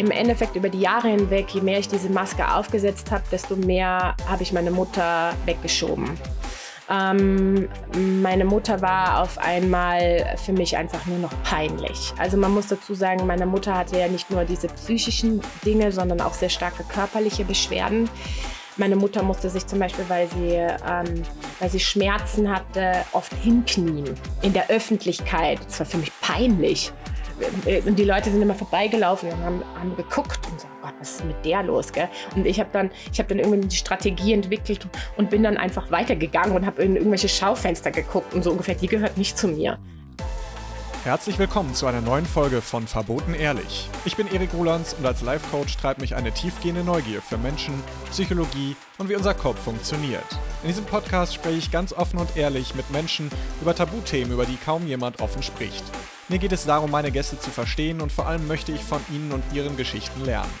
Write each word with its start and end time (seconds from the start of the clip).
im 0.00 0.10
Endeffekt 0.10 0.56
über 0.56 0.70
die 0.70 0.80
Jahre 0.80 1.08
hinweg, 1.08 1.50
je 1.50 1.60
mehr 1.60 1.78
ich 1.78 1.88
diese 1.88 2.08
Maske 2.08 2.50
aufgesetzt 2.50 3.10
habe, 3.10 3.22
desto 3.30 3.54
mehr 3.54 4.14
habe 4.26 4.42
ich 4.42 4.52
meine 4.52 4.70
Mutter 4.70 5.34
weggeschoben. 5.44 6.18
Ähm, 6.88 7.68
meine 8.22 8.44
Mutter 8.44 8.80
war 8.80 9.22
auf 9.22 9.38
einmal 9.38 10.36
für 10.44 10.52
mich 10.52 10.76
einfach 10.76 11.06
nur 11.06 11.18
noch 11.18 11.32
peinlich. 11.44 12.12
Also 12.18 12.36
man 12.36 12.52
muss 12.52 12.68
dazu 12.68 12.94
sagen, 12.94 13.26
meine 13.26 13.46
Mutter 13.46 13.76
hatte 13.76 13.98
ja 13.98 14.08
nicht 14.08 14.30
nur 14.30 14.44
diese 14.44 14.68
psychischen 14.68 15.40
Dinge, 15.64 15.92
sondern 15.92 16.20
auch 16.20 16.32
sehr 16.32 16.48
starke 16.48 16.82
körperliche 16.84 17.44
Beschwerden. 17.44 18.08
Meine 18.80 18.96
Mutter 18.96 19.22
musste 19.22 19.50
sich 19.50 19.66
zum 19.66 19.78
Beispiel, 19.78 20.06
weil 20.08 20.26
sie, 20.28 20.54
ähm, 20.54 21.22
weil 21.58 21.68
sie 21.68 21.78
Schmerzen 21.78 22.50
hatte, 22.50 23.04
oft 23.12 23.30
hinknien 23.34 24.14
in 24.40 24.54
der 24.54 24.70
Öffentlichkeit. 24.70 25.58
Das 25.66 25.80
war 25.80 25.86
für 25.86 25.98
mich 25.98 26.10
peinlich. 26.22 26.90
Und 27.86 27.98
die 27.98 28.04
Leute 28.04 28.30
sind 28.30 28.40
immer 28.40 28.54
vorbeigelaufen 28.54 29.28
und 29.30 29.44
haben, 29.44 29.62
haben 29.78 29.96
geguckt 29.96 30.40
und 30.50 30.62
so, 30.62 30.66
oh 30.66 30.86
Gott, 30.86 30.94
was 30.98 31.10
ist 31.10 31.24
mit 31.26 31.44
der 31.44 31.62
los, 31.62 31.92
gell? 31.92 32.08
Und 32.34 32.46
ich 32.46 32.58
habe 32.58 32.70
dann, 32.72 32.90
ich 33.12 33.18
dann 33.18 33.38
irgendwie 33.38 33.68
die 33.68 33.76
Strategie 33.76 34.32
entwickelt 34.32 34.88
und 35.18 35.28
bin 35.28 35.42
dann 35.42 35.58
einfach 35.58 35.90
weitergegangen 35.90 36.56
und 36.56 36.64
habe 36.64 36.82
in 36.82 36.96
irgendwelche 36.96 37.28
Schaufenster 37.28 37.90
geguckt 37.90 38.32
und 38.32 38.42
so 38.42 38.50
ungefähr, 38.50 38.76
die 38.76 38.86
gehört 38.86 39.18
nicht 39.18 39.36
zu 39.36 39.48
mir. 39.48 39.78
Herzlich 41.02 41.38
willkommen 41.38 41.74
zu 41.74 41.86
einer 41.86 42.02
neuen 42.02 42.26
Folge 42.26 42.60
von 42.60 42.86
Verboten 42.86 43.32
Ehrlich. 43.32 43.88
Ich 44.04 44.18
bin 44.18 44.26
Erik 44.26 44.52
Rolands 44.52 44.92
und 44.92 45.06
als 45.06 45.22
Life-Coach 45.22 45.78
treibt 45.78 45.98
mich 45.98 46.14
eine 46.14 46.30
tiefgehende 46.30 46.84
Neugier 46.84 47.22
für 47.22 47.38
Menschen, 47.38 47.72
Psychologie 48.10 48.76
und 48.98 49.08
wie 49.08 49.16
unser 49.16 49.32
Kopf 49.32 49.58
funktioniert. 49.58 50.26
In 50.62 50.68
diesem 50.68 50.84
Podcast 50.84 51.32
spreche 51.32 51.56
ich 51.56 51.70
ganz 51.70 51.94
offen 51.94 52.18
und 52.18 52.36
ehrlich 52.36 52.74
mit 52.74 52.90
Menschen 52.90 53.30
über 53.62 53.74
Tabuthemen, 53.74 54.34
über 54.34 54.44
die 54.44 54.58
kaum 54.58 54.86
jemand 54.86 55.22
offen 55.22 55.42
spricht. 55.42 55.84
Mir 56.28 56.38
geht 56.38 56.52
es 56.52 56.66
darum, 56.66 56.90
meine 56.90 57.10
Gäste 57.10 57.40
zu 57.40 57.48
verstehen 57.48 58.02
und 58.02 58.12
vor 58.12 58.26
allem 58.26 58.46
möchte 58.46 58.70
ich 58.70 58.82
von 58.82 59.00
ihnen 59.10 59.32
und 59.32 59.42
ihren 59.54 59.78
Geschichten 59.78 60.22
lernen. 60.26 60.52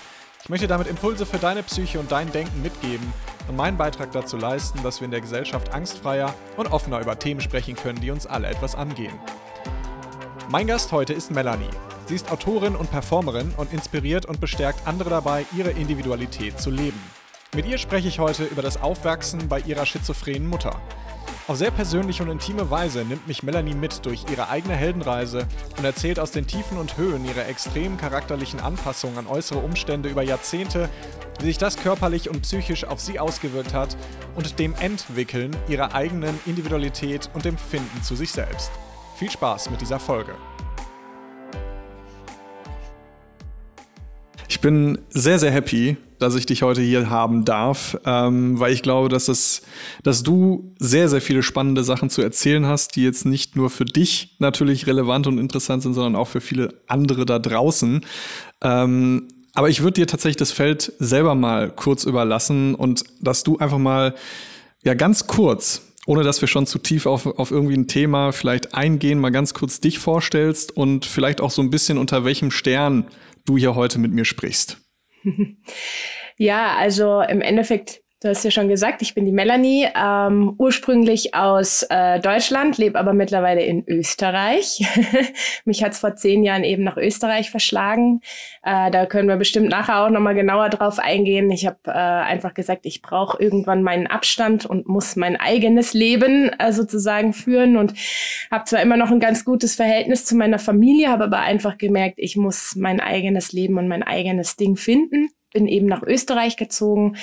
Ich 0.42 0.48
möchte 0.48 0.66
damit 0.66 0.86
Impulse 0.86 1.26
für 1.26 1.36
deine 1.36 1.62
Psyche 1.62 2.00
und 2.00 2.10
dein 2.10 2.32
Denken 2.32 2.62
mitgeben 2.62 3.12
und 3.46 3.56
meinen 3.56 3.76
Beitrag 3.76 4.10
dazu 4.12 4.38
leisten, 4.38 4.82
dass 4.82 5.02
wir 5.02 5.04
in 5.04 5.10
der 5.10 5.20
Gesellschaft 5.20 5.74
angstfreier 5.74 6.32
und 6.56 6.72
offener 6.72 6.98
über 6.98 7.18
Themen 7.18 7.42
sprechen 7.42 7.76
können, 7.76 8.00
die 8.00 8.10
uns 8.10 8.26
alle 8.26 8.48
etwas 8.48 8.74
angehen. 8.74 9.12
Mein 10.52 10.66
Gast 10.66 10.90
heute 10.90 11.12
ist 11.12 11.30
Melanie. 11.30 11.70
Sie 12.06 12.16
ist 12.16 12.32
Autorin 12.32 12.74
und 12.74 12.90
Performerin 12.90 13.54
und 13.56 13.72
inspiriert 13.72 14.26
und 14.26 14.40
bestärkt 14.40 14.84
andere 14.84 15.08
dabei, 15.08 15.46
ihre 15.56 15.70
Individualität 15.70 16.58
zu 16.58 16.70
leben. 16.70 17.00
Mit 17.54 17.66
ihr 17.66 17.78
spreche 17.78 18.08
ich 18.08 18.18
heute 18.18 18.46
über 18.46 18.60
das 18.60 18.82
Aufwachsen 18.82 19.46
bei 19.46 19.60
ihrer 19.60 19.86
schizophrenen 19.86 20.48
Mutter. 20.48 20.74
Auf 21.46 21.56
sehr 21.56 21.70
persönliche 21.70 22.24
und 22.24 22.30
intime 22.30 22.68
Weise 22.68 23.04
nimmt 23.04 23.28
mich 23.28 23.44
Melanie 23.44 23.76
mit 23.76 24.04
durch 24.04 24.24
ihre 24.28 24.48
eigene 24.48 24.74
Heldenreise 24.74 25.46
und 25.78 25.84
erzählt 25.84 26.18
aus 26.18 26.32
den 26.32 26.48
Tiefen 26.48 26.78
und 26.78 26.96
Höhen 26.96 27.24
ihrer 27.26 27.46
extremen 27.46 27.96
charakterlichen 27.96 28.58
Anpassung 28.58 29.16
an 29.18 29.28
äußere 29.28 29.60
Umstände 29.60 30.08
über 30.08 30.24
Jahrzehnte, 30.24 30.88
wie 31.38 31.44
sich 31.44 31.58
das 31.58 31.76
körperlich 31.76 32.28
und 32.28 32.42
psychisch 32.42 32.82
auf 32.82 32.98
sie 32.98 33.20
ausgewirkt 33.20 33.72
hat 33.72 33.96
und 34.34 34.58
dem 34.58 34.74
Entwickeln 34.80 35.56
ihrer 35.68 35.94
eigenen 35.94 36.40
Individualität 36.44 37.30
und 37.34 37.44
dem 37.44 37.56
Finden 37.56 38.02
zu 38.02 38.16
sich 38.16 38.32
selbst. 38.32 38.72
Viel 39.20 39.30
Spaß 39.30 39.68
mit 39.68 39.82
dieser 39.82 40.00
Folge. 40.00 40.32
Ich 44.48 44.62
bin 44.62 44.98
sehr, 45.10 45.38
sehr 45.38 45.50
happy, 45.50 45.98
dass 46.18 46.34
ich 46.36 46.46
dich 46.46 46.62
heute 46.62 46.80
hier 46.80 47.10
haben 47.10 47.44
darf, 47.44 47.98
ähm, 48.06 48.58
weil 48.58 48.72
ich 48.72 48.80
glaube, 48.80 49.10
dass, 49.10 49.28
es, 49.28 49.60
dass 50.04 50.22
du 50.22 50.72
sehr, 50.78 51.10
sehr 51.10 51.20
viele 51.20 51.42
spannende 51.42 51.84
Sachen 51.84 52.08
zu 52.08 52.22
erzählen 52.22 52.64
hast, 52.64 52.96
die 52.96 53.02
jetzt 53.02 53.26
nicht 53.26 53.56
nur 53.56 53.68
für 53.68 53.84
dich 53.84 54.36
natürlich 54.38 54.86
relevant 54.86 55.26
und 55.26 55.36
interessant 55.36 55.82
sind, 55.82 55.92
sondern 55.92 56.16
auch 56.16 56.28
für 56.28 56.40
viele 56.40 56.80
andere 56.86 57.26
da 57.26 57.38
draußen. 57.38 58.06
Ähm, 58.62 59.28
aber 59.52 59.68
ich 59.68 59.82
würde 59.82 60.00
dir 60.00 60.06
tatsächlich 60.06 60.38
das 60.38 60.50
Feld 60.50 60.94
selber 60.98 61.34
mal 61.34 61.70
kurz 61.70 62.04
überlassen 62.04 62.74
und 62.74 63.04
dass 63.20 63.42
du 63.42 63.58
einfach 63.58 63.76
mal 63.76 64.14
ja 64.82 64.94
ganz 64.94 65.26
kurz 65.26 65.89
ohne 66.10 66.24
dass 66.24 66.40
wir 66.40 66.48
schon 66.48 66.66
zu 66.66 66.80
tief 66.80 67.06
auf, 67.06 67.24
auf 67.24 67.52
irgendwie 67.52 67.76
ein 67.76 67.86
Thema 67.86 68.32
vielleicht 68.32 68.74
eingehen, 68.74 69.20
mal 69.20 69.30
ganz 69.30 69.54
kurz 69.54 69.78
dich 69.78 70.00
vorstellst 70.00 70.76
und 70.76 71.06
vielleicht 71.06 71.40
auch 71.40 71.52
so 71.52 71.62
ein 71.62 71.70
bisschen 71.70 71.98
unter 71.98 72.24
welchem 72.24 72.50
Stern 72.50 73.06
du 73.44 73.56
hier 73.56 73.76
heute 73.76 74.00
mit 74.00 74.12
mir 74.12 74.24
sprichst. 74.24 74.78
Ja, 76.36 76.74
also 76.76 77.20
im 77.20 77.42
Endeffekt 77.42 78.00
Du 78.22 78.28
hast 78.28 78.44
ja 78.44 78.50
schon 78.50 78.68
gesagt, 78.68 79.00
ich 79.00 79.14
bin 79.14 79.24
die 79.24 79.32
Melanie, 79.32 79.88
ähm, 79.98 80.54
ursprünglich 80.58 81.34
aus 81.34 81.86
äh, 81.88 82.20
Deutschland, 82.20 82.76
lebe 82.76 82.98
aber 82.98 83.14
mittlerweile 83.14 83.62
in 83.62 83.82
Österreich. 83.88 84.86
Mich 85.64 85.82
hat 85.82 85.92
es 85.92 86.00
vor 86.00 86.16
zehn 86.16 86.44
Jahren 86.44 86.62
eben 86.62 86.84
nach 86.84 86.98
Österreich 86.98 87.50
verschlagen. 87.50 88.20
Äh, 88.62 88.90
da 88.90 89.06
können 89.06 89.26
wir 89.26 89.36
bestimmt 89.36 89.70
nachher 89.70 90.04
auch 90.04 90.10
nochmal 90.10 90.34
genauer 90.34 90.68
drauf 90.68 90.98
eingehen. 90.98 91.50
Ich 91.50 91.64
habe 91.64 91.78
äh, 91.86 91.92
einfach 91.92 92.52
gesagt, 92.52 92.84
ich 92.84 93.00
brauche 93.00 93.42
irgendwann 93.42 93.82
meinen 93.82 94.06
Abstand 94.06 94.66
und 94.66 94.86
muss 94.86 95.16
mein 95.16 95.40
eigenes 95.40 95.94
Leben 95.94 96.50
äh, 96.58 96.74
sozusagen 96.74 97.32
führen 97.32 97.78
und 97.78 97.94
habe 98.50 98.64
zwar 98.64 98.82
immer 98.82 98.98
noch 98.98 99.10
ein 99.10 99.20
ganz 99.20 99.46
gutes 99.46 99.76
Verhältnis 99.76 100.26
zu 100.26 100.36
meiner 100.36 100.58
Familie, 100.58 101.08
habe 101.08 101.24
aber 101.24 101.38
einfach 101.38 101.78
gemerkt, 101.78 102.18
ich 102.18 102.36
muss 102.36 102.76
mein 102.76 103.00
eigenes 103.00 103.52
Leben 103.52 103.78
und 103.78 103.88
mein 103.88 104.02
eigenes 104.02 104.56
Ding 104.56 104.76
finden 104.76 105.30
bin 105.52 105.66
eben 105.66 105.86
nach 105.86 106.02
Österreich 106.02 106.56
gezogen, 106.56 107.16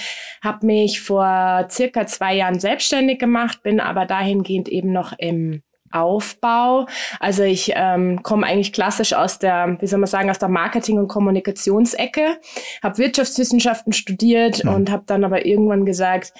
habe 0.43 0.65
mich 0.65 1.01
vor 1.01 1.67
circa 1.69 2.05
zwei 2.07 2.35
Jahren 2.35 2.59
selbstständig 2.59 3.19
gemacht, 3.19 3.63
bin 3.63 3.79
aber 3.79 4.05
dahingehend 4.05 4.67
eben 4.69 4.91
noch 4.91 5.13
im 5.17 5.61
Aufbau. 5.91 6.88
Also 7.19 7.43
ich 7.43 7.71
ähm, 7.75 8.21
komme 8.23 8.45
eigentlich 8.45 8.73
klassisch 8.73 9.13
aus 9.13 9.39
der, 9.39 9.77
wie 9.79 9.88
soll 9.88 9.99
man 9.99 10.07
sagen, 10.07 10.29
aus 10.29 10.39
der 10.39 10.49
Marketing- 10.49 10.99
und 10.99 11.07
Kommunikationsecke, 11.07 12.38
habe 12.83 12.97
Wirtschaftswissenschaften 12.97 13.93
studiert 13.93 14.63
ja. 14.63 14.73
und 14.73 14.91
habe 14.91 15.03
dann 15.05 15.23
aber 15.23 15.45
irgendwann 15.45 15.85
gesagt, 15.85 16.33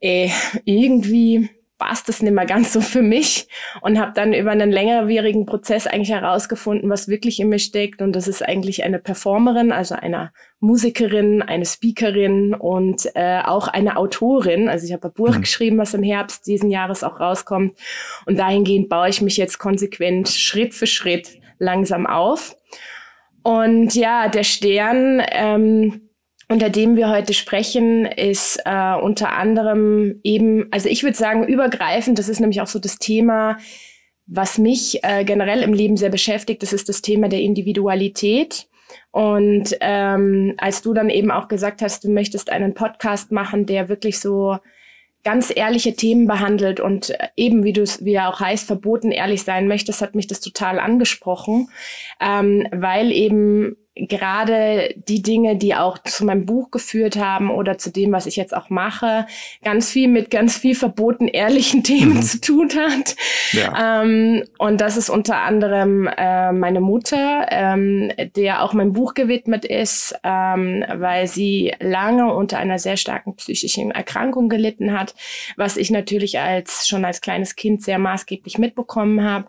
ey, 0.00 0.30
irgendwie 0.64 1.48
passt 1.82 2.08
das 2.08 2.22
nicht 2.22 2.32
mehr 2.32 2.46
ganz 2.46 2.72
so 2.72 2.80
für 2.80 3.02
mich 3.02 3.48
und 3.80 3.98
habe 3.98 4.12
dann 4.14 4.32
über 4.32 4.52
einen 4.52 4.70
längerwierigen 4.70 5.46
Prozess 5.46 5.88
eigentlich 5.88 6.12
herausgefunden, 6.12 6.88
was 6.88 7.08
wirklich 7.08 7.40
in 7.40 7.48
mir 7.48 7.58
steckt 7.58 8.00
und 8.00 8.14
das 8.14 8.28
ist 8.28 8.40
eigentlich 8.40 8.84
eine 8.84 9.00
Performerin, 9.00 9.72
also 9.72 9.96
eine 9.96 10.30
Musikerin, 10.60 11.42
eine 11.42 11.64
Speakerin 11.64 12.54
und 12.54 13.08
äh, 13.14 13.40
auch 13.44 13.66
eine 13.66 13.96
Autorin. 13.96 14.68
Also 14.68 14.86
ich 14.86 14.92
habe 14.92 15.08
ein 15.08 15.12
Buch 15.12 15.36
mhm. 15.36 15.40
geschrieben, 15.40 15.78
was 15.78 15.92
im 15.92 16.04
Herbst 16.04 16.46
diesen 16.46 16.70
Jahres 16.70 17.02
auch 17.02 17.18
rauskommt 17.18 17.76
und 18.26 18.38
dahingehend 18.38 18.88
baue 18.88 19.08
ich 19.08 19.20
mich 19.20 19.36
jetzt 19.36 19.58
konsequent 19.58 20.28
Schritt 20.28 20.74
für 20.74 20.86
Schritt 20.86 21.40
langsam 21.58 22.06
auf. 22.06 22.54
Und 23.42 23.96
ja, 23.96 24.28
der 24.28 24.44
Stern 24.44 25.20
ähm, 25.32 26.11
unter 26.52 26.68
dem 26.68 26.96
wir 26.96 27.08
heute 27.08 27.32
sprechen, 27.32 28.04
ist 28.04 28.60
äh, 28.66 28.94
unter 28.94 29.32
anderem 29.32 30.20
eben, 30.22 30.70
also 30.70 30.86
ich 30.86 31.02
würde 31.02 31.16
sagen, 31.16 31.48
übergreifend, 31.48 32.18
das 32.18 32.28
ist 32.28 32.40
nämlich 32.40 32.60
auch 32.60 32.66
so 32.66 32.78
das 32.78 32.98
Thema, 32.98 33.56
was 34.26 34.58
mich 34.58 35.02
äh, 35.02 35.24
generell 35.24 35.62
im 35.62 35.72
Leben 35.72 35.96
sehr 35.96 36.10
beschäftigt, 36.10 36.62
das 36.62 36.74
ist 36.74 36.90
das 36.90 37.00
Thema 37.00 37.30
der 37.30 37.40
Individualität. 37.40 38.68
Und 39.12 39.74
ähm, 39.80 40.52
als 40.58 40.82
du 40.82 40.92
dann 40.92 41.08
eben 41.08 41.30
auch 41.30 41.48
gesagt 41.48 41.80
hast, 41.80 42.04
du 42.04 42.10
möchtest 42.10 42.50
einen 42.50 42.74
Podcast 42.74 43.32
machen, 43.32 43.64
der 43.64 43.88
wirklich 43.88 44.20
so 44.20 44.58
ganz 45.24 45.50
ehrliche 45.54 45.94
Themen 45.94 46.26
behandelt 46.26 46.80
und 46.80 47.10
äh, 47.10 47.28
eben, 47.34 47.64
wie 47.64 47.72
du 47.72 47.80
es, 47.80 48.04
wie 48.04 48.12
er 48.12 48.28
auch 48.28 48.40
heißt, 48.40 48.66
verboten 48.66 49.10
ehrlich 49.10 49.42
sein 49.42 49.68
möchtest, 49.68 50.02
hat 50.02 50.14
mich 50.14 50.26
das 50.26 50.40
total 50.40 50.78
angesprochen, 50.78 51.70
ähm, 52.20 52.66
weil 52.72 53.10
eben 53.10 53.76
gerade 53.94 54.94
die 54.96 55.20
Dinge, 55.20 55.56
die 55.56 55.74
auch 55.74 55.98
zu 55.98 56.24
meinem 56.24 56.46
Buch 56.46 56.70
geführt 56.70 57.16
haben 57.16 57.50
oder 57.50 57.76
zu 57.76 57.90
dem, 57.90 58.10
was 58.12 58.24
ich 58.24 58.36
jetzt 58.36 58.56
auch 58.56 58.70
mache, 58.70 59.26
ganz 59.62 59.90
viel 59.90 60.08
mit 60.08 60.30
ganz 60.30 60.56
viel 60.56 60.74
verboten 60.74 61.28
ehrlichen 61.28 61.82
Themen 61.84 62.16
mhm. 62.16 62.22
zu 62.22 62.40
tun 62.40 62.70
hat. 62.70 63.16
Ja. 63.52 64.02
Ähm, 64.02 64.44
und 64.58 64.80
das 64.80 64.96
ist 64.96 65.10
unter 65.10 65.42
anderem 65.42 66.06
äh, 66.06 66.52
meine 66.52 66.80
Mutter, 66.80 67.46
ähm, 67.50 68.10
der 68.34 68.62
auch 68.62 68.72
mein 68.72 68.94
Buch 68.94 69.12
gewidmet 69.12 69.66
ist, 69.66 70.14
ähm, 70.24 70.84
weil 70.94 71.26
sie 71.26 71.74
lange 71.78 72.32
unter 72.32 72.58
einer 72.58 72.78
sehr 72.78 72.96
starken 72.96 73.36
psychischen 73.36 73.90
Erkrankung 73.90 74.48
gelitten 74.48 74.98
hat, 74.98 75.14
was 75.56 75.76
ich 75.76 75.90
natürlich 75.90 76.38
als 76.38 76.88
schon 76.88 77.04
als 77.04 77.20
kleines 77.20 77.56
Kind 77.56 77.82
sehr 77.82 77.98
maßgeblich 77.98 78.56
mitbekommen 78.56 79.22
habe. 79.22 79.48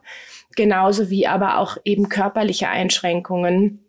Genauso 0.56 1.10
wie 1.10 1.28
aber 1.28 1.58
auch 1.58 1.78
eben 1.84 2.10
körperliche 2.10 2.68
Einschränkungen 2.68 3.83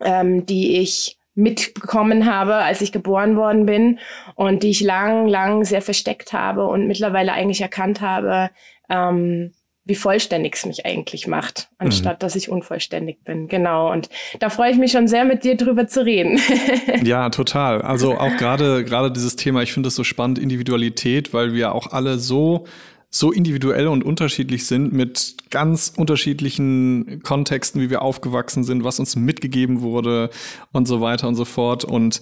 ähm, 0.00 0.46
die 0.46 0.78
ich 0.78 1.18
mitbekommen 1.34 2.26
habe, 2.26 2.54
als 2.54 2.80
ich 2.80 2.90
geboren 2.90 3.36
worden 3.36 3.64
bin 3.64 4.00
und 4.34 4.64
die 4.64 4.70
ich 4.70 4.80
lang, 4.80 5.28
lang 5.28 5.64
sehr 5.64 5.82
versteckt 5.82 6.32
habe 6.32 6.66
und 6.66 6.88
mittlerweile 6.88 7.32
eigentlich 7.32 7.60
erkannt 7.60 8.00
habe, 8.00 8.50
ähm, 8.90 9.52
wie 9.84 9.94
vollständig 9.94 10.54
es 10.54 10.66
mich 10.66 10.84
eigentlich 10.84 11.26
macht, 11.26 11.70
anstatt 11.78 12.18
mhm. 12.18 12.20
dass 12.20 12.36
ich 12.36 12.50
unvollständig 12.50 13.24
bin. 13.24 13.48
Genau. 13.48 13.90
Und 13.90 14.10
da 14.38 14.50
freue 14.50 14.70
ich 14.70 14.76
mich 14.76 14.92
schon 14.92 15.08
sehr, 15.08 15.24
mit 15.24 15.44
dir 15.44 15.56
drüber 15.56 15.86
zu 15.86 16.04
reden. 16.04 16.38
ja, 17.04 17.30
total. 17.30 17.80
Also 17.80 18.18
auch 18.18 18.36
gerade 18.36 18.84
gerade 18.84 19.10
dieses 19.10 19.36
Thema, 19.36 19.62
ich 19.62 19.72
finde 19.72 19.86
das 19.86 19.94
so 19.94 20.04
spannend, 20.04 20.38
Individualität, 20.38 21.32
weil 21.32 21.54
wir 21.54 21.74
auch 21.74 21.86
alle 21.92 22.18
so 22.18 22.66
so 23.10 23.32
individuell 23.32 23.86
und 23.86 24.04
unterschiedlich 24.04 24.66
sind 24.66 24.92
mit 24.92 25.50
ganz 25.50 25.92
unterschiedlichen 25.96 27.22
Kontexten, 27.22 27.80
wie 27.80 27.90
wir 27.90 28.02
aufgewachsen 28.02 28.64
sind, 28.64 28.84
was 28.84 28.98
uns 29.00 29.16
mitgegeben 29.16 29.80
wurde 29.80 30.30
und 30.72 30.86
so 30.86 31.00
weiter 31.00 31.26
und 31.26 31.34
so 31.34 31.46
fort. 31.46 31.84
Und 31.84 32.20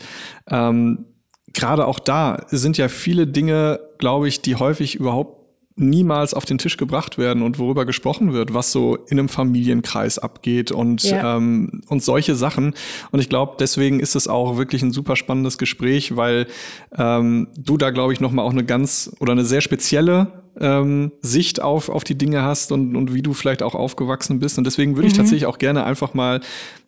ähm, 0.49 1.07
gerade 1.53 1.87
auch 1.87 1.99
da 1.99 2.47
sind 2.49 2.79
ja 2.79 2.89
viele 2.89 3.27
Dinge, 3.27 3.81
glaube 3.99 4.29
ich, 4.29 4.43
die 4.43 4.55
häufig 4.57 4.95
überhaupt 4.95 5.37
niemals 5.79 6.33
auf 6.33 6.47
den 6.47 6.57
Tisch 6.57 6.79
gebracht 6.79 7.19
werden 7.19 7.43
und 7.43 7.59
worüber 7.59 7.85
gesprochen 7.85 8.33
wird, 8.33 8.55
was 8.55 8.73
so 8.73 8.97
in 8.97 9.19
einem 9.19 9.29
Familienkreis 9.29 10.19
abgeht 10.19 10.73
und, 10.73 11.03
ja. 11.03 11.37
ähm, 11.37 11.83
und 11.89 12.03
solche 12.03 12.35
Sachen. 12.35 12.75
Und 13.11 13.21
ich 13.21 13.29
glaube, 13.29 13.57
deswegen 13.61 14.01
ist 14.01 14.17
es 14.17 14.27
auch 14.27 14.57
wirklich 14.57 14.83
ein 14.83 14.93
super 14.93 15.17
spannendes 15.17 15.59
Gespräch, 15.59 16.17
weil 16.17 16.47
ähm, 16.97 17.49
du 17.59 17.77
da, 17.77 17.91
glaube 17.91 18.15
ich, 18.15 18.21
nochmal 18.21 18.47
auch 18.47 18.53
eine 18.53 18.65
ganz 18.65 19.15
oder 19.21 19.33
eine 19.33 19.45
sehr 19.45 19.61
spezielle 19.61 20.46
ähm, 20.61 21.13
Sicht 21.21 21.61
auf, 21.63 21.89
auf 21.89 22.05
die 22.05 22.17
Dinge 22.17 22.43
hast 22.43 22.73
und, 22.73 22.97
und 22.97 23.15
wie 23.15 23.23
du 23.23 23.35
vielleicht 23.35 23.63
auch 23.63 23.75
aufgewachsen 23.75 24.39
bist. 24.41 24.59
Und 24.59 24.65
deswegen 24.65 24.97
würde 24.97 25.09
ich 25.09 25.15
mhm. 25.15 25.19
tatsächlich 25.19 25.47
auch 25.47 25.59
gerne 25.59 25.85
einfach 25.85 26.15
mal 26.15 26.41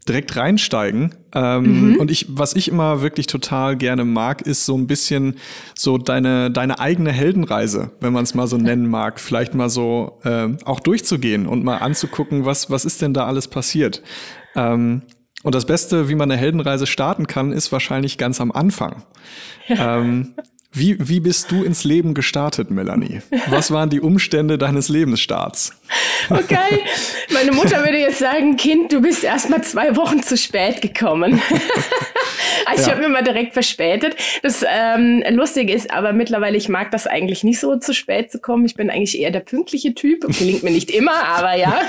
direkt 0.08 0.36
reinsteigen. 0.36 1.14
Ähm, 1.34 1.92
mhm. 1.92 1.96
Und 1.96 2.10
ich, 2.10 2.26
was 2.30 2.56
ich 2.56 2.68
immer 2.68 3.02
wirklich 3.02 3.26
total 3.26 3.76
gerne 3.76 4.04
mag, 4.04 4.42
ist 4.42 4.64
so 4.64 4.76
ein 4.76 4.86
bisschen 4.86 5.36
so 5.74 5.98
deine, 5.98 6.50
deine 6.50 6.78
eigene 6.78 7.12
Heldenreise, 7.12 7.90
wenn 8.00 8.12
man 8.12 8.24
es 8.24 8.34
mal 8.34 8.46
so 8.46 8.56
nennen 8.56 8.88
mag, 8.88 9.20
vielleicht 9.20 9.54
mal 9.54 9.68
so 9.68 10.18
äh, 10.24 10.48
auch 10.64 10.80
durchzugehen 10.80 11.46
und 11.46 11.64
mal 11.64 11.76
anzugucken, 11.76 12.46
was, 12.46 12.70
was 12.70 12.84
ist 12.84 13.02
denn 13.02 13.12
da 13.12 13.26
alles 13.26 13.48
passiert. 13.48 14.02
Ähm, 14.56 15.02
und 15.44 15.54
das 15.54 15.66
Beste, 15.66 16.08
wie 16.08 16.14
man 16.14 16.30
eine 16.30 16.40
Heldenreise 16.40 16.86
starten 16.86 17.26
kann, 17.26 17.52
ist 17.52 17.70
wahrscheinlich 17.70 18.18
ganz 18.18 18.40
am 18.40 18.50
Anfang. 18.50 19.02
ähm, 19.68 20.34
wie, 20.78 20.96
wie 20.98 21.20
bist 21.20 21.50
du 21.50 21.64
ins 21.64 21.84
Leben 21.84 22.14
gestartet, 22.14 22.70
Melanie? 22.70 23.20
Was 23.48 23.70
waren 23.70 23.90
die 23.90 24.00
Umstände 24.00 24.58
deines 24.58 24.88
Lebensstarts? 24.88 25.72
Okay, 26.30 26.82
meine 27.32 27.52
Mutter 27.52 27.84
würde 27.84 27.98
jetzt 27.98 28.18
sagen, 28.18 28.56
Kind, 28.56 28.92
du 28.92 29.00
bist 29.00 29.24
erst 29.24 29.50
mal 29.50 29.62
zwei 29.62 29.96
Wochen 29.96 30.22
zu 30.22 30.36
spät 30.36 30.80
gekommen. 30.82 31.40
also 32.66 32.82
ja. 32.82 32.86
ich 32.86 32.90
habe 32.90 33.00
mir 33.00 33.08
mal 33.08 33.22
direkt 33.22 33.52
verspätet. 33.52 34.16
Das 34.42 34.64
ähm, 34.68 35.22
Lustige 35.30 35.72
ist 35.72 35.90
aber 35.90 36.12
mittlerweile, 36.12 36.56
ich 36.56 36.68
mag 36.68 36.90
das 36.90 37.06
eigentlich 37.06 37.44
nicht 37.44 37.60
so 37.60 37.76
zu 37.76 37.94
spät 37.94 38.30
zu 38.30 38.40
kommen. 38.40 38.64
Ich 38.64 38.74
bin 38.74 38.90
eigentlich 38.90 39.18
eher 39.18 39.30
der 39.30 39.40
pünktliche 39.40 39.94
Typ. 39.94 40.26
Gelingt 40.38 40.62
mir 40.62 40.70
nicht 40.70 40.90
immer, 40.90 41.24
aber 41.24 41.56
ja. 41.56 41.80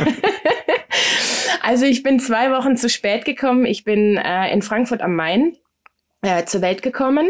also 1.62 1.86
ich 1.86 2.04
bin 2.04 2.20
zwei 2.20 2.52
Wochen 2.52 2.78
zu 2.78 2.90
spät 2.90 3.26
gekommen. 3.26 3.66
Ich 3.66 3.84
bin 3.84 4.18
äh, 4.18 4.52
in 4.54 4.62
Frankfurt 4.62 5.02
am 5.02 5.16
Main 5.16 5.56
äh, 6.22 6.44
zur 6.44 6.62
Welt 6.62 6.82
gekommen. 6.82 7.30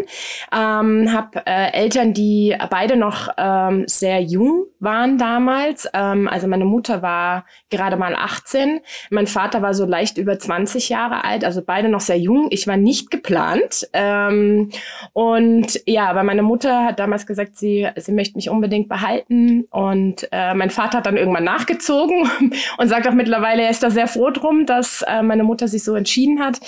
Ähm, 0.52 1.14
habe 1.14 1.44
äh, 1.46 1.74
Eltern, 1.74 2.14
die 2.14 2.56
beide 2.72 2.96
noch 2.96 3.30
ähm, 3.38 3.84
sehr 3.88 4.22
jung 4.22 4.66
waren 4.80 5.18
damals. 5.18 5.88
Ähm, 5.94 6.28
also 6.28 6.48
meine 6.48 6.66
Mutter 6.66 7.02
war 7.02 7.46
gerade 7.70 7.98
mal 7.98 8.16
18, 8.16 8.80
mein 9.12 9.28
Vater 9.28 9.62
war 9.62 9.74
so 9.74 9.86
leicht 9.86 10.18
über 10.18 10.40
20 10.40 10.90
Jahre 10.90 11.24
alt, 11.24 11.44
also 11.44 11.62
beide 11.64 11.90
noch 11.90 12.00
sehr 12.00 12.18
jung. 12.18 12.48
Ich 12.50 12.66
war 12.66 12.78
nicht 12.78 13.12
geplant. 13.12 13.88
Ähm, 13.94 14.72
und 15.14 15.82
ja, 15.86 16.10
aber 16.10 16.24
meine 16.24 16.42
Mutter 16.42 16.86
hat 16.86 17.00
damals 17.00 17.28
gesagt, 17.28 17.58
sie, 17.58 17.88
sie 17.96 18.12
möchte 18.12 18.38
mich 18.38 18.50
unbedingt 18.50 18.90
behalten. 18.90 19.66
Und 19.70 20.28
äh, 20.32 20.56
mein 20.56 20.72
Vater 20.72 21.00
hat 21.00 21.06
dann 21.06 21.18
irgendwann 21.18 21.44
nachgezogen 21.44 22.28
und 22.78 22.88
sagt 22.88 23.08
auch 23.08 23.14
mittlerweile, 23.14 23.64
er 23.64 23.70
ist 23.70 23.84
da 23.84 23.92
sehr 23.92 24.08
froh 24.08 24.32
drum, 24.32 24.66
dass 24.66 25.04
äh, 25.04 25.22
meine 25.22 25.44
Mutter 25.44 25.68
sich 25.68 25.84
so 25.84 25.94
entschieden 25.94 26.40
hat. 26.40 26.60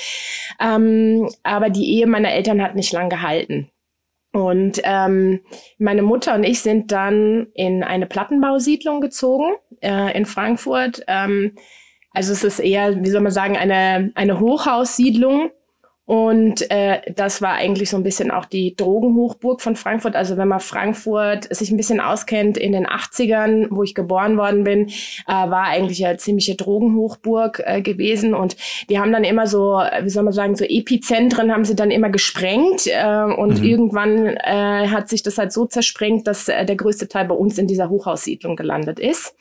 Ähm, 0.60 1.28
aber 1.44 1.70
die 1.70 1.98
Ehe 1.98 2.11
meiner 2.12 2.32
Eltern 2.32 2.62
hat 2.62 2.76
nicht 2.76 2.94
lang 2.94 3.10
gehalten. 3.10 3.72
Und 4.34 4.82
ähm, 4.84 5.42
meine 5.78 6.04
Mutter 6.04 6.36
und 6.36 6.44
ich 6.44 6.62
sind 6.62 6.92
dann 6.92 7.48
in 7.54 7.84
eine 7.84 8.06
Plattenbausiedlung 8.06 9.02
gezogen 9.02 9.56
äh, 9.82 10.16
in 10.18 10.26
Frankfurt. 10.26 11.04
Ähm, 11.08 11.56
also 12.12 12.32
es 12.32 12.44
ist 12.44 12.60
eher, 12.60 13.04
wie 13.04 13.10
soll 13.10 13.22
man 13.22 13.32
sagen, 13.32 13.58
eine, 13.58 14.12
eine 14.16 14.40
Hochhaussiedlung 14.40 15.52
und 16.12 16.70
äh, 16.70 17.00
das 17.16 17.42
war 17.42 17.54
eigentlich 17.54 17.90
so 17.90 17.96
ein 17.96 18.04
bisschen 18.04 18.32
auch 18.32 18.44
die 18.44 18.76
Drogenhochburg 18.76 19.62
von 19.62 19.78
Frankfurt. 19.78 20.18
Also 20.18 20.36
wenn 20.36 20.50
man 20.50 20.60
Frankfurt 20.60 21.48
sich 21.56 21.72
ein 21.72 21.78
bisschen 21.78 22.02
auskennt, 22.02 22.58
in 22.58 22.74
den 22.74 22.86
80ern, 22.86 23.68
wo 23.70 23.82
ich 23.82 23.96
geboren 23.96 24.36
worden 24.36 24.66
bin, 24.66 24.90
äh, 24.90 24.92
war 25.28 25.68
eigentlich 25.68 26.06
eine 26.06 26.18
ziemliche 26.18 26.56
Drogenhochburg 26.56 27.64
äh, 27.66 27.82
gewesen. 27.82 28.34
Und 28.34 28.58
die 28.90 29.00
haben 29.00 29.14
dann 29.14 29.24
immer 29.24 29.48
so, 29.48 29.82
wie 30.02 30.10
soll 30.10 30.24
man 30.24 30.34
sagen, 30.34 30.58
so 30.58 30.66
Epizentren 30.66 31.50
haben 31.50 31.64
sie 31.64 31.78
dann 31.78 31.92
immer 31.92 32.10
gesprengt. 32.10 32.88
Äh, 32.88 33.34
und 33.34 33.62
mhm. 33.62 33.66
irgendwann 33.66 34.28
äh, 34.28 34.90
hat 34.90 35.08
sich 35.08 35.24
das 35.24 35.38
halt 35.38 35.54
so 35.54 35.66
zersprengt, 35.66 36.28
dass 36.28 36.50
äh, 36.50 36.66
der 36.66 36.76
größte 36.76 37.08
Teil 37.08 37.24
bei 37.24 37.36
uns 37.36 37.58
in 37.58 37.68
dieser 37.68 37.88
Hochhaussiedlung 37.88 38.58
gelandet 38.58 39.00
ist. 39.00 39.34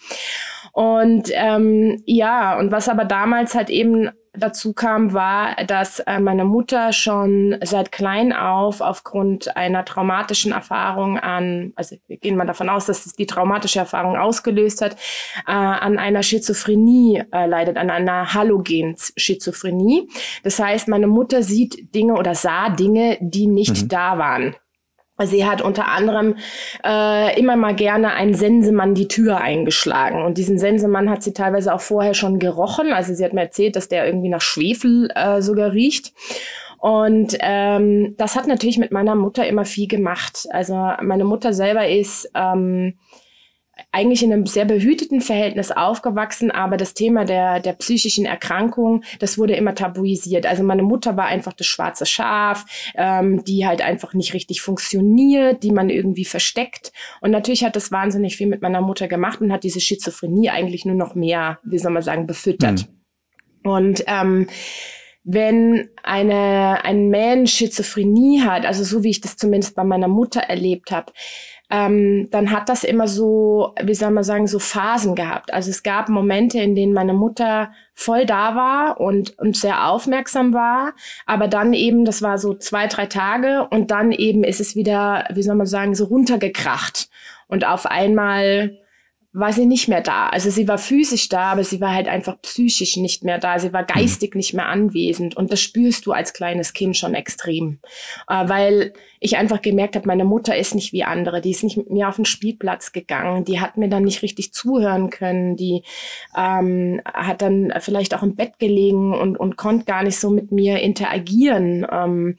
Und 0.72 1.32
ähm, 1.34 2.00
ja, 2.06 2.56
und 2.60 2.70
was 2.70 2.88
aber 2.88 3.04
damals 3.04 3.56
halt 3.56 3.70
eben 3.70 4.10
dazu 4.32 4.72
kam, 4.72 5.12
war, 5.12 5.56
dass 5.66 6.00
äh, 6.00 6.20
meine 6.20 6.44
Mutter 6.44 6.92
schon 6.92 7.56
seit 7.62 7.90
klein 7.90 8.32
auf 8.32 8.80
aufgrund 8.80 9.56
einer 9.56 9.84
traumatischen 9.84 10.52
Erfahrung 10.52 11.18
an, 11.18 11.72
also 11.74 11.96
wir 12.06 12.16
gehen 12.16 12.36
mal 12.36 12.46
davon 12.46 12.68
aus, 12.68 12.86
dass 12.86 13.06
es 13.06 13.14
die 13.14 13.26
traumatische 13.26 13.80
Erfahrung 13.80 14.16
ausgelöst 14.16 14.82
hat, 14.82 14.94
äh, 15.46 15.52
an 15.52 15.98
einer 15.98 16.22
Schizophrenie 16.22 17.24
äh, 17.32 17.46
leidet, 17.46 17.76
an 17.76 17.90
einer 17.90 18.32
Halogen-Schizophrenie. 18.32 20.08
Das 20.44 20.60
heißt, 20.60 20.88
meine 20.88 21.08
Mutter 21.08 21.42
sieht 21.42 21.94
Dinge 21.94 22.14
oder 22.14 22.34
sah 22.34 22.70
Dinge, 22.70 23.18
die 23.20 23.46
nicht 23.46 23.82
mhm. 23.82 23.88
da 23.88 24.18
waren. 24.18 24.54
Sie 25.26 25.46
hat 25.46 25.62
unter 25.62 25.88
anderem 25.88 26.36
äh, 26.84 27.38
immer 27.38 27.56
mal 27.56 27.74
gerne 27.74 28.12
einen 28.12 28.34
Sensemann 28.34 28.94
die 28.94 29.08
Tür 29.08 29.38
eingeschlagen. 29.38 30.22
Und 30.24 30.38
diesen 30.38 30.58
Sensemann 30.58 31.10
hat 31.10 31.22
sie 31.22 31.32
teilweise 31.32 31.74
auch 31.74 31.80
vorher 31.80 32.14
schon 32.14 32.38
gerochen. 32.38 32.92
Also 32.92 33.14
sie 33.14 33.24
hat 33.24 33.32
mir 33.32 33.42
erzählt, 33.42 33.76
dass 33.76 33.88
der 33.88 34.06
irgendwie 34.06 34.28
nach 34.28 34.40
Schwefel 34.40 35.10
äh, 35.14 35.42
sogar 35.42 35.72
riecht. 35.72 36.12
Und 36.78 37.36
ähm, 37.40 38.14
das 38.16 38.36
hat 38.36 38.46
natürlich 38.46 38.78
mit 38.78 38.90
meiner 38.90 39.14
Mutter 39.14 39.46
immer 39.46 39.66
viel 39.66 39.86
gemacht. 39.86 40.46
Also 40.50 40.74
meine 41.02 41.24
Mutter 41.24 41.52
selber 41.52 41.86
ist 41.86 42.30
ähm, 42.34 42.94
eigentlich 43.92 44.22
in 44.22 44.32
einem 44.32 44.46
sehr 44.46 44.64
behüteten 44.64 45.20
Verhältnis 45.20 45.70
aufgewachsen, 45.70 46.50
aber 46.50 46.76
das 46.76 46.94
Thema 46.94 47.24
der, 47.24 47.60
der 47.60 47.72
psychischen 47.74 48.26
Erkrankung, 48.26 49.02
das 49.18 49.38
wurde 49.38 49.54
immer 49.54 49.74
tabuisiert. 49.74 50.46
Also 50.46 50.62
meine 50.62 50.82
Mutter 50.82 51.16
war 51.16 51.26
einfach 51.26 51.52
das 51.52 51.66
schwarze 51.66 52.06
Schaf, 52.06 52.64
ähm, 52.94 53.44
die 53.44 53.66
halt 53.66 53.82
einfach 53.82 54.14
nicht 54.14 54.34
richtig 54.34 54.62
funktioniert, 54.62 55.62
die 55.62 55.72
man 55.72 55.90
irgendwie 55.90 56.24
versteckt. 56.24 56.92
Und 57.20 57.30
natürlich 57.30 57.64
hat 57.64 57.76
das 57.76 57.92
wahnsinnig 57.92 58.36
viel 58.36 58.46
mit 58.46 58.62
meiner 58.62 58.80
Mutter 58.80 59.08
gemacht 59.08 59.40
und 59.40 59.52
hat 59.52 59.64
diese 59.64 59.80
Schizophrenie 59.80 60.50
eigentlich 60.50 60.84
nur 60.84 60.96
noch 60.96 61.14
mehr, 61.14 61.58
wie 61.64 61.78
soll 61.78 61.92
man 61.92 62.02
sagen, 62.02 62.26
befüttert. 62.26 62.86
Mhm. 62.88 63.70
Und 63.70 64.04
ähm, 64.06 64.46
wenn 65.22 65.90
eine, 66.02 66.84
ein 66.84 67.08
Mensch 67.08 67.52
Schizophrenie 67.52 68.40
hat, 68.40 68.64
also 68.64 68.84
so 68.84 69.02
wie 69.04 69.10
ich 69.10 69.20
das 69.20 69.36
zumindest 69.36 69.74
bei 69.74 69.84
meiner 69.84 70.08
Mutter 70.08 70.40
erlebt 70.40 70.90
habe, 70.90 71.12
ähm, 71.70 72.28
dann 72.30 72.50
hat 72.50 72.68
das 72.68 72.82
immer 72.82 73.06
so, 73.06 73.74
wie 73.82 73.94
soll 73.94 74.10
man 74.10 74.24
sagen, 74.24 74.48
so 74.48 74.58
Phasen 74.58 75.14
gehabt. 75.14 75.52
Also 75.54 75.70
es 75.70 75.82
gab 75.82 76.08
Momente, 76.08 76.58
in 76.58 76.74
denen 76.74 76.92
meine 76.92 77.14
Mutter 77.14 77.72
voll 77.94 78.26
da 78.26 78.56
war 78.56 79.00
und, 79.00 79.38
und 79.38 79.56
sehr 79.56 79.88
aufmerksam 79.88 80.52
war, 80.52 80.94
aber 81.26 81.46
dann 81.46 81.72
eben, 81.72 82.04
das 82.04 82.22
war 82.22 82.38
so 82.38 82.54
zwei, 82.54 82.88
drei 82.88 83.06
Tage 83.06 83.68
und 83.70 83.90
dann 83.90 84.10
eben 84.10 84.42
ist 84.42 84.60
es 84.60 84.74
wieder, 84.74 85.28
wie 85.32 85.42
soll 85.42 85.54
man 85.54 85.66
sagen, 85.66 85.94
so 85.94 86.06
runtergekracht. 86.06 87.08
Und 87.46 87.66
auf 87.66 87.86
einmal 87.86 88.76
war 89.32 89.52
sie 89.52 89.66
nicht 89.66 89.88
mehr 89.88 90.00
da. 90.00 90.28
Also 90.28 90.50
sie 90.50 90.66
war 90.66 90.78
physisch 90.78 91.28
da, 91.28 91.52
aber 91.52 91.62
sie 91.62 91.80
war 91.80 91.94
halt 91.94 92.08
einfach 92.08 92.40
psychisch 92.42 92.96
nicht 92.96 93.22
mehr 93.22 93.38
da. 93.38 93.58
Sie 93.58 93.72
war 93.72 93.84
geistig 93.84 94.34
nicht 94.34 94.54
mehr 94.54 94.66
anwesend. 94.66 95.36
Und 95.36 95.52
das 95.52 95.60
spürst 95.60 96.06
du 96.06 96.12
als 96.12 96.32
kleines 96.32 96.72
Kind 96.72 96.96
schon 96.96 97.14
extrem. 97.14 97.78
Äh, 98.28 98.48
weil 98.48 98.92
ich 99.22 99.36
einfach 99.36 99.60
gemerkt 99.60 99.96
habe, 99.96 100.06
meine 100.06 100.24
Mutter 100.24 100.56
ist 100.56 100.74
nicht 100.74 100.94
wie 100.94 101.04
andere. 101.04 101.42
Die 101.42 101.50
ist 101.50 101.62
nicht 101.62 101.76
mit 101.76 101.90
mir 101.90 102.08
auf 102.08 102.16
den 102.16 102.24
Spielplatz 102.24 102.92
gegangen. 102.92 103.44
Die 103.44 103.60
hat 103.60 103.76
mir 103.76 103.88
dann 103.88 104.04
nicht 104.04 104.22
richtig 104.22 104.54
zuhören 104.54 105.10
können. 105.10 105.56
Die 105.56 105.82
ähm, 106.34 107.02
hat 107.04 107.42
dann 107.42 107.70
vielleicht 107.80 108.14
auch 108.14 108.22
im 108.22 108.34
Bett 108.34 108.58
gelegen 108.58 109.12
und, 109.14 109.38
und 109.38 109.56
konnte 109.56 109.84
gar 109.84 110.02
nicht 110.02 110.18
so 110.18 110.30
mit 110.30 110.52
mir 110.52 110.80
interagieren. 110.80 111.86
Ähm, 111.92 112.36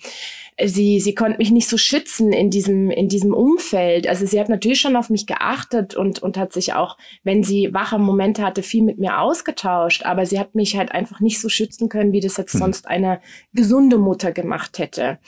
sie, 0.59 0.99
sie 0.99 1.13
konnte 1.13 1.37
mich 1.37 1.51
nicht 1.51 1.69
so 1.69 1.77
schützen 1.77 2.33
in 2.33 2.49
diesem, 2.49 2.89
in 2.89 3.09
diesem 3.09 3.35
Umfeld. 3.35 4.07
Also 4.07 4.25
sie 4.25 4.39
hat 4.39 4.49
natürlich 4.49 4.81
schon 4.81 4.95
auf 4.95 5.11
mich 5.11 5.27
geachtet 5.27 5.95
und, 5.95 6.23
und 6.23 6.35
hat 6.35 6.51
sich 6.51 6.73
auch, 6.73 6.97
wenn 7.23 7.43
sie 7.43 7.71
wache 7.75 7.99
Momente 7.99 8.41
hatte, 8.41 8.63
viel 8.63 8.81
mit 8.81 8.97
mir 8.97 9.19
ausgetauscht. 9.19 10.03
Aber 10.03 10.25
sie 10.25 10.39
hat 10.39 10.55
mich 10.55 10.75
halt 10.75 10.91
einfach 10.91 11.19
nicht 11.19 11.39
so 11.39 11.47
schützen 11.47 11.89
können, 11.89 12.11
wie 12.11 12.21
das 12.21 12.37
jetzt 12.37 12.53
hm. 12.53 12.59
sonst 12.59 12.87
eine 12.87 13.21
gesunde 13.53 13.99
Mutter 13.99 14.31
gemacht 14.31 14.79
hätte. 14.79 15.19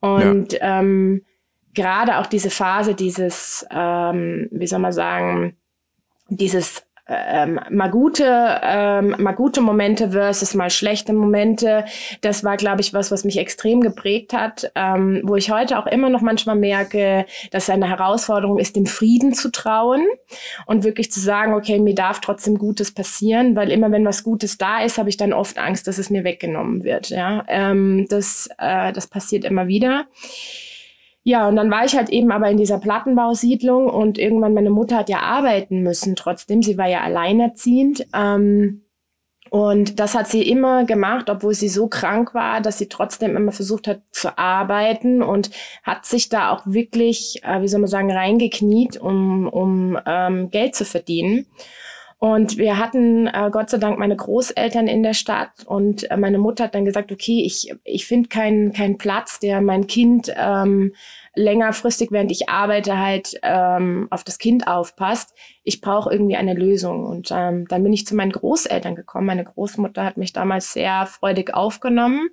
Und 0.00 0.52
ja. 0.52 0.80
ähm, 0.80 1.24
gerade 1.74 2.18
auch 2.18 2.26
diese 2.26 2.50
Phase, 2.50 2.94
dieses, 2.94 3.66
ähm, 3.70 4.48
wie 4.50 4.66
soll 4.66 4.78
man 4.78 4.92
sagen, 4.92 5.56
dieses 6.28 6.85
ähm, 7.08 7.60
mal 7.70 7.88
gute, 7.88 8.60
ähm, 8.62 9.14
mal 9.18 9.32
gute 9.32 9.60
Momente 9.60 10.10
versus 10.10 10.54
mal 10.54 10.70
schlechte 10.70 11.12
Momente. 11.12 11.84
Das 12.20 12.42
war, 12.42 12.56
glaube 12.56 12.80
ich, 12.80 12.92
was, 12.94 13.10
was 13.10 13.24
mich 13.24 13.38
extrem 13.38 13.80
geprägt 13.80 14.32
hat, 14.32 14.72
ähm, 14.74 15.22
wo 15.24 15.36
ich 15.36 15.50
heute 15.50 15.78
auch 15.78 15.86
immer 15.86 16.08
noch 16.08 16.20
manchmal 16.20 16.56
merke, 16.56 17.26
dass 17.52 17.64
es 17.64 17.70
eine 17.70 17.88
Herausforderung 17.88 18.58
ist, 18.58 18.74
dem 18.76 18.86
Frieden 18.86 19.34
zu 19.34 19.52
trauen 19.52 20.04
und 20.66 20.82
wirklich 20.82 21.12
zu 21.12 21.20
sagen, 21.20 21.54
okay, 21.54 21.78
mir 21.78 21.94
darf 21.94 22.20
trotzdem 22.20 22.58
Gutes 22.58 22.92
passieren, 22.92 23.54
weil 23.54 23.70
immer 23.70 23.92
wenn 23.92 24.04
was 24.04 24.24
Gutes 24.24 24.58
da 24.58 24.82
ist, 24.82 24.98
habe 24.98 25.08
ich 25.08 25.16
dann 25.16 25.32
oft 25.32 25.58
Angst, 25.58 25.86
dass 25.86 25.98
es 25.98 26.10
mir 26.10 26.24
weggenommen 26.24 26.82
wird. 26.82 27.10
Ja, 27.10 27.44
ähm, 27.48 28.06
das, 28.08 28.48
äh, 28.58 28.92
das 28.92 29.06
passiert 29.06 29.44
immer 29.44 29.68
wieder. 29.68 30.06
Ja, 31.28 31.48
und 31.48 31.56
dann 31.56 31.72
war 31.72 31.84
ich 31.84 31.96
halt 31.96 32.08
eben 32.08 32.30
aber 32.30 32.48
in 32.50 32.56
dieser 32.56 32.78
Plattenbausiedlung 32.78 33.90
und 33.90 34.16
irgendwann 34.16 34.54
meine 34.54 34.70
Mutter 34.70 34.98
hat 34.98 35.08
ja 35.08 35.22
arbeiten 35.22 35.82
müssen 35.82 36.14
trotzdem. 36.14 36.62
Sie 36.62 36.78
war 36.78 36.86
ja 36.86 37.00
alleinerziehend. 37.00 38.06
Ähm, 38.14 38.82
und 39.50 39.98
das 39.98 40.14
hat 40.14 40.28
sie 40.28 40.48
immer 40.48 40.84
gemacht, 40.84 41.28
obwohl 41.28 41.52
sie 41.52 41.68
so 41.68 41.88
krank 41.88 42.32
war, 42.32 42.60
dass 42.60 42.78
sie 42.78 42.88
trotzdem 42.88 43.34
immer 43.36 43.50
versucht 43.50 43.88
hat 43.88 44.02
zu 44.12 44.38
arbeiten 44.38 45.20
und 45.20 45.50
hat 45.82 46.06
sich 46.06 46.28
da 46.28 46.52
auch 46.52 46.62
wirklich, 46.64 47.40
äh, 47.42 47.60
wie 47.60 47.66
soll 47.66 47.80
man 47.80 47.90
sagen, 47.90 48.12
reingekniet, 48.12 48.96
um, 48.96 49.48
um 49.48 49.98
ähm, 50.06 50.50
Geld 50.50 50.76
zu 50.76 50.84
verdienen. 50.84 51.46
Und 52.18 52.56
wir 52.56 52.78
hatten 52.78 53.26
äh, 53.26 53.50
Gott 53.52 53.68
sei 53.68 53.76
Dank 53.76 53.98
meine 53.98 54.16
Großeltern 54.16 54.86
in 54.86 55.02
der 55.02 55.12
Stadt 55.12 55.50
und 55.66 56.10
äh, 56.10 56.16
meine 56.16 56.38
Mutter 56.38 56.64
hat 56.64 56.74
dann 56.74 56.86
gesagt, 56.86 57.12
okay, 57.12 57.42
ich, 57.44 57.74
ich 57.84 58.06
finde 58.06 58.30
keinen 58.30 58.72
keinen 58.72 58.96
Platz, 58.96 59.38
der 59.38 59.60
mein 59.60 59.86
Kind 59.86 60.32
ähm, 60.34 60.94
längerfristig, 61.34 62.10
während 62.10 62.32
ich 62.32 62.48
arbeite, 62.48 62.98
halt 62.98 63.38
ähm, 63.42 64.08
auf 64.10 64.24
das 64.24 64.38
Kind 64.38 64.66
aufpasst. 64.66 65.34
Ich 65.62 65.82
brauche 65.82 66.10
irgendwie 66.10 66.36
eine 66.36 66.54
Lösung. 66.54 67.04
Und 67.04 67.28
ähm, 67.30 67.66
dann 67.68 67.82
bin 67.82 67.92
ich 67.92 68.06
zu 68.06 68.16
meinen 68.16 68.32
Großeltern 68.32 68.96
gekommen. 68.96 69.26
Meine 69.26 69.44
Großmutter 69.44 70.02
hat 70.02 70.16
mich 70.16 70.32
damals 70.32 70.72
sehr 70.72 71.04
freudig 71.04 71.52
aufgenommen. 71.52 72.30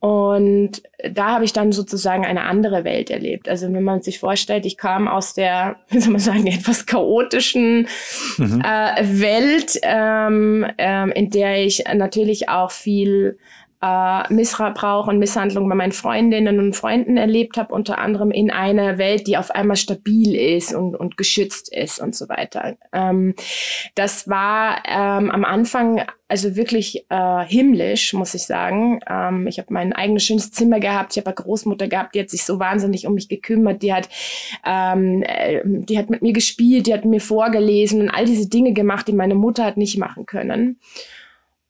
Und 0.00 0.82
da 1.12 1.30
habe 1.30 1.44
ich 1.44 1.52
dann 1.52 1.72
sozusagen 1.72 2.24
eine 2.24 2.42
andere 2.42 2.84
Welt 2.84 3.10
erlebt. 3.10 3.48
Also 3.48 3.72
wenn 3.72 3.82
man 3.82 4.00
sich 4.00 4.20
vorstellt, 4.20 4.64
ich 4.64 4.76
kam 4.76 5.08
aus 5.08 5.34
der, 5.34 5.76
wie 5.88 6.00
soll 6.00 6.12
man 6.12 6.20
sagen, 6.20 6.46
etwas 6.46 6.86
chaotischen 6.86 7.88
mhm. 8.36 8.62
äh, 8.64 9.20
Welt, 9.20 9.78
ähm, 9.82 10.66
ähm, 10.78 11.10
in 11.10 11.30
der 11.30 11.64
ich 11.64 11.84
natürlich 11.92 12.48
auch 12.48 12.70
viel 12.70 13.38
äh, 13.80 14.32
Missbrauch 14.32 15.06
und 15.06 15.18
Misshandlung 15.18 15.68
bei 15.68 15.74
meinen 15.74 15.92
Freundinnen 15.92 16.58
und 16.58 16.74
Freunden 16.74 17.16
erlebt 17.16 17.56
habe, 17.56 17.74
unter 17.74 17.98
anderem 17.98 18.30
in 18.30 18.50
einer 18.50 18.98
Welt, 18.98 19.26
die 19.26 19.36
auf 19.36 19.50
einmal 19.50 19.76
stabil 19.76 20.34
ist 20.34 20.74
und, 20.74 20.96
und 20.96 21.16
geschützt 21.16 21.72
ist 21.74 22.00
und 22.00 22.14
so 22.14 22.28
weiter. 22.28 22.76
Ähm, 22.92 23.34
das 23.94 24.28
war 24.28 24.82
ähm, 24.86 25.30
am 25.30 25.44
Anfang 25.44 26.02
also 26.28 26.56
wirklich 26.56 27.06
äh, 27.08 27.44
himmlisch, 27.44 28.12
muss 28.12 28.34
ich 28.34 28.42
sagen. 28.42 29.00
Ähm, 29.08 29.46
ich 29.46 29.58
habe 29.58 29.72
mein 29.72 29.94
eigenes 29.94 30.24
schönes 30.24 30.50
Zimmer 30.50 30.78
gehabt. 30.78 31.12
Ich 31.12 31.18
habe 31.18 31.28
eine 31.28 31.34
Großmutter 31.34 31.88
gehabt, 31.88 32.14
die 32.14 32.20
hat 32.20 32.30
sich 32.30 32.44
so 32.44 32.58
wahnsinnig 32.58 33.06
um 33.06 33.14
mich 33.14 33.28
gekümmert. 33.28 33.82
Die 33.82 33.94
hat, 33.94 34.08
ähm, 34.66 35.22
äh, 35.22 35.62
die 35.64 35.98
hat 35.98 36.10
mit 36.10 36.20
mir 36.20 36.34
gespielt, 36.34 36.86
die 36.86 36.92
hat 36.92 37.06
mir 37.06 37.20
vorgelesen 37.20 38.02
und 38.02 38.10
all 38.10 38.26
diese 38.26 38.48
Dinge 38.48 38.74
gemacht, 38.74 39.08
die 39.08 39.14
meine 39.14 39.34
Mutter 39.34 39.64
hat 39.64 39.78
nicht 39.78 39.98
machen 39.98 40.26
können. 40.26 40.78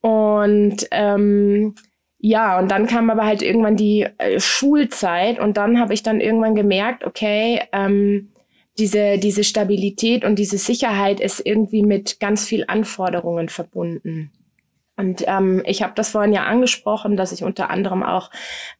Und 0.00 0.86
ähm, 0.90 1.74
ja, 2.20 2.58
und 2.58 2.70
dann 2.70 2.86
kam 2.86 3.10
aber 3.10 3.24
halt 3.24 3.42
irgendwann 3.42 3.76
die 3.76 4.06
äh, 4.18 4.40
Schulzeit 4.40 5.38
und 5.38 5.56
dann 5.56 5.78
habe 5.78 5.94
ich 5.94 6.02
dann 6.02 6.20
irgendwann 6.20 6.54
gemerkt, 6.54 7.04
okay, 7.04 7.62
ähm, 7.72 8.32
diese, 8.78 9.18
diese 9.18 9.44
Stabilität 9.44 10.24
und 10.24 10.38
diese 10.38 10.58
Sicherheit 10.58 11.20
ist 11.20 11.44
irgendwie 11.44 11.82
mit 11.82 12.20
ganz 12.20 12.44
viel 12.46 12.64
Anforderungen 12.68 13.48
verbunden. 13.48 14.32
Und 14.96 15.22
ähm, 15.28 15.62
ich 15.64 15.82
habe 15.84 15.92
das 15.94 16.10
vorhin 16.10 16.32
ja 16.32 16.42
angesprochen, 16.44 17.16
dass 17.16 17.30
ich 17.30 17.44
unter 17.44 17.70
anderem 17.70 18.02
auch 18.02 18.32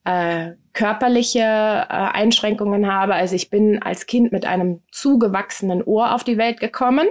äh, 0.05 0.53
körperliche 0.73 1.39
äh, 1.39 1.85
Einschränkungen 1.87 2.93
habe. 2.93 3.15
Also 3.15 3.37
ich 3.37 3.51
bin 3.51 3.81
als 3.81 4.07
Kind 4.07 4.33
mit 4.33 4.45
einem 4.45 4.83
zugewachsenen 4.91 5.81
Ohr 5.85 6.13
auf 6.13 6.25
die 6.25 6.37
Welt 6.37 6.59
gekommen. 6.59 7.07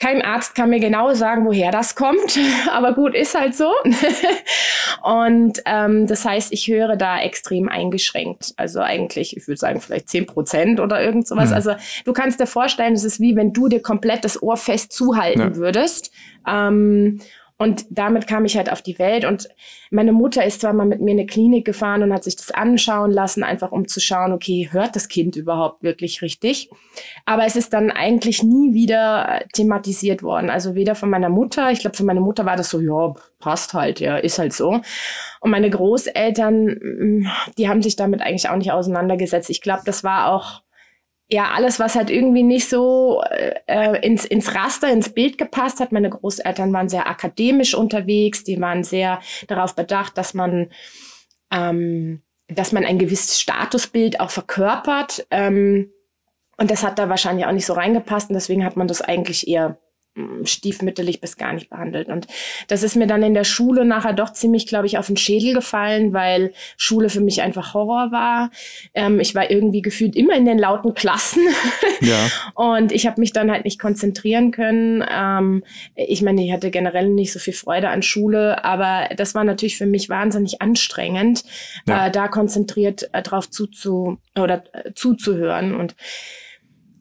Kein 0.00 0.22
Arzt 0.22 0.54
kann 0.54 0.70
mir 0.70 0.78
genau 0.78 1.12
sagen, 1.14 1.44
woher 1.44 1.72
das 1.72 1.96
kommt, 1.96 2.38
aber 2.70 2.94
gut, 2.94 3.14
ist 3.14 3.38
halt 3.38 3.54
so. 3.56 3.72
und 5.02 5.60
ähm, 5.66 6.06
das 6.06 6.24
heißt, 6.24 6.52
ich 6.52 6.68
höre 6.68 6.96
da 6.96 7.20
extrem 7.20 7.68
eingeschränkt. 7.68 8.54
Also 8.56 8.80
eigentlich, 8.80 9.36
ich 9.36 9.48
würde 9.48 9.58
sagen, 9.58 9.80
vielleicht 9.80 10.08
zehn 10.08 10.26
Prozent 10.26 10.78
oder 10.78 11.02
irgend 11.02 11.26
sowas. 11.26 11.50
Mhm. 11.50 11.54
Also 11.54 11.72
du 12.04 12.12
kannst 12.12 12.38
dir 12.38 12.46
vorstellen, 12.46 12.94
es 12.94 13.04
ist 13.04 13.18
wie 13.18 13.34
wenn 13.34 13.52
du 13.52 13.68
dir 13.68 13.82
komplett 13.82 14.24
das 14.24 14.40
Ohr 14.42 14.56
fest 14.56 14.92
zuhalten 14.92 15.40
ja. 15.40 15.56
würdest. 15.56 16.12
Ähm, 16.46 17.20
und 17.58 17.86
damit 17.90 18.28
kam 18.28 18.44
ich 18.44 18.56
halt 18.56 18.70
auf 18.70 18.82
die 18.82 19.00
Welt. 19.00 19.24
Und 19.24 19.48
meine 19.90 20.12
Mutter 20.12 20.44
ist 20.44 20.60
zwar 20.60 20.72
mal 20.72 20.86
mit 20.86 21.00
mir 21.00 21.10
in 21.10 21.18
eine 21.18 21.26
Klinik 21.26 21.64
gefahren 21.64 22.04
und 22.04 22.12
hat 22.12 22.22
sich 22.22 22.36
das 22.36 22.52
anschauen 22.52 23.10
lassen, 23.10 23.42
einfach 23.42 23.72
um 23.72 23.88
zu 23.88 23.98
schauen, 23.98 24.32
okay, 24.32 24.68
hört 24.70 24.94
das 24.94 25.08
Kind 25.08 25.34
überhaupt 25.34 25.82
wirklich 25.82 26.22
richtig? 26.22 26.70
Aber 27.26 27.44
es 27.44 27.56
ist 27.56 27.72
dann 27.72 27.90
eigentlich 27.90 28.44
nie 28.44 28.74
wieder 28.74 29.44
thematisiert 29.52 30.22
worden. 30.22 30.50
Also 30.50 30.76
weder 30.76 30.94
von 30.94 31.10
meiner 31.10 31.30
Mutter, 31.30 31.72
ich 31.72 31.80
glaube, 31.80 31.96
für 31.96 32.04
meine 32.04 32.20
Mutter 32.20 32.46
war 32.46 32.56
das 32.56 32.70
so, 32.70 32.80
ja, 32.80 33.12
passt 33.40 33.74
halt, 33.74 33.98
ja, 33.98 34.16
ist 34.18 34.38
halt 34.38 34.52
so. 34.52 34.80
Und 35.40 35.50
meine 35.50 35.68
Großeltern, 35.68 36.64
mm, 36.64 37.26
die 37.58 37.68
haben 37.68 37.82
sich 37.82 37.96
damit 37.96 38.22
eigentlich 38.22 38.48
auch 38.48 38.56
nicht 38.56 38.70
auseinandergesetzt. 38.70 39.50
Ich 39.50 39.62
glaube, 39.62 39.82
das 39.84 40.04
war 40.04 40.32
auch 40.32 40.62
ja, 41.30 41.50
alles, 41.50 41.78
was 41.78 41.94
halt 41.94 42.08
irgendwie 42.08 42.42
nicht 42.42 42.68
so 42.68 43.22
äh, 43.66 44.00
ins, 44.06 44.24
ins 44.24 44.54
Raster, 44.54 44.90
ins 44.90 45.10
Bild 45.10 45.36
gepasst 45.36 45.78
hat. 45.78 45.92
Meine 45.92 46.08
Großeltern 46.08 46.72
waren 46.72 46.88
sehr 46.88 47.06
akademisch 47.06 47.74
unterwegs, 47.74 48.44
die 48.44 48.60
waren 48.60 48.82
sehr 48.82 49.20
darauf 49.46 49.74
bedacht, 49.74 50.16
dass 50.16 50.32
man, 50.32 50.70
ähm, 51.52 52.22
dass 52.48 52.72
man 52.72 52.84
ein 52.84 52.98
gewisses 52.98 53.40
Statusbild 53.40 54.20
auch 54.20 54.30
verkörpert. 54.30 55.26
Ähm, 55.30 55.92
und 56.56 56.70
das 56.70 56.82
hat 56.82 56.98
da 56.98 57.10
wahrscheinlich 57.10 57.44
auch 57.44 57.52
nicht 57.52 57.66
so 57.66 57.74
reingepasst 57.74 58.30
und 58.30 58.34
deswegen 58.34 58.64
hat 58.64 58.76
man 58.76 58.88
das 58.88 59.02
eigentlich 59.02 59.46
eher 59.46 59.78
stiefmütterlich 60.44 61.20
bis 61.20 61.36
gar 61.36 61.52
nicht 61.52 61.70
behandelt. 61.70 62.08
Und 62.08 62.26
das 62.68 62.82
ist 62.82 62.96
mir 62.96 63.06
dann 63.06 63.22
in 63.22 63.34
der 63.34 63.44
Schule 63.44 63.84
nachher 63.84 64.12
doch 64.12 64.32
ziemlich, 64.32 64.66
glaube 64.66 64.86
ich, 64.86 64.98
auf 64.98 65.06
den 65.06 65.16
Schädel 65.16 65.54
gefallen, 65.54 66.12
weil 66.12 66.52
Schule 66.76 67.08
für 67.08 67.20
mich 67.20 67.42
einfach 67.42 67.74
Horror 67.74 68.10
war. 68.12 68.50
Ähm, 68.94 69.20
ich 69.20 69.34
war 69.34 69.50
irgendwie 69.50 69.82
gefühlt 69.82 70.16
immer 70.16 70.34
in 70.34 70.44
den 70.44 70.58
lauten 70.58 70.94
Klassen 70.94 71.42
ja. 72.00 72.28
und 72.54 72.92
ich 72.92 73.06
habe 73.06 73.20
mich 73.20 73.32
dann 73.32 73.50
halt 73.50 73.64
nicht 73.64 73.78
konzentrieren 73.78 74.50
können. 74.50 75.04
Ähm, 75.10 75.64
ich 75.94 76.22
meine, 76.22 76.44
ich 76.44 76.52
hatte 76.52 76.70
generell 76.70 77.08
nicht 77.08 77.32
so 77.32 77.38
viel 77.38 77.54
Freude 77.54 77.88
an 77.88 78.02
Schule, 78.02 78.64
aber 78.64 79.08
das 79.16 79.34
war 79.34 79.44
natürlich 79.44 79.76
für 79.76 79.86
mich 79.86 80.08
wahnsinnig 80.08 80.60
anstrengend, 80.62 81.44
ja. 81.86 82.06
äh, 82.06 82.10
da 82.10 82.28
konzentriert 82.28 83.08
äh, 83.12 83.22
drauf 83.22 83.50
zuzu 83.50 84.18
oder 84.36 84.64
äh, 84.72 84.92
zuzuhören 84.94 85.74
und 85.74 85.94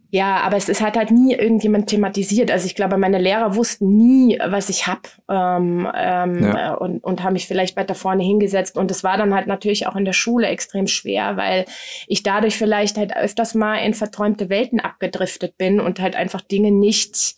ja, 0.10 0.38
aber 0.38 0.56
es 0.56 0.70
ist 0.70 0.82
halt 0.82 0.96
halt 0.96 1.12
nie 1.12 1.34
irgendjemand 1.34 1.88
thematisiert. 1.88 2.50
Also 2.50 2.66
ich 2.66 2.76
glaube, 2.76 2.98
meine 2.98 3.18
Lehrer 3.18 3.56
wussten 3.56 3.98
nie, 3.98 4.40
was 4.46 4.70
ich 4.70 4.88
hab 4.88 5.10
ähm, 5.30 5.88
ähm, 5.94 6.44
ja. 6.44 6.74
Äh, 6.74 6.78
und, 6.78 7.04
und 7.04 7.24
haben 7.24 7.34
mich 7.34 7.48
vielleicht 7.48 7.76
weiter 7.76 7.96
vorne 7.96 8.24
hingesetzt. 8.24 8.78
Und 8.78 8.90
es 8.90 9.04
war 9.04 9.18
dann 9.18 9.34
halt 9.34 9.48
natürlich 9.48 9.86
auch 9.86 9.98
in 9.98 10.06
der 10.06 10.14
Schule 10.14 10.48
extrem 10.48 10.88
schwer, 10.88 11.36
weil 11.36 11.66
ich 12.08 12.24
dadurch 12.24 12.58
vielleicht 12.58 12.98
halt 12.98 13.16
öfters 13.16 13.54
mal 13.54 13.78
in 13.80 13.94
verträumte 13.94 14.50
Welten 14.50 14.80
abgedriftet 14.80 15.58
bin 15.58 15.82
und 15.82 16.00
halt 16.00 16.16
einfach 16.16 16.42
Dinge 16.42 16.72
nicht 16.72 17.36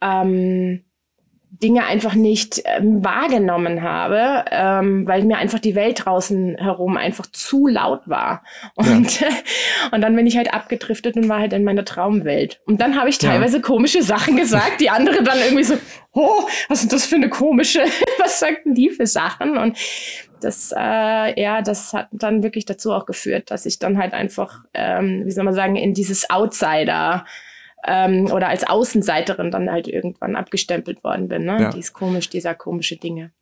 ähm, 0.00 0.84
Dinge 1.60 1.84
einfach 1.84 2.14
nicht 2.14 2.62
ähm, 2.64 3.04
wahrgenommen 3.04 3.82
habe, 3.82 4.44
ähm, 4.50 5.06
weil 5.06 5.22
mir 5.24 5.36
einfach 5.36 5.58
die 5.58 5.74
Welt 5.74 6.04
draußen 6.04 6.56
herum 6.56 6.96
einfach 6.96 7.26
zu 7.30 7.66
laut 7.66 8.00
war. 8.06 8.42
Und, 8.74 9.20
ja. 9.20 9.28
und 9.92 10.00
dann 10.00 10.16
bin 10.16 10.26
ich 10.26 10.38
halt 10.38 10.52
abgedriftet 10.54 11.16
und 11.16 11.28
war 11.28 11.40
halt 11.40 11.52
in 11.52 11.62
meiner 11.62 11.84
Traumwelt. 11.84 12.60
Und 12.64 12.80
dann 12.80 12.98
habe 12.98 13.10
ich 13.10 13.18
teilweise 13.18 13.58
ja. 13.58 13.62
komische 13.62 14.02
Sachen 14.02 14.36
gesagt, 14.36 14.80
die 14.80 14.88
andere 14.88 15.22
dann 15.22 15.38
irgendwie 15.38 15.64
so, 15.64 15.76
oh, 16.12 16.42
was 16.68 16.82
ist 16.82 16.92
das 16.92 17.04
für 17.04 17.16
eine 17.16 17.28
komische, 17.28 17.84
was 18.18 18.40
sagten 18.40 18.74
die 18.74 18.88
für 18.88 19.06
Sachen? 19.06 19.58
Und 19.58 19.76
das, 20.40 20.72
äh, 20.74 21.40
ja, 21.40 21.60
das 21.60 21.92
hat 21.92 22.08
dann 22.12 22.42
wirklich 22.42 22.64
dazu 22.64 22.92
auch 22.92 23.04
geführt, 23.04 23.50
dass 23.50 23.66
ich 23.66 23.78
dann 23.78 23.98
halt 23.98 24.14
einfach, 24.14 24.64
ähm, 24.72 25.22
wie 25.26 25.30
soll 25.30 25.44
man 25.44 25.54
sagen, 25.54 25.76
in 25.76 25.92
dieses 25.92 26.30
Outsider 26.30 27.26
ähm, 27.86 28.30
oder 28.32 28.48
als 28.48 28.66
Außenseiterin 28.66 29.50
dann 29.50 29.70
halt 29.70 29.88
irgendwann 29.88 30.36
abgestempelt 30.36 31.02
worden 31.04 31.28
bin. 31.28 31.44
Ne? 31.44 31.60
Ja. 31.60 31.70
Dies 31.70 31.92
komisch, 31.92 32.28
dieser 32.30 32.54
komische 32.54 32.96
Dinge. 32.96 33.32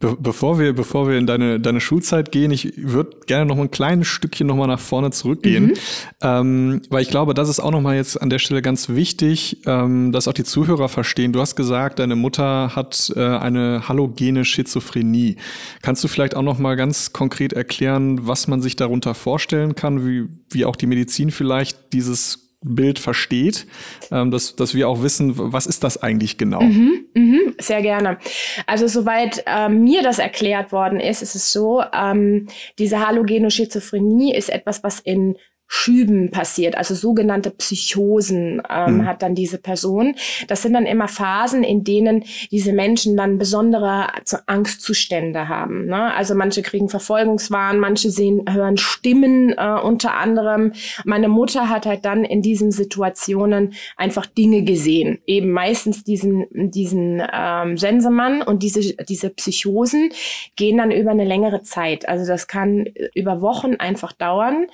Be 0.00 0.16
bevor 0.18 0.58
wir, 0.58 0.72
bevor 0.72 1.08
wir 1.08 1.16
in 1.16 1.26
deine, 1.26 1.60
deine 1.60 1.80
Schulzeit 1.80 2.32
gehen, 2.32 2.50
ich 2.50 2.72
würde 2.76 3.18
gerne 3.26 3.46
noch 3.46 3.58
ein 3.58 3.70
kleines 3.70 4.08
Stückchen 4.08 4.48
noch 4.48 4.56
mal 4.56 4.66
nach 4.66 4.80
vorne 4.80 5.10
zurückgehen, 5.10 5.66
mhm. 5.66 5.74
ähm, 6.22 6.82
weil 6.90 7.02
ich 7.02 7.08
glaube, 7.08 7.34
das 7.34 7.48
ist 7.48 7.60
auch 7.60 7.70
noch 7.70 7.80
mal 7.80 7.94
jetzt 7.94 8.20
an 8.20 8.28
der 8.28 8.40
Stelle 8.40 8.62
ganz 8.62 8.88
wichtig, 8.88 9.62
ähm, 9.66 10.10
dass 10.10 10.26
auch 10.26 10.32
die 10.32 10.42
Zuhörer 10.42 10.88
verstehen. 10.88 11.32
Du 11.32 11.40
hast 11.40 11.54
gesagt, 11.54 12.00
deine 12.00 12.16
Mutter 12.16 12.74
hat 12.74 13.12
äh, 13.14 13.20
eine 13.20 13.88
halogene 13.88 14.44
Schizophrenie. 14.44 15.36
Kannst 15.82 16.02
du 16.02 16.08
vielleicht 16.08 16.34
auch 16.34 16.42
noch 16.42 16.58
mal 16.58 16.74
ganz 16.74 17.12
konkret 17.12 17.52
erklären, 17.52 18.26
was 18.26 18.48
man 18.48 18.60
sich 18.62 18.74
darunter 18.74 19.14
vorstellen 19.14 19.76
kann, 19.76 20.04
wie, 20.04 20.26
wie 20.50 20.64
auch 20.64 20.74
die 20.74 20.86
Medizin 20.86 21.30
vielleicht 21.30 21.92
dieses 21.92 22.45
Bild 22.74 22.98
versteht, 22.98 23.66
ähm, 24.10 24.30
dass, 24.30 24.56
dass 24.56 24.74
wir 24.74 24.88
auch 24.88 25.02
wissen, 25.02 25.32
was 25.34 25.66
ist 25.66 25.84
das 25.84 26.02
eigentlich 26.02 26.38
genau? 26.38 26.62
Mhm, 26.62 27.06
mhm, 27.14 27.54
sehr 27.58 27.82
gerne. 27.82 28.18
Also 28.66 28.86
soweit 28.86 29.44
ähm, 29.46 29.84
mir 29.84 30.02
das 30.02 30.18
erklärt 30.18 30.72
worden 30.72 31.00
ist, 31.00 31.22
ist 31.22 31.34
es 31.34 31.52
so, 31.52 31.82
ähm, 31.92 32.48
diese 32.78 33.06
halogene 33.06 33.50
Schizophrenie 33.50 34.34
ist 34.34 34.50
etwas, 34.50 34.82
was 34.82 35.00
in 35.00 35.36
Schüben 35.68 36.30
passiert, 36.30 36.76
also 36.76 36.94
sogenannte 36.94 37.50
Psychosen 37.50 38.62
ähm, 38.70 38.98
mhm. 38.98 39.06
hat 39.06 39.22
dann 39.22 39.34
diese 39.34 39.58
Person. 39.58 40.14
Das 40.46 40.62
sind 40.62 40.74
dann 40.74 40.86
immer 40.86 41.08
Phasen, 41.08 41.64
in 41.64 41.82
denen 41.82 42.24
diese 42.52 42.72
Menschen 42.72 43.16
dann 43.16 43.38
besondere 43.38 44.06
Angstzustände 44.46 45.48
haben. 45.48 45.86
Ne? 45.86 46.14
Also 46.14 46.36
manche 46.36 46.62
kriegen 46.62 46.88
Verfolgungswahn, 46.88 47.80
manche 47.80 48.10
sehen, 48.10 48.44
hören 48.48 48.76
Stimmen 48.76 49.54
äh, 49.56 49.80
unter 49.82 50.14
anderem. 50.14 50.72
Meine 51.04 51.28
Mutter 51.28 51.68
hat 51.68 51.84
halt 51.84 52.04
dann 52.04 52.24
in 52.24 52.42
diesen 52.42 52.70
Situationen 52.70 53.74
einfach 53.96 54.26
Dinge 54.26 54.62
gesehen, 54.62 55.18
eben 55.26 55.50
meistens 55.50 56.04
diesen 56.04 56.46
diesen 56.52 57.22
ähm, 57.32 57.76
Sensemann 57.76 58.42
und 58.42 58.62
diese 58.62 58.94
diese 59.04 59.30
Psychosen 59.30 60.10
gehen 60.54 60.78
dann 60.78 60.90
über 60.90 61.10
eine 61.10 61.24
längere 61.24 61.62
Zeit. 61.62 62.08
Also 62.08 62.24
das 62.26 62.46
kann 62.46 62.86
über 63.14 63.40
Wochen 63.40 63.76
einfach 63.76 64.12
dauern. 64.12 64.66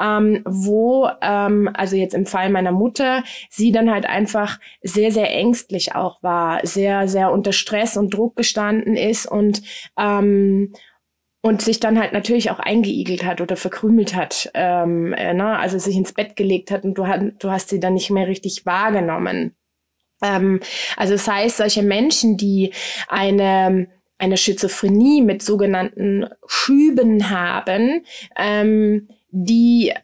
Ähm, 0.00 0.39
wo, 0.44 1.08
ähm, 1.22 1.70
also 1.74 1.96
jetzt 1.96 2.14
im 2.14 2.26
Fall 2.26 2.50
meiner 2.50 2.72
Mutter, 2.72 3.22
sie 3.48 3.72
dann 3.72 3.90
halt 3.90 4.06
einfach 4.06 4.58
sehr, 4.82 5.12
sehr 5.12 5.30
ängstlich 5.30 5.94
auch 5.94 6.22
war, 6.22 6.64
sehr, 6.66 7.08
sehr 7.08 7.32
unter 7.32 7.52
Stress 7.52 7.96
und 7.96 8.14
Druck 8.14 8.36
gestanden 8.36 8.96
ist 8.96 9.26
und 9.26 9.62
ähm, 9.98 10.72
und 11.42 11.62
sich 11.62 11.80
dann 11.80 11.98
halt 11.98 12.12
natürlich 12.12 12.50
auch 12.50 12.58
eingeigelt 12.58 13.24
hat 13.24 13.40
oder 13.40 13.56
verkrümelt 13.56 14.14
hat, 14.14 14.50
ähm, 14.52 15.14
äh, 15.14 15.32
ne? 15.32 15.58
also 15.58 15.78
sich 15.78 15.96
ins 15.96 16.12
Bett 16.12 16.36
gelegt 16.36 16.70
hat 16.70 16.84
und 16.84 16.98
du, 16.98 17.04
du 17.38 17.50
hast 17.50 17.70
sie 17.70 17.80
dann 17.80 17.94
nicht 17.94 18.10
mehr 18.10 18.28
richtig 18.28 18.66
wahrgenommen. 18.66 19.54
Ähm, 20.22 20.60
also 20.98 21.14
das 21.14 21.26
heißt, 21.26 21.56
solche 21.56 21.82
Menschen, 21.82 22.36
die 22.36 22.72
eine 23.08 23.88
eine 24.20 24.36
Schizophrenie 24.36 25.22
mit 25.22 25.42
sogenannten 25.42 26.26
Schüben 26.46 27.30
haben, 27.30 28.04
ähm, 28.36 29.08
die 29.30 29.94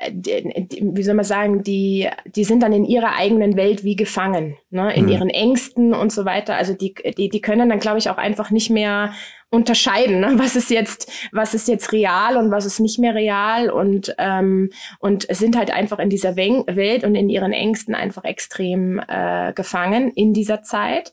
wie 0.00 1.02
soll 1.02 1.14
man 1.14 1.24
sagen, 1.24 1.62
die, 1.62 2.08
die 2.24 2.44
sind 2.44 2.62
dann 2.62 2.72
in 2.72 2.84
ihrer 2.84 3.16
eigenen 3.16 3.56
Welt 3.56 3.84
wie 3.84 3.96
gefangen, 3.96 4.56
ne? 4.70 4.94
in 4.94 5.04
mhm. 5.04 5.12
ihren 5.12 5.30
Ängsten 5.30 5.92
und 5.94 6.10
so 6.12 6.24
weiter. 6.24 6.56
Also 6.56 6.72
die, 6.72 6.94
die, 7.16 7.28
die 7.28 7.40
können 7.40 7.68
dann, 7.68 7.80
glaube 7.80 7.98
ich, 7.98 8.08
auch 8.08 8.16
einfach 8.16 8.50
nicht 8.50 8.70
mehr 8.70 9.12
unterscheiden, 9.50 10.20
ne? 10.20 10.34
was 10.36 10.54
ist 10.54 10.70
jetzt, 10.70 11.10
was 11.32 11.54
ist 11.54 11.68
jetzt 11.68 11.92
real 11.92 12.36
und 12.36 12.50
was 12.50 12.66
ist 12.66 12.78
nicht 12.78 12.98
mehr 12.98 13.14
real 13.14 13.68
und 13.68 14.14
ähm, 14.18 14.70
und 15.00 15.26
sind 15.28 15.56
halt 15.56 15.72
einfach 15.72 15.98
in 15.98 16.08
dieser 16.08 16.36
Welt 16.36 17.04
und 17.04 17.16
in 17.16 17.28
ihren 17.28 17.52
Ängsten 17.52 17.94
einfach 17.94 18.24
extrem 18.24 19.00
äh, 19.08 19.52
gefangen 19.52 20.12
in 20.12 20.32
dieser 20.32 20.62
Zeit. 20.62 21.12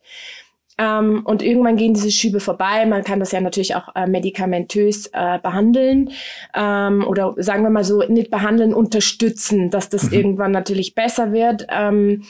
Ähm, 0.78 1.22
und 1.26 1.42
irgendwann 1.42 1.76
gehen 1.76 1.94
diese 1.94 2.12
Schübe 2.12 2.40
vorbei. 2.40 2.86
Man 2.86 3.04
kann 3.04 3.20
das 3.20 3.32
ja 3.32 3.42
natürlich 3.42 3.76
auch 3.76 3.96
äh, 3.96 4.06
medikamentös 4.06 5.08
äh, 5.14 5.40
behandeln 5.40 6.12
ähm, 6.56 7.06
oder 7.08 7.34
sagen 7.38 7.64
wir 7.64 7.70
mal 7.70 7.84
so, 7.84 8.04
nicht 8.04 8.30
behandeln, 8.30 8.74
unterstützen, 8.74 9.70
dass 9.70 9.90
das 9.90 10.04
mhm. 10.04 10.14
irgendwann 10.14 10.52
natürlich 10.52 10.94
besser 10.94 11.32
wird. 11.32 11.66
Ähm, 11.70 12.24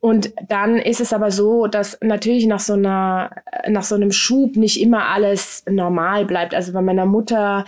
und 0.00 0.32
dann 0.48 0.76
ist 0.76 1.00
es 1.00 1.12
aber 1.12 1.30
so, 1.30 1.66
dass 1.66 1.98
natürlich 2.00 2.46
nach 2.46 2.60
so 2.60 2.74
einer, 2.74 3.30
nach 3.66 3.82
so 3.82 3.96
einem 3.96 4.12
Schub 4.12 4.56
nicht 4.56 4.80
immer 4.80 5.08
alles 5.08 5.64
normal 5.68 6.24
bleibt. 6.24 6.54
Also 6.54 6.72
bei 6.72 6.82
meiner 6.82 7.06
Mutter 7.06 7.64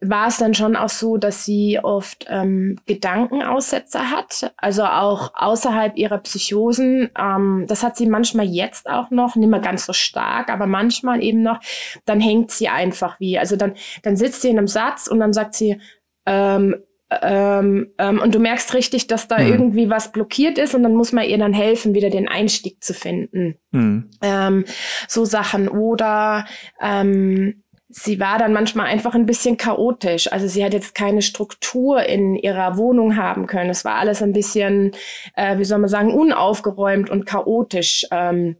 war 0.00 0.28
es 0.28 0.38
dann 0.38 0.54
schon 0.54 0.76
auch 0.76 0.88
so, 0.88 1.16
dass 1.16 1.44
sie 1.44 1.78
oft 1.82 2.26
ähm, 2.28 2.76
Gedankenaussetzer 2.86 4.10
hat, 4.10 4.52
also 4.56 4.84
auch 4.84 5.32
außerhalb 5.34 5.96
ihrer 5.96 6.18
Psychosen. 6.18 7.10
Ähm, 7.18 7.64
das 7.68 7.82
hat 7.82 7.96
sie 7.96 8.06
manchmal 8.06 8.46
jetzt 8.46 8.88
auch 8.88 9.10
noch, 9.10 9.36
nicht 9.36 9.48
mehr 9.48 9.60
ganz 9.60 9.86
so 9.86 9.92
stark, 9.92 10.50
aber 10.50 10.66
manchmal 10.66 11.22
eben 11.22 11.42
noch. 11.42 11.60
Dann 12.06 12.20
hängt 12.20 12.50
sie 12.50 12.68
einfach 12.68 13.20
wie, 13.20 13.38
also 13.38 13.56
dann 13.56 13.74
dann 14.02 14.16
sitzt 14.16 14.42
sie 14.42 14.48
in 14.48 14.58
einem 14.58 14.68
Satz 14.68 15.06
und 15.06 15.20
dann 15.20 15.32
sagt 15.32 15.54
sie 15.54 15.80
ähm, 16.26 16.76
ähm, 17.22 17.88
ähm, 17.98 18.20
und 18.20 18.34
du 18.34 18.38
merkst 18.38 18.72
richtig, 18.74 19.08
dass 19.08 19.26
da 19.26 19.38
mhm. 19.38 19.48
irgendwie 19.48 19.90
was 19.90 20.12
blockiert 20.12 20.58
ist 20.58 20.74
und 20.74 20.84
dann 20.84 20.94
muss 20.94 21.12
man 21.12 21.24
ihr 21.24 21.38
dann 21.38 21.52
helfen, 21.52 21.94
wieder 21.94 22.08
den 22.08 22.28
Einstieg 22.28 22.82
zu 22.84 22.94
finden. 22.94 23.56
Mhm. 23.72 24.10
Ähm, 24.22 24.64
so 25.08 25.24
Sachen 25.24 25.68
oder 25.68 26.46
ähm, 26.80 27.62
sie 27.90 28.20
war 28.20 28.38
dann 28.38 28.52
manchmal 28.52 28.86
einfach 28.86 29.14
ein 29.14 29.26
bisschen 29.26 29.56
chaotisch. 29.56 30.32
Also 30.32 30.46
sie 30.46 30.64
hat 30.64 30.72
jetzt 30.72 30.94
keine 30.94 31.22
Struktur 31.22 32.02
in 32.02 32.36
ihrer 32.36 32.76
Wohnung 32.76 33.16
haben 33.16 33.46
können. 33.46 33.70
Es 33.70 33.84
war 33.84 33.96
alles 33.96 34.22
ein 34.22 34.32
bisschen, 34.32 34.92
äh, 35.34 35.58
wie 35.58 35.64
soll 35.64 35.78
man 35.78 35.88
sagen, 35.88 36.14
unaufgeräumt 36.14 37.10
und 37.10 37.26
chaotisch. 37.26 38.06
Ähm, 38.10 38.56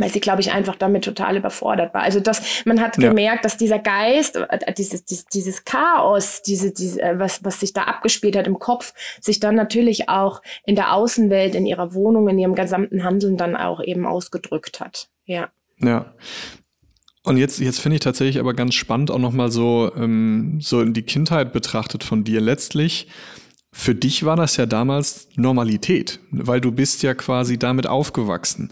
weil 0.00 0.10
sie, 0.10 0.20
glaube 0.20 0.40
ich, 0.40 0.52
einfach 0.52 0.76
damit 0.76 1.04
total 1.04 1.36
überfordert 1.36 1.92
war. 1.92 2.02
Also 2.02 2.20
das, 2.20 2.64
man 2.64 2.80
hat 2.80 2.98
ja. 2.98 3.08
gemerkt, 3.08 3.44
dass 3.44 3.56
dieser 3.56 3.80
Geist, 3.80 4.36
äh, 4.36 4.72
dieses, 4.72 5.04
dieses, 5.04 5.24
dieses 5.26 5.64
Chaos, 5.64 6.42
diese, 6.42 6.72
diese, 6.72 7.02
äh, 7.02 7.18
was, 7.18 7.44
was 7.44 7.58
sich 7.58 7.72
da 7.72 7.82
abgespielt 7.82 8.36
hat 8.36 8.46
im 8.46 8.60
Kopf, 8.60 8.94
sich 9.20 9.40
dann 9.40 9.56
natürlich 9.56 10.08
auch 10.08 10.40
in 10.64 10.76
der 10.76 10.92
Außenwelt, 10.92 11.56
in 11.56 11.66
ihrer 11.66 11.94
Wohnung, 11.94 12.28
in 12.28 12.38
ihrem 12.38 12.54
gesamten 12.54 13.02
Handeln 13.02 13.36
dann 13.36 13.56
auch 13.56 13.82
eben 13.82 14.06
ausgedrückt 14.06 14.78
hat. 14.78 15.08
Ja. 15.24 15.48
Ja. 15.78 16.14
Und 17.28 17.36
jetzt, 17.36 17.60
jetzt 17.60 17.80
finde 17.80 17.96
ich 17.96 18.00
tatsächlich 18.00 18.40
aber 18.40 18.54
ganz 18.54 18.74
spannend 18.74 19.10
auch 19.10 19.18
nochmal 19.18 19.52
so, 19.52 19.92
ähm, 19.94 20.60
so 20.62 20.80
in 20.80 20.94
die 20.94 21.02
Kindheit 21.02 21.52
betrachtet 21.52 22.02
von 22.02 22.24
dir. 22.24 22.40
Letztlich, 22.40 23.06
für 23.70 23.94
dich 23.94 24.24
war 24.24 24.34
das 24.34 24.56
ja 24.56 24.64
damals 24.64 25.28
Normalität, 25.36 26.20
weil 26.30 26.62
du 26.62 26.72
bist 26.72 27.02
ja 27.02 27.12
quasi 27.12 27.58
damit 27.58 27.86
aufgewachsen. 27.86 28.70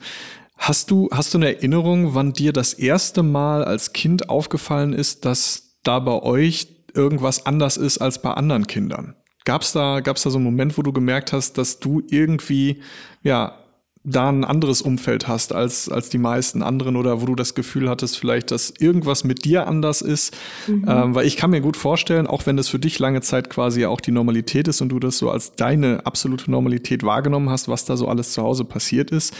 Hast 0.56 0.90
du, 0.90 1.10
hast 1.12 1.34
du 1.34 1.38
eine 1.38 1.54
Erinnerung, 1.54 2.14
wann 2.14 2.32
dir 2.32 2.54
das 2.54 2.72
erste 2.72 3.22
Mal 3.22 3.62
als 3.62 3.92
Kind 3.92 4.30
aufgefallen 4.30 4.94
ist, 4.94 5.26
dass 5.26 5.76
da 5.82 5.98
bei 5.98 6.22
euch 6.22 6.68
irgendwas 6.94 7.44
anders 7.44 7.76
ist 7.76 7.98
als 7.98 8.22
bei 8.22 8.30
anderen 8.30 8.66
Kindern? 8.66 9.16
Gab's 9.44 9.72
da, 9.72 10.00
gab's 10.00 10.22
da 10.22 10.30
so 10.30 10.38
einen 10.38 10.46
Moment, 10.46 10.78
wo 10.78 10.82
du 10.82 10.94
gemerkt 10.94 11.34
hast, 11.34 11.58
dass 11.58 11.78
du 11.78 12.00
irgendwie, 12.08 12.80
ja, 13.22 13.65
da 14.08 14.28
ein 14.28 14.44
anderes 14.44 14.82
Umfeld 14.82 15.26
hast 15.26 15.52
als, 15.52 15.88
als 15.88 16.08
die 16.08 16.18
meisten 16.18 16.62
anderen 16.62 16.96
oder 16.96 17.20
wo 17.20 17.26
du 17.26 17.34
das 17.34 17.54
Gefühl 17.54 17.90
hattest, 17.90 18.16
vielleicht, 18.18 18.52
dass 18.52 18.72
irgendwas 18.78 19.24
mit 19.24 19.44
dir 19.44 19.66
anders 19.66 20.00
ist. 20.00 20.36
Mhm. 20.68 20.84
Ähm, 20.86 21.14
weil 21.16 21.26
ich 21.26 21.36
kann 21.36 21.50
mir 21.50 21.60
gut 21.60 21.76
vorstellen, 21.76 22.28
auch 22.28 22.46
wenn 22.46 22.56
das 22.56 22.68
für 22.68 22.78
dich 22.78 23.00
lange 23.00 23.20
Zeit 23.20 23.50
quasi 23.50 23.80
ja 23.80 23.88
auch 23.88 24.00
die 24.00 24.12
Normalität 24.12 24.68
ist 24.68 24.80
und 24.80 24.90
du 24.90 25.00
das 25.00 25.18
so 25.18 25.28
als 25.28 25.56
deine 25.56 26.06
absolute 26.06 26.48
Normalität 26.50 27.02
wahrgenommen 27.02 27.50
hast, 27.50 27.68
was 27.68 27.84
da 27.84 27.96
so 27.96 28.06
alles 28.06 28.32
zu 28.32 28.42
Hause 28.42 28.64
passiert 28.64 29.10
ist, 29.10 29.34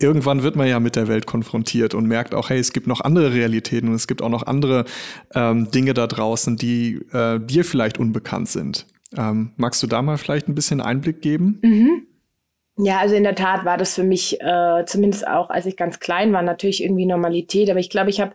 irgendwann 0.00 0.42
wird 0.42 0.56
man 0.56 0.66
ja 0.66 0.80
mit 0.80 0.96
der 0.96 1.06
Welt 1.06 1.26
konfrontiert 1.26 1.94
und 1.94 2.06
merkt 2.08 2.34
auch, 2.34 2.50
hey, 2.50 2.58
es 2.58 2.72
gibt 2.72 2.88
noch 2.88 3.02
andere 3.02 3.32
Realitäten 3.32 3.88
und 3.88 3.94
es 3.94 4.08
gibt 4.08 4.22
auch 4.22 4.28
noch 4.28 4.44
andere 4.44 4.86
ähm, 5.34 5.70
Dinge 5.70 5.94
da 5.94 6.08
draußen, 6.08 6.56
die 6.56 7.00
äh, 7.12 7.38
dir 7.38 7.64
vielleicht 7.64 7.98
unbekannt 7.98 8.48
sind. 8.48 8.86
Ähm, 9.16 9.52
magst 9.56 9.80
du 9.84 9.86
da 9.86 10.02
mal 10.02 10.18
vielleicht 10.18 10.48
ein 10.48 10.54
bisschen 10.56 10.80
Einblick 10.80 11.22
geben? 11.22 11.60
Mhm. 11.62 12.06
Ja, 12.76 12.98
also 12.98 13.14
in 13.14 13.24
der 13.24 13.34
Tat 13.34 13.64
war 13.64 13.76
das 13.76 13.94
für 13.94 14.04
mich, 14.04 14.40
äh, 14.40 14.84
zumindest 14.86 15.26
auch 15.26 15.50
als 15.50 15.66
ich 15.66 15.76
ganz 15.76 16.00
klein 16.00 16.32
war, 16.32 16.42
natürlich 16.42 16.82
irgendwie 16.82 17.04
Normalität. 17.04 17.68
Aber 17.68 17.78
ich 17.80 17.90
glaube, 17.90 18.10
ich 18.10 18.20
habe 18.20 18.32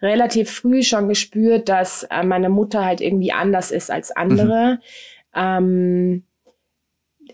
relativ 0.00 0.50
früh 0.50 0.82
schon 0.82 1.08
gespürt, 1.08 1.68
dass 1.68 2.04
äh, 2.04 2.22
meine 2.22 2.48
Mutter 2.48 2.84
halt 2.84 3.00
irgendwie 3.00 3.32
anders 3.32 3.70
ist 3.70 3.90
als 3.90 4.10
andere. 4.10 4.74
Mhm. 4.74 4.78
Ähm, 5.34 6.22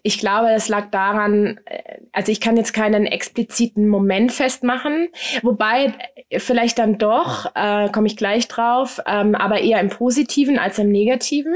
ich 0.02 0.18
glaube, 0.18 0.50
es 0.50 0.68
lag 0.68 0.90
daran, 0.90 1.60
äh, 1.66 1.98
also 2.12 2.32
ich 2.32 2.40
kann 2.40 2.56
jetzt 2.56 2.72
keinen 2.72 3.06
expliziten 3.06 3.88
Moment 3.88 4.32
festmachen, 4.32 5.08
wobei 5.42 5.94
äh, 6.28 6.38
vielleicht 6.38 6.78
dann 6.78 6.98
doch, 6.98 7.52
äh, 7.54 7.88
komme 7.90 8.06
ich 8.06 8.16
gleich 8.16 8.48
drauf, 8.48 9.00
ähm, 9.06 9.34
aber 9.34 9.60
eher 9.60 9.80
im 9.80 9.90
Positiven 9.90 10.58
als 10.58 10.78
im 10.78 10.90
Negativen. 10.90 11.54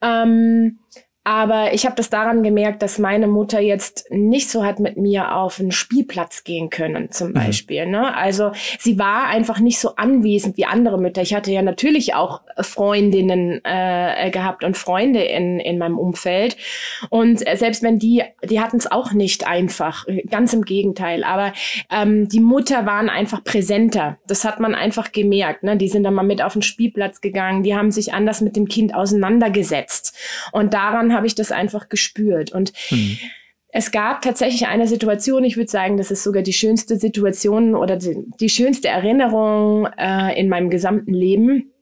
Ähm, 0.00 0.78
aber 1.24 1.72
ich 1.72 1.86
habe 1.86 1.94
das 1.94 2.10
daran 2.10 2.42
gemerkt, 2.42 2.82
dass 2.82 2.98
meine 2.98 3.28
Mutter 3.28 3.60
jetzt 3.60 4.10
nicht 4.10 4.50
so 4.50 4.64
hat 4.64 4.80
mit 4.80 4.96
mir 4.96 5.36
auf 5.36 5.60
einen 5.60 5.70
Spielplatz 5.70 6.42
gehen 6.42 6.68
können, 6.68 7.12
zum 7.12 7.28
mhm. 7.28 7.34
Beispiel. 7.34 7.86
Mhm. 7.86 7.92
Ne? 7.92 8.16
Also 8.16 8.50
sie 8.80 8.98
war 8.98 9.26
einfach 9.26 9.60
nicht 9.60 9.78
so 9.78 9.94
anwesend 9.94 10.56
wie 10.56 10.64
andere 10.64 10.98
Mütter. 10.98 11.22
Ich 11.22 11.32
hatte 11.32 11.52
ja 11.52 11.62
natürlich 11.62 12.14
auch 12.14 12.40
Freundinnen 12.58 13.60
äh, 13.62 14.30
gehabt 14.32 14.64
und 14.64 14.76
Freunde 14.76 15.22
in, 15.22 15.60
in 15.60 15.78
meinem 15.78 15.96
Umfeld. 15.96 16.56
Und 17.08 17.38
selbst 17.38 17.84
wenn 17.84 18.00
die, 18.00 18.24
die 18.42 18.60
hatten 18.60 18.78
es 18.78 18.90
auch 18.90 19.12
nicht 19.12 19.46
einfach, 19.46 20.06
ganz 20.28 20.52
im 20.54 20.64
Gegenteil. 20.64 21.22
Aber 21.22 21.52
ähm, 21.92 22.28
die 22.28 22.40
Mutter 22.40 22.84
waren 22.84 23.08
einfach 23.08 23.44
präsenter. 23.44 24.18
Das 24.26 24.44
hat 24.44 24.58
man 24.58 24.74
einfach 24.74 25.12
gemerkt. 25.12 25.62
Ne? 25.62 25.76
Die 25.76 25.88
sind 25.88 26.02
dann 26.02 26.14
mal 26.14 26.24
mit 26.24 26.42
auf 26.42 26.54
den 26.54 26.62
Spielplatz 26.62 27.20
gegangen, 27.20 27.62
die 27.62 27.76
haben 27.76 27.92
sich 27.92 28.12
anders 28.12 28.40
mit 28.40 28.56
dem 28.56 28.66
Kind 28.66 28.92
auseinandergesetzt. 28.92 30.18
Und 30.50 30.74
daran 30.74 31.11
habe 31.12 31.26
ich 31.26 31.34
das 31.34 31.52
einfach 31.52 31.88
gespürt. 31.88 32.52
Und 32.52 32.72
mhm. 32.90 33.18
es 33.68 33.90
gab 33.90 34.22
tatsächlich 34.22 34.66
eine 34.66 34.86
Situation, 34.86 35.44
ich 35.44 35.56
würde 35.56 35.70
sagen, 35.70 35.96
das 35.96 36.10
ist 36.10 36.22
sogar 36.22 36.42
die 36.42 36.52
schönste 36.52 36.96
Situation 36.96 37.74
oder 37.74 37.96
die, 37.96 38.24
die 38.40 38.48
schönste 38.48 38.88
Erinnerung 38.88 39.86
äh, 39.98 40.38
in 40.38 40.48
meinem 40.48 40.70
gesamten 40.70 41.14
Leben, 41.14 41.72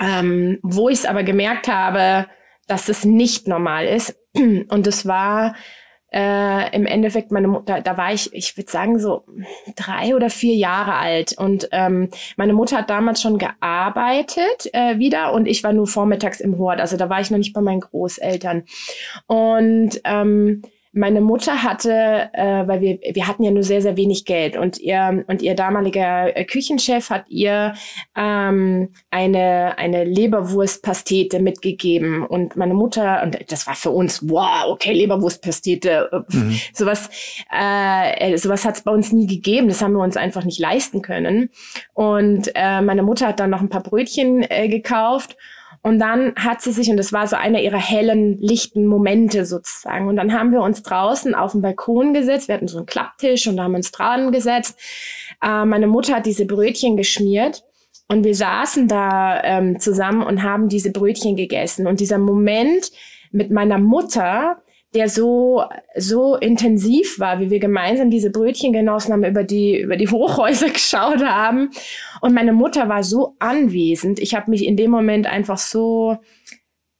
ähm, 0.00 0.58
wo 0.62 0.88
ich 0.88 0.98
es 0.98 1.06
aber 1.06 1.22
gemerkt 1.22 1.68
habe, 1.68 2.26
dass 2.66 2.88
es 2.88 3.04
nicht 3.04 3.48
normal 3.48 3.86
ist. 3.86 4.16
Und 4.34 4.86
es 4.86 5.06
war 5.06 5.54
äh, 6.14 6.74
im 6.74 6.86
Endeffekt 6.86 7.32
meine 7.32 7.48
Mutter, 7.48 7.80
da 7.80 7.96
war 7.96 8.12
ich, 8.12 8.32
ich 8.32 8.56
würde 8.56 8.70
sagen 8.70 9.00
so 9.00 9.24
drei 9.74 10.14
oder 10.14 10.30
vier 10.30 10.54
Jahre 10.54 10.94
alt. 10.94 11.36
Und 11.36 11.68
ähm, 11.72 12.08
meine 12.36 12.52
Mutter 12.52 12.78
hat 12.78 12.90
damals 12.90 13.20
schon 13.20 13.36
gearbeitet 13.36 14.72
äh, 14.72 14.98
wieder 14.98 15.32
und 15.32 15.46
ich 15.46 15.64
war 15.64 15.72
nur 15.72 15.88
vormittags 15.88 16.40
im 16.40 16.56
Hort, 16.58 16.80
also 16.80 16.96
da 16.96 17.10
war 17.10 17.20
ich 17.20 17.32
noch 17.32 17.38
nicht 17.38 17.52
bei 17.52 17.60
meinen 17.60 17.80
Großeltern. 17.80 18.62
Und 19.26 20.00
ähm, 20.04 20.62
meine 20.94 21.20
Mutter 21.20 21.62
hatte, 21.62 22.30
äh, 22.32 22.66
weil 22.66 22.80
wir, 22.80 22.98
wir 23.12 23.26
hatten 23.26 23.42
ja 23.42 23.50
nur 23.50 23.64
sehr, 23.64 23.82
sehr 23.82 23.96
wenig 23.96 24.24
Geld 24.24 24.56
und 24.56 24.78
ihr, 24.78 25.24
und 25.26 25.42
ihr 25.42 25.54
damaliger 25.54 26.36
äh, 26.36 26.44
Küchenchef 26.44 27.10
hat 27.10 27.24
ihr 27.28 27.74
ähm, 28.16 28.90
eine, 29.10 29.76
eine 29.76 30.04
Leberwurstpastete 30.04 31.40
mitgegeben. 31.40 32.24
Und 32.24 32.56
meine 32.56 32.74
Mutter, 32.74 33.22
und 33.22 33.38
das 33.50 33.66
war 33.66 33.74
für 33.74 33.90
uns, 33.90 34.28
wow, 34.28 34.66
okay, 34.68 34.92
Leberwurstpastete, 34.92 36.10
äh, 36.12 36.36
mhm. 36.36 36.60
sowas, 36.72 37.10
äh, 37.50 38.36
sowas 38.36 38.64
hat 38.64 38.76
es 38.76 38.82
bei 38.82 38.92
uns 38.92 39.12
nie 39.12 39.26
gegeben. 39.26 39.68
Das 39.68 39.82
haben 39.82 39.94
wir 39.94 40.02
uns 40.02 40.16
einfach 40.16 40.44
nicht 40.44 40.60
leisten 40.60 41.02
können. 41.02 41.50
Und 41.92 42.52
äh, 42.54 42.80
meine 42.80 43.02
Mutter 43.02 43.28
hat 43.28 43.40
dann 43.40 43.50
noch 43.50 43.60
ein 43.60 43.68
paar 43.68 43.82
Brötchen 43.82 44.46
äh, 44.48 44.68
gekauft 44.68 45.36
und 45.84 45.98
dann 45.98 46.34
hat 46.36 46.62
sie 46.62 46.72
sich, 46.72 46.88
und 46.88 46.96
das 46.96 47.12
war 47.12 47.26
so 47.26 47.36
einer 47.36 47.60
ihrer 47.60 47.76
hellen, 47.76 48.38
lichten 48.38 48.86
Momente 48.86 49.44
sozusagen. 49.44 50.08
Und 50.08 50.16
dann 50.16 50.32
haben 50.32 50.50
wir 50.50 50.62
uns 50.62 50.82
draußen 50.82 51.34
auf 51.34 51.52
den 51.52 51.60
Balkon 51.60 52.14
gesetzt. 52.14 52.48
Wir 52.48 52.54
hatten 52.54 52.68
so 52.68 52.78
einen 52.78 52.86
Klapptisch 52.86 53.46
und 53.46 53.58
da 53.58 53.64
haben 53.64 53.74
uns 53.74 53.92
dran 53.92 54.32
gesetzt. 54.32 54.78
Äh, 55.42 55.66
meine 55.66 55.86
Mutter 55.86 56.16
hat 56.16 56.24
diese 56.24 56.46
Brötchen 56.46 56.96
geschmiert. 56.96 57.64
Und 58.08 58.24
wir 58.24 58.34
saßen 58.34 58.88
da 58.88 59.42
ähm, 59.44 59.78
zusammen 59.78 60.22
und 60.22 60.42
haben 60.42 60.70
diese 60.70 60.90
Brötchen 60.90 61.36
gegessen. 61.36 61.86
Und 61.86 62.00
dieser 62.00 62.18
Moment 62.18 62.90
mit 63.30 63.50
meiner 63.50 63.78
Mutter, 63.78 64.62
der 64.94 65.08
so, 65.08 65.64
so 65.96 66.36
intensiv 66.36 67.18
war, 67.18 67.40
wie 67.40 67.50
wir 67.50 67.58
gemeinsam 67.58 68.10
diese 68.10 68.30
Brötchen 68.30 68.72
genossen 68.72 69.12
haben, 69.12 69.24
über 69.24 69.44
die, 69.44 69.78
über 69.78 69.96
die 69.96 70.08
Hochhäuser 70.08 70.68
geschaut 70.72 71.24
haben. 71.24 71.70
Und 72.20 72.34
meine 72.34 72.52
Mutter 72.52 72.88
war 72.88 73.02
so 73.02 73.34
anwesend. 73.38 74.18
Ich 74.18 74.34
habe 74.34 74.50
mich 74.50 74.64
in 74.64 74.76
dem 74.76 74.90
Moment 74.90 75.26
einfach 75.26 75.58
so 75.58 76.18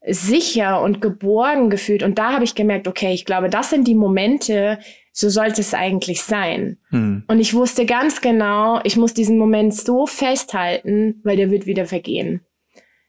sicher 0.06 0.82
und 0.82 1.00
geborgen 1.00 1.70
gefühlt. 1.70 2.02
Und 2.02 2.18
da 2.18 2.32
habe 2.32 2.44
ich 2.44 2.54
gemerkt, 2.54 2.88
okay, 2.88 3.14
ich 3.14 3.24
glaube, 3.24 3.48
das 3.48 3.70
sind 3.70 3.88
die 3.88 3.94
Momente, 3.94 4.78
so 5.12 5.28
sollte 5.28 5.60
es 5.60 5.72
eigentlich 5.72 6.22
sein. 6.22 6.78
Hm. 6.90 7.24
Und 7.28 7.40
ich 7.40 7.54
wusste 7.54 7.86
ganz 7.86 8.20
genau, 8.20 8.80
ich 8.84 8.96
muss 8.96 9.14
diesen 9.14 9.38
Moment 9.38 9.74
so 9.74 10.06
festhalten, 10.06 11.20
weil 11.22 11.36
der 11.36 11.50
wird 11.50 11.66
wieder 11.66 11.86
vergehen. 11.86 12.40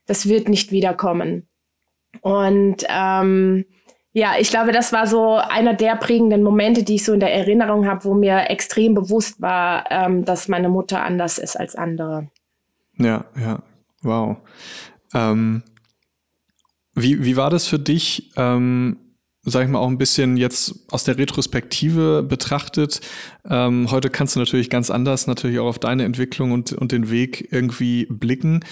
Das 0.06 0.28
wird 0.28 0.48
nicht 0.48 0.70
wiederkommen. 0.70 1.48
Und 2.22 2.86
ähm, 2.88 3.66
ja, 4.16 4.32
ich 4.40 4.48
glaube, 4.48 4.72
das 4.72 4.94
war 4.94 5.06
so 5.06 5.34
einer 5.34 5.74
der 5.74 5.94
prägenden 5.94 6.42
Momente, 6.42 6.82
die 6.82 6.94
ich 6.94 7.04
so 7.04 7.12
in 7.12 7.20
der 7.20 7.34
Erinnerung 7.34 7.86
habe, 7.86 8.02
wo 8.04 8.14
mir 8.14 8.48
extrem 8.48 8.94
bewusst 8.94 9.42
war, 9.42 9.84
ähm, 9.90 10.24
dass 10.24 10.48
meine 10.48 10.70
Mutter 10.70 11.02
anders 11.02 11.36
ist 11.36 11.54
als 11.54 11.76
andere. 11.76 12.30
Ja, 12.96 13.26
ja, 13.38 13.62
wow. 14.00 14.38
Ähm, 15.12 15.64
wie, 16.94 17.26
wie 17.26 17.36
war 17.36 17.50
das 17.50 17.66
für 17.66 17.78
dich, 17.78 18.32
ähm, 18.36 18.96
sag 19.42 19.64
ich 19.64 19.68
mal, 19.68 19.80
auch 19.80 19.90
ein 19.90 19.98
bisschen 19.98 20.38
jetzt 20.38 20.90
aus 20.90 21.04
der 21.04 21.18
Retrospektive 21.18 22.22
betrachtet? 22.22 23.02
Ähm, 23.46 23.90
heute 23.90 24.08
kannst 24.08 24.34
du 24.34 24.40
natürlich 24.40 24.70
ganz 24.70 24.88
anders 24.88 25.26
natürlich 25.26 25.58
auch 25.58 25.66
auf 25.66 25.78
deine 25.78 26.04
Entwicklung 26.04 26.52
und, 26.52 26.72
und 26.72 26.90
den 26.90 27.10
Weg 27.10 27.52
irgendwie 27.52 28.06
blicken. 28.06 28.64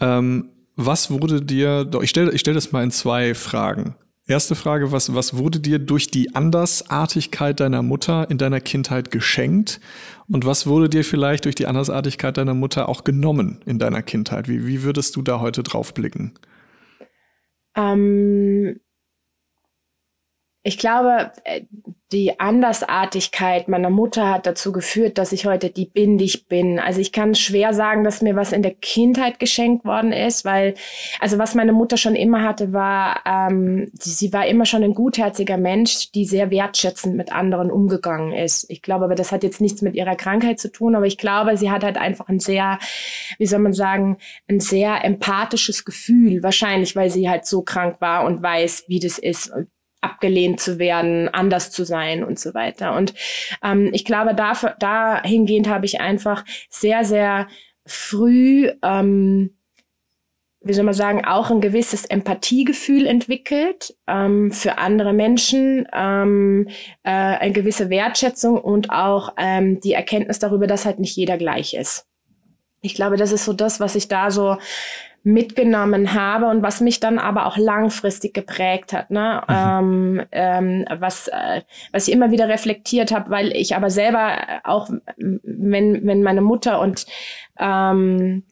Ähm, 0.00 0.50
was 0.74 1.12
wurde 1.12 1.40
dir, 1.40 1.88
ich 2.02 2.10
stelle 2.10 2.32
ich 2.32 2.40
stell 2.40 2.54
das 2.54 2.72
mal 2.72 2.82
in 2.82 2.90
zwei 2.90 3.36
Fragen. 3.36 3.94
Erste 4.30 4.54
Frage, 4.54 4.92
was, 4.92 5.12
was 5.12 5.36
wurde 5.36 5.58
dir 5.58 5.80
durch 5.80 6.06
die 6.06 6.36
Andersartigkeit 6.36 7.58
deiner 7.58 7.82
Mutter 7.82 8.30
in 8.30 8.38
deiner 8.38 8.60
Kindheit 8.60 9.10
geschenkt? 9.10 9.80
Und 10.28 10.46
was 10.46 10.68
wurde 10.68 10.88
dir 10.88 11.02
vielleicht 11.02 11.46
durch 11.46 11.56
die 11.56 11.66
Andersartigkeit 11.66 12.36
deiner 12.36 12.54
Mutter 12.54 12.88
auch 12.88 13.02
genommen 13.02 13.60
in 13.66 13.80
deiner 13.80 14.02
Kindheit? 14.02 14.48
Wie, 14.48 14.68
wie 14.68 14.84
würdest 14.84 15.16
du 15.16 15.22
da 15.22 15.40
heute 15.40 15.64
drauf 15.64 15.94
blicken? 15.94 16.34
Ähm, 17.74 18.78
ich 20.62 20.78
glaube, 20.78 21.32
äh, 21.44 21.62
die 22.12 22.40
Andersartigkeit 22.40 23.68
meiner 23.68 23.88
Mutter 23.88 24.28
hat 24.28 24.44
dazu 24.44 24.72
geführt, 24.72 25.16
dass 25.16 25.30
ich 25.30 25.46
heute 25.46 25.70
die 25.70 25.86
bin, 25.86 26.18
die 26.18 26.24
ich 26.24 26.48
bin. 26.48 26.80
Also 26.80 27.00
ich 27.00 27.12
kann 27.12 27.36
schwer 27.36 27.72
sagen, 27.72 28.02
dass 28.02 28.20
mir 28.20 28.34
was 28.34 28.52
in 28.52 28.62
der 28.62 28.74
Kindheit 28.74 29.38
geschenkt 29.38 29.84
worden 29.84 30.12
ist, 30.12 30.44
weil, 30.44 30.74
also 31.20 31.38
was 31.38 31.54
meine 31.54 31.72
Mutter 31.72 31.96
schon 31.96 32.16
immer 32.16 32.42
hatte, 32.42 32.72
war, 32.72 33.20
ähm, 33.24 33.90
sie 33.94 34.32
war 34.32 34.46
immer 34.48 34.66
schon 34.66 34.82
ein 34.82 34.94
gutherziger 34.94 35.56
Mensch, 35.56 36.10
die 36.10 36.24
sehr 36.24 36.50
wertschätzend 36.50 37.16
mit 37.16 37.32
anderen 37.32 37.70
umgegangen 37.70 38.32
ist. 38.32 38.68
Ich 38.68 38.82
glaube, 38.82 39.04
aber 39.04 39.14
das 39.14 39.30
hat 39.30 39.44
jetzt 39.44 39.60
nichts 39.60 39.80
mit 39.80 39.94
ihrer 39.94 40.16
Krankheit 40.16 40.58
zu 40.58 40.70
tun, 40.70 40.96
aber 40.96 41.06
ich 41.06 41.16
glaube, 41.16 41.56
sie 41.56 41.70
hat 41.70 41.84
halt 41.84 41.96
einfach 41.96 42.28
ein 42.28 42.40
sehr, 42.40 42.80
wie 43.38 43.46
soll 43.46 43.60
man 43.60 43.72
sagen, 43.72 44.18
ein 44.48 44.58
sehr 44.58 45.04
empathisches 45.04 45.84
Gefühl, 45.84 46.42
wahrscheinlich, 46.42 46.96
weil 46.96 47.08
sie 47.08 47.30
halt 47.30 47.46
so 47.46 47.62
krank 47.62 48.00
war 48.00 48.24
und 48.24 48.42
weiß, 48.42 48.84
wie 48.88 48.98
das 48.98 49.18
ist. 49.18 49.52
Abgelehnt 50.00 50.60
zu 50.60 50.78
werden, 50.78 51.28
anders 51.28 51.70
zu 51.70 51.84
sein 51.84 52.24
und 52.24 52.38
so 52.38 52.54
weiter. 52.54 52.94
Und 52.96 53.14
ähm, 53.62 53.90
ich 53.92 54.04
glaube, 54.04 54.34
dafür, 54.34 54.76
dahingehend 54.78 55.68
habe 55.68 55.86
ich 55.86 56.00
einfach 56.00 56.44
sehr, 56.68 57.04
sehr 57.04 57.48
früh, 57.86 58.70
ähm, 58.82 59.56
wie 60.62 60.74
soll 60.74 60.84
man 60.84 60.94
sagen, 60.94 61.24
auch 61.24 61.50
ein 61.50 61.60
gewisses 61.60 62.04
Empathiegefühl 62.04 63.06
entwickelt 63.06 63.96
ähm, 64.06 64.52
für 64.52 64.78
andere 64.78 65.12
Menschen, 65.12 65.88
ähm, 65.92 66.68
äh, 67.02 67.10
eine 67.10 67.52
gewisse 67.52 67.88
Wertschätzung 67.88 68.58
und 68.58 68.90
auch 68.90 69.34
ähm, 69.38 69.80
die 69.80 69.94
Erkenntnis 69.94 70.38
darüber, 70.38 70.66
dass 70.66 70.84
halt 70.84 70.98
nicht 70.98 71.16
jeder 71.16 71.38
gleich 71.38 71.74
ist. 71.74 72.06
Ich 72.82 72.94
glaube, 72.94 73.16
das 73.16 73.32
ist 73.32 73.44
so 73.44 73.52
das, 73.52 73.80
was 73.80 73.94
ich 73.94 74.08
da 74.08 74.30
so 74.30 74.56
mitgenommen 75.22 76.14
habe 76.14 76.46
und 76.46 76.62
was 76.62 76.80
mich 76.80 76.98
dann 76.98 77.18
aber 77.18 77.46
auch 77.46 77.58
langfristig 77.58 78.32
geprägt 78.32 78.92
hat, 78.92 79.10
ne? 79.10 79.42
Mhm. 79.48 79.54
Ähm, 79.54 80.26
ähm, 80.32 80.84
was, 80.98 81.28
äh, 81.28 81.62
was 81.92 82.08
ich 82.08 82.14
immer 82.14 82.30
wieder 82.30 82.48
reflektiert 82.48 83.12
habe, 83.12 83.30
weil 83.30 83.52
ich 83.52 83.76
aber 83.76 83.90
selber 83.90 84.60
auch, 84.64 84.88
wenn, 85.16 86.06
wenn 86.06 86.22
meine 86.22 86.40
Mutter 86.40 86.80
und 86.80 87.06
ähm, 87.58 88.44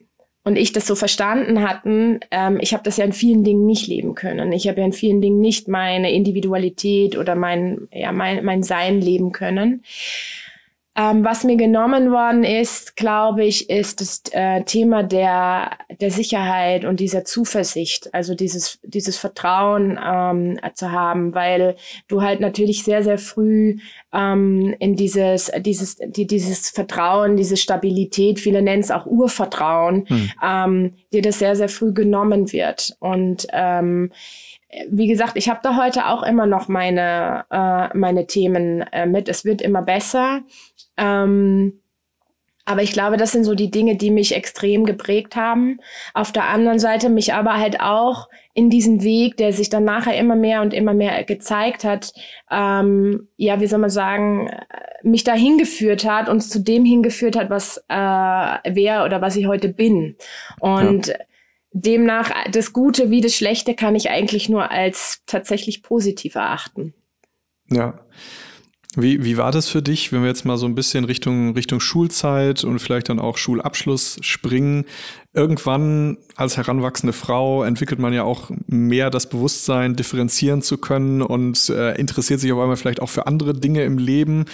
und 0.49 0.55
ich 0.55 0.71
das 0.71 0.87
so 0.87 0.95
verstanden 0.95 1.67
hatten, 1.67 2.21
ähm, 2.31 2.57
ich 2.61 2.73
habe 2.73 2.83
das 2.83 2.97
ja 2.97 3.05
in 3.05 3.13
vielen 3.13 3.43
Dingen 3.43 3.65
nicht 3.65 3.87
leben 3.87 4.15
können. 4.15 4.51
Ich 4.51 4.67
habe 4.67 4.79
ja 4.79 4.85
in 4.85 4.93
vielen 4.93 5.21
Dingen 5.21 5.39
nicht 5.39 5.67
meine 5.67 6.11
Individualität 6.11 7.17
oder 7.17 7.35
mein, 7.35 7.87
ja, 7.91 8.11
mein, 8.11 8.43
mein 8.45 8.63
Sein 8.63 9.01
leben 9.01 9.31
können. 9.31 9.83
Ähm, 10.99 11.23
was 11.23 11.45
mir 11.45 11.55
genommen 11.55 12.11
worden 12.11 12.43
ist, 12.43 12.97
glaube 12.97 13.45
ich, 13.45 13.69
ist 13.69 14.01
das 14.01 14.21
äh, 14.31 14.63
Thema 14.63 15.01
der, 15.01 15.77
der 16.01 16.11
Sicherheit 16.11 16.83
und 16.83 16.99
dieser 16.99 17.23
Zuversicht, 17.23 18.13
also 18.13 18.35
dieses, 18.35 18.79
dieses 18.83 19.15
Vertrauen 19.15 19.97
ähm, 20.05 20.59
zu 20.73 20.91
haben, 20.91 21.33
weil 21.33 21.77
du 22.09 22.21
halt 22.21 22.41
natürlich 22.41 22.83
sehr, 22.83 23.01
sehr 23.01 23.17
früh 23.17 23.77
ähm, 24.13 24.75
in 24.79 24.95
dieses, 24.95 25.51
dieses, 25.59 25.97
die, 25.97 26.27
dieses 26.27 26.69
Vertrauen, 26.69 27.35
diese 27.35 27.57
Stabilität, 27.57 28.39
viele 28.39 28.61
nennen 28.61 28.81
es 28.81 28.91
auch 28.91 29.05
Urvertrauen, 29.05 30.05
hm. 30.07 30.31
ähm, 30.43 30.93
dir 31.13 31.21
das 31.21 31.39
sehr, 31.39 31.55
sehr 31.55 31.69
früh 31.69 31.93
genommen 31.93 32.51
wird. 32.51 32.95
Und 32.99 33.47
ähm, 33.51 34.11
wie 34.89 35.07
gesagt, 35.07 35.35
ich 35.35 35.49
habe 35.49 35.59
da 35.63 35.75
heute 35.75 36.07
auch 36.07 36.23
immer 36.23 36.45
noch 36.45 36.67
meine, 36.67 37.45
äh, 37.49 37.97
meine 37.97 38.27
Themen 38.27 38.81
äh, 38.91 39.05
mit. 39.05 39.27
Es 39.27 39.45
wird 39.45 39.61
immer 39.61 39.81
besser. 39.81 40.41
Ähm, 40.97 41.79
aber 42.65 42.83
ich 42.83 42.91
glaube, 42.91 43.17
das 43.17 43.31
sind 43.31 43.45
so 43.45 43.55
die 43.55 43.71
Dinge, 43.71 43.95
die 43.95 44.11
mich 44.11 44.35
extrem 44.35 44.85
geprägt 44.85 45.35
haben. 45.35 45.79
Auf 46.13 46.31
der 46.31 46.49
anderen 46.49 46.77
Seite 46.77 47.09
mich 47.09 47.33
aber 47.33 47.57
halt 47.57 47.81
auch 47.81 48.29
in 48.59 48.69
diesen 48.69 49.03
Weg, 49.03 49.37
der 49.37 49.53
sich 49.53 49.69
dann 49.69 49.85
nachher 49.85 50.17
immer 50.17 50.35
mehr 50.35 50.61
und 50.61 50.73
immer 50.73 50.93
mehr 50.93 51.23
gezeigt 51.23 51.83
hat, 51.83 52.11
ähm, 52.51 53.29
ja, 53.37 53.61
wie 53.61 53.67
soll 53.67 53.79
man 53.79 53.89
sagen, 53.89 54.49
mich 55.01 55.23
da 55.23 55.33
hingeführt 55.33 56.03
hat, 56.03 56.27
uns 56.27 56.49
zu 56.49 56.59
dem 56.59 56.83
hingeführt 56.83 57.37
hat, 57.37 57.49
was 57.49 57.77
äh, 57.87 58.73
wer 58.73 59.05
oder 59.05 59.21
was 59.21 59.35
ich 59.35 59.47
heute 59.47 59.69
bin. 59.69 60.15
Und 60.59 61.07
ja 61.07 61.15
demnach 61.71 62.31
das 62.51 62.73
Gute 62.73 63.11
wie 63.11 63.21
das 63.21 63.35
Schlechte 63.35 63.75
kann 63.75 63.95
ich 63.95 64.09
eigentlich 64.09 64.49
nur 64.49 64.71
als 64.71 65.21
tatsächlich 65.25 65.83
positiv 65.83 66.35
erachten. 66.35 66.93
Ja. 67.69 67.99
Wie, 68.95 69.23
wie 69.23 69.37
war 69.37 69.51
das 69.51 69.69
für 69.69 69.83
dich, 69.83 70.11
wenn 70.11 70.21
wir 70.21 70.29
jetzt 70.29 70.45
mal 70.45 70.57
so 70.57 70.65
ein 70.65 70.73
bisschen 70.73 71.05
Richtung, 71.05 71.53
Richtung 71.53 71.79
Schulzeit 71.79 72.63
und 72.63 72.79
vielleicht 72.79 73.09
dann 73.09 73.19
auch 73.19 73.37
Schulabschluss 73.37 74.17
springen? 74.21 74.85
Irgendwann 75.31 76.17
als 76.35 76.57
heranwachsende 76.57 77.13
Frau 77.13 77.63
entwickelt 77.63 77.99
man 77.99 78.13
ja 78.13 78.23
auch 78.23 78.49
mehr 78.65 79.11
das 79.11 79.29
Bewusstsein, 79.29 79.95
differenzieren 79.95 80.63
zu 80.63 80.79
können 80.79 81.21
und 81.21 81.69
äh, 81.69 81.95
interessiert 81.99 82.39
sich 82.39 82.51
auf 82.51 82.59
einmal 82.59 82.77
vielleicht 82.77 82.99
auch 82.99 83.09
für 83.09 83.27
andere 83.27 83.53
Dinge 83.53 83.83
im 83.83 83.99
Leben. 83.99 84.45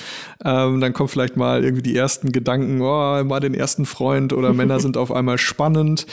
Ähm, 0.44 0.82
dann 0.82 0.92
kommen 0.92 1.08
vielleicht 1.08 1.38
mal 1.38 1.64
irgendwie 1.64 1.84
die 1.84 1.96
ersten 1.96 2.34
Gedanken, 2.34 2.82
oh, 2.82 3.24
mal 3.24 3.40
den 3.40 3.54
ersten 3.54 3.86
Freund 3.86 4.34
oder 4.34 4.52
Männer 4.54 4.82
sind 4.82 4.98
auf 4.98 5.14
einmal 5.14 5.38
spannend. 5.38 6.08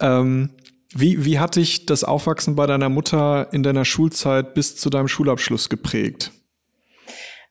Ähm, 0.00 0.50
wie, 0.94 1.26
wie 1.26 1.38
hat 1.38 1.56
dich 1.56 1.84
das 1.84 2.02
Aufwachsen 2.02 2.56
bei 2.56 2.66
deiner 2.66 2.88
Mutter 2.88 3.48
in 3.52 3.62
deiner 3.62 3.84
Schulzeit 3.84 4.54
bis 4.54 4.76
zu 4.76 4.88
deinem 4.88 5.08
Schulabschluss 5.08 5.68
geprägt? 5.68 6.32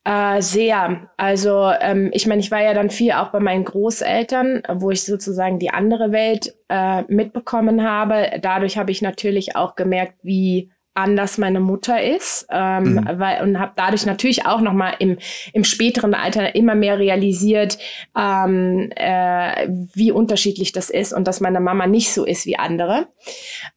Äh, 0.05 0.41
sehr. 0.41 1.09
Also 1.17 1.71
ähm, 1.81 2.11
ich 2.13 2.27
meine, 2.27 2.39
ich 2.39 2.51
war 2.51 2.61
ja 2.61 2.75
dann 2.75 2.91
viel 2.91 3.11
auch 3.13 3.29
bei 3.29 3.39
meinen 3.39 3.65
Großeltern, 3.65 4.61
wo 4.75 4.91
ich 4.91 5.03
sozusagen 5.03 5.57
die 5.57 5.71
andere 5.71 6.11
Welt 6.11 6.53
äh, 6.69 7.01
mitbekommen 7.07 7.83
habe. 7.83 8.39
Dadurch 8.41 8.77
habe 8.77 8.91
ich 8.91 9.01
natürlich 9.01 9.55
auch 9.55 9.75
gemerkt, 9.75 10.13
wie 10.21 10.71
anders 10.95 11.37
meine 11.37 11.59
Mutter 11.59 12.01
ist 12.01 12.47
ähm, 12.49 12.93
mhm. 12.93 13.19
weil, 13.19 13.43
und 13.43 13.59
habe 13.59 13.73
dadurch 13.75 14.05
natürlich 14.05 14.45
auch 14.45 14.61
noch 14.61 14.71
mal 14.71 14.93
im, 14.99 15.17
im 15.51 15.65
späteren 15.65 16.13
Alter 16.13 16.55
immer 16.55 16.73
mehr 16.73 16.97
realisiert, 16.97 17.77
ähm, 18.17 18.91
äh, 18.95 19.67
wie 19.93 20.11
unterschiedlich 20.11 20.71
das 20.71 20.89
ist 20.89 21.11
und 21.13 21.27
dass 21.27 21.41
meine 21.41 21.59
Mama 21.59 21.85
nicht 21.85 22.13
so 22.13 22.23
ist 22.23 22.45
wie 22.45 22.57
andere. 22.57 23.07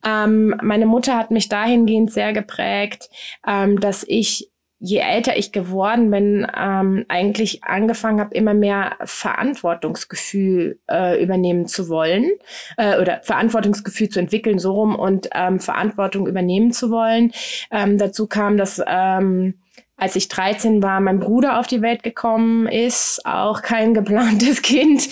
Ähm, 0.06 0.54
meine 0.62 0.86
Mutter 0.86 1.16
hat 1.16 1.32
mich 1.32 1.48
dahingehend 1.48 2.12
sehr 2.12 2.32
geprägt, 2.32 3.10
ähm, 3.44 3.80
dass 3.80 4.04
ich 4.06 4.48
je 4.80 4.98
älter 4.98 5.36
ich 5.36 5.50
geworden 5.50 6.10
bin, 6.10 6.46
ähm, 6.56 7.04
eigentlich 7.08 7.64
angefangen 7.64 8.20
habe, 8.20 8.34
immer 8.34 8.54
mehr 8.54 8.96
Verantwortungsgefühl 9.04 10.78
äh, 10.88 11.22
übernehmen 11.22 11.66
zu 11.66 11.88
wollen 11.88 12.30
äh, 12.76 13.00
oder 13.00 13.20
Verantwortungsgefühl 13.22 14.08
zu 14.08 14.20
entwickeln, 14.20 14.58
so 14.58 14.72
rum 14.72 14.94
und 14.94 15.28
ähm, 15.34 15.58
Verantwortung 15.58 16.28
übernehmen 16.28 16.72
zu 16.72 16.90
wollen. 16.90 17.32
Ähm, 17.72 17.98
dazu 17.98 18.28
kam, 18.28 18.56
dass 18.56 18.80
ähm, 18.86 19.54
als 19.96 20.14
ich 20.14 20.28
13 20.28 20.80
war, 20.80 21.00
mein 21.00 21.18
Bruder 21.18 21.58
auf 21.58 21.66
die 21.66 21.82
Welt 21.82 22.04
gekommen 22.04 22.68
ist, 22.68 23.20
auch 23.26 23.62
kein 23.62 23.94
geplantes 23.94 24.62
Kind. 24.62 25.08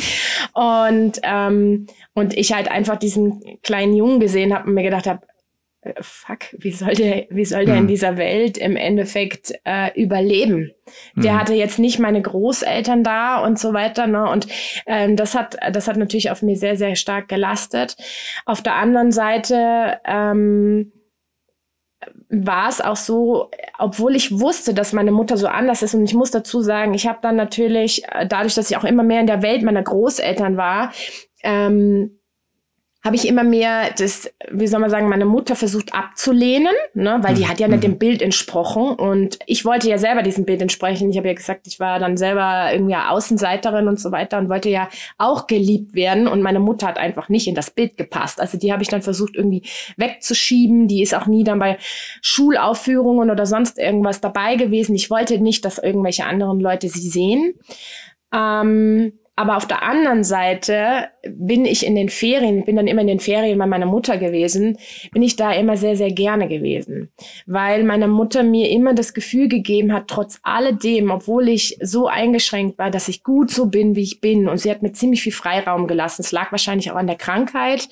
Und, 0.55 1.19
ähm, 1.25 1.89
und 2.15 2.35
ich 2.35 2.53
halt 2.53 2.71
einfach 2.71 2.97
diesen 2.97 3.61
kleinen 3.63 3.97
Jungen 3.97 4.21
gesehen 4.21 4.55
habe 4.55 4.69
und 4.69 4.75
mir 4.75 4.85
gedacht 4.85 5.09
habe, 5.09 5.23
fuck, 6.01 6.39
wie 6.53 6.73
soll 6.73 6.95
der, 6.95 7.27
wie 7.31 7.45
soll 7.45 7.65
der 7.65 7.77
in 7.77 7.87
dieser 7.87 8.17
Welt 8.17 8.59
im 8.59 8.77
Endeffekt 8.77 9.53
äh, 9.65 9.91
überleben? 10.01 10.73
Der 11.17 11.33
mhm. 11.33 11.41
hatte 11.41 11.55
jetzt 11.55 11.79
nicht 11.79 11.99
meine 11.99 12.23
Großeltern 12.23 13.03
da 13.03 13.45
und 13.45 13.59
so 13.59 13.73
weiter, 13.73 14.07
ne? 14.07 14.29
Und 14.31 14.47
ähm, 14.87 15.17
das 15.17 15.35
hat, 15.35 15.57
das 15.73 15.89
hat 15.89 15.97
natürlich 15.97 16.31
auf 16.31 16.43
mir 16.43 16.57
sehr, 16.57 16.77
sehr 16.77 16.97
stark 16.97 17.29
gelastet. 17.29 17.97
Auf 18.45 18.63
der 18.63 18.75
anderen 18.77 19.13
Seite 19.13 20.01
ähm, 20.05 20.93
war 22.29 22.69
es 22.69 22.81
auch 22.81 22.97
so, 22.97 23.51
obwohl 23.79 24.17
ich 24.17 24.39
wusste, 24.39 24.75
dass 24.75 24.93
meine 24.93 25.13
Mutter 25.13 25.37
so 25.37 25.47
anders 25.47 25.83
ist 25.83 25.95
und 25.95 26.05
ich 26.05 26.15
muss 26.15 26.31
dazu 26.31 26.61
sagen, 26.61 26.95
ich 26.95 27.07
habe 27.07 27.19
dann 27.23 27.37
natürlich, 27.37 28.05
äh, 28.09 28.27
dadurch, 28.27 28.55
dass 28.55 28.71
ich 28.71 28.77
auch 28.77 28.85
immer 28.85 29.03
mehr 29.03 29.21
in 29.21 29.27
der 29.27 29.43
Welt 29.43 29.63
meiner 29.63 29.83
Großeltern 29.83 30.57
war, 30.57 30.93
ähm, 31.43 32.19
habe 33.07 33.17
ich 33.17 33.27
immer 33.27 33.45
mehr 33.45 33.91
das, 33.97 34.31
wie 34.51 34.67
soll 34.67 34.81
man 34.81 34.91
sagen, 34.91 35.09
meine 35.09 35.25
Mutter 35.25 35.55
versucht 35.55 35.95
abzulehnen, 35.95 36.75
ne, 36.95 37.19
weil 37.23 37.35
die 37.35 37.45
mhm. 37.45 37.49
hat 37.49 37.61
ja 37.61 37.69
nicht 37.69 37.85
dem 37.85 37.93
mhm. 37.93 37.99
Bild 37.99 38.21
entsprochen 38.21 38.91
und 38.91 39.39
ich 39.47 39.65
wollte 39.65 39.89
ja 39.89 39.97
selber 39.97 40.23
diesem 40.23 40.45
Bild 40.45 40.61
entsprechen. 40.61 41.09
Ich 41.09 41.17
habe 41.17 41.29
ja 41.29 41.35
gesagt, 41.35 41.67
ich 41.67 41.79
war 41.81 41.99
dann 41.99 42.17
selber 42.17 42.71
irgendwie 42.73 42.97
Außenseiterin 42.97 43.87
und 43.87 44.01
so 44.01 44.13
weiter 44.13 44.39
und 44.39 44.49
wollte 44.49 44.69
ja 44.69 44.89
auch 45.19 45.47
geliebt 45.47 45.95
werden 45.95 46.27
und 46.27 46.43
meine 46.43 46.61
Mutter 46.61 46.89
hat 46.89 46.99
einfach 46.99 47.29
nicht 47.29 47.47
in 47.47 47.55
das 47.55 47.71
Bild 47.71 47.97
gepasst. 47.97 48.41
Also 48.41 48.59
die 48.59 48.73
habe 48.73 48.83
ich 48.83 48.89
dann 48.89 49.03
versucht 49.03 49.37
irgendwie 49.37 49.63
wegzuschieben. 49.97 50.89
Die 50.89 51.03
ist 51.03 51.15
auch 51.15 51.27
nie 51.27 51.45
dann 51.45 51.61
bei 51.61 51.79
Schulaufführungen 52.23 53.31
oder 53.31 53.47
sonst 53.47 53.79
irgendwas 53.79 54.21
dabei 54.21 54.57
gewesen. 54.57 54.97
Ich 54.97 55.11
wollte 55.11 55.39
nicht, 55.39 55.65
dass 55.65 55.79
irgendwelche 55.79 56.25
anderen 56.27 56.59
Leute 56.59 56.89
sie 56.89 57.09
sehen. 57.09 57.55
Ähm, 58.35 59.13
aber 59.39 59.59
auf 59.59 59.67
der 59.67 59.83
anderen 59.83 60.25
Seite 60.25 61.11
bin 61.29 61.67
ich 61.67 61.85
in 61.85 61.95
den 61.95 62.09
Ferien, 62.09 62.65
bin 62.65 62.77
dann 62.77 62.87
immer 62.87 63.03
in 63.03 63.07
den 63.07 63.21
Ferien 63.21 63.59
bei 63.59 63.67
meiner 63.67 63.85
Mutter 63.85 64.17
gewesen, 64.17 64.79
bin 65.13 65.23
ich 65.23 65.37
da 65.37 65.53
immer 65.53 65.77
sehr, 65.77 65.95
sehr 65.95 66.11
gerne 66.11 66.49
gewesen. 66.49 67.13
Weil 67.45 67.85
meine 67.85 68.09
Mutter 68.09 68.43
mir 68.43 68.71
immer 68.71 68.95
das 68.95 69.13
Gefühl 69.13 69.49
gegeben 69.49 69.93
hat, 69.93 70.09
trotz 70.09 70.41
alledem, 70.43 71.11
obwohl 71.11 71.51
ich 71.51 71.77
so 71.83 72.07
eingeschränkt 72.07 72.79
war, 72.79 72.91
dass 72.91 73.09
ich 73.09 73.23
gut 73.25 73.51
so 73.51 73.67
bin, 73.67 73.95
wie 73.95 74.03
ich 74.03 74.23
bin. 74.23 74.49
Und 74.49 74.57
sie 74.57 74.71
hat 74.71 74.83
mir 74.83 74.93
ziemlich 74.93 75.23
viel 75.23 75.33
Freiraum 75.33 75.87
gelassen. 75.87 76.23
Es 76.23 76.33
lag 76.33 76.51
wahrscheinlich 76.51 76.91
auch 76.91 76.97
an 76.97 77.07
der 77.07 77.17
Krankheit. 77.17 77.91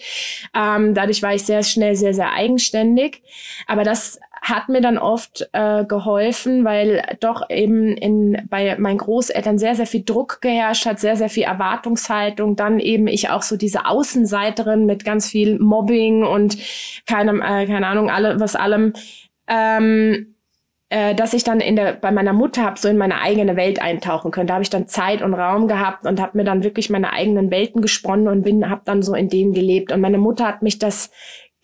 Ähm, 0.56 0.94
dadurch 0.94 1.22
war 1.22 1.34
ich 1.34 1.42
sehr 1.42 1.62
schnell, 1.62 1.94
sehr, 1.94 2.14
sehr 2.14 2.32
eigenständig. 2.32 3.22
Aber 3.66 3.84
das 3.84 4.18
hat 4.44 4.68
mir 4.68 4.82
dann 4.82 4.98
oft 4.98 5.48
äh, 5.52 5.86
geholfen, 5.86 6.66
weil 6.66 7.02
doch 7.20 7.48
eben 7.48 7.96
in, 7.96 8.46
bei 8.50 8.76
meinen 8.78 8.98
Großeltern 8.98 9.56
sehr, 9.56 9.74
sehr 9.74 9.86
viel 9.86 10.04
Druck 10.04 10.42
geherrscht 10.42 10.84
hat, 10.84 11.00
sehr, 11.00 11.16
sehr 11.16 11.30
viel 11.30 11.44
Erwartungshaltung. 11.44 12.54
Dann 12.54 12.78
eben 12.78 13.06
ich 13.06 13.30
auch 13.30 13.40
so 13.40 13.56
diese 13.56 13.86
Außenseiterin 13.86 14.84
mit 14.84 15.02
ganz 15.06 15.30
viel 15.30 15.58
Mobbing 15.58 16.24
und 16.24 16.58
keinem, 17.06 17.40
äh, 17.40 17.66
keine 17.66 17.86
Ahnung, 17.86 18.10
alle, 18.10 18.38
was 18.38 18.54
allem. 18.54 18.92
Ähm, 19.48 20.34
äh, 20.90 21.14
dass 21.14 21.32
ich 21.32 21.42
dann 21.42 21.60
in 21.60 21.76
der, 21.76 21.94
bei 21.94 22.12
meiner 22.12 22.34
Mutter 22.34 22.62
habe 22.62 22.78
so 22.78 22.88
in 22.88 22.98
meine 22.98 23.22
eigene 23.22 23.56
Welt 23.56 23.80
eintauchen 23.80 24.30
können. 24.30 24.46
Da 24.46 24.54
habe 24.54 24.62
ich 24.62 24.70
dann 24.70 24.86
Zeit 24.86 25.22
und 25.22 25.32
Raum 25.32 25.68
gehabt 25.68 26.04
und 26.04 26.20
habe 26.20 26.36
mir 26.36 26.44
dann 26.44 26.62
wirklich 26.62 26.90
meine 26.90 27.14
eigenen 27.14 27.50
Welten 27.50 27.80
gesponnen 27.80 28.28
und 28.28 28.42
bin, 28.42 28.68
habe 28.68 28.82
dann 28.84 29.02
so 29.02 29.14
in 29.14 29.30
denen 29.30 29.54
gelebt. 29.54 29.90
Und 29.90 30.02
meine 30.02 30.18
Mutter 30.18 30.46
hat 30.46 30.60
mich 30.60 30.78
das 30.78 31.10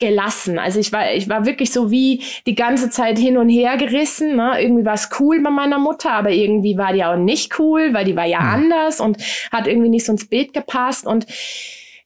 gelassen. 0.01 0.59
Also 0.59 0.81
ich 0.81 0.93
war, 0.93 1.13
ich 1.13 1.29
war 1.29 1.47
wirklich 1.47 1.73
so 1.73 1.91
wie 1.91 2.23
die 2.47 2.55
ganze 2.55 2.91
Zeit 2.91 3.19
hin 3.19 3.37
und 3.37 3.49
her 3.49 3.77
gerissen. 3.77 4.37
Ne? 4.37 4.61
Irgendwie 4.61 4.85
war 4.85 4.95
es 4.95 5.11
cool 5.21 5.41
bei 5.43 5.51
meiner 5.51 5.79
Mutter, 5.79 6.11
aber 6.11 6.31
irgendwie 6.31 6.77
war 6.77 6.93
die 6.93 7.05
auch 7.05 7.17
nicht 7.17 7.59
cool, 7.59 7.93
weil 7.93 8.07
die 8.07 8.17
war 8.17 8.27
ja 8.27 8.41
mhm. 8.41 8.49
anders 8.49 9.01
und 9.01 9.19
hat 9.53 9.67
irgendwie 9.67 9.91
nicht 9.91 10.07
so 10.07 10.13
ins 10.13 10.27
Bild 10.27 10.53
gepasst. 10.53 11.07
Und 11.07 11.27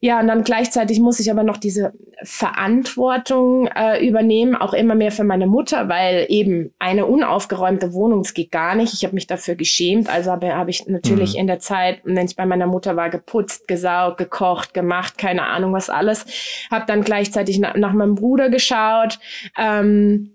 ja, 0.05 0.21
und 0.21 0.27
dann 0.27 0.45
gleichzeitig 0.45 1.01
muss 1.01 1.19
ich 1.19 1.31
aber 1.31 1.45
noch 1.45 1.57
diese 1.57 1.95
Verantwortung 2.23 3.69
äh, 3.69 4.07
übernehmen, 4.07 4.55
auch 4.55 4.75
immer 4.75 4.95
mehr 4.95 5.11
für 5.11 5.25
meine 5.25 5.47
Mutter, 5.47 5.89
weil 5.89 6.27
eben 6.29 6.75
eine 6.79 7.07
unaufgeräumte 7.07 7.95
Wohnung, 7.95 8.23
das 8.23 8.35
geht 8.35 8.51
gar 8.51 8.75
nicht. 8.75 8.93
Ich 8.93 9.03
habe 9.07 9.15
mich 9.15 9.27
dafür 9.27 9.55
geschämt. 9.55 10.11
Also 10.11 10.31
habe 10.31 10.55
hab 10.55 10.69
ich 10.69 10.87
natürlich 10.89 11.33
mhm. 11.33 11.41
in 11.41 11.47
der 11.47 11.59
Zeit, 11.59 12.03
wenn 12.05 12.27
ich 12.27 12.37
bei 12.37 12.45
meiner 12.45 12.67
Mutter 12.67 12.97
war, 12.97 13.09
geputzt, 13.09 13.67
gesaugt, 13.67 14.19
gekocht, 14.19 14.75
gemacht, 14.75 15.17
keine 15.17 15.45
Ahnung 15.47 15.73
was 15.73 15.89
alles. 15.89 16.27
Habe 16.71 16.85
dann 16.87 17.03
gleichzeitig 17.03 17.59
na 17.59 17.75
nach 17.75 17.95
meinem 17.95 18.15
Bruder 18.15 18.51
geschaut. 18.51 19.19
Ähm, 19.57 20.35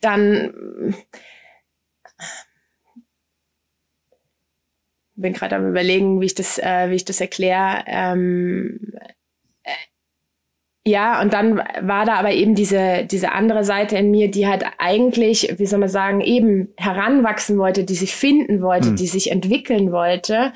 dann 0.00 0.94
bin 5.18 5.32
gerade 5.32 5.56
am 5.56 5.68
überlegen, 5.68 6.20
wie 6.20 6.26
ich 6.26 6.34
das, 6.34 6.58
äh, 6.58 6.90
wie 6.90 6.94
ich 6.94 7.04
das 7.04 7.20
erkläre. 7.20 7.84
Ähm, 7.86 8.92
äh, 9.62 9.70
ja, 10.86 11.20
und 11.20 11.32
dann 11.32 11.58
war 11.58 12.06
da 12.06 12.14
aber 12.14 12.32
eben 12.32 12.54
diese, 12.54 13.04
diese 13.04 13.32
andere 13.32 13.64
Seite 13.64 13.98
in 13.98 14.10
mir, 14.10 14.30
die 14.30 14.46
halt 14.46 14.64
eigentlich, 14.78 15.54
wie 15.58 15.66
soll 15.66 15.80
man 15.80 15.88
sagen, 15.88 16.20
eben 16.20 16.68
heranwachsen 16.76 17.58
wollte, 17.58 17.84
die 17.84 17.94
sich 17.94 18.14
finden 18.14 18.62
wollte, 18.62 18.90
mhm. 18.90 18.96
die 18.96 19.06
sich 19.06 19.30
entwickeln 19.30 19.92
wollte. 19.92 20.52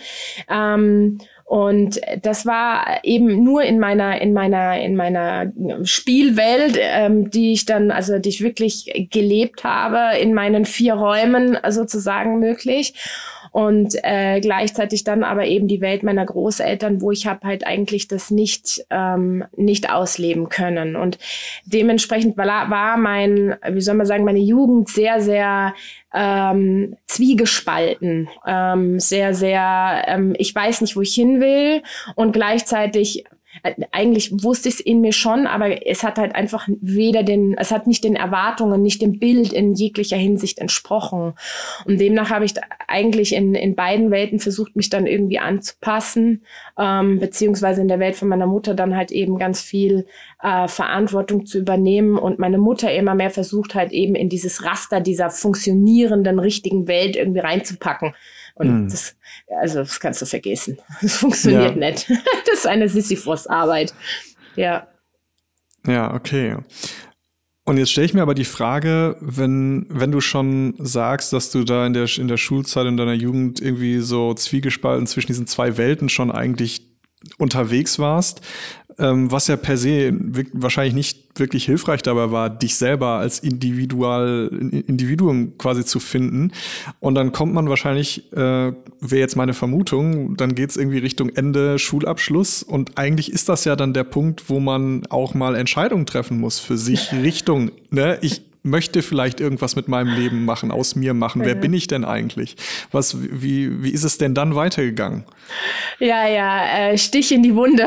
Ähm, 0.48 1.18
und 1.44 2.00
das 2.22 2.46
war 2.46 3.00
eben 3.02 3.44
nur 3.44 3.62
in 3.62 3.78
meiner, 3.78 4.22
in 4.22 4.32
meiner, 4.32 4.80
in 4.80 4.96
meiner 4.96 5.52
Spielwelt, 5.82 6.78
ähm, 6.80 7.28
die 7.28 7.52
ich 7.52 7.66
dann, 7.66 7.90
also 7.90 8.18
die 8.18 8.30
ich 8.30 8.42
wirklich 8.42 9.08
gelebt 9.10 9.62
habe, 9.62 10.18
in 10.18 10.32
meinen 10.32 10.64
vier 10.64 10.94
Räumen 10.94 11.58
sozusagen 11.68 12.38
möglich 12.38 12.94
und 13.52 13.94
äh, 14.02 14.40
gleichzeitig 14.40 15.04
dann 15.04 15.22
aber 15.22 15.44
eben 15.44 15.68
die 15.68 15.82
Welt 15.82 16.02
meiner 16.02 16.24
Großeltern, 16.24 17.02
wo 17.02 17.12
ich 17.12 17.26
habe 17.26 17.46
halt 17.46 17.66
eigentlich 17.66 18.08
das 18.08 18.30
nicht 18.30 18.84
ähm, 18.90 19.44
nicht 19.54 19.90
ausleben 19.90 20.48
können. 20.48 20.96
Und 20.96 21.18
dementsprechend 21.66 22.36
war, 22.38 22.70
war 22.70 22.96
mein, 22.96 23.56
wie 23.70 23.82
soll 23.82 23.94
man 23.94 24.06
sagen, 24.06 24.24
meine 24.24 24.40
Jugend 24.40 24.88
sehr 24.88 25.20
sehr 25.20 25.74
ähm, 26.14 26.96
zwiegespalten, 27.06 28.28
ähm, 28.46 28.98
sehr 28.98 29.34
sehr, 29.34 30.04
ähm, 30.06 30.34
ich 30.38 30.54
weiß 30.54 30.80
nicht, 30.80 30.96
wo 30.96 31.02
ich 31.02 31.14
hin 31.14 31.40
will. 31.40 31.82
Und 32.14 32.32
gleichzeitig 32.32 33.24
eigentlich 33.92 34.42
wusste 34.42 34.68
ich 34.68 34.76
es 34.76 34.80
in 34.80 35.00
mir 35.00 35.12
schon, 35.12 35.46
aber 35.46 35.86
es 35.86 36.02
hat 36.02 36.18
halt 36.18 36.34
einfach 36.34 36.68
weder 36.80 37.22
den, 37.22 37.56
es 37.56 37.70
hat 37.70 37.86
nicht 37.86 38.02
den 38.02 38.16
Erwartungen, 38.16 38.82
nicht 38.82 39.00
dem 39.00 39.20
Bild 39.20 39.52
in 39.52 39.74
jeglicher 39.74 40.16
Hinsicht 40.16 40.58
entsprochen. 40.58 41.34
Und 41.84 42.00
demnach 42.00 42.30
habe 42.30 42.44
ich 42.44 42.54
eigentlich 42.88 43.34
in, 43.34 43.54
in 43.54 43.76
beiden 43.76 44.10
Welten 44.10 44.40
versucht, 44.40 44.74
mich 44.74 44.90
dann 44.90 45.06
irgendwie 45.06 45.38
anzupassen, 45.38 46.42
ähm, 46.76 47.20
beziehungsweise 47.20 47.80
in 47.80 47.88
der 47.88 48.00
Welt 48.00 48.16
von 48.16 48.28
meiner 48.28 48.46
Mutter 48.46 48.74
dann 48.74 48.96
halt 48.96 49.12
eben 49.12 49.38
ganz 49.38 49.60
viel 49.60 50.06
äh, 50.42 50.66
Verantwortung 50.66 51.46
zu 51.46 51.58
übernehmen 51.58 52.18
und 52.18 52.40
meine 52.40 52.58
Mutter 52.58 52.92
immer 52.92 53.14
mehr 53.14 53.30
versucht 53.30 53.76
halt 53.76 53.92
eben 53.92 54.16
in 54.16 54.28
dieses 54.28 54.64
Raster 54.64 55.00
dieser 55.00 55.30
funktionierenden, 55.30 56.40
richtigen 56.40 56.88
Welt 56.88 57.14
irgendwie 57.14 57.40
reinzupacken. 57.40 58.14
Und 58.62 58.84
mhm. 58.84 58.88
das, 58.88 59.16
also 59.60 59.80
das 59.80 60.00
kannst 60.00 60.22
du 60.22 60.26
vergessen. 60.26 60.78
Das 61.02 61.16
funktioniert 61.16 61.76
ja. 61.76 61.90
nicht. 61.90 62.08
Das 62.46 62.60
ist 62.60 62.66
eine 62.66 62.88
Sisyphus-Arbeit. 62.88 63.94
Ja. 64.56 64.86
Ja, 65.86 66.14
okay. 66.14 66.56
Und 67.64 67.78
jetzt 67.78 67.92
stelle 67.92 68.06
ich 68.06 68.14
mir 68.14 68.22
aber 68.22 68.34
die 68.34 68.44
Frage, 68.44 69.16
wenn, 69.20 69.86
wenn 69.88 70.10
du 70.10 70.20
schon 70.20 70.74
sagst, 70.78 71.32
dass 71.32 71.50
du 71.50 71.64
da 71.64 71.86
in 71.86 71.92
der, 71.92 72.08
in 72.18 72.28
der 72.28 72.36
Schulzeit, 72.36 72.86
in 72.86 72.96
deiner 72.96 73.14
Jugend 73.14 73.60
irgendwie 73.60 74.00
so 74.00 74.34
zwiegespalten 74.34 75.06
zwischen 75.06 75.28
diesen 75.28 75.46
zwei 75.46 75.76
Welten 75.76 76.08
schon 76.08 76.32
eigentlich 76.32 76.88
unterwegs 77.38 78.00
warst, 78.00 78.40
was 78.98 79.48
ja 79.48 79.56
per 79.56 79.76
se 79.76 80.12
wahrscheinlich 80.52 80.94
nicht 80.94 81.22
wirklich 81.38 81.64
hilfreich 81.64 82.02
dabei 82.02 82.30
war, 82.30 82.50
dich 82.50 82.76
selber 82.76 83.18
als 83.18 83.38
individual, 83.38 84.50
Individuum 84.86 85.56
quasi 85.58 85.84
zu 85.84 85.98
finden. 85.98 86.52
Und 87.00 87.14
dann 87.14 87.32
kommt 87.32 87.54
man 87.54 87.68
wahrscheinlich, 87.68 88.30
äh, 88.32 88.36
wäre 88.36 89.20
jetzt 89.20 89.36
meine 89.36 89.54
Vermutung, 89.54 90.36
dann 90.36 90.54
geht's 90.54 90.76
irgendwie 90.76 90.98
Richtung 90.98 91.30
Ende 91.30 91.78
Schulabschluss. 91.78 92.62
Und 92.62 92.98
eigentlich 92.98 93.32
ist 93.32 93.48
das 93.48 93.64
ja 93.64 93.76
dann 93.76 93.94
der 93.94 94.04
Punkt, 94.04 94.48
wo 94.50 94.60
man 94.60 95.06
auch 95.08 95.34
mal 95.34 95.54
Entscheidungen 95.54 96.06
treffen 96.06 96.38
muss 96.38 96.58
für 96.58 96.76
sich 96.76 97.12
Richtung, 97.22 97.70
ne, 97.90 98.18
ich, 98.20 98.42
möchte 98.62 99.02
vielleicht 99.02 99.40
irgendwas 99.40 99.76
mit 99.76 99.88
meinem 99.88 100.14
Leben 100.14 100.44
machen, 100.44 100.70
aus 100.70 100.94
mir 100.94 101.14
machen. 101.14 101.40
Ja. 101.40 101.48
Wer 101.48 101.54
bin 101.56 101.74
ich 101.74 101.86
denn 101.86 102.04
eigentlich? 102.04 102.56
Was, 102.90 103.16
wie, 103.20 103.82
wie 103.82 103.90
ist 103.90 104.04
es 104.04 104.18
denn 104.18 104.34
dann 104.34 104.54
weitergegangen? 104.54 105.24
Ja, 105.98 106.28
ja, 106.28 106.90
äh, 106.90 106.98
Stich 106.98 107.32
in 107.32 107.42
die 107.42 107.54
Wunde. 107.54 107.86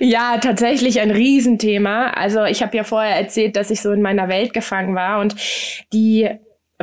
ja, 0.00 0.38
tatsächlich 0.38 1.00
ein 1.00 1.10
Riesenthema. 1.10 2.10
Also 2.10 2.44
ich 2.44 2.62
habe 2.62 2.76
ja 2.76 2.84
vorher 2.84 3.16
erzählt, 3.16 3.56
dass 3.56 3.70
ich 3.70 3.80
so 3.80 3.90
in 3.92 4.02
meiner 4.02 4.28
Welt 4.28 4.54
gefangen 4.54 4.94
war 4.94 5.20
und 5.20 5.34
die 5.92 6.28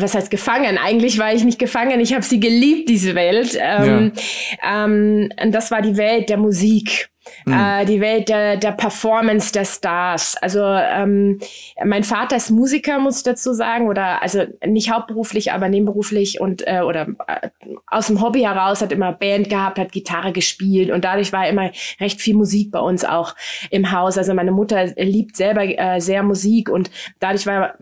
was 0.01 0.15
heißt 0.15 0.31
gefangen? 0.31 0.77
Eigentlich 0.77 1.19
war 1.19 1.33
ich 1.33 1.43
nicht 1.43 1.59
gefangen, 1.59 1.99
ich 1.99 2.13
habe 2.13 2.23
sie 2.23 2.39
geliebt, 2.39 2.87
diese 2.87 3.15
Welt. 3.15 3.57
Ähm, 3.59 4.13
ja. 4.61 4.85
ähm, 4.85 5.29
und 5.41 5.51
das 5.51 5.71
war 5.71 5.81
die 5.81 5.97
Welt 5.97 6.29
der 6.29 6.37
Musik. 6.37 7.09
Mhm. 7.45 7.53
Äh, 7.53 7.85
die 7.85 8.01
Welt 8.01 8.29
der, 8.29 8.57
der 8.57 8.71
Performance 8.71 9.51
der 9.51 9.65
Stars. 9.65 10.35
Also 10.41 10.61
ähm, 10.63 11.39
mein 11.83 12.03
Vater 12.03 12.35
ist 12.35 12.49
Musiker, 12.49 12.99
muss 12.99 13.17
ich 13.17 13.23
dazu 13.23 13.53
sagen, 13.53 13.87
oder 13.87 14.21
also 14.21 14.43
nicht 14.65 14.91
hauptberuflich, 14.91 15.51
aber 15.51 15.69
nebenberuflich 15.69 16.39
und 16.39 16.67
äh, 16.67 16.81
oder 16.81 17.07
äh, 17.27 17.49
aus 17.87 18.07
dem 18.07 18.21
Hobby 18.21 18.41
heraus 18.41 18.81
hat 18.81 18.91
immer 18.91 19.11
Band 19.11 19.49
gehabt, 19.49 19.79
hat 19.79 19.91
Gitarre 19.91 20.31
gespielt 20.31 20.91
und 20.91 21.03
dadurch 21.03 21.33
war 21.33 21.47
immer 21.47 21.71
recht 21.99 22.21
viel 22.21 22.35
Musik 22.35 22.71
bei 22.71 22.79
uns 22.79 23.05
auch 23.05 23.35
im 23.69 23.91
Haus. 23.91 24.17
Also 24.17 24.33
meine 24.33 24.51
Mutter 24.51 24.85
liebt 24.95 25.35
selber 25.35 25.63
äh, 25.63 25.99
sehr 25.99 26.23
Musik 26.23 26.69
und 26.69 26.91
dadurch 27.19 27.45
war 27.45 27.75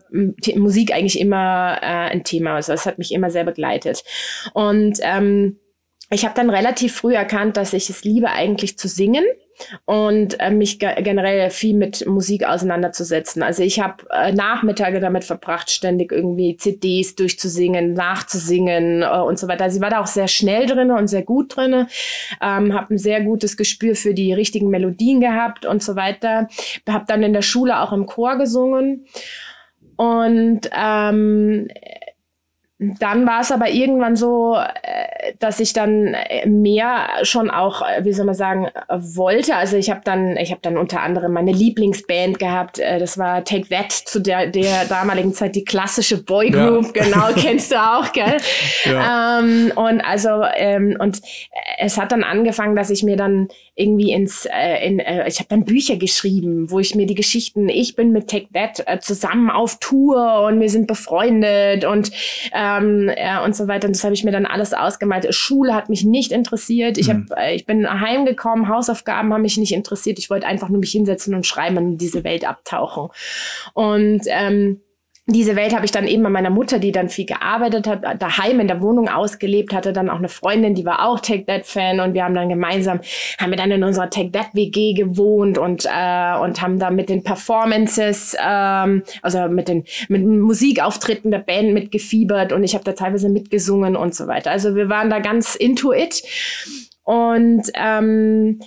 Musik 0.56 0.94
eigentlich 0.94 1.20
immer 1.20 1.78
äh, 1.82 2.12
ein 2.12 2.24
Thema. 2.24 2.56
Also 2.56 2.74
es 2.74 2.86
hat 2.86 2.98
mich 2.98 3.14
immer 3.14 3.30
sehr 3.30 3.44
begleitet. 3.44 4.04
Und 4.54 5.00
ähm, 5.02 5.58
ich 6.10 6.24
habe 6.24 6.36
dann 6.36 6.50
relativ 6.50 6.96
früh 6.96 7.16
erkannt, 7.16 7.58
dass 7.58 7.74
ich 7.74 7.90
es 7.90 8.04
liebe 8.04 8.30
eigentlich 8.30 8.78
zu 8.78 8.88
singen 8.88 9.26
und 9.86 10.40
äh, 10.40 10.52
mich 10.52 10.80
ge 10.80 10.90
generell 11.02 11.50
viel 11.50 11.76
mit 11.76 12.06
Musik 12.06 12.46
auseinanderzusetzen. 12.46 13.44
Also 13.44 13.64
ich 13.64 13.80
habe 13.80 14.06
äh, 14.12 14.32
Nachmittage 14.32 15.00
damit 15.00 15.24
verbracht, 15.24 15.70
ständig 15.70 16.12
irgendwie 16.12 16.56
CDs 16.56 17.16
durchzusingen, 17.16 17.94
nachzusingen 17.94 19.02
äh, 19.02 19.20
und 19.20 19.40
so 19.40 19.48
weiter. 19.48 19.66
Also 19.66 19.78
ich 19.78 19.82
war 19.82 19.90
da 19.90 20.00
auch 20.00 20.08
sehr 20.08 20.28
schnell 20.28 20.66
drin 20.66 20.92
und 20.92 21.08
sehr 21.08 21.24
gut 21.24 21.58
drin, 21.58 21.88
ähm, 22.42 22.74
habe 22.74 22.94
ein 22.94 22.98
sehr 22.98 23.22
gutes 23.22 23.58
Gespür 23.58 23.96
für 23.96 24.14
die 24.14 24.32
richtigen 24.32 24.70
Melodien 24.70 25.20
gehabt 25.20 25.66
und 25.66 25.84
so 25.84 25.96
weiter. 25.96 26.48
Habe 26.88 27.06
dann 27.08 27.24
in 27.24 27.34
der 27.34 27.42
Schule 27.42 27.82
auch 27.82 27.92
im 27.92 28.06
Chor 28.06 28.38
gesungen 28.38 29.08
und 29.98 30.70
ähm, 30.74 31.68
dann 32.80 33.26
war 33.26 33.42
es 33.42 33.52
aber 33.52 33.70
irgendwann 33.70 34.16
so, 34.16 34.56
äh, 34.56 35.34
dass 35.40 35.60
ich 35.60 35.74
dann 35.74 36.14
äh, 36.14 36.48
mehr 36.48 37.08
schon 37.24 37.50
auch, 37.50 37.82
äh, 37.82 38.06
wie 38.06 38.14
soll 38.14 38.28
man 38.28 38.36
sagen, 38.36 38.68
wollte. 38.88 39.56
Also 39.56 39.78
ich 39.78 39.90
habe 39.90 40.02
dann, 40.04 40.38
ich 40.38 40.52
habe 40.52 40.62
dann 40.62 40.78
unter 40.78 41.02
anderem 41.02 41.34
meine 41.34 41.52
Lieblingsband 41.52 42.38
gehabt. 42.38 42.78
Das 42.78 43.18
war 43.18 43.44
Take 43.44 43.70
That 43.70 43.92
zu 43.92 44.20
der, 44.20 44.48
der 44.48 44.86
damaligen 44.86 45.34
Zeit 45.34 45.56
die 45.56 45.64
klassische 45.64 46.24
Boygroup. 46.24 46.96
Ja. 46.96 47.04
Genau, 47.04 47.28
kennst 47.36 47.72
du 47.72 47.76
auch, 47.78 48.12
gell? 48.12 48.38
Ja. 48.86 49.40
Ähm, 49.40 49.72
und 49.76 50.02
also 50.02 50.44
ähm, 50.56 50.98
und 51.00 51.22
es 51.80 51.98
hat 51.98 52.12
dann 52.12 52.24
angefangen, 52.24 52.76
dass 52.76 52.92
ich 52.92 53.02
mir 53.02 53.18
dann 53.18 53.48
irgendwie 53.78 54.12
ins, 54.12 54.46
äh, 54.46 54.88
in, 54.88 55.00
äh, 55.00 55.28
ich 55.28 55.38
habe 55.38 55.50
dann 55.50 55.64
Bücher 55.64 55.98
geschrieben, 55.98 56.70
wo 56.72 56.80
ich 56.80 56.96
mir 56.96 57.06
die 57.06 57.16
Geschichten, 57.16 57.70
ich 57.70 57.96
bin 57.96 58.12
mit 58.12 58.28
Take 58.28 58.48
That 58.54 58.84
äh, 58.88 59.00
zusammen 59.00 59.52
auf 59.52 59.80
Tour 59.80 60.42
und 60.48 60.60
wir 60.60 60.70
sind 60.70 60.88
befreundet 60.88 61.86
und 61.86 62.12
ähm, 62.76 63.12
ja, 63.16 63.44
und 63.44 63.56
so 63.56 63.68
weiter. 63.68 63.88
Und 63.88 63.96
das 63.96 64.04
habe 64.04 64.14
ich 64.14 64.24
mir 64.24 64.32
dann 64.32 64.46
alles 64.46 64.74
ausgemalt. 64.74 65.34
Schule 65.34 65.74
hat 65.74 65.90
mich 65.90 66.04
nicht 66.04 66.32
interessiert. 66.32 66.98
Ich, 66.98 67.10
hab, 67.10 67.18
mhm. 67.18 67.28
äh, 67.38 67.56
ich 67.56 67.66
bin 67.66 67.88
heimgekommen, 67.88 68.68
Hausaufgaben 68.68 69.34
haben 69.34 69.42
mich 69.42 69.58
nicht 69.58 69.74
interessiert. 69.74 70.20
Ich 70.20 70.30
wollte 70.30 70.48
einfach 70.48 70.70
nur 70.70 70.80
mich 70.80 70.92
hinsetzen 70.92 71.34
und 71.36 71.46
schreiben 71.46 71.78
und 71.78 71.92
in 71.92 71.98
diese 71.98 72.24
Welt 72.24 72.48
abtauchen. 72.48 73.10
Und 73.74 74.22
ähm, 74.28 74.82
diese 75.30 75.58
Welt 75.58 75.76
habe 75.76 75.84
ich 75.84 75.92
dann 75.92 76.08
eben 76.08 76.24
bei 76.24 76.30
meiner 76.30 76.50
Mutter, 76.50 76.80
die 76.80 76.94
dann 76.94 77.10
viel 77.10 77.26
gearbeitet 77.26 77.86
hat, 77.86 78.22
daheim 78.22 78.62
in 78.62 78.70
der 78.70 78.82
Wohnung 78.82 79.10
ausgelebt, 79.10 79.74
hatte 79.74 79.92
dann 79.92 80.10
auch 80.10 80.20
eine 80.20 80.30
Freundin, 80.30 80.74
die 80.74 80.86
war 80.86 81.06
auch 81.06 81.20
Take 81.20 81.46
That 81.46 81.66
Fan 81.66 82.00
und 82.00 82.14
wir 82.14 82.24
haben 82.24 82.34
dann 82.34 82.48
gemeinsam, 82.48 83.02
haben 83.38 83.50
wir 83.50 83.58
dann 83.58 83.72
in 83.72 83.84
unserer 83.84 84.10
Take 84.10 84.32
That 84.32 84.48
WG 84.54 84.94
gewohnt 84.94 85.58
und 85.58 85.86
äh, 85.86 86.38
und 86.38 86.62
haben 86.62 86.80
da 86.80 86.92
mit 86.92 87.10
den 87.10 87.24
Performances, 87.24 88.38
ähm, 88.42 89.04
also 89.22 89.50
mit 89.50 89.68
den 89.68 89.84
mit 90.08 90.26
Musikauftritten 90.26 91.30
der 91.30 91.40
Band 91.40 91.74
mitgefiebert 91.74 92.54
und 92.54 92.64
ich 92.64 92.74
habe 92.74 92.86
da 92.86 92.94
teilweise 92.94 93.28
mitgesungen 93.28 93.98
und 93.98 94.16
so 94.16 94.28
weiter. 94.28 94.52
Also 94.52 94.76
wir 94.76 94.88
waren 94.88 95.10
da 95.10 95.20
ganz 95.20 95.56
into 95.56 95.92
it 95.92 96.24
und 97.04 97.64
ähm, 97.74 98.62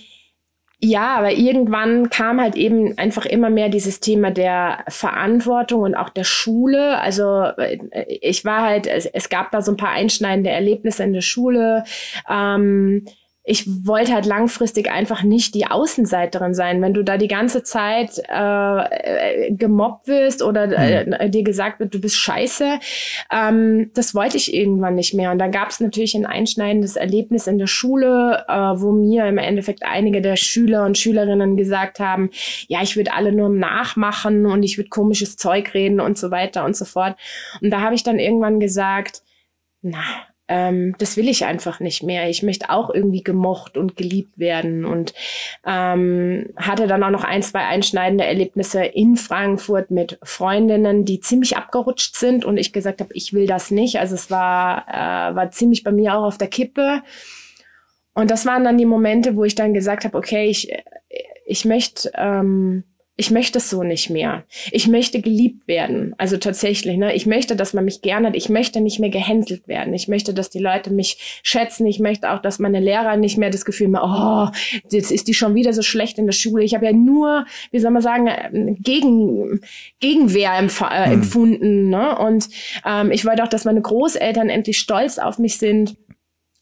ja, 0.83 1.17
aber 1.17 1.33
irgendwann 1.33 2.09
kam 2.09 2.41
halt 2.41 2.57
eben 2.57 2.97
einfach 2.97 3.27
immer 3.27 3.51
mehr 3.51 3.69
dieses 3.69 4.01
Thema 4.01 4.31
der 4.31 4.85
Verantwortung 4.89 5.83
und 5.83 5.95
auch 5.95 6.09
der 6.09 6.25
Schule. 6.25 6.99
Also 7.01 7.43
äh, 7.59 7.79
ich 8.07 8.47
war 8.47 8.63
halt, 8.63 8.87
es, 8.87 9.05
es 9.05 9.29
gab 9.29 9.51
da 9.51 9.61
so 9.61 9.73
ein 9.73 9.77
paar 9.77 9.91
einschneidende 9.91 10.51
Erlebnisse 10.51 11.05
in 11.05 11.13
der 11.13 11.21
Schule. 11.21 11.85
Ähm, 12.29 13.05
ich 13.43 13.67
wollte 13.87 14.13
halt 14.13 14.27
langfristig 14.27 14.91
einfach 14.91 15.23
nicht 15.23 15.55
die 15.55 15.67
Außenseiterin 15.67 16.53
sein. 16.53 16.83
Wenn 16.83 16.93
du 16.93 17.03
da 17.03 17.17
die 17.17 17.27
ganze 17.27 17.63
Zeit 17.63 18.21
äh, 18.29 18.83
äh 18.83 19.53
gemobbt 19.53 20.07
wirst 20.09 20.43
oder 20.43 20.71
äh, 20.71 21.07
mhm. 21.07 21.31
dir 21.31 21.43
gesagt 21.43 21.81
wird, 21.81 21.95
du 21.95 22.01
bist 22.01 22.17
scheiße, 22.17 22.79
ähm, 23.33 23.91
das 23.95 24.15
wollte 24.15 24.37
ich 24.37 24.53
irgendwann 24.53 24.95
nicht 24.95 25.15
mehr. 25.15 25.31
Und 25.31 25.39
dann 25.39 25.53
gab 25.53 25.71
es 25.71 25.81
natürlich 25.81 26.15
ein 26.15 26.27
einschneidendes 26.27 26.97
Erlebnis 26.97 27.47
in 27.47 27.59
der 27.59 27.67
Schule, 27.67 28.45
äh, 28.47 28.53
wo 28.53 28.93
mir 28.93 29.27
im 29.27 29.39
Endeffekt 29.39 29.85
einige 29.85 30.21
der 30.21 30.37
Schüler 30.37 30.85
und 30.85 30.99
Schülerinnen 30.99 31.57
gesagt 31.57 31.99
haben, 31.99 32.31
ja, 32.69 32.83
ich 32.83 32.97
würde 32.97 33.15
alle 33.15 33.33
nur 33.33 33.49
nachmachen 33.49 34.45
und 34.45 34.63
ich 34.63 34.77
würde 34.77 34.91
komisches 34.91 35.37
Zeug 35.37 35.73
reden 35.73 36.01
und 36.01 36.19
so 36.19 36.31
weiter 36.31 36.65
und 36.67 36.77
so 36.77 36.85
fort. 36.85 37.17
Und 37.63 37.71
da 37.71 37.81
habe 37.81 37.95
ich 37.95 38.03
dann 38.03 38.19
irgendwann 38.19 38.61
gesagt, 38.61 39.23
na, 39.83 40.05
ähm, 40.51 40.97
das 40.99 41.17
will 41.17 41.29
ich 41.29 41.45
einfach 41.45 41.79
nicht 41.79 42.03
mehr. 42.03 42.29
Ich 42.29 42.43
möchte 42.43 42.71
auch 42.71 42.91
irgendwie 42.91 43.23
gemocht 43.23 43.79
und 43.79 43.97
geliebt 43.97 44.37
werden 44.37 44.85
und 44.85 45.15
ähm, 45.65 46.49
hatte 46.57 46.89
dann 46.89 47.05
auch 47.05 47.11
noch 47.11 47.23
ein, 47.23 47.43
zwei 47.43 47.61
einschneidende 47.61 48.25
Erlebnisse 48.25 48.85
in 48.85 49.17
Frankfurt 49.17 49.93
mit 49.93 50.19
Freundinnen, 50.25 51.05
die 51.05 51.21
ziemlich 51.21 51.57
abgerutscht 51.57 52.17
sind 52.17 52.45
und 52.45 52.57
ich 52.57 52.73
gesagt 52.73 53.01
habe, 53.01 53.15
ich 53.15 53.33
will 53.33 53.47
das 53.47 53.71
nicht. 53.71 54.01
Also 54.01 54.17
es 54.17 54.29
war, 54.29 54.89
äh, 54.89 55.37
war 55.37 55.53
ziemlich 55.53 55.85
bei 55.85 55.93
mir 55.93 56.17
auch 56.17 56.25
auf 56.25 56.39
der 56.39 56.49
Kippe. 56.49 57.03
Und 58.15 58.33
das 58.33 58.45
waren 58.45 58.65
dann 58.65 58.77
die 58.77 58.87
Momente, 58.87 59.37
wo 59.37 59.45
ich 59.45 59.55
dann 59.55 59.73
gesagt 59.73 60.05
habe, 60.05 60.19
okay, 60.19 60.47
ich, 60.47 60.73
ich 61.47 61.65
möchte 61.65 62.11
ähm, 62.17 62.83
ich 63.21 63.31
möchte 63.31 63.59
es 63.59 63.69
so 63.69 63.83
nicht 63.83 64.09
mehr. 64.09 64.45
Ich 64.71 64.89
möchte 64.89 65.21
geliebt 65.21 65.69
werden. 65.69 66.15
Also 66.17 66.39
tatsächlich, 66.39 66.97
ne? 66.97 67.15
Ich 67.15 67.27
möchte, 67.27 67.55
dass 67.55 67.75
man 67.75 67.85
mich 67.85 68.01
gerne 68.01 68.29
hat. 68.29 68.35
Ich 68.35 68.49
möchte 68.49 68.81
nicht 68.81 68.99
mehr 68.99 69.11
gehänselt 69.11 69.69
werden. 69.69 69.93
Ich 69.93 70.09
möchte, 70.09 70.33
dass 70.33 70.49
die 70.49 70.59
Leute 70.59 70.91
mich 70.91 71.41
schätzen. 71.43 71.85
Ich 71.85 72.01
möchte 72.01 72.31
auch, 72.31 72.41
dass 72.41 72.59
meine 72.59 72.81
Lehrer 72.81 73.19
nicht 73.19 73.37
mehr 73.37 73.51
das 73.51 73.67
Gefühl 73.67 73.95
haben, 73.95 74.51
oh, 74.51 74.51
jetzt 74.91 75.13
ist 75.13 75.29
die 75.29 75.35
schon 75.35 75.55
wieder 75.55 75.75
so 75.75 75.83
schlecht 75.83 76.17
in 76.17 76.25
der 76.25 76.33
Schule. 76.33 76.65
Ich 76.65 76.75
habe 76.75 76.87
ja 76.87 76.95
nur, 76.95 77.45
wie 77.71 77.79
soll 77.79 77.91
man 77.91 78.01
sagen, 78.01 78.79
gegen, 78.81 79.61
Gegenwehr 80.01 80.55
empf 80.55 80.81
äh, 80.81 81.05
hm. 81.05 81.13
empfunden. 81.13 81.91
Ne? 81.91 82.17
Und 82.17 82.49
ähm, 82.87 83.11
ich 83.11 83.27
wollte 83.27 83.45
auch, 83.45 83.49
dass 83.49 83.67
meine 83.67 83.83
Großeltern 83.83 84.49
endlich 84.49 84.79
stolz 84.79 85.19
auf 85.19 85.39
mich 85.39 85.59
sind. 85.59 85.99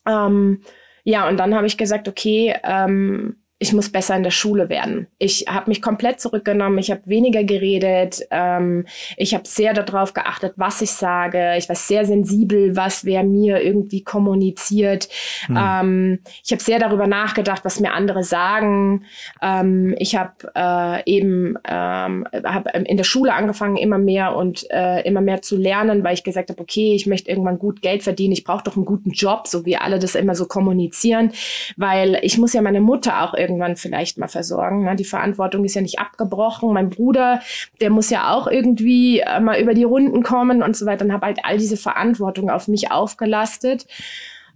Ähm, 0.08 0.62
ja, 1.04 1.28
und 1.28 1.36
dann 1.36 1.54
habe 1.54 1.68
ich 1.68 1.76
gesagt, 1.76 2.08
okay, 2.08 2.56
ähm, 2.64 3.36
ich 3.60 3.72
muss 3.72 3.90
besser 3.90 4.14
in 4.14 4.22
der 4.22 4.30
Schule 4.30 4.68
werden. 4.68 5.08
Ich 5.18 5.46
habe 5.48 5.68
mich 5.68 5.82
komplett 5.82 6.20
zurückgenommen, 6.20 6.78
ich 6.78 6.92
habe 6.92 7.00
weniger 7.06 7.42
geredet, 7.42 8.20
ähm, 8.30 8.86
ich 9.16 9.34
habe 9.34 9.48
sehr 9.48 9.74
darauf 9.74 10.14
geachtet, 10.14 10.52
was 10.56 10.80
ich 10.80 10.92
sage. 10.92 11.54
Ich 11.58 11.68
war 11.68 11.74
sehr 11.74 12.04
sensibel, 12.04 12.76
was 12.76 13.04
wer 13.04 13.24
mir 13.24 13.60
irgendwie 13.60 14.04
kommuniziert. 14.04 15.08
Hm. 15.46 15.58
Ähm, 15.58 16.18
ich 16.44 16.52
habe 16.52 16.62
sehr 16.62 16.78
darüber 16.78 17.08
nachgedacht, 17.08 17.64
was 17.64 17.80
mir 17.80 17.94
andere 17.94 18.22
sagen. 18.22 19.04
Ähm, 19.42 19.96
ich 19.98 20.14
habe 20.14 20.34
äh, 20.54 21.10
eben 21.10 21.56
ähm, 21.68 22.28
hab 22.32 22.72
in 22.76 22.96
der 22.96 23.04
Schule 23.04 23.34
angefangen, 23.34 23.76
immer 23.76 23.98
mehr 23.98 24.36
und 24.36 24.70
äh, 24.70 25.00
immer 25.02 25.20
mehr 25.20 25.42
zu 25.42 25.56
lernen, 25.56 26.04
weil 26.04 26.14
ich 26.14 26.22
gesagt 26.22 26.50
habe, 26.50 26.61
okay, 26.61 26.94
ich 26.94 27.09
möchte 27.09 27.28
irgendwann 27.28 27.59
gut 27.59 27.82
Geld 27.82 28.04
verdienen, 28.04 28.34
ich 28.34 28.44
brauche 28.44 28.62
doch 28.62 28.76
einen 28.76 28.84
guten 28.84 29.11
Job, 29.11 29.48
so 29.48 29.66
wie 29.66 29.76
alle 29.76 29.98
das 29.98 30.14
immer 30.14 30.36
so 30.36 30.46
kommunizieren, 30.46 31.32
weil 31.76 32.20
ich 32.22 32.38
muss 32.38 32.52
ja 32.52 32.62
meine 32.62 32.80
Mutter 32.80 33.24
auch 33.24 33.34
irgendwie 33.34 33.47
irgendwann 33.49 33.76
vielleicht 33.76 34.18
mal 34.18 34.28
versorgen. 34.28 34.84
Ne? 34.84 34.94
Die 34.96 35.05
Verantwortung 35.05 35.64
ist 35.64 35.74
ja 35.74 35.80
nicht 35.80 35.99
abgebrochen. 35.99 36.72
Mein 36.72 36.90
Bruder, 36.90 37.40
der 37.80 37.90
muss 37.90 38.11
ja 38.11 38.34
auch 38.34 38.46
irgendwie 38.46 39.20
äh, 39.20 39.40
mal 39.40 39.61
über 39.61 39.74
die 39.74 39.84
Runden 39.84 40.22
kommen 40.22 40.62
und 40.62 40.76
so 40.76 40.84
weiter. 40.86 41.05
Und 41.05 41.12
habe 41.12 41.26
halt 41.26 41.40
all 41.44 41.59
diese 41.59 41.76
Verantwortung 41.76 42.51
auf 42.51 42.68
mich 42.68 42.92
aufgelastet. 42.92 43.86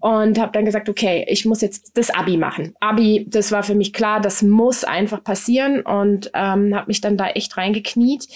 und 0.01 0.41
habe 0.41 0.51
dann 0.53 0.65
gesagt, 0.65 0.89
okay, 0.89 1.25
ich 1.29 1.45
muss 1.47 1.61
jetzt 1.61 1.97
das 1.97 2.11
Abi 2.11 2.37
machen. 2.37 2.75
Abi, 2.81 3.25
das 3.29 3.53
war 3.53 3.63
für 3.63 3.77
mich 3.77 3.93
klar, 3.93 4.21
das 4.21 4.43
muss 4.43 4.83
einfach 4.83 5.23
passieren 5.23 5.83
und 5.83 6.31
ähm, 6.35 6.75
habe 6.75 6.89
mich 6.89 7.01
dann 7.01 7.17
da 7.17 7.29
echt 7.29 7.57
reingekniet 7.57 8.27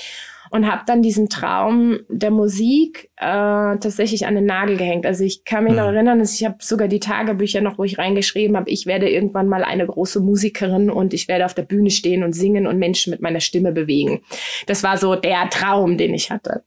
und 0.51 0.71
habe 0.71 0.83
dann 0.87 1.03
diesen 1.03 1.29
Traum 1.29 2.01
der 2.09 2.31
Musik 2.31 3.11
äh, 3.17 3.25
tatsächlich 3.25 4.27
an 4.27 4.35
den 4.35 4.47
Nagel 4.47 4.77
gehängt. 4.77 5.07
Also 5.07 5.25
ich 5.25 5.45
kann 5.45 5.65
mich 5.65 5.73
mhm. 5.73 5.79
noch 5.79 5.87
erinnern, 5.87 6.19
dass 6.19 6.35
ich 6.35 6.45
habe 6.45 6.57
sogar 6.61 6.89
die 6.89 7.01
Tagebücher 7.01 7.61
noch, 7.61 7.79
wo 7.79 7.85
ich 7.85 7.99
reingeschrieben 7.99 8.57
habe, 8.57 8.71
ich 8.71 8.87
werde 8.87 9.09
irgendwann 9.09 9.49
mal 9.49 9.65
eine 9.65 9.87
große 9.87 10.21
Musikerin 10.21 10.91
und 10.91 11.15
ich 11.15 11.29
werde 11.29 11.45
auf 11.45 11.55
der 11.55 11.63
Bühne 11.63 11.91
stehen 11.91 12.23
und 12.23 12.33
singen 12.33 12.67
und 12.67 12.79
Menschen 12.79 13.11
mit 13.11 13.21
meiner 13.21 13.41
Stimme 13.41 13.73
bewegen. 13.73 14.23
Das 14.67 14.83
war 14.83 14.99
so 14.99 15.15
der 15.15 15.49
Traum, 15.51 15.97
den 15.99 16.15
ich 16.15 16.31
hatte. 16.31 16.63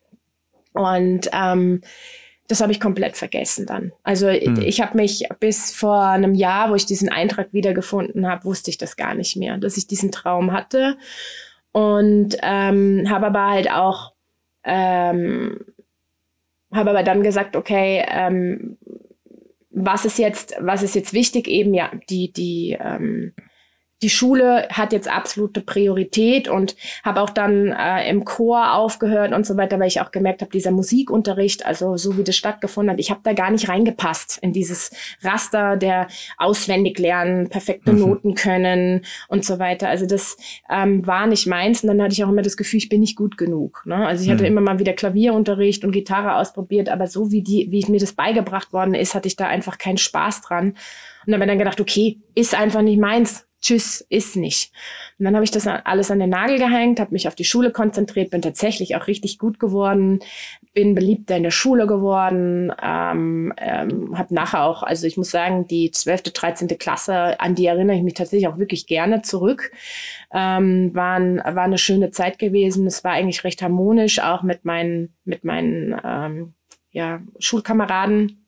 Und 0.73 1.29
ähm, 1.33 1.81
das 2.49 2.61
habe 2.61 2.71
ich 2.71 2.79
komplett 2.79 3.15
vergessen 3.15 3.67
dann. 3.67 3.91
Also 4.03 4.27
hm. 4.27 4.59
ich 4.61 4.81
habe 4.81 4.97
mich 4.97 5.25
bis 5.39 5.71
vor 5.71 6.01
einem 6.01 6.33
Jahr, 6.33 6.71
wo 6.71 6.75
ich 6.75 6.85
diesen 6.85 7.07
Eintrag 7.07 7.53
wiedergefunden 7.53 8.27
habe, 8.27 8.43
wusste 8.43 8.71
ich 8.71 8.77
das 8.79 8.97
gar 8.97 9.13
nicht 9.13 9.35
mehr, 9.35 9.57
dass 9.57 9.77
ich 9.77 9.85
diesen 9.85 10.11
Traum 10.11 10.51
hatte. 10.51 10.97
Und 11.71 12.37
ähm, 12.41 13.05
habe 13.09 13.27
aber 13.27 13.47
halt 13.47 13.71
auch, 13.71 14.13
ähm, 14.63 15.65
habe 16.73 16.89
aber 16.91 17.03
dann 17.03 17.23
gesagt, 17.23 17.55
okay, 17.55 18.05
ähm, 18.09 18.77
was 19.69 20.05
ist 20.05 20.17
jetzt, 20.17 20.55
was 20.59 20.83
ist 20.83 20.95
jetzt 20.95 21.13
wichtig? 21.13 21.47
Eben 21.47 21.73
ja, 21.73 21.91
die, 22.09 22.31
die, 22.33 22.77
ähm, 22.79 23.33
die 24.01 24.09
Schule 24.09 24.67
hat 24.69 24.93
jetzt 24.93 25.09
absolute 25.09 25.61
Priorität 25.61 26.47
und 26.47 26.75
habe 27.03 27.21
auch 27.21 27.29
dann 27.29 27.73
äh, 27.73 28.09
im 28.09 28.23
Chor 28.23 28.73
aufgehört 28.73 29.33
und 29.33 29.45
so 29.45 29.57
weiter, 29.57 29.79
weil 29.79 29.87
ich 29.87 29.99
auch 29.99 30.11
gemerkt 30.11 30.41
habe, 30.41 30.51
dieser 30.51 30.71
Musikunterricht, 30.71 31.65
also 31.65 31.97
so 31.97 32.17
wie 32.17 32.23
das 32.23 32.37
stattgefunden 32.37 32.93
hat, 32.93 32.99
ich 32.99 33.11
habe 33.11 33.19
da 33.23 33.33
gar 33.33 33.51
nicht 33.51 33.67
reingepasst 33.67 34.39
in 34.41 34.53
dieses 34.53 34.91
Raster 35.21 35.75
der 35.75 36.07
auswendig 36.37 36.97
lernen, 36.97 37.49
perfekte 37.49 37.91
mhm. 37.91 37.99
Noten 37.99 38.35
können 38.35 39.05
und 39.27 39.43
so 39.43 39.59
weiter. 39.59 39.89
Also 39.89 40.05
das 40.05 40.37
ähm, 40.69 41.05
war 41.05 41.27
nicht 41.27 41.45
meins 41.45 41.83
und 41.83 41.89
dann 41.89 42.01
hatte 42.01 42.13
ich 42.13 42.23
auch 42.23 42.29
immer 42.29 42.41
das 42.41 42.55
Gefühl, 42.55 42.77
ich 42.77 42.89
bin 42.89 43.01
nicht 43.01 43.17
gut 43.17 43.37
genug. 43.37 43.83
Ne? 43.85 44.07
Also 44.07 44.23
ich 44.23 44.29
hatte 44.29 44.43
mhm. 44.43 44.47
immer 44.47 44.61
mal 44.61 44.79
wieder 44.79 44.93
Klavierunterricht 44.93 45.83
und 45.83 45.91
Gitarre 45.91 46.35
ausprobiert, 46.35 46.87
aber 46.87 47.07
so 47.07 47.31
wie 47.31 47.43
die, 47.43 47.67
wie 47.69 47.89
mir 47.91 47.99
das 47.99 48.13
beigebracht 48.13 48.71
worden 48.71 48.93
ist, 48.93 49.13
hatte 49.13 49.27
ich 49.27 49.35
da 49.35 49.47
einfach 49.47 49.77
keinen 49.77 49.97
Spaß 49.97 50.41
dran. 50.41 50.69
Und 51.25 51.33
dann 51.33 51.35
habe 51.35 51.43
ich 51.43 51.49
dann 51.49 51.59
gedacht, 51.59 51.81
okay, 51.81 52.19
ist 52.33 52.57
einfach 52.57 52.81
nicht 52.81 52.99
meins 52.99 53.48
tschüss, 53.61 54.05
ist 54.09 54.35
nicht. 54.35 54.71
Und 55.17 55.25
dann 55.25 55.35
habe 55.35 55.43
ich 55.43 55.51
das 55.51 55.67
alles 55.67 56.11
an 56.11 56.19
den 56.19 56.29
Nagel 56.29 56.57
gehängt, 56.57 56.99
habe 56.99 57.11
mich 57.11 57.27
auf 57.27 57.35
die 57.35 57.43
Schule 57.43 57.71
konzentriert, 57.71 58.31
bin 58.31 58.41
tatsächlich 58.41 58.95
auch 58.95 59.07
richtig 59.07 59.37
gut 59.37 59.59
geworden, 59.59 60.19
bin 60.73 60.95
beliebter 60.95 61.35
in 61.35 61.43
der 61.43 61.51
Schule 61.51 61.87
geworden, 61.87 62.71
ähm, 62.81 63.53
ähm, 63.57 64.17
habe 64.17 64.33
nachher 64.33 64.63
auch, 64.63 64.83
also 64.83 65.05
ich 65.07 65.17
muss 65.17 65.31
sagen, 65.31 65.67
die 65.67 65.91
12., 65.91 66.23
13. 66.23 66.67
Klasse, 66.77 67.39
an 67.39 67.55
die 67.55 67.65
erinnere 67.65 67.97
ich 67.97 68.03
mich 68.03 68.13
tatsächlich 68.13 68.47
auch 68.47 68.57
wirklich 68.57 68.87
gerne 68.87 69.21
zurück. 69.21 69.71
Ähm, 70.33 70.95
war, 70.95 71.19
war 71.19 71.63
eine 71.63 71.77
schöne 71.77 72.11
Zeit 72.11 72.39
gewesen. 72.39 72.87
Es 72.87 73.03
war 73.03 73.11
eigentlich 73.11 73.43
recht 73.43 73.61
harmonisch, 73.61 74.19
auch 74.19 74.43
mit 74.43 74.63
meinen, 74.63 75.13
mit 75.25 75.43
meinen 75.43 75.99
ähm, 76.03 76.53
ja, 76.91 77.21
Schulkameraden. 77.39 78.45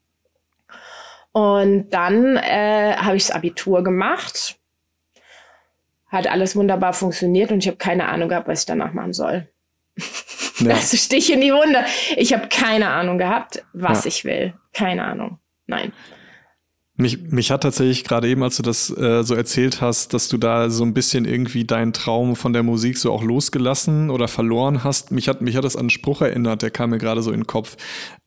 Und 1.33 1.89
dann 1.91 2.37
äh, 2.37 2.95
habe 2.97 3.15
ich 3.15 3.27
das 3.27 3.35
Abitur 3.35 3.83
gemacht 3.83 4.60
hat 6.11 6.27
alles 6.27 6.55
wunderbar 6.55 6.93
funktioniert 6.93 7.51
und 7.51 7.59
ich 7.59 7.67
habe 7.67 7.77
keine 7.77 8.09
Ahnung 8.09 8.29
gehabt, 8.29 8.47
was 8.47 8.61
ich 8.61 8.65
danach 8.65 8.93
machen 8.93 9.13
soll. 9.13 9.47
Ja. 9.97 10.05
Das 10.63 10.93
ist 10.93 11.05
Stich 11.05 11.33
in 11.33 11.41
die 11.41 11.51
Wunde. 11.51 11.83
Ich 12.17 12.33
habe 12.33 12.47
keine 12.47 12.89
Ahnung 12.89 13.17
gehabt, 13.17 13.63
was 13.73 14.03
ja. 14.03 14.09
ich 14.09 14.25
will. 14.25 14.53
Keine 14.73 15.03
Ahnung. 15.03 15.39
Nein. 15.65 15.91
Mich, 16.97 17.19
mich 17.31 17.49
hat 17.49 17.63
tatsächlich 17.63 18.03
gerade 18.03 18.27
eben, 18.27 18.43
als 18.43 18.57
du 18.57 18.63
das 18.63 18.95
äh, 18.95 19.23
so 19.23 19.33
erzählt 19.33 19.81
hast, 19.81 20.13
dass 20.13 20.27
du 20.27 20.37
da 20.37 20.69
so 20.69 20.83
ein 20.83 20.93
bisschen 20.93 21.25
irgendwie 21.25 21.63
deinen 21.63 21.93
Traum 21.93 22.35
von 22.35 22.53
der 22.53 22.61
Musik 22.61 22.99
so 22.99 23.11
auch 23.11 23.23
losgelassen 23.23 24.11
oder 24.11 24.27
verloren 24.27 24.83
hast. 24.83 25.11
Mich 25.11 25.27
hat, 25.27 25.41
mich 25.41 25.55
hat 25.55 25.63
das 25.63 25.75
an 25.75 25.81
einen 25.81 25.89
Spruch 25.89 26.21
erinnert, 26.21 26.61
der 26.61 26.69
kam 26.69 26.91
mir 26.91 26.99
gerade 26.99 27.23
so 27.23 27.31
in 27.31 27.39
den 27.39 27.47
Kopf. 27.47 27.75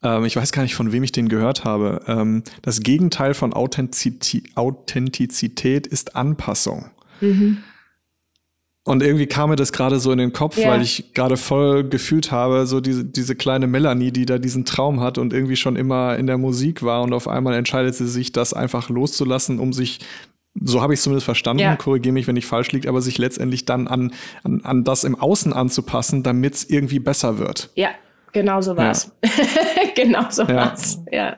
Ähm, 0.03 0.25
ich 0.25 0.35
weiß 0.35 0.51
gar 0.51 0.63
nicht, 0.63 0.75
von 0.75 0.91
wem 0.91 1.03
ich 1.03 1.13
den 1.13 1.29
gehört 1.29 1.63
habe. 1.63 2.01
Ähm, 2.07 2.43
das 2.63 2.81
Gegenteil 2.81 3.33
von 3.33 3.53
Authentizität, 3.53 4.57
Authentizität 4.57 5.87
ist 5.87 6.17
Anpassung. 6.17 6.91
Mhm. 7.21 7.63
Und 8.87 9.01
irgendwie 9.01 9.25
kam 9.25 9.49
mir 9.49 9.55
das 9.55 9.71
gerade 9.71 9.99
so 9.99 10.11
in 10.11 10.19
den 10.19 10.31
Kopf, 10.31 10.57
ja. 10.57 10.69
weil 10.69 10.83
ich 10.83 11.11
gerade 11.15 11.37
voll 11.37 11.89
gefühlt 11.89 12.31
habe, 12.31 12.67
so 12.67 12.79
diese, 12.79 13.03
diese 13.03 13.35
kleine 13.35 13.65
Melanie, 13.65 14.11
die 14.11 14.27
da 14.27 14.37
diesen 14.37 14.63
Traum 14.63 15.01
hat 15.01 15.17
und 15.17 15.33
irgendwie 15.33 15.55
schon 15.55 15.75
immer 15.75 16.15
in 16.17 16.27
der 16.27 16.37
Musik 16.37 16.83
war 16.83 17.01
und 17.01 17.11
auf 17.11 17.27
einmal 17.27 17.55
entscheidet 17.55 17.95
sie 17.95 18.07
sich, 18.07 18.31
das 18.31 18.53
einfach 18.53 18.89
loszulassen, 18.89 19.57
um 19.57 19.73
sich, 19.73 20.01
so 20.53 20.83
habe 20.83 20.93
ich 20.93 20.99
es 20.99 21.03
zumindest 21.03 21.25
verstanden, 21.25 21.63
ja. 21.63 21.75
korrigiere 21.75 22.13
mich, 22.13 22.27
wenn 22.27 22.35
ich 22.35 22.45
falsch 22.45 22.73
liege, 22.73 22.87
aber 22.87 23.01
sich 23.01 23.17
letztendlich 23.17 23.65
dann 23.65 23.87
an, 23.87 24.13
an, 24.43 24.61
an 24.63 24.83
das 24.83 25.03
im 25.03 25.19
Außen 25.19 25.51
anzupassen, 25.51 26.21
damit 26.21 26.53
es 26.53 26.69
irgendwie 26.69 26.99
besser 26.99 27.39
wird. 27.39 27.71
Ja, 27.73 27.89
genau 28.33 28.61
so 28.61 28.77
war's. 28.77 29.11
Ja. 29.23 29.31
genau 29.95 30.29
so 30.29 30.47
war's, 30.47 30.99
ja. 31.11 31.37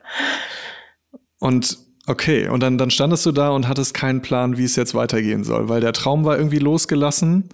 Und 1.40 1.78
Okay, 2.10 2.48
und 2.48 2.62
dann, 2.62 2.78
dann 2.78 2.90
standest 2.90 3.26
du 3.26 3.34
da 3.34 3.50
und 3.50 3.68
hattest 3.68 3.94
keinen 3.94 4.22
Plan, 4.22 4.58
wie 4.58 4.64
es 4.64 4.78
jetzt 4.78 4.96
weitergehen 4.96 5.44
soll, 5.44 5.68
weil 5.68 5.82
der 5.82 5.92
Traum 5.92 6.24
war 6.24 6.38
irgendwie 6.38 6.60
losgelassen. 6.60 7.50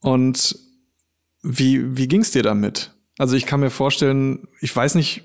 Und 0.00 0.58
wie, 1.42 1.96
wie 1.96 2.06
ging 2.06 2.20
es 2.20 2.30
dir 2.30 2.42
damit? 2.42 2.92
Also 3.18 3.36
ich 3.36 3.46
kann 3.46 3.60
mir 3.60 3.70
vorstellen, 3.70 4.46
ich 4.60 4.76
weiß 4.76 4.96
nicht, 4.96 5.22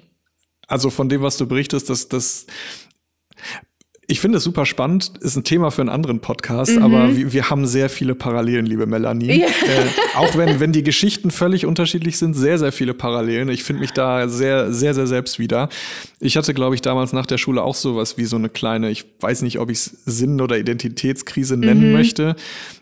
also 0.67 0.89
von 0.89 1.09
dem, 1.09 1.21
was 1.21 1.35
du 1.35 1.47
berichtest, 1.47 1.89
dass 1.89 2.07
das 2.07 2.45
ich 4.11 4.19
finde 4.19 4.39
es 4.39 4.43
super 4.43 4.65
spannend, 4.65 5.13
ist 5.21 5.37
ein 5.37 5.45
Thema 5.45 5.71
für 5.71 5.79
einen 5.79 5.89
anderen 5.89 6.19
Podcast, 6.19 6.75
mhm. 6.75 6.83
aber 6.83 7.15
wir, 7.15 7.31
wir, 7.31 7.49
haben 7.49 7.65
sehr 7.65 7.89
viele 7.89 8.13
Parallelen, 8.13 8.65
liebe 8.65 8.85
Melanie. 8.85 9.39
Ja. 9.39 9.47
Äh, 9.47 10.17
auch 10.17 10.35
wenn, 10.35 10.59
wenn 10.59 10.73
die 10.73 10.83
Geschichten 10.83 11.31
völlig 11.31 11.65
unterschiedlich 11.65 12.17
sind, 12.17 12.33
sehr, 12.33 12.57
sehr 12.57 12.73
viele 12.73 12.93
Parallelen. 12.93 13.47
Ich 13.47 13.63
finde 13.63 13.79
mich 13.79 13.91
da 13.91 14.27
sehr, 14.27 14.73
sehr, 14.73 14.93
sehr 14.93 15.07
selbst 15.07 15.39
wieder. 15.39 15.69
Ich 16.19 16.35
hatte, 16.35 16.53
glaube 16.53 16.75
ich, 16.75 16.81
damals 16.81 17.13
nach 17.13 17.25
der 17.25 17.37
Schule 17.37 17.63
auch 17.63 17.73
sowas 17.73 18.17
wie 18.17 18.25
so 18.25 18.35
eine 18.35 18.49
kleine, 18.49 18.89
ich 18.89 19.05
weiß 19.21 19.43
nicht, 19.43 19.59
ob 19.59 19.69
ich 19.69 19.77
es 19.77 19.85
Sinn- 20.05 20.41
oder 20.41 20.57
Identitätskrise 20.57 21.55
nennen 21.55 21.87
mhm. 21.87 21.93
möchte, 21.93 22.35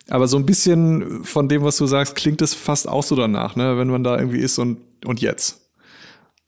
aber 0.10 0.28
so 0.28 0.38
ein 0.38 0.48
bisschen 0.48 1.24
von 1.24 1.48
dem, 1.48 1.62
was 1.62 1.78
du 1.78 1.86
sagst, 1.86 2.16
klingt 2.16 2.42
es 2.42 2.56
fast 2.56 2.90
auch 2.90 3.04
so 3.04 3.16
danach, 3.16 3.56
ne? 3.56 3.78
wenn 3.78 3.90
man 3.90 4.04
da 4.04 4.18
irgendwie 4.18 4.40
ist 4.40 4.58
und, 4.58 4.80
und 5.06 5.22
jetzt. 5.22 5.62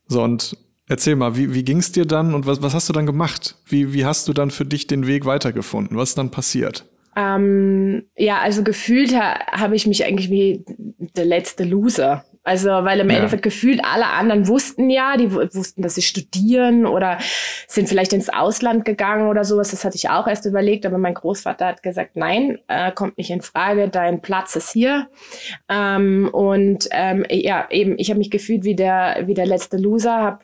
So, 0.08 0.24
und 0.24 0.58
Erzähl 0.92 1.16
mal, 1.16 1.38
wie, 1.38 1.54
wie 1.54 1.64
ging 1.64 1.78
es 1.78 1.94
dir 1.94 2.04
dann 2.04 2.34
und 2.34 2.46
was, 2.46 2.62
was 2.62 2.74
hast 2.74 2.90
du 2.90 2.92
dann 2.92 3.06
gemacht? 3.06 3.56
Wie, 3.66 3.94
wie 3.94 4.04
hast 4.04 4.28
du 4.28 4.34
dann 4.34 4.52
für 4.52 4.66
dich 4.66 4.88
den 4.88 5.08
Weg 5.08 5.24
weitergefunden? 5.24 5.96
Was 5.96 6.10
ist 6.10 6.18
dann 6.18 6.32
passiert? 6.32 6.84
Ähm, 7.16 8.04
ja, 8.18 8.40
also 8.40 8.62
gefühlt 8.62 9.16
ha, 9.16 9.40
habe 9.54 9.78
ich 9.78 9.88
mich 9.88 10.04
eigentlich 10.04 10.30
wie 10.30 10.66
der 11.16 11.24
letzte 11.24 11.64
Loser 11.64 12.26
also, 12.44 12.70
weil 12.70 13.00
im 13.00 13.10
ja. 13.10 13.18
Endeffekt 13.18 13.44
gefühlt 13.44 13.82
alle 13.84 14.08
anderen 14.08 14.48
wussten 14.48 14.90
ja, 14.90 15.16
die 15.16 15.32
wussten, 15.32 15.84
dass 15.84 15.96
sie 15.96 16.02
studieren 16.02 16.88
oder 16.88 17.20
sind 17.68 17.88
vielleicht 17.88 18.14
ins 18.14 18.30
Ausland 18.30 18.84
gegangen 18.84 19.30
oder 19.30 19.44
sowas. 19.44 19.70
Das 19.70 19.86
hatte 19.86 19.96
ich 19.96 20.10
auch 20.10 20.28
erst 20.28 20.46
überlegt, 20.48 20.88
aber 20.88 20.98
mein 20.98 21.14
Großvater 21.14 21.68
hat 21.68 21.84
gesagt, 21.84 22.16
nein, 22.16 22.58
äh, 22.68 22.92
kommt 22.92 23.20
nicht 23.20 23.30
in 23.30 23.42
Frage, 23.42 23.90
dein 23.90 24.22
Platz 24.22 24.56
ist 24.56 24.72
hier. 24.72 25.08
Ähm, 25.70 26.30
und 26.34 26.88
ähm, 26.92 27.26
ja, 27.30 27.68
eben, 27.70 28.00
ich 28.00 28.10
habe 28.10 28.18
mich 28.18 28.32
gefühlt 28.32 28.64
wie 28.64 28.76
der, 28.76 29.24
wie 29.26 29.36
der 29.36 29.46
letzte 29.46 29.78
Loser, 29.78 30.18
habe 30.18 30.40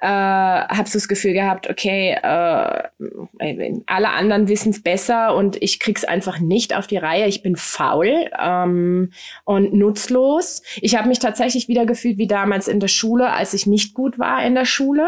äh, 0.00 0.06
hab 0.06 0.88
so 0.88 0.98
das 0.98 1.08
Gefühl 1.08 1.32
gehabt, 1.32 1.70
okay, 1.70 2.18
äh, 2.22 3.80
alle 3.86 4.10
anderen 4.10 4.48
wissen 4.48 4.70
es 4.70 4.82
besser 4.82 5.34
und 5.34 5.56
ich 5.62 5.80
krieg's 5.80 6.04
einfach 6.04 6.38
nicht 6.38 6.76
auf 6.76 6.86
die 6.86 6.98
Reihe. 6.98 7.26
Ich 7.26 7.42
bin 7.42 7.56
faul 7.56 8.28
ähm, 8.38 9.12
und 9.44 9.72
nutzlos. 9.72 10.62
Ich 10.82 10.96
habe 10.96 11.08
mich 11.08 11.18
tatsächlich 11.18 11.29
wieder 11.68 11.86
gefühlt 11.86 12.18
wie 12.18 12.26
damals 12.26 12.68
in 12.68 12.80
der 12.80 12.88
Schule, 12.88 13.32
als 13.32 13.54
ich 13.54 13.66
nicht 13.66 13.94
gut 13.94 14.18
war 14.18 14.44
in 14.44 14.54
der 14.54 14.64
Schule. 14.64 15.06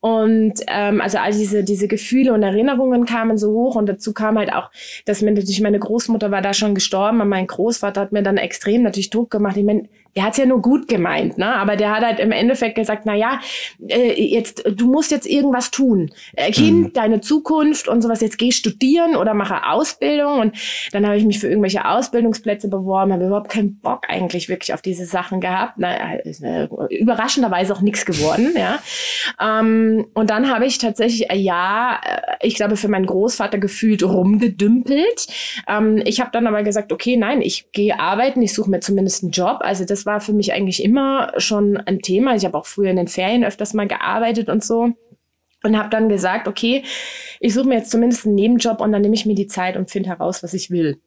Und 0.00 0.60
ähm, 0.66 1.00
also 1.00 1.16
all 1.16 1.32
diese, 1.32 1.64
diese 1.64 1.88
Gefühle 1.88 2.34
und 2.34 2.42
Erinnerungen 2.42 3.06
kamen 3.06 3.38
so 3.38 3.52
hoch 3.52 3.74
und 3.74 3.88
dazu 3.88 4.12
kam 4.12 4.36
halt 4.36 4.52
auch, 4.52 4.70
dass 5.06 5.22
mir 5.22 5.32
natürlich 5.32 5.62
meine 5.62 5.78
Großmutter 5.78 6.30
war 6.30 6.42
da 6.42 6.52
schon 6.52 6.74
gestorben 6.74 7.22
und 7.22 7.30
mein 7.30 7.46
Großvater 7.46 8.02
hat 8.02 8.12
mir 8.12 8.22
dann 8.22 8.36
extrem 8.36 8.82
natürlich 8.82 9.08
Druck 9.08 9.30
gemacht. 9.30 9.56
Ich 9.56 9.64
meine, 9.64 9.88
der 10.16 10.24
hat's 10.24 10.38
ja 10.38 10.46
nur 10.46 10.62
gut 10.62 10.88
gemeint, 10.88 11.38
ne? 11.38 11.54
Aber 11.54 11.76
der 11.76 11.94
hat 11.94 12.04
halt 12.04 12.20
im 12.20 12.32
Endeffekt 12.32 12.76
gesagt, 12.76 13.02
na 13.04 13.14
ja, 13.14 13.40
äh, 13.88 14.22
jetzt 14.22 14.62
du 14.66 14.86
musst 14.86 15.10
jetzt 15.10 15.26
irgendwas 15.26 15.70
tun, 15.70 16.10
äh, 16.36 16.50
Kind, 16.52 16.80
mhm. 16.80 16.92
deine 16.92 17.20
Zukunft 17.20 17.88
und 17.88 18.02
sowas. 18.02 18.20
Jetzt 18.20 18.38
geh 18.38 18.52
studieren 18.52 19.16
oder 19.16 19.34
mache 19.34 19.66
Ausbildung 19.66 20.38
und 20.40 20.56
dann 20.92 21.06
habe 21.06 21.16
ich 21.16 21.24
mich 21.24 21.40
für 21.40 21.48
irgendwelche 21.48 21.84
Ausbildungsplätze 21.84 22.68
beworben, 22.68 23.12
habe 23.12 23.26
überhaupt 23.26 23.50
keinen 23.50 23.78
Bock 23.80 24.04
eigentlich 24.08 24.48
wirklich 24.48 24.72
auf 24.72 24.82
diese 24.82 25.06
Sachen 25.06 25.40
gehabt. 25.40 25.74
Na, 25.78 26.14
äh, 26.14 26.68
überraschenderweise 26.90 27.74
auch 27.74 27.80
nichts 27.80 28.06
geworden, 28.06 28.54
ja. 28.56 28.78
Ähm, 29.40 30.06
und 30.14 30.30
dann 30.30 30.52
habe 30.52 30.66
ich 30.66 30.78
tatsächlich 30.78 31.30
ein 31.30 31.40
Jahr, 31.40 32.00
äh, 32.04 32.46
ich 32.46 32.54
glaube 32.54 32.76
für 32.76 32.88
meinen 32.88 33.06
Großvater 33.06 33.58
gefühlt 33.58 34.02
rumgedümpelt. 34.02 35.26
Ähm, 35.68 36.02
ich 36.04 36.20
habe 36.20 36.30
dann 36.32 36.46
aber 36.46 36.62
gesagt, 36.62 36.92
okay, 36.92 37.16
nein, 37.16 37.42
ich 37.42 37.70
gehe 37.72 37.98
arbeiten, 37.98 38.42
ich 38.42 38.54
suche 38.54 38.70
mir 38.70 38.80
zumindest 38.80 39.22
einen 39.22 39.32
Job. 39.32 39.58
Also 39.60 39.84
das 39.84 40.03
war 40.06 40.20
für 40.20 40.32
mich 40.32 40.52
eigentlich 40.52 40.82
immer 40.82 41.32
schon 41.38 41.76
ein 41.76 42.00
Thema. 42.00 42.34
Ich 42.34 42.44
habe 42.44 42.56
auch 42.58 42.66
früher 42.66 42.90
in 42.90 42.96
den 42.96 43.08
Ferien 43.08 43.44
öfters 43.44 43.74
mal 43.74 43.88
gearbeitet 43.88 44.48
und 44.48 44.64
so. 44.64 44.92
und 45.64 45.78
habe 45.78 45.88
dann 45.88 46.08
gesagt, 46.08 46.46
okay, 46.46 46.84
ich 47.40 47.54
suche 47.54 47.66
mir 47.66 47.76
jetzt 47.76 47.90
zumindest 47.90 48.26
einen 48.26 48.34
Nebenjob 48.36 48.80
und 48.80 48.92
dann 48.92 49.02
nehme 49.02 49.14
ich 49.14 49.26
mir 49.26 49.34
die 49.34 49.46
Zeit 49.46 49.76
und 49.76 49.90
finde 49.90 50.10
heraus, 50.10 50.42
was 50.42 50.54
ich 50.54 50.70
will. 50.70 51.00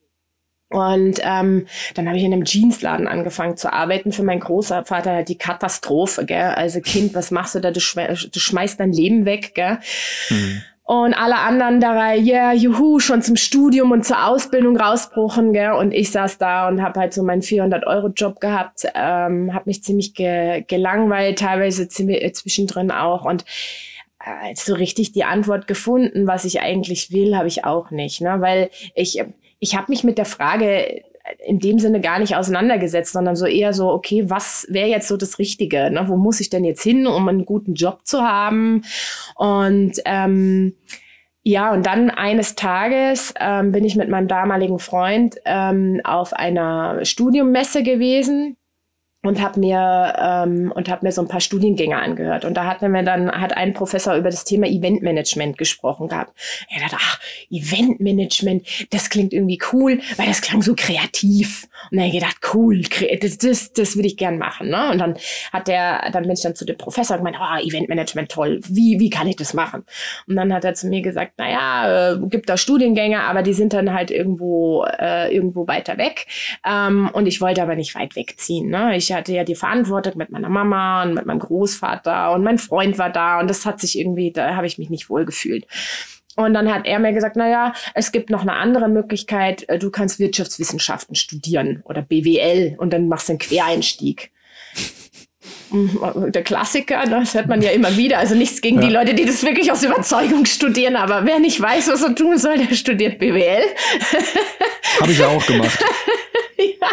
Und 0.70 1.20
ähm, 1.24 1.66
dann 1.96 2.08
habe 2.08 2.18
ich 2.18 2.24
in 2.24 2.34
einem 2.34 2.44
Jeansladen 2.44 3.08
angefangen 3.08 3.56
zu 3.56 3.72
arbeiten. 3.72 4.12
Für 4.12 4.24
meinen 4.24 4.42
Großvater 4.42 5.24
die 5.24 5.38
Katastrophe, 5.38 6.26
gell? 6.26 6.50
Also 6.56 6.82
Kind, 6.82 7.14
was 7.14 7.32
machst 7.32 7.56
du 7.56 7.60
da? 7.62 7.72
Du, 7.72 7.80
schme 7.80 8.08
du 8.14 8.40
schmeißt 8.40 8.80
dein 8.80 8.92
Leben 8.92 9.24
weg, 9.26 9.54
gell? 9.56 9.80
Mhm. 10.30 10.62
Und 10.88 11.14
alle 11.16 11.40
anderen 11.40 11.82
da, 11.82 12.14
ja, 12.14 12.52
yeah, 12.52 12.54
juhu, 12.54 13.00
schon 13.00 13.22
zum 13.22 13.36
Studium 13.36 13.92
und 13.92 14.06
zur 14.06 14.26
Ausbildung 14.26 14.78
rausbrochen, 14.78 15.52
gell? 15.52 15.74
Und 15.74 15.92
ich 15.92 16.12
saß 16.12 16.38
da 16.38 16.70
und 16.70 16.82
habe 16.82 17.02
halt 17.02 17.14
so 17.14 17.24
meinen 17.24 17.42
400-Euro-Job 17.42 18.40
gehabt, 18.40 18.88
ähm, 18.96 19.54
habe 19.54 19.66
mich 19.66 19.84
ziemlich 19.84 20.14
ge 20.14 20.64
gelangweilt, 20.66 21.40
teilweise 21.40 21.90
ziemlich, 21.90 22.34
zwischendrin 22.36 22.90
auch. 22.92 23.26
Und 23.26 23.44
äh, 24.22 24.56
so 24.56 24.76
richtig 24.76 25.12
die 25.12 25.26
Antwort 25.26 25.68
gefunden, 25.68 26.26
was 26.26 26.46
ich 26.46 26.62
eigentlich 26.62 27.12
will, 27.12 27.36
habe 27.36 27.50
ich 27.50 27.66
auch 27.66 27.92
nicht, 27.92 28.22
ne? 28.22 28.38
Weil 28.40 28.70
ich 28.96 29.22
ich 29.60 29.76
habe 29.76 29.88
mich 29.90 30.06
mit 30.06 30.18
der 30.18 30.26
Frage 30.26 31.04
in 31.46 31.60
dem 31.60 31.80
Sinne 31.80 32.02
gar 32.02 32.20
nicht 32.20 32.36
auseinandergesetzt, 32.36 33.14
sondern 33.14 33.36
so 33.36 33.46
eher 33.46 33.74
so, 33.74 33.90
okay, 33.90 34.30
was 34.30 34.66
wäre 34.70 34.88
jetzt 34.88 35.08
so 35.08 35.18
das 35.18 35.40
Richtige? 35.40 35.92
Ne? 35.92 36.06
Wo 36.08 36.18
muss 36.18 36.40
ich 36.40 36.50
denn 36.50 36.64
jetzt 36.64 36.84
hin, 36.84 37.08
um 37.08 37.28
einen 37.28 37.46
guten 37.46 37.74
Job 37.74 38.02
zu 38.04 38.22
haben? 38.22 38.84
Und 39.36 40.02
ähm, 40.06 40.76
ja, 41.44 41.72
und 41.72 41.86
dann 41.86 42.10
eines 42.10 42.56
Tages 42.56 43.34
ähm, 43.40 43.72
bin 43.72 43.86
ich 43.86 43.96
mit 43.96 44.10
meinem 44.10 44.28
damaligen 44.28 44.80
Freund 44.80 45.38
ähm, 45.46 46.02
auf 46.04 46.34
einer 46.34 47.06
Studiummesse 47.06 47.84
gewesen 47.84 48.58
und 49.28 49.42
habe 49.42 49.60
mir 49.60 50.14
ähm, 50.18 50.72
und 50.74 50.90
habe 50.90 51.06
mir 51.06 51.12
so 51.12 51.22
ein 51.22 51.28
paar 51.28 51.42
Studiengänge 51.42 51.98
angehört 51.98 52.46
und 52.46 52.56
da 52.56 52.66
hat 52.66 52.82
mir 52.82 53.04
dann 53.04 53.32
hat 53.32 53.56
ein 53.56 53.74
Professor 53.74 54.16
über 54.16 54.30
das 54.30 54.46
Thema 54.46 54.68
Eventmanagement 54.68 55.58
gesprochen 55.58 56.08
gehabt. 56.08 56.34
Er 56.70 56.82
dachte, 56.82 56.98
ach 57.00 57.20
Eventmanagement, 57.50 58.66
das 58.92 59.10
klingt 59.10 59.34
irgendwie 59.34 59.60
cool, 59.74 60.00
weil 60.16 60.28
das 60.28 60.42
klang 60.42 60.62
so 60.62 60.74
kreativ. 60.76 61.68
Und 61.92 62.00
dann 62.00 62.12
gedacht, 62.12 62.38
cool, 62.54 62.82
das 63.22 63.38
das, 63.38 63.74
das 63.74 63.96
würde 63.96 64.08
ich 64.08 64.18
gern 64.18 64.38
machen. 64.38 64.70
Ne? 64.70 64.92
Und 64.92 65.00
dann 65.00 65.18
hat 65.52 65.68
der, 65.68 66.10
dann 66.12 66.24
bin 66.24 66.32
ich 66.32 66.42
dann 66.42 66.56
zu 66.56 66.66
dem 66.66 66.78
Professor 66.78 67.18
gemeint, 67.18 67.38
oh 67.40 67.58
Eventmanagement 67.60 68.32
toll, 68.32 68.60
wie 68.68 69.00
wie 69.00 69.10
kann 69.10 69.28
ich 69.28 69.36
das 69.36 69.54
machen? 69.54 69.84
Und 70.28 70.36
dann 70.36 70.54
hat 70.54 70.64
er 70.64 70.74
zu 70.74 70.88
mir 70.88 71.02
gesagt, 71.02 71.34
na 71.38 71.50
ja, 71.50 72.14
äh, 72.14 72.20
gibt 72.28 72.50
da 72.50 72.58
Studiengänge, 72.58 73.22
aber 73.22 73.44
die 73.44 73.54
sind 73.54 73.74
dann 73.74 73.94
halt 73.94 74.10
irgendwo 74.12 74.86
äh, 74.86 75.34
irgendwo 75.34 75.68
weiter 75.68 75.98
weg. 75.98 76.28
Ähm, 76.66 77.10
und 77.14 77.28
ich 77.28 77.42
wollte 77.42 77.62
aber 77.62 77.76
nicht 77.76 77.94
weit 77.96 78.16
wegziehen. 78.16 78.70
Ne? 78.70 78.96
Ich 78.96 79.12
hatte 79.18 79.34
ja 79.34 79.44
die 79.44 79.56
Verantwortung 79.56 80.14
mit 80.18 80.32
meiner 80.32 80.50
Mama 80.50 81.04
und 81.04 81.14
mit 81.14 81.26
meinem 81.26 81.40
Großvater 81.40 82.32
und 82.32 82.44
mein 82.44 82.58
Freund 82.58 82.98
war 82.98 83.10
da 83.10 83.40
und 83.40 83.50
das 83.50 83.66
hat 83.66 83.80
sich 83.82 84.00
irgendwie, 84.00 84.32
da 84.32 84.56
habe 84.56 84.68
ich 84.68 84.78
mich 84.78 84.90
nicht 84.90 85.10
wohl 85.10 85.26
gefühlt. 85.26 85.68
Und 86.36 86.54
dann 86.54 86.72
hat 86.72 86.86
er 86.86 87.00
mir 87.00 87.14
gesagt, 87.14 87.36
na 87.36 87.50
ja, 87.50 87.74
es 87.96 88.12
gibt 88.12 88.30
noch 88.30 88.44
eine 88.44 88.54
andere 88.54 88.90
Möglichkeit, 88.90 89.68
äh, 89.70 89.80
du 89.80 89.90
kannst 89.90 90.20
Wirtschaftswissenschaften 90.20 91.16
studieren 91.16 91.82
oder 91.84 92.04
BWL 92.04 92.76
und 92.78 92.94
dann 92.94 93.08
machst 93.08 93.28
du 93.28 93.34
einen 93.34 93.40
Quereinstieg. 93.40 94.32
Der 95.72 96.44
Klassiker, 96.44 97.04
das 97.06 97.34
hört 97.34 97.48
man 97.48 97.62
ja 97.62 97.72
immer 97.72 97.96
wieder. 97.98 98.20
Also 98.20 98.36
nichts 98.36 98.62
gegen 98.62 98.78
ja. 98.78 98.88
die 98.88 98.94
Leute, 98.94 99.14
die 99.14 99.26
das 99.26 99.44
wirklich 99.44 99.72
aus 99.72 99.84
Überzeugung 99.84 100.46
studieren, 100.46 100.96
aber 100.96 101.26
wer 101.26 101.40
nicht 101.40 101.62
weiß, 101.62 101.90
was 101.90 102.04
er 102.04 102.16
tun 102.16 102.38
soll, 102.38 102.58
der 102.58 102.76
studiert 102.76 103.20
BWL. 103.20 103.64
Habe 105.02 105.12
ich 105.12 105.20
ja 105.20 105.28
auch 105.28 105.46
gemacht. 105.46 105.84
ja. 106.58 106.88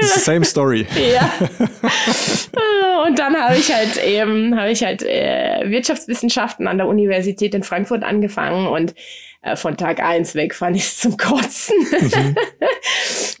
Same 0.00 0.44
story. 0.44 0.86
Ja. 1.12 1.32
Und 3.06 3.18
dann 3.18 3.36
habe 3.36 3.56
ich 3.56 3.72
halt 3.72 4.02
eben, 4.02 4.58
habe 4.58 4.70
ich 4.70 4.82
halt 4.82 5.02
äh, 5.02 5.62
Wirtschaftswissenschaften 5.66 6.66
an 6.66 6.78
der 6.78 6.86
Universität 6.86 7.54
in 7.54 7.62
Frankfurt 7.62 8.02
angefangen 8.02 8.66
und 8.66 8.94
äh, 9.44 9.56
von 9.56 9.76
Tag 9.76 10.02
eins 10.02 10.34
weg 10.34 10.54
fand 10.54 10.76
ich 10.76 10.84
es 10.84 10.98
zum 10.98 11.16
Kotzen. 11.16 11.76
Mhm. 11.78 12.36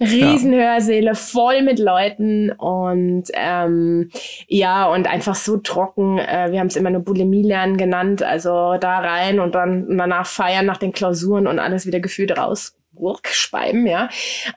Riesenhörsäle, 0.00 1.14
voll 1.14 1.62
mit 1.62 1.78
Leuten 1.78 2.52
und 2.52 3.24
ähm, 3.32 4.10
ja, 4.46 4.86
und 4.86 5.06
einfach 5.06 5.34
so 5.34 5.56
trocken. 5.56 6.18
Äh, 6.18 6.52
wir 6.52 6.60
haben 6.60 6.66
es 6.66 6.76
immer 6.76 6.90
nur 6.90 7.02
Bulimie 7.02 7.42
lernen 7.42 7.76
genannt, 7.76 8.22
also 8.22 8.76
da 8.78 8.98
rein 8.98 9.40
und 9.40 9.54
dann 9.54 9.96
danach 9.96 10.26
feiern 10.26 10.66
nach 10.66 10.76
den 10.76 10.92
Klausuren 10.92 11.46
und 11.46 11.58
alles 11.58 11.86
wieder 11.86 12.00
gefühlt 12.00 12.36
raus. 12.36 12.76
Speiben, 13.24 13.86
ja. 13.86 14.08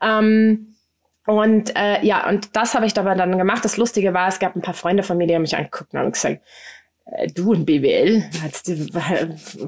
Ähm, 0.02 0.76
und 1.26 1.76
äh, 1.76 2.06
ja, 2.06 2.28
und 2.30 2.56
das 2.56 2.74
habe 2.74 2.86
ich 2.86 2.94
dabei 2.94 3.16
dann 3.16 3.38
gemacht. 3.38 3.66
Das 3.66 3.78
Lustige 3.78 4.14
war, 4.14 4.28
es 4.28 4.40
gab 4.40 4.56
ein 4.56 4.62
paar 4.62 4.74
Freunde 4.74 5.04
von 5.04 5.18
mir, 5.18 5.28
die 5.28 5.36
haben 5.36 5.42
mich 5.42 5.58
angeguckt 5.58 5.94
und 5.94 6.00
haben 6.00 6.12
gesagt, 6.12 6.42
du 7.34 7.52
und 7.52 7.66
BWL, 7.66 8.30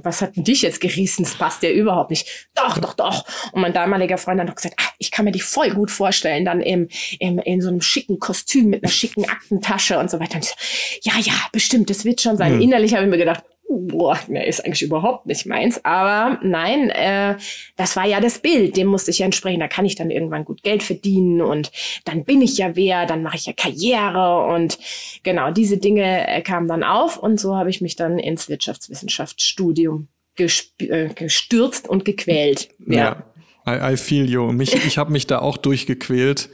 was 0.03 0.21
hat 0.21 0.35
denn 0.35 0.43
dich 0.43 0.61
jetzt 0.61 0.81
gerissen? 0.81 1.23
Das 1.23 1.35
passt 1.35 1.63
ja 1.63 1.71
überhaupt 1.71 2.09
nicht. 2.09 2.49
Doch, 2.53 2.77
doch, 2.79 2.93
doch. 2.93 3.25
Und 3.53 3.61
mein 3.61 3.73
damaliger 3.73 4.17
Freund 4.17 4.39
hat 4.39 4.47
noch 4.47 4.55
gesagt, 4.55 4.75
ah, 4.79 4.91
ich 4.97 5.11
kann 5.11 5.25
mir 5.25 5.31
dich 5.31 5.43
voll 5.43 5.71
gut 5.71 5.89
vorstellen, 5.89 6.45
dann 6.45 6.61
im, 6.61 6.89
im, 7.19 7.39
in 7.39 7.61
so 7.61 7.69
einem 7.69 7.81
schicken 7.81 8.19
Kostüm 8.19 8.69
mit 8.69 8.83
einer 8.83 8.91
schicken 8.91 9.25
Aktentasche 9.29 9.97
und 9.99 10.11
so 10.11 10.19
weiter. 10.19 10.35
Und 10.35 10.43
ich 10.43 10.49
so, 10.49 11.09
ja, 11.09 11.19
ja, 11.19 11.33
bestimmt, 11.51 11.89
das 11.89 12.03
wird 12.03 12.21
schon 12.21 12.37
sein. 12.37 12.55
Mhm. 12.55 12.61
Innerlich 12.61 12.93
habe 12.93 13.05
ich 13.05 13.09
mir 13.09 13.17
gedacht, 13.17 13.43
boah, 13.69 14.19
ne, 14.27 14.45
ist 14.45 14.65
eigentlich 14.65 14.81
überhaupt 14.81 15.27
nicht 15.27 15.45
meins. 15.45 15.83
Aber 15.85 16.39
nein, 16.43 16.89
äh, 16.89 17.37
das 17.75 17.95
war 17.95 18.05
ja 18.05 18.19
das 18.19 18.39
Bild, 18.39 18.75
dem 18.75 18.87
musste 18.87 19.11
ich 19.11 19.19
ja 19.19 19.25
entsprechen. 19.25 19.59
Da 19.59 19.67
kann 19.67 19.85
ich 19.85 19.95
dann 19.95 20.09
irgendwann 20.09 20.43
gut 20.43 20.63
Geld 20.63 20.81
verdienen 20.81 21.41
und 21.41 21.71
dann 22.05 22.25
bin 22.25 22.41
ich 22.41 22.57
ja 22.57 22.75
wer, 22.75 23.05
dann 23.05 23.21
mache 23.21 23.37
ich 23.37 23.45
ja 23.45 23.53
Karriere 23.53 24.45
und 24.53 24.79
genau, 25.23 25.51
diese 25.51 25.77
Dinge 25.77 26.27
äh, 26.27 26.41
kamen 26.41 26.67
dann 26.67 26.83
auf 26.83 27.17
und 27.17 27.39
so 27.39 27.55
habe 27.55 27.69
ich 27.69 27.79
mich 27.79 27.95
dann 27.95 28.17
ins 28.17 28.49
Wirtschaftswissenschaftsstudium 28.49 30.07
äh, 30.37 31.09
gestürzt 31.13 31.87
und 31.87 32.05
gequält. 32.05 32.69
Ja, 32.87 32.97
ja 32.97 33.23
I, 33.67 33.93
I 33.93 33.97
feel 33.97 34.27
you. 34.27 34.51
Mich, 34.51 34.73
ich 34.73 34.97
habe 34.97 35.11
mich 35.11 35.27
da 35.27 35.39
auch 35.39 35.57
durchgequält. 35.57 36.49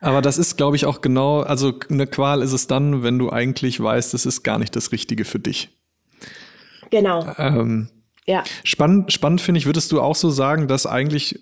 Aber 0.00 0.20
das 0.20 0.36
ist, 0.36 0.56
glaube 0.56 0.74
ich, 0.74 0.84
auch 0.86 1.00
genau, 1.00 1.42
also 1.42 1.78
eine 1.88 2.08
Qual 2.08 2.42
ist 2.42 2.50
es 2.50 2.66
dann, 2.66 3.04
wenn 3.04 3.20
du 3.20 3.30
eigentlich 3.30 3.80
weißt, 3.80 4.14
es 4.14 4.26
ist 4.26 4.42
gar 4.42 4.58
nicht 4.58 4.74
das 4.74 4.90
Richtige 4.90 5.24
für 5.24 5.38
dich. 5.38 5.70
Genau. 6.92 7.26
Ähm, 7.38 7.88
ja. 8.26 8.44
Spannend, 8.62 9.12
spannend 9.12 9.40
finde 9.40 9.58
ich, 9.58 9.66
würdest 9.66 9.90
du 9.90 10.00
auch 10.00 10.14
so 10.14 10.30
sagen, 10.30 10.68
dass 10.68 10.86
eigentlich 10.86 11.40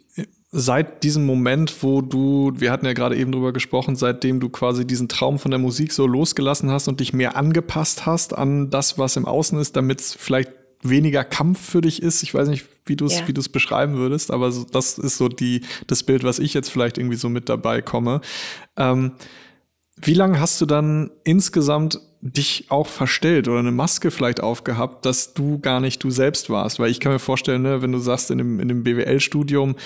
seit 0.52 1.02
diesem 1.02 1.26
Moment, 1.26 1.82
wo 1.82 2.00
du, 2.00 2.52
wir 2.56 2.72
hatten 2.72 2.86
ja 2.86 2.92
gerade 2.92 3.16
eben 3.16 3.32
drüber 3.32 3.52
gesprochen, 3.52 3.96
seitdem 3.96 4.40
du 4.40 4.48
quasi 4.48 4.86
diesen 4.86 5.08
Traum 5.08 5.38
von 5.38 5.50
der 5.50 5.60
Musik 5.60 5.92
so 5.92 6.06
losgelassen 6.06 6.70
hast 6.70 6.88
und 6.88 7.00
dich 7.00 7.12
mehr 7.12 7.36
angepasst 7.36 8.06
hast 8.06 8.36
an 8.36 8.70
das, 8.70 8.96
was 8.96 9.16
im 9.16 9.26
Außen 9.26 9.60
ist, 9.60 9.76
damit 9.76 10.00
es 10.00 10.14
vielleicht 10.14 10.52
weniger 10.82 11.24
Kampf 11.24 11.60
für 11.60 11.80
dich 11.80 12.02
ist. 12.02 12.22
Ich 12.22 12.32
weiß 12.32 12.48
nicht, 12.48 12.64
wie 12.86 12.96
du 12.96 13.04
es 13.04 13.20
ja. 13.20 13.28
wie 13.28 13.34
du 13.34 13.40
es 13.40 13.48
beschreiben 13.48 13.96
würdest, 13.96 14.30
aber 14.30 14.50
so, 14.50 14.64
das 14.64 14.98
ist 14.98 15.18
so 15.18 15.28
die 15.28 15.62
das 15.86 16.04
Bild, 16.04 16.24
was 16.24 16.38
ich 16.38 16.54
jetzt 16.54 16.70
vielleicht 16.70 16.96
irgendwie 16.96 17.16
so 17.16 17.28
mit 17.28 17.48
dabei 17.48 17.82
komme. 17.82 18.20
Ähm, 18.76 19.12
wie 19.96 20.14
lange 20.14 20.40
hast 20.40 20.60
du 20.60 20.66
dann 20.66 21.10
insgesamt 21.24 22.00
dich 22.22 22.66
auch 22.68 22.86
verstellt 22.86 23.48
oder 23.48 23.60
eine 23.60 23.72
Maske 23.72 24.10
vielleicht 24.10 24.42
aufgehabt, 24.42 25.06
dass 25.06 25.32
du 25.32 25.58
gar 25.58 25.80
nicht 25.80 26.02
du 26.04 26.10
selbst 26.10 26.50
warst. 26.50 26.78
Weil 26.78 26.90
ich 26.90 27.00
kann 27.00 27.12
mir 27.12 27.18
vorstellen, 27.18 27.62
ne, 27.62 27.82
wenn 27.82 27.92
du 27.92 27.98
sagst, 27.98 28.30
in 28.30 28.38
dem, 28.38 28.60
in 28.60 28.68
dem 28.68 28.84
BWL-Studium, 28.84 29.76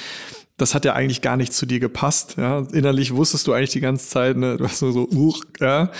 das 0.57 0.75
hat 0.75 0.85
ja 0.85 0.95
eigentlich 0.95 1.21
gar 1.21 1.37
nicht 1.37 1.53
zu 1.53 1.67
dir 1.67 1.81
gepasst. 1.81 2.37
Ja? 2.37 2.67
Innerlich 2.73 3.15
wusstest 3.15 3.47
du 3.47 3.53
eigentlich 3.53 3.71
die 3.71 3.81
ganze 3.81 4.09
Zeit, 4.09 4.37
ne, 4.37 4.57
du 4.57 4.65
hast 4.65 4.83
nur 4.83 4.93
so, 4.93 5.09
uh, 5.09 5.35
ja. 5.61 5.91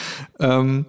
Ähm, 0.41 0.87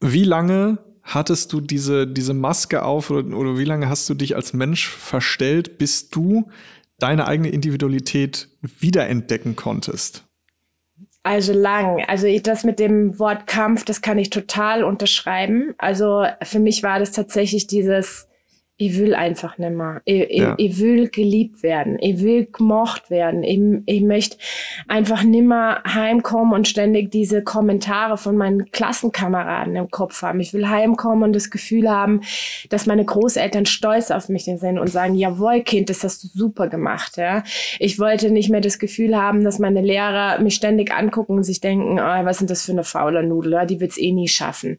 wie 0.00 0.24
lange 0.24 0.78
hattest 1.02 1.52
du 1.52 1.60
diese, 1.60 2.06
diese 2.06 2.34
Maske 2.34 2.84
auf 2.84 3.10
oder, 3.10 3.36
oder 3.36 3.58
wie 3.58 3.64
lange 3.64 3.88
hast 3.88 4.08
du 4.08 4.14
dich 4.14 4.36
als 4.36 4.52
Mensch 4.52 4.88
verstellt, 4.88 5.78
bis 5.78 6.08
du 6.08 6.50
deine 6.98 7.26
eigene 7.26 7.48
Individualität 7.48 8.48
wiederentdecken 8.60 9.56
konntest? 9.56 10.27
Also 11.28 11.52
lang. 11.52 12.02
Also 12.06 12.26
das 12.42 12.64
mit 12.64 12.78
dem 12.78 13.18
Wort 13.18 13.46
Kampf, 13.46 13.84
das 13.84 14.00
kann 14.00 14.16
ich 14.16 14.30
total 14.30 14.82
unterschreiben. 14.82 15.74
Also 15.76 16.24
für 16.42 16.58
mich 16.58 16.82
war 16.82 16.98
das 16.98 17.12
tatsächlich 17.12 17.66
dieses 17.66 18.28
ich 18.80 18.96
will 18.96 19.12
einfach 19.12 19.58
nicht 19.58 19.72
mehr. 19.72 20.00
Ich, 20.04 20.38
ja. 20.38 20.54
ich, 20.56 20.70
ich, 20.70 20.78
will 20.78 21.08
geliebt 21.08 21.64
werden. 21.64 21.98
Ich 22.00 22.22
will 22.22 22.46
gemocht 22.46 23.10
werden. 23.10 23.42
Ich, 23.42 23.60
ich 23.86 24.02
möchte 24.02 24.36
einfach 24.86 25.24
nimmer 25.24 25.82
heimkommen 25.84 26.52
und 26.52 26.68
ständig 26.68 27.10
diese 27.10 27.42
Kommentare 27.42 28.16
von 28.16 28.36
meinen 28.36 28.70
Klassenkameraden 28.70 29.74
im 29.74 29.90
Kopf 29.90 30.22
haben. 30.22 30.38
Ich 30.38 30.54
will 30.54 30.68
heimkommen 30.68 31.24
und 31.24 31.32
das 31.32 31.50
Gefühl 31.50 31.90
haben, 31.90 32.20
dass 32.70 32.86
meine 32.86 33.04
Großeltern 33.04 33.66
stolz 33.66 34.12
auf 34.12 34.28
mich 34.28 34.44
sind 34.44 34.78
und 34.78 34.88
sagen, 34.88 35.16
jawohl, 35.16 35.62
Kind, 35.62 35.90
das 35.90 36.04
hast 36.04 36.22
du 36.22 36.28
super 36.28 36.68
gemacht. 36.68 37.16
Ja? 37.16 37.42
Ich 37.80 37.98
wollte 37.98 38.30
nicht 38.30 38.48
mehr 38.48 38.60
das 38.60 38.78
Gefühl 38.78 39.16
haben, 39.16 39.42
dass 39.42 39.58
meine 39.58 39.82
Lehrer 39.82 40.38
mich 40.40 40.54
ständig 40.54 40.92
angucken 40.92 41.32
und 41.32 41.42
sich 41.42 41.60
denken, 41.60 41.98
oh, 41.98 42.24
was 42.24 42.38
sind 42.38 42.48
das 42.48 42.64
für 42.64 42.72
eine 42.72 42.84
faule 42.84 43.24
Nudel? 43.24 43.54
Ja? 43.54 43.64
Die 43.64 43.80
wird's 43.80 43.98
eh 43.98 44.12
nie 44.12 44.28
schaffen. 44.28 44.78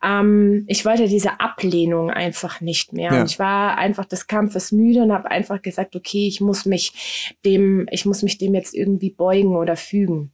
Ähm, 0.00 0.64
ich 0.68 0.84
wollte 0.84 1.08
diese 1.08 1.40
Ablehnung 1.40 2.08
einfach 2.08 2.60
nicht 2.60 2.92
mehr. 2.92 3.12
Ja 3.12 3.31
ich 3.32 3.38
war 3.38 3.78
einfach 3.78 4.04
des 4.04 4.26
Kampfes 4.26 4.72
müde 4.72 5.02
und 5.02 5.12
habe 5.12 5.30
einfach 5.30 5.62
gesagt, 5.62 5.96
okay, 5.96 6.26
ich 6.28 6.40
muss 6.40 6.66
mich 6.66 7.34
dem, 7.44 7.86
ich 7.90 8.04
muss 8.04 8.22
mich 8.22 8.36
dem 8.36 8.54
jetzt 8.54 8.74
irgendwie 8.74 9.10
beugen 9.10 9.56
oder 9.56 9.76
fügen. 9.76 10.32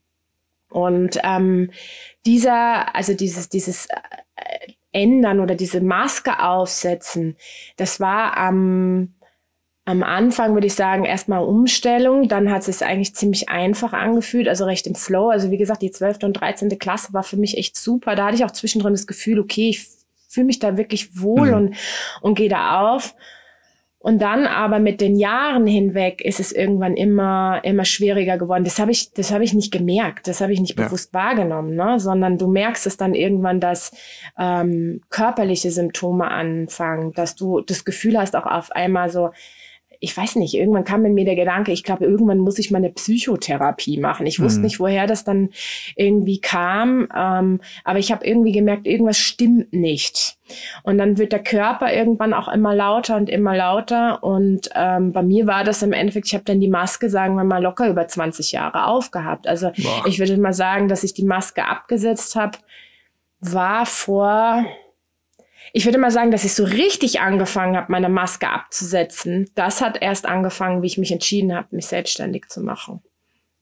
Und 0.70 1.18
ähm, 1.22 1.70
dieser, 2.26 2.94
also 2.94 3.14
dieses, 3.14 3.48
dieses, 3.48 3.86
äh, 3.86 4.72
ändern 4.90 5.38
oder 5.40 5.54
diese 5.54 5.80
Maske 5.80 6.42
aufsetzen, 6.42 7.36
das 7.76 8.00
war 8.00 8.36
am, 8.36 9.14
am 9.84 10.02
Anfang, 10.02 10.54
würde 10.54 10.66
ich 10.66 10.74
sagen, 10.74 11.04
erstmal 11.04 11.44
Umstellung. 11.44 12.28
Dann 12.28 12.50
hat 12.50 12.66
es 12.66 12.78
sich 12.78 12.86
eigentlich 12.86 13.14
ziemlich 13.14 13.48
einfach 13.48 13.92
angefühlt, 13.92 14.48
also 14.48 14.64
recht 14.64 14.86
im 14.88 14.96
Flow. 14.96 15.28
Also 15.28 15.50
wie 15.50 15.58
gesagt, 15.58 15.82
die 15.82 15.92
12. 15.92 16.24
und 16.24 16.32
13. 16.34 16.76
Klasse 16.78 17.12
war 17.12 17.22
für 17.22 17.36
mich 17.36 17.56
echt 17.56 17.76
super. 17.76 18.16
Da 18.16 18.26
hatte 18.26 18.36
ich 18.36 18.44
auch 18.44 18.50
zwischendrin 18.50 18.92
das 18.92 19.06
Gefühl, 19.06 19.38
okay, 19.38 19.68
ich 19.70 19.97
fühle 20.38 20.46
mich 20.46 20.60
da 20.60 20.76
wirklich 20.76 21.20
wohl 21.20 21.48
mhm. 21.48 21.54
und, 21.54 21.76
und 22.20 22.34
gehe 22.36 22.48
da 22.48 22.92
auf. 22.92 23.16
Und 24.00 24.22
dann 24.22 24.46
aber 24.46 24.78
mit 24.78 25.00
den 25.00 25.16
Jahren 25.16 25.66
hinweg 25.66 26.20
ist 26.20 26.38
es 26.38 26.52
irgendwann 26.52 26.96
immer, 26.96 27.60
immer 27.64 27.84
schwieriger 27.84 28.38
geworden. 28.38 28.62
Das 28.62 28.78
habe 28.78 28.92
ich, 28.92 29.12
das 29.12 29.32
habe 29.32 29.42
ich 29.42 29.54
nicht 29.54 29.72
gemerkt, 29.72 30.28
das 30.28 30.40
habe 30.40 30.52
ich 30.52 30.60
nicht 30.60 30.78
ja. 30.78 30.84
bewusst 30.84 31.12
wahrgenommen, 31.12 31.74
ne? 31.74 31.98
sondern 31.98 32.38
du 32.38 32.46
merkst 32.46 32.86
es 32.86 32.96
dann 32.96 33.14
irgendwann, 33.14 33.58
dass 33.58 33.90
ähm, 34.38 35.00
körperliche 35.10 35.72
Symptome 35.72 36.30
anfangen, 36.30 37.12
dass 37.12 37.34
du 37.34 37.60
das 37.60 37.84
Gefühl 37.84 38.16
hast, 38.16 38.36
auch 38.36 38.46
auf 38.46 38.70
einmal 38.70 39.10
so, 39.10 39.30
ich 40.00 40.16
weiß 40.16 40.36
nicht, 40.36 40.54
irgendwann 40.54 40.84
kam 40.84 41.04
in 41.04 41.14
mir 41.14 41.24
der 41.24 41.34
Gedanke, 41.34 41.72
ich 41.72 41.82
glaube, 41.82 42.04
irgendwann 42.04 42.38
muss 42.38 42.58
ich 42.58 42.70
mal 42.70 42.78
eine 42.78 42.90
Psychotherapie 42.90 43.98
machen. 43.98 44.26
Ich 44.26 44.40
wusste 44.40 44.60
mhm. 44.60 44.66
nicht, 44.66 44.78
woher 44.78 45.06
das 45.06 45.24
dann 45.24 45.50
irgendwie 45.96 46.40
kam, 46.40 47.08
ähm, 47.16 47.60
aber 47.84 47.98
ich 47.98 48.12
habe 48.12 48.24
irgendwie 48.24 48.52
gemerkt, 48.52 48.86
irgendwas 48.86 49.18
stimmt 49.18 49.72
nicht. 49.72 50.36
Und 50.82 50.98
dann 50.98 51.18
wird 51.18 51.32
der 51.32 51.42
Körper 51.42 51.92
irgendwann 51.92 52.32
auch 52.32 52.48
immer 52.48 52.74
lauter 52.74 53.16
und 53.16 53.28
immer 53.28 53.56
lauter. 53.56 54.22
Und 54.22 54.70
ähm, 54.74 55.12
bei 55.12 55.22
mir 55.22 55.46
war 55.46 55.64
das 55.64 55.82
im 55.82 55.92
Endeffekt, 55.92 56.28
ich 56.28 56.34
habe 56.34 56.44
dann 56.44 56.60
die 56.60 56.68
Maske, 56.68 57.10
sagen 57.10 57.34
wir 57.34 57.44
mal, 57.44 57.62
locker 57.62 57.88
über 57.88 58.06
20 58.06 58.52
Jahre 58.52 58.86
aufgehabt. 58.86 59.46
Also 59.46 59.70
Boah. 59.76 60.06
ich 60.06 60.18
würde 60.18 60.38
mal 60.38 60.54
sagen, 60.54 60.88
dass 60.88 61.04
ich 61.04 61.12
die 61.12 61.24
Maske 61.24 61.66
abgesetzt 61.66 62.36
habe, 62.36 62.58
war 63.40 63.84
vor 63.84 64.64
ich 65.72 65.84
würde 65.84 65.98
mal 65.98 66.10
sagen, 66.10 66.30
dass 66.30 66.44
ich 66.44 66.54
so 66.54 66.64
richtig 66.64 67.20
angefangen 67.20 67.76
habe, 67.76 67.90
meine 67.90 68.08
Maske 68.08 68.48
abzusetzen. 68.48 69.50
Das 69.54 69.80
hat 69.80 70.00
erst 70.00 70.26
angefangen, 70.26 70.82
wie 70.82 70.86
ich 70.86 70.98
mich 70.98 71.12
entschieden 71.12 71.54
habe, 71.54 71.68
mich 71.70 71.86
selbstständig 71.86 72.48
zu 72.48 72.60
machen. 72.60 73.02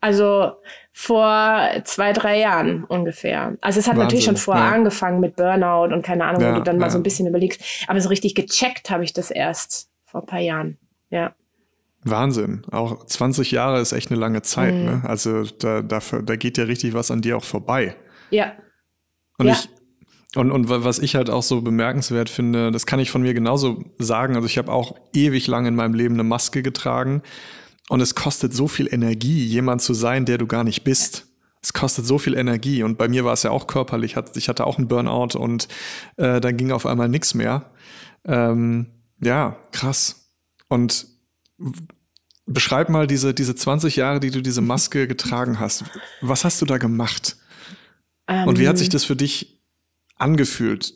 Also 0.00 0.52
vor 0.92 1.68
zwei, 1.84 2.12
drei 2.12 2.38
Jahren 2.38 2.84
ungefähr. 2.84 3.56
Also 3.60 3.80
es 3.80 3.86
hat 3.86 3.94
Wahnsinn, 3.94 4.04
natürlich 4.04 4.24
schon 4.24 4.36
vorher 4.36 4.66
ja. 4.66 4.72
angefangen 4.72 5.20
mit 5.20 5.36
Burnout 5.36 5.92
und 5.92 6.02
keine 6.02 6.24
Ahnung, 6.26 6.42
ja, 6.42 6.52
wo 6.52 6.58
du 6.58 6.62
dann 6.62 6.76
ja. 6.76 6.80
mal 6.80 6.90
so 6.90 6.98
ein 6.98 7.02
bisschen 7.02 7.26
überlegst. 7.26 7.62
Aber 7.88 8.00
so 8.00 8.08
richtig 8.08 8.34
gecheckt 8.34 8.90
habe 8.90 9.04
ich 9.04 9.12
das 9.12 9.30
erst 9.30 9.90
vor 10.04 10.22
ein 10.22 10.26
paar 10.26 10.40
Jahren. 10.40 10.78
Ja. 11.10 11.34
Wahnsinn. 12.04 12.62
Auch 12.70 13.04
20 13.04 13.50
Jahre 13.50 13.80
ist 13.80 13.92
echt 13.92 14.10
eine 14.10 14.20
lange 14.20 14.42
Zeit. 14.42 14.74
Mhm. 14.74 14.84
Ne? 14.84 15.02
Also 15.06 15.44
da, 15.44 15.82
da, 15.82 15.98
da 15.98 16.36
geht 16.36 16.56
ja 16.56 16.64
richtig 16.64 16.94
was 16.94 17.10
an 17.10 17.20
dir 17.20 17.36
auch 17.36 17.44
vorbei. 17.44 17.96
Ja. 18.30 18.52
Und 19.38 19.48
ich, 19.48 19.68
und, 20.36 20.50
und 20.50 20.68
was 20.68 20.98
ich 20.98 21.14
halt 21.14 21.30
auch 21.30 21.42
so 21.42 21.62
bemerkenswert 21.62 22.28
finde, 22.28 22.70
das 22.70 22.86
kann 22.86 23.00
ich 23.00 23.10
von 23.10 23.22
mir 23.22 23.34
genauso 23.34 23.84
sagen. 23.98 24.36
Also 24.36 24.46
ich 24.46 24.58
habe 24.58 24.72
auch 24.72 24.96
ewig 25.14 25.46
lang 25.46 25.66
in 25.66 25.74
meinem 25.74 25.94
Leben 25.94 26.14
eine 26.14 26.24
Maske 26.24 26.62
getragen. 26.62 27.22
Und 27.88 28.00
es 28.00 28.14
kostet 28.14 28.52
so 28.52 28.68
viel 28.68 28.92
Energie, 28.92 29.44
jemand 29.44 29.80
zu 29.80 29.94
sein, 29.94 30.24
der 30.24 30.38
du 30.38 30.46
gar 30.46 30.64
nicht 30.64 30.84
bist. 30.84 31.26
Es 31.62 31.72
kostet 31.72 32.04
so 32.04 32.18
viel 32.18 32.36
Energie. 32.36 32.82
Und 32.82 32.98
bei 32.98 33.08
mir 33.08 33.24
war 33.24 33.32
es 33.32 33.44
ja 33.44 33.50
auch 33.50 33.66
körperlich. 33.66 34.16
Ich 34.34 34.48
hatte 34.48 34.66
auch 34.66 34.78
einen 34.78 34.88
Burnout 34.88 35.38
und 35.38 35.68
äh, 36.16 36.40
dann 36.40 36.56
ging 36.56 36.70
auf 36.70 36.84
einmal 36.84 37.08
nichts 37.08 37.34
mehr. 37.34 37.70
Ähm, 38.24 38.86
ja, 39.20 39.56
krass. 39.72 40.30
Und 40.68 41.06
beschreib 42.46 42.90
mal 42.90 43.06
diese, 43.06 43.32
diese 43.34 43.54
20 43.54 43.96
Jahre, 43.96 44.20
die 44.20 44.30
du 44.30 44.42
diese 44.42 44.60
Maske 44.60 45.08
getragen 45.08 45.60
hast. 45.60 45.84
Was 46.20 46.44
hast 46.44 46.60
du 46.60 46.66
da 46.66 46.78
gemacht? 46.78 47.36
Um, 48.28 48.48
und 48.48 48.58
wie 48.58 48.68
hat 48.68 48.76
sich 48.76 48.88
ähm. 48.88 48.92
das 48.92 49.04
für 49.04 49.16
dich 49.16 49.55
angefühlt? 50.16 50.94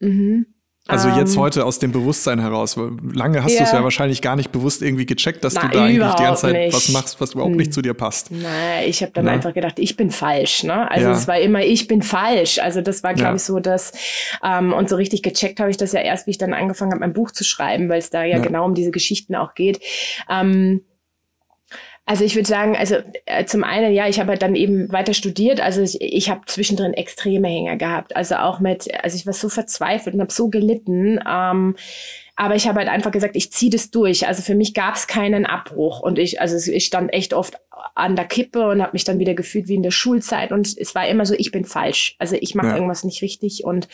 Mhm. 0.00 0.46
Also 0.86 1.08
um, 1.08 1.18
jetzt 1.18 1.34
ähm. 1.34 1.40
heute 1.40 1.64
aus 1.64 1.78
dem 1.78 1.92
Bewusstsein 1.92 2.38
heraus. 2.38 2.76
Lange 2.76 3.42
hast 3.42 3.52
ja. 3.52 3.60
du 3.60 3.64
es 3.64 3.72
ja 3.72 3.82
wahrscheinlich 3.82 4.20
gar 4.20 4.36
nicht 4.36 4.52
bewusst 4.52 4.82
irgendwie 4.82 5.06
gecheckt, 5.06 5.42
dass 5.42 5.54
Nein, 5.54 5.70
du 5.70 5.76
da 5.78 5.84
eigentlich 5.84 6.14
die 6.14 6.22
ganze 6.22 6.42
Zeit 6.42 6.52
nicht. 6.52 6.76
was 6.76 6.88
machst, 6.90 7.20
was 7.22 7.32
überhaupt 7.32 7.52
hm. 7.52 7.56
nicht 7.56 7.72
zu 7.72 7.80
dir 7.80 7.94
passt. 7.94 8.30
Nein, 8.30 8.84
ich 8.86 9.00
habe 9.00 9.10
dann 9.12 9.24
ja. 9.24 9.32
einfach 9.32 9.54
gedacht, 9.54 9.78
ich 9.78 9.96
bin 9.96 10.10
falsch. 10.10 10.62
Ne? 10.62 10.90
Also 10.90 11.06
ja. 11.06 11.12
es 11.12 11.26
war 11.26 11.38
immer, 11.40 11.64
ich 11.64 11.88
bin 11.88 12.02
falsch. 12.02 12.58
Also 12.58 12.82
das 12.82 13.02
war, 13.02 13.14
glaube 13.14 13.36
ich, 13.36 13.42
so 13.42 13.60
das. 13.60 13.92
Ähm, 14.44 14.74
und 14.74 14.90
so 14.90 14.96
richtig 14.96 15.22
gecheckt 15.22 15.58
habe 15.58 15.70
ich 15.70 15.78
das 15.78 15.92
ja 15.92 16.00
erst, 16.00 16.26
wie 16.26 16.32
ich 16.32 16.38
dann 16.38 16.52
angefangen 16.52 16.90
habe, 16.90 17.00
mein 17.00 17.14
Buch 17.14 17.30
zu 17.30 17.44
schreiben, 17.44 17.88
weil 17.88 18.00
es 18.00 18.10
da 18.10 18.24
ja, 18.24 18.38
genau 18.38 18.66
um 18.66 18.74
diese 18.74 18.90
Geschichten 18.90 19.34
auch 19.36 19.54
geht. 19.54 19.80
Ähm, 20.28 20.82
also 22.06 22.22
ich 22.22 22.34
würde 22.34 22.48
sagen, 22.48 22.76
also 22.76 22.96
äh, 23.24 23.46
zum 23.46 23.64
einen, 23.64 23.94
ja, 23.94 24.06
ich 24.08 24.20
habe 24.20 24.30
halt 24.30 24.42
dann 24.42 24.56
eben 24.56 24.92
weiter 24.92 25.14
studiert. 25.14 25.60
Also 25.60 25.80
ich, 25.80 26.00
ich 26.02 26.28
habe 26.28 26.42
zwischendrin 26.46 26.92
extreme 26.92 27.48
Hänger 27.48 27.76
gehabt. 27.76 28.14
Also 28.14 28.36
auch 28.36 28.60
mit, 28.60 28.92
also 29.02 29.16
ich 29.16 29.24
war 29.24 29.32
so 29.32 29.48
verzweifelt 29.48 30.14
und 30.14 30.20
habe 30.20 30.32
so 30.32 30.48
gelitten. 30.48 31.18
Ähm, 31.26 31.76
aber 32.36 32.56
ich 32.56 32.68
habe 32.68 32.80
halt 32.80 32.88
einfach 32.88 33.10
gesagt, 33.10 33.36
ich 33.36 33.52
ziehe 33.52 33.70
das 33.70 33.90
durch. 33.90 34.26
Also 34.26 34.42
für 34.42 34.54
mich 34.54 34.74
gab 34.74 34.96
es 34.96 35.06
keinen 35.06 35.46
Abbruch. 35.46 36.00
Und 36.00 36.18
ich, 36.18 36.42
also 36.42 36.70
ich 36.70 36.84
stand 36.84 37.10
echt 37.14 37.32
oft 37.32 37.54
an 37.94 38.16
der 38.16 38.26
Kippe 38.26 38.68
und 38.68 38.82
habe 38.82 38.92
mich 38.92 39.04
dann 39.04 39.18
wieder 39.18 39.34
gefühlt 39.34 39.68
wie 39.68 39.76
in 39.76 39.82
der 39.82 39.90
Schulzeit. 39.90 40.52
Und 40.52 40.76
es 40.76 40.94
war 40.94 41.08
immer 41.08 41.24
so, 41.24 41.34
ich 41.34 41.52
bin 41.52 41.64
falsch. 41.64 42.16
Also 42.18 42.36
ich 42.38 42.54
mache 42.54 42.68
ja. 42.68 42.74
irgendwas 42.74 43.04
nicht 43.04 43.22
richtig. 43.22 43.64
Und 43.64 43.88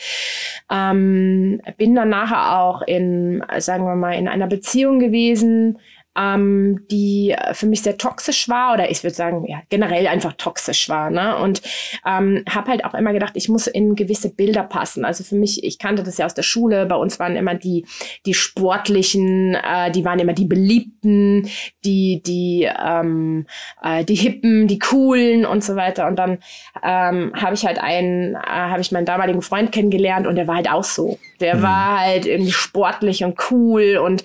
ähm, 0.69 1.61
bin 1.77 1.95
dann 1.95 2.09
nachher 2.09 2.59
auch 2.59 2.81
in, 2.81 3.41
sagen 3.59 3.85
wir 3.85 3.95
mal, 3.95 4.17
in 4.17 4.27
einer 4.27 4.47
Beziehung 4.47 4.99
gewesen 4.99 5.77
ähm, 6.17 6.85
die 6.91 7.35
für 7.53 7.67
mich 7.67 7.81
sehr 7.81 7.97
toxisch 7.97 8.49
war 8.49 8.73
oder 8.73 8.91
ich 8.91 9.03
würde 9.03 9.15
sagen, 9.15 9.45
ja, 9.47 9.61
generell 9.69 10.07
einfach 10.07 10.33
toxisch 10.33 10.89
war. 10.89 11.09
Ne? 11.09 11.37
Und 11.37 11.61
ähm, 12.05 12.43
habe 12.49 12.71
halt 12.71 12.85
auch 12.85 12.93
immer 12.93 13.13
gedacht, 13.13 13.33
ich 13.35 13.47
muss 13.47 13.67
in 13.67 13.95
gewisse 13.95 14.33
Bilder 14.33 14.63
passen. 14.63 15.05
Also 15.05 15.23
für 15.23 15.35
mich, 15.35 15.63
ich 15.63 15.79
kannte 15.79 16.03
das 16.03 16.17
ja 16.17 16.25
aus 16.25 16.33
der 16.33 16.43
Schule, 16.43 16.85
bei 16.85 16.95
uns 16.95 17.19
waren 17.19 17.35
immer 17.35 17.55
die, 17.55 17.85
die 18.25 18.33
sportlichen, 18.33 19.55
äh, 19.55 19.91
die 19.91 20.03
waren 20.03 20.19
immer 20.19 20.33
die 20.33 20.45
beliebten, 20.45 21.49
die, 21.85 22.21
die, 22.23 22.69
ähm, 22.85 23.45
äh, 23.81 24.03
die 24.03 24.15
hippen, 24.15 24.67
die 24.67 24.79
coolen 24.79 25.45
und 25.45 25.63
so 25.63 25.75
weiter. 25.75 26.07
Und 26.07 26.17
dann 26.17 26.39
ähm, 26.83 27.31
habe 27.35 27.53
ich 27.53 27.65
halt 27.65 27.79
einen, 27.79 28.35
äh, 28.35 28.39
habe 28.45 28.81
ich 28.81 28.91
meinen 28.91 29.05
damaligen 29.05 29.41
Freund 29.41 29.71
kennengelernt 29.71 30.27
und 30.27 30.35
der 30.35 30.47
war 30.47 30.55
halt 30.55 30.69
auch 30.69 30.83
so. 30.83 31.17
Der 31.41 31.57
mhm. 31.57 31.61
war 31.63 31.99
halt 31.99 32.25
irgendwie 32.25 32.51
sportlich 32.51 33.23
und 33.23 33.37
cool 33.51 33.97
und 33.97 34.23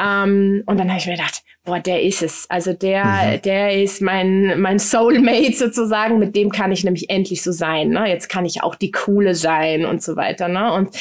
ähm, 0.00 0.62
und 0.66 0.78
dann 0.78 0.88
habe 0.88 0.98
ich 0.98 1.06
mir 1.06 1.16
gedacht, 1.16 1.42
boah, 1.66 1.80
der 1.80 2.02
ist 2.02 2.22
es. 2.22 2.46
Also 2.48 2.72
der, 2.72 3.04
mhm. 3.04 3.42
der 3.42 3.82
ist 3.82 4.00
mein, 4.00 4.58
mein 4.60 4.78
Soulmate 4.78 5.52
sozusagen, 5.56 6.18
mit 6.18 6.34
dem 6.34 6.50
kann 6.50 6.72
ich 6.72 6.84
nämlich 6.84 7.10
endlich 7.10 7.42
so 7.42 7.52
sein. 7.52 7.90
Ne? 7.90 8.08
Jetzt 8.08 8.30
kann 8.30 8.46
ich 8.46 8.62
auch 8.62 8.76
die 8.76 8.92
Coole 8.92 9.34
sein 9.34 9.84
und 9.84 10.02
so 10.02 10.16
weiter. 10.16 10.48
Ne? 10.48 10.72
Und 10.72 10.96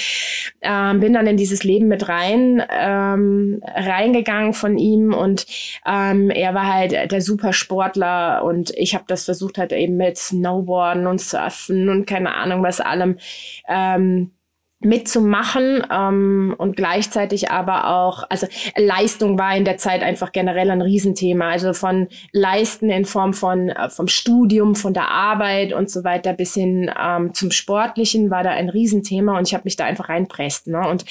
ähm, 0.61 0.99
bin 0.99 1.13
dann 1.13 1.27
in 1.27 1.37
dieses 1.37 1.63
Leben 1.63 1.87
mit 1.87 2.09
rein, 2.09 2.61
ähm, 2.69 3.61
reingegangen 3.63 4.53
von 4.53 4.77
ihm 4.77 5.13
und 5.13 5.45
ähm, 5.87 6.31
er 6.31 6.53
war 6.53 6.73
halt 6.73 7.11
der 7.11 7.21
Supersportler 7.21 8.43
und 8.43 8.71
ich 8.75 8.95
habe 8.95 9.05
das 9.07 9.25
versucht 9.25 9.59
halt 9.59 9.71
eben 9.71 9.97
mit 9.97 10.17
Snowboarden 10.17 11.05
und 11.05 11.21
Surfen 11.21 11.89
und 11.89 12.07
keine 12.07 12.33
Ahnung 12.33 12.63
was 12.63 12.81
allem. 12.81 13.17
Ähm, 13.69 14.31
mitzumachen 14.85 15.85
ähm, 15.91 16.55
und 16.57 16.77
gleichzeitig 16.77 17.51
aber 17.51 17.89
auch, 17.89 18.23
also 18.29 18.47
Leistung 18.77 19.37
war 19.37 19.55
in 19.55 19.65
der 19.65 19.77
Zeit 19.77 20.01
einfach 20.01 20.31
generell 20.31 20.69
ein 20.69 20.81
Riesenthema. 20.81 21.49
Also 21.49 21.73
von 21.73 22.07
Leisten 22.31 22.89
in 22.89 23.05
Form 23.05 23.33
von 23.33 23.69
äh, 23.69 23.89
vom 23.89 24.07
Studium, 24.07 24.75
von 24.75 24.93
der 24.93 25.09
Arbeit 25.09 25.73
und 25.73 25.89
so 25.89 26.03
weiter 26.03 26.33
bis 26.33 26.53
hin 26.53 26.91
ähm, 26.99 27.33
zum 27.33 27.51
Sportlichen 27.51 28.29
war 28.29 28.43
da 28.43 28.51
ein 28.51 28.69
Riesenthema 28.69 29.37
und 29.37 29.47
ich 29.47 29.53
habe 29.53 29.65
mich 29.65 29.75
da 29.75 29.85
einfach 29.85 30.09
reinpresst. 30.09 30.67
Ne? 30.67 30.87
Und 30.87 31.05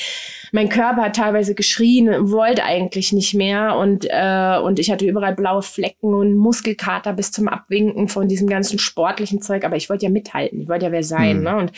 mein 0.54 0.68
Körper 0.68 1.02
hat 1.02 1.16
teilweise 1.16 1.56
geschrien, 1.56 2.30
wollte 2.30 2.62
eigentlich 2.62 3.12
nicht 3.12 3.34
mehr 3.34 3.74
und 3.76 4.06
äh, 4.08 4.56
und 4.62 4.78
ich 4.78 4.88
hatte 4.88 5.04
überall 5.04 5.34
blaue 5.34 5.62
Flecken 5.62 6.14
und 6.14 6.36
Muskelkater 6.36 7.12
bis 7.12 7.32
zum 7.32 7.48
Abwinken 7.48 8.06
von 8.06 8.28
diesem 8.28 8.46
ganzen 8.46 8.78
sportlichen 8.78 9.42
Zeug. 9.42 9.64
Aber 9.64 9.74
ich 9.74 9.90
wollte 9.90 10.06
ja 10.06 10.12
mithalten, 10.12 10.60
ich 10.60 10.68
wollte 10.68 10.86
ja 10.86 10.92
wer 10.92 11.02
sein. 11.02 11.38
Mhm. 11.38 11.42
Ne? 11.42 11.56
Und 11.56 11.72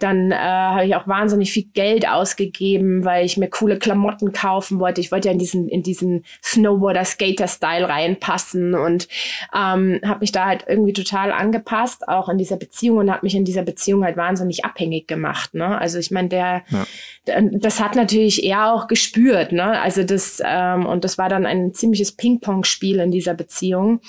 dann 0.00 0.32
äh, 0.32 0.36
habe 0.36 0.84
ich 0.84 0.94
auch 0.96 1.08
wahnsinnig 1.08 1.50
viel 1.50 1.64
Geld 1.72 2.06
ausgegeben, 2.06 3.06
weil 3.06 3.24
ich 3.24 3.38
mir 3.38 3.48
coole 3.48 3.78
Klamotten 3.78 4.32
kaufen 4.32 4.80
wollte. 4.80 5.00
Ich 5.00 5.10
wollte 5.12 5.28
ja 5.28 5.32
in 5.32 5.38
diesen, 5.38 5.66
in 5.66 5.82
diesen 5.82 6.26
Snowboarder-Skater-Style 6.44 7.88
reinpassen 7.88 8.74
und 8.74 9.08
ähm, 9.54 9.98
habe 10.04 10.20
mich 10.20 10.32
da 10.32 10.44
halt 10.44 10.66
irgendwie 10.68 10.92
total 10.92 11.32
angepasst, 11.32 12.06
auch 12.06 12.28
in 12.28 12.36
dieser 12.36 12.58
Beziehung 12.58 12.98
und 12.98 13.10
habe 13.10 13.24
mich 13.24 13.34
in 13.34 13.46
dieser 13.46 13.62
Beziehung 13.62 14.04
halt 14.04 14.18
wahnsinnig 14.18 14.66
abhängig 14.66 15.08
gemacht. 15.08 15.54
Ne? 15.54 15.78
Also 15.78 15.98
ich 15.98 16.10
meine, 16.10 16.28
der, 16.28 16.64
ja. 16.68 17.40
das 17.52 17.80
hat 17.80 17.96
natürlich 17.96 18.09
er 18.12 18.72
auch 18.72 18.86
gespürt. 18.86 19.52
Ne? 19.52 19.80
Also 19.80 20.04
das, 20.04 20.42
ähm, 20.44 20.86
und 20.86 21.04
das 21.04 21.18
war 21.18 21.28
dann 21.28 21.46
ein 21.46 21.74
ziemliches 21.74 22.12
Ping-Pong-Spiel 22.12 23.00
in 23.00 23.10
dieser 23.10 23.34
Beziehung. 23.34 24.00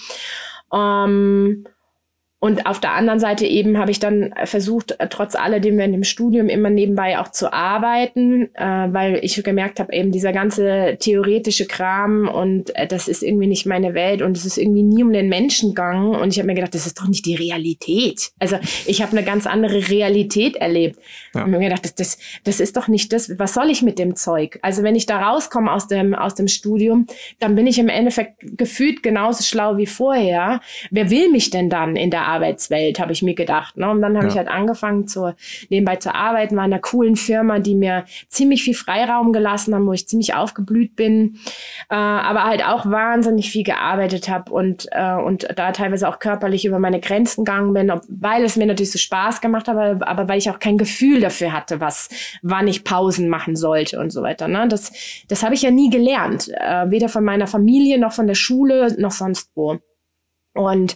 Ähm, 0.73 1.65
und 2.43 2.65
auf 2.65 2.79
der 2.79 2.93
anderen 2.93 3.19
Seite 3.19 3.45
eben 3.45 3.77
habe 3.77 3.91
ich 3.91 3.99
dann 3.99 4.33
versucht, 4.45 4.97
trotz 5.11 5.35
alledem 5.35 5.77
während 5.77 5.93
dem 5.93 6.03
Studium 6.03 6.49
immer 6.49 6.71
nebenbei 6.71 7.19
auch 7.19 7.27
zu 7.27 7.53
arbeiten, 7.53 8.49
äh, 8.55 8.65
weil 8.65 9.19
ich 9.21 9.41
gemerkt 9.43 9.79
habe, 9.79 9.93
eben 9.93 10.11
dieser 10.11 10.33
ganze 10.33 10.97
theoretische 10.99 11.67
Kram 11.67 12.27
und 12.27 12.75
äh, 12.75 12.87
das 12.87 13.07
ist 13.07 13.21
irgendwie 13.21 13.45
nicht 13.45 13.67
meine 13.67 13.93
Welt 13.93 14.23
und 14.23 14.35
es 14.35 14.45
ist 14.45 14.57
irgendwie 14.57 14.81
nie 14.81 15.03
um 15.03 15.13
den 15.13 15.29
Menschen 15.29 15.69
gegangen. 15.69 16.15
Und 16.15 16.33
ich 16.33 16.39
habe 16.39 16.47
mir 16.47 16.55
gedacht, 16.55 16.73
das 16.73 16.87
ist 16.87 16.99
doch 16.99 17.07
nicht 17.07 17.27
die 17.27 17.35
Realität. 17.35 18.31
Also 18.39 18.57
ich 18.87 19.03
habe 19.03 19.15
eine 19.15 19.23
ganz 19.23 19.45
andere 19.45 19.89
Realität 19.89 20.55
erlebt. 20.55 20.97
Ja. 21.35 21.43
Und 21.43 21.51
mir 21.51 21.59
gedacht, 21.59 21.85
das, 21.85 21.93
das, 21.93 22.17
das 22.43 22.59
ist 22.59 22.75
doch 22.75 22.87
nicht 22.87 23.13
das, 23.13 23.37
was 23.37 23.53
soll 23.53 23.69
ich 23.69 23.83
mit 23.83 23.99
dem 23.99 24.15
Zeug? 24.15 24.57
Also 24.63 24.81
wenn 24.81 24.95
ich 24.95 25.05
da 25.05 25.21
rauskomme 25.21 25.71
aus 25.71 25.87
dem, 25.87 26.15
aus 26.15 26.33
dem 26.33 26.47
Studium, 26.47 27.05
dann 27.37 27.53
bin 27.53 27.67
ich 27.67 27.77
im 27.77 27.87
Endeffekt 27.87 28.57
gefühlt 28.57 29.03
genauso 29.03 29.43
schlau 29.43 29.77
wie 29.77 29.85
vorher. 29.85 30.59
Wer 30.89 31.11
will 31.11 31.29
mich 31.29 31.51
denn 31.51 31.69
dann 31.69 31.95
in 31.95 32.09
der 32.09 32.30
Arbeitswelt, 32.31 32.99
habe 32.99 33.11
ich 33.11 33.21
mir 33.21 33.35
gedacht. 33.35 33.77
Ne? 33.77 33.89
Und 33.89 34.01
dann 34.01 34.15
habe 34.15 34.27
ja. 34.27 34.31
ich 34.31 34.37
halt 34.37 34.47
angefangen, 34.47 35.07
zu, 35.07 35.35
nebenbei 35.69 35.97
zu 35.97 36.13
arbeiten, 36.13 36.55
war 36.55 36.65
in 36.65 36.73
einer 36.73 36.81
coolen 36.81 37.15
Firma, 37.15 37.59
die 37.59 37.75
mir 37.75 38.05
ziemlich 38.27 38.63
viel 38.63 38.73
Freiraum 38.73 39.33
gelassen 39.33 39.75
haben, 39.75 39.85
wo 39.85 39.93
ich 39.93 40.07
ziemlich 40.07 40.33
aufgeblüht 40.33 40.95
bin, 40.95 41.37
äh, 41.89 41.95
aber 41.95 42.43
halt 42.43 42.65
auch 42.65 42.85
wahnsinnig 42.85 43.51
viel 43.51 43.63
gearbeitet 43.63 44.29
habe 44.29 44.51
und, 44.51 44.87
äh, 44.91 45.15
und 45.15 45.47
da 45.55 45.71
teilweise 45.71 46.07
auch 46.07 46.19
körperlich 46.19 46.65
über 46.65 46.79
meine 46.79 46.99
Grenzen 46.99 47.45
gegangen 47.45 47.73
bin, 47.73 47.91
ob, 47.91 48.01
weil 48.07 48.43
es 48.43 48.55
mir 48.55 48.65
natürlich 48.65 48.91
so 48.91 48.99
Spaß 48.99 49.41
gemacht 49.41 49.67
hat, 49.67 49.75
aber, 49.75 50.07
aber 50.07 50.27
weil 50.27 50.37
ich 50.37 50.49
auch 50.49 50.59
kein 50.59 50.77
Gefühl 50.77 51.19
dafür 51.19 51.53
hatte, 51.53 51.79
was, 51.79 52.09
wann 52.41 52.67
ich 52.67 52.83
Pausen 52.83 53.29
machen 53.29 53.55
sollte 53.55 53.99
und 53.99 54.11
so 54.11 54.21
weiter. 54.21 54.47
Ne? 54.47 54.67
Das, 54.67 54.91
das 55.27 55.43
habe 55.43 55.55
ich 55.55 55.61
ja 55.61 55.71
nie 55.71 55.89
gelernt, 55.89 56.49
äh, 56.49 56.89
weder 56.89 57.09
von 57.09 57.23
meiner 57.23 57.47
Familie 57.47 57.99
noch 57.99 58.13
von 58.13 58.27
der 58.27 58.35
Schule 58.35 58.95
noch 58.99 59.11
sonst 59.11 59.51
wo. 59.55 59.79
Und 60.53 60.95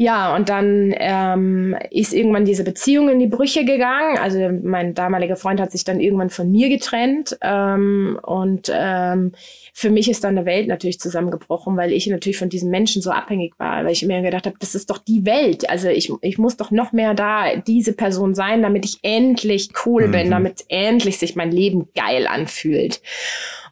ja, 0.00 0.36
und 0.36 0.48
dann 0.48 0.94
ähm, 0.96 1.76
ist 1.90 2.14
irgendwann 2.14 2.44
diese 2.44 2.62
Beziehung 2.62 3.08
in 3.08 3.18
die 3.18 3.26
Brüche 3.26 3.64
gegangen. 3.64 4.16
Also 4.16 4.48
mein 4.62 4.94
damaliger 4.94 5.34
Freund 5.34 5.60
hat 5.60 5.72
sich 5.72 5.82
dann 5.82 5.98
irgendwann 5.98 6.30
von 6.30 6.52
mir 6.52 6.68
getrennt. 6.68 7.36
Ähm, 7.40 8.16
und 8.22 8.70
ähm, 8.72 9.32
für 9.72 9.90
mich 9.90 10.08
ist 10.08 10.22
dann 10.22 10.38
eine 10.38 10.46
Welt 10.46 10.68
natürlich 10.68 11.00
zusammengebrochen, 11.00 11.76
weil 11.76 11.92
ich 11.92 12.06
natürlich 12.06 12.38
von 12.38 12.48
diesen 12.48 12.70
Menschen 12.70 13.02
so 13.02 13.10
abhängig 13.10 13.58
war. 13.58 13.84
Weil 13.84 13.90
ich 13.90 14.06
mir 14.06 14.22
gedacht 14.22 14.46
habe, 14.46 14.54
das 14.60 14.76
ist 14.76 14.88
doch 14.88 14.98
die 14.98 15.26
Welt. 15.26 15.68
Also 15.68 15.88
ich, 15.88 16.12
ich 16.20 16.38
muss 16.38 16.56
doch 16.56 16.70
noch 16.70 16.92
mehr 16.92 17.14
da 17.14 17.56
diese 17.56 17.92
Person 17.92 18.36
sein, 18.36 18.62
damit 18.62 18.84
ich 18.84 18.98
endlich 19.02 19.70
cool 19.84 20.06
mhm. 20.06 20.12
bin, 20.12 20.30
damit 20.30 20.64
endlich 20.68 21.18
sich 21.18 21.34
mein 21.34 21.50
Leben 21.50 21.88
geil 21.96 22.28
anfühlt. 22.28 23.00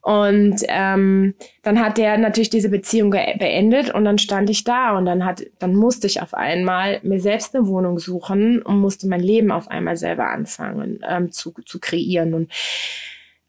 Und 0.07 0.59
ähm, 0.69 1.35
dann 1.65 1.81
hat 1.81 1.99
der 1.99 2.17
natürlich 2.17 2.49
diese 2.49 2.69
Beziehung 2.69 3.11
beendet 3.11 3.93
und 3.93 4.05
dann 4.05 4.19
stand 4.19 4.49
ich 4.49 4.63
da 4.63 4.97
und 4.97 5.05
dann 5.05 5.25
hat, 5.25 5.45
dann 5.59 5.75
musste 5.75 6.07
ich 6.07 6.23
auf 6.23 6.33
einmal 6.33 7.01
mir 7.03 7.19
selbst 7.19 7.57
eine 7.57 7.67
Wohnung 7.67 7.99
suchen 7.99 8.63
und 8.63 8.79
musste 8.79 9.09
mein 9.09 9.19
Leben 9.19 9.51
auf 9.51 9.67
einmal 9.67 9.97
selber 9.97 10.31
anfangen 10.31 11.01
ähm, 11.09 11.33
zu, 11.33 11.53
zu 11.65 11.81
kreieren. 11.81 12.35
Und 12.35 12.53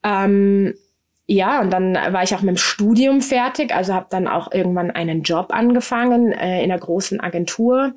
ähm, 0.02 0.74
ja, 1.28 1.62
und 1.62 1.72
dann 1.72 1.94
war 1.94 2.24
ich 2.24 2.34
auch 2.34 2.42
mit 2.42 2.56
dem 2.56 2.58
Studium 2.58 3.22
fertig, 3.22 3.72
also 3.72 3.94
habe 3.94 4.08
dann 4.10 4.28
auch 4.28 4.52
irgendwann 4.52 4.90
einen 4.90 5.22
Job 5.22 5.50
angefangen 5.52 6.32
äh, 6.32 6.64
in 6.64 6.72
einer 6.72 6.80
großen 6.80 7.20
Agentur 7.20 7.94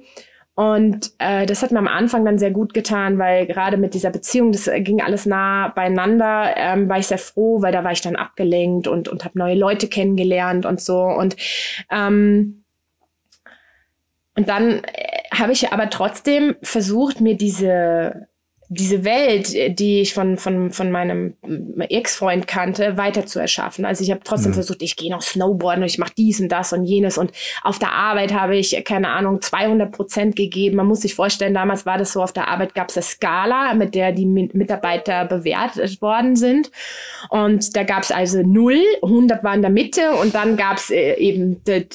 und 0.60 1.12
äh, 1.16 1.46
das 1.46 1.62
hat 1.62 1.70
mir 1.70 1.78
am 1.78 1.88
Anfang 1.88 2.22
dann 2.26 2.38
sehr 2.38 2.50
gut 2.50 2.74
getan, 2.74 3.18
weil 3.18 3.46
gerade 3.46 3.78
mit 3.78 3.94
dieser 3.94 4.10
Beziehung, 4.10 4.52
das 4.52 4.68
äh, 4.68 4.82
ging 4.82 5.00
alles 5.00 5.24
nah 5.24 5.68
beieinander, 5.68 6.52
ähm, 6.54 6.86
war 6.86 6.98
ich 6.98 7.06
sehr 7.06 7.16
froh, 7.16 7.62
weil 7.62 7.72
da 7.72 7.82
war 7.82 7.92
ich 7.92 8.02
dann 8.02 8.14
abgelenkt 8.14 8.86
und, 8.86 9.08
und 9.08 9.24
habe 9.24 9.38
neue 9.38 9.54
Leute 9.54 9.88
kennengelernt 9.88 10.66
und 10.66 10.78
so. 10.78 11.00
Und, 11.00 11.36
ähm, 11.90 12.64
und 14.36 14.50
dann 14.50 14.84
äh, 14.84 15.22
habe 15.32 15.52
ich 15.52 15.72
aber 15.72 15.88
trotzdem 15.88 16.56
versucht, 16.60 17.22
mir 17.22 17.38
diese 17.38 18.28
diese 18.72 19.02
Welt, 19.02 19.52
die 19.80 20.00
ich 20.00 20.14
von, 20.14 20.38
von, 20.38 20.70
von 20.70 20.92
meinem 20.92 21.34
Ex-Freund 21.88 22.46
kannte, 22.46 22.96
weiter 22.96 23.26
zu 23.26 23.40
erschaffen. 23.40 23.84
Also 23.84 24.04
ich 24.04 24.12
habe 24.12 24.20
trotzdem 24.22 24.52
mhm. 24.52 24.54
versucht, 24.54 24.80
ich 24.82 24.94
gehe 24.94 25.10
noch 25.10 25.22
Snowboarden 25.22 25.82
und 25.82 25.90
ich 25.90 25.98
mache 25.98 26.12
dies 26.16 26.38
und 26.40 26.50
das 26.50 26.72
und 26.72 26.84
jenes. 26.84 27.18
Und 27.18 27.32
auf 27.64 27.80
der 27.80 27.90
Arbeit 27.90 28.32
habe 28.32 28.56
ich, 28.56 28.80
keine 28.84 29.08
Ahnung, 29.08 29.42
200 29.42 29.90
Prozent 29.90 30.36
gegeben. 30.36 30.76
Man 30.76 30.86
muss 30.86 31.00
sich 31.00 31.16
vorstellen, 31.16 31.52
damals 31.52 31.84
war 31.84 31.98
das 31.98 32.12
so, 32.12 32.22
auf 32.22 32.32
der 32.32 32.46
Arbeit 32.46 32.76
gab 32.76 32.90
es 32.90 32.96
eine 32.96 33.02
Skala, 33.02 33.74
mit 33.74 33.96
der 33.96 34.12
die 34.12 34.26
Mitarbeiter 34.26 35.24
bewertet 35.24 36.00
worden 36.00 36.36
sind. 36.36 36.70
Und 37.28 37.74
da 37.74 37.82
gab 37.82 38.04
es 38.04 38.12
also 38.12 38.40
0, 38.40 38.76
100 39.02 39.42
war 39.42 39.54
in 39.56 39.62
der 39.62 39.72
Mitte 39.72 40.12
und 40.12 40.32
dann 40.32 40.56
gab 40.56 40.76
es 40.76 40.90
äh, 40.90 41.14
eben 41.14 41.60
die, 41.64 41.88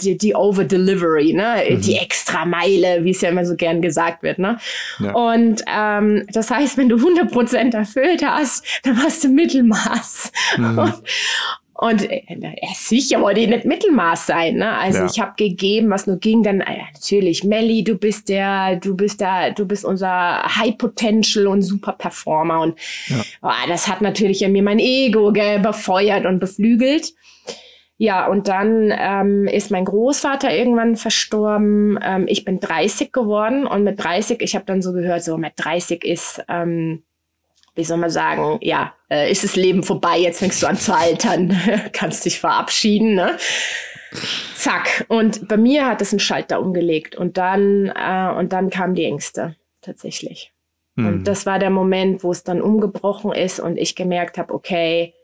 die, 0.00 0.16
die 0.16 0.34
Over-Delivery, 0.34 1.34
ne? 1.34 1.56
Mhm. 1.68 1.80
die 1.82 1.96
extra 1.96 2.46
Meile, 2.46 3.04
wie 3.04 3.10
es 3.10 3.20
ja 3.20 3.28
immer 3.28 3.44
so 3.44 3.56
gern 3.56 3.82
gesagt 3.82 4.22
wird. 4.22 4.38
Ne? 4.38 4.56
Ja. 5.00 5.12
Und 5.12 5.62
ähm, 5.70 6.13
das 6.32 6.50
heißt, 6.50 6.76
wenn 6.76 6.88
du 6.88 6.96
100% 6.96 7.74
erfüllt 7.74 8.24
hast, 8.24 8.64
dann 8.82 9.02
hast 9.02 9.24
du 9.24 9.28
Mittelmaß. 9.28 10.32
Mhm. 10.56 10.78
Und, 10.78 12.02
und 12.02 12.10
äh, 12.10 12.22
sicher 12.74 13.20
wollte 13.20 13.40
ich 13.40 13.48
nicht 13.48 13.64
Mittelmaß 13.64 14.26
sein. 14.26 14.56
Ne? 14.56 14.70
Also 14.76 15.00
ja. 15.00 15.06
ich 15.06 15.20
habe 15.20 15.32
gegeben, 15.36 15.90
was 15.90 16.06
nur 16.06 16.18
ging. 16.18 16.42
Dann 16.42 16.60
äh, 16.60 16.78
natürlich, 16.92 17.44
Melly, 17.44 17.82
du 17.82 17.96
bist 17.96 18.28
der, 18.28 18.76
du 18.76 18.96
bist 18.96 19.20
der, 19.20 19.50
du 19.52 19.66
bist 19.66 19.84
unser 19.84 20.42
High 20.56 20.78
Potential 20.78 21.46
und 21.48 21.62
Super 21.62 21.92
Performer. 21.92 22.60
Und 22.60 22.78
ja. 23.08 23.16
oh, 23.42 23.68
das 23.68 23.88
hat 23.88 24.02
natürlich 24.02 24.42
in 24.42 24.52
mir 24.52 24.62
mein 24.62 24.78
Ego 24.78 25.32
gell, 25.32 25.58
befeuert 25.58 26.26
und 26.26 26.38
beflügelt. 26.38 27.12
Ja, 27.96 28.26
und 28.26 28.48
dann 28.48 28.92
ähm, 28.96 29.46
ist 29.46 29.70
mein 29.70 29.84
Großvater 29.84 30.52
irgendwann 30.52 30.96
verstorben. 30.96 31.98
Ähm, 32.02 32.26
ich 32.28 32.44
bin 32.44 32.58
30 32.58 33.12
geworden 33.12 33.66
und 33.66 33.84
mit 33.84 34.02
30, 34.02 34.40
ich 34.40 34.56
habe 34.56 34.64
dann 34.64 34.82
so 34.82 34.92
gehört, 34.92 35.22
so 35.22 35.36
mit 35.38 35.52
30 35.56 36.04
ist, 36.04 36.42
ähm, 36.48 37.04
wie 37.76 37.84
soll 37.84 37.98
man 37.98 38.10
sagen, 38.10 38.42
oh. 38.42 38.58
ja, 38.60 38.94
äh, 39.08 39.30
ist 39.30 39.44
das 39.44 39.54
Leben 39.54 39.84
vorbei, 39.84 40.18
jetzt 40.18 40.40
fängst 40.40 40.62
du 40.62 40.66
an 40.66 40.76
zu 40.76 40.94
altern, 40.94 41.56
kannst 41.92 42.24
dich 42.24 42.40
verabschieden, 42.40 43.14
ne? 43.14 43.36
Zack. 44.54 45.06
Und 45.08 45.48
bei 45.48 45.56
mir 45.56 45.86
hat 45.86 46.00
es 46.00 46.12
einen 46.12 46.20
Schalter 46.20 46.60
umgelegt 46.60 47.16
und 47.16 47.36
dann, 47.36 47.92
äh, 47.94 48.32
und 48.36 48.52
dann 48.52 48.70
kamen 48.70 48.94
die 48.94 49.04
Ängste 49.04 49.56
tatsächlich. 49.82 50.52
Hm. 50.96 51.06
Und 51.06 51.24
das 51.24 51.46
war 51.46 51.58
der 51.58 51.70
Moment, 51.70 52.24
wo 52.24 52.32
es 52.32 52.44
dann 52.44 52.62
umgebrochen 52.62 53.32
ist 53.32 53.60
und 53.60 53.76
ich 53.76 53.94
gemerkt 53.96 54.38
habe, 54.38 54.54
okay, 54.54 55.14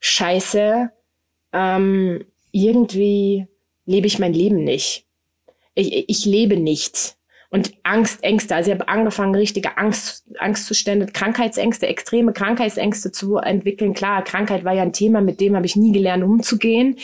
scheiße, 0.00 0.90
ähm, 1.52 2.24
irgendwie 2.52 3.46
lebe 3.86 4.06
ich 4.06 4.18
mein 4.18 4.32
Leben 4.32 4.64
nicht. 4.64 5.06
Ich, 5.74 6.08
ich 6.08 6.24
lebe 6.24 6.56
nichts 6.56 7.16
und 7.52 7.72
Angst, 7.82 8.22
Ängste. 8.22 8.54
Also 8.54 8.70
ich 8.70 8.78
habe 8.78 8.88
angefangen, 8.88 9.34
richtige 9.34 9.76
Angst, 9.76 10.24
Angstzustände, 10.38 11.06
Krankheitsängste, 11.06 11.88
extreme 11.88 12.32
Krankheitsängste 12.32 13.10
zu 13.10 13.38
entwickeln. 13.38 13.92
Klar, 13.92 14.22
Krankheit 14.22 14.64
war 14.64 14.72
ja 14.72 14.82
ein 14.82 14.92
Thema, 14.92 15.20
mit 15.20 15.40
dem 15.40 15.56
habe 15.56 15.66
ich 15.66 15.74
nie 15.74 15.90
gelernt, 15.90 16.22
umzugehen. 16.22 16.96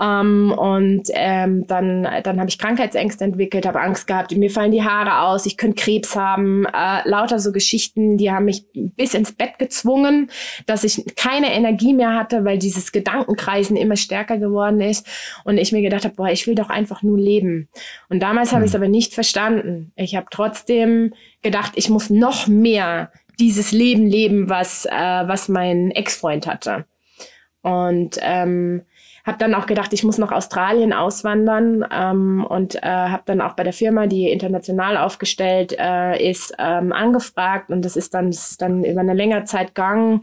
Ähm, 0.00 0.54
und 0.56 1.08
ähm, 1.14 1.66
dann, 1.66 2.06
dann 2.22 2.38
habe 2.38 2.48
ich 2.48 2.58
Krankheitsängste 2.58 3.24
entwickelt, 3.24 3.66
habe 3.66 3.80
Angst 3.80 4.06
gehabt, 4.06 4.30
mir 4.36 4.50
fallen 4.50 4.70
die 4.70 4.84
Haare 4.84 5.26
aus, 5.26 5.46
ich 5.46 5.56
könnte 5.56 5.82
Krebs 5.82 6.14
haben. 6.14 6.64
Äh, 6.66 7.08
lauter 7.08 7.40
so 7.40 7.50
Geschichten, 7.50 8.18
die 8.18 8.30
haben 8.30 8.44
mich 8.44 8.64
bis 8.72 9.14
ins 9.14 9.32
Bett 9.32 9.58
gezwungen, 9.58 10.30
dass 10.66 10.84
ich 10.84 11.16
keine 11.16 11.52
Energie 11.52 11.92
mehr 11.92 12.14
hatte, 12.14 12.44
weil 12.44 12.58
dieses 12.58 12.92
Gedankenkreisen 12.92 13.76
immer 13.76 13.96
stärker 13.96 14.38
geworden 14.38 14.80
ist. 14.80 15.08
Und 15.44 15.58
ich 15.58 15.72
mir 15.72 15.82
gedacht 15.82 16.04
habe, 16.04 16.14
boah, 16.14 16.28
ich 16.28 16.46
will 16.46 16.54
doch 16.54 16.70
einfach 16.70 17.02
nur 17.02 17.18
leben. 17.18 17.68
Und 18.08 18.20
damals 18.20 18.52
habe 18.52 18.64
ich 18.64 18.70
es 18.70 18.76
aber 18.76 18.86
nicht 18.86 19.12
verstanden 19.14 19.71
verstanden. 19.72 19.92
Ich 19.96 20.16
habe 20.16 20.26
trotzdem 20.30 21.14
gedacht, 21.42 21.72
ich 21.76 21.90
muss 21.90 22.10
noch 22.10 22.46
mehr 22.46 23.10
dieses 23.38 23.72
Leben 23.72 24.06
leben, 24.06 24.48
was, 24.48 24.86
äh, 24.86 24.90
was 24.90 25.48
mein 25.48 25.90
Ex-Freund 25.90 26.46
hatte. 26.46 26.84
Und 27.62 28.18
ähm, 28.20 28.82
habe 29.24 29.38
dann 29.38 29.54
auch 29.54 29.66
gedacht, 29.66 29.92
ich 29.92 30.02
muss 30.02 30.18
nach 30.18 30.32
Australien 30.32 30.92
auswandern 30.92 31.84
ähm, 31.92 32.44
und 32.44 32.74
äh, 32.76 32.80
habe 32.82 33.22
dann 33.26 33.40
auch 33.40 33.54
bei 33.54 33.62
der 33.62 33.72
Firma, 33.72 34.06
die 34.06 34.28
international 34.28 34.96
aufgestellt 34.96 35.76
äh, 35.78 36.30
ist, 36.30 36.54
ähm, 36.58 36.92
angefragt 36.92 37.70
und 37.70 37.84
das 37.84 37.96
ist 37.96 38.14
dann, 38.14 38.32
das 38.32 38.50
ist 38.50 38.62
dann 38.62 38.84
über 38.84 39.00
eine 39.00 39.14
längere 39.14 39.44
Zeit 39.44 39.76
gegangen 39.76 40.22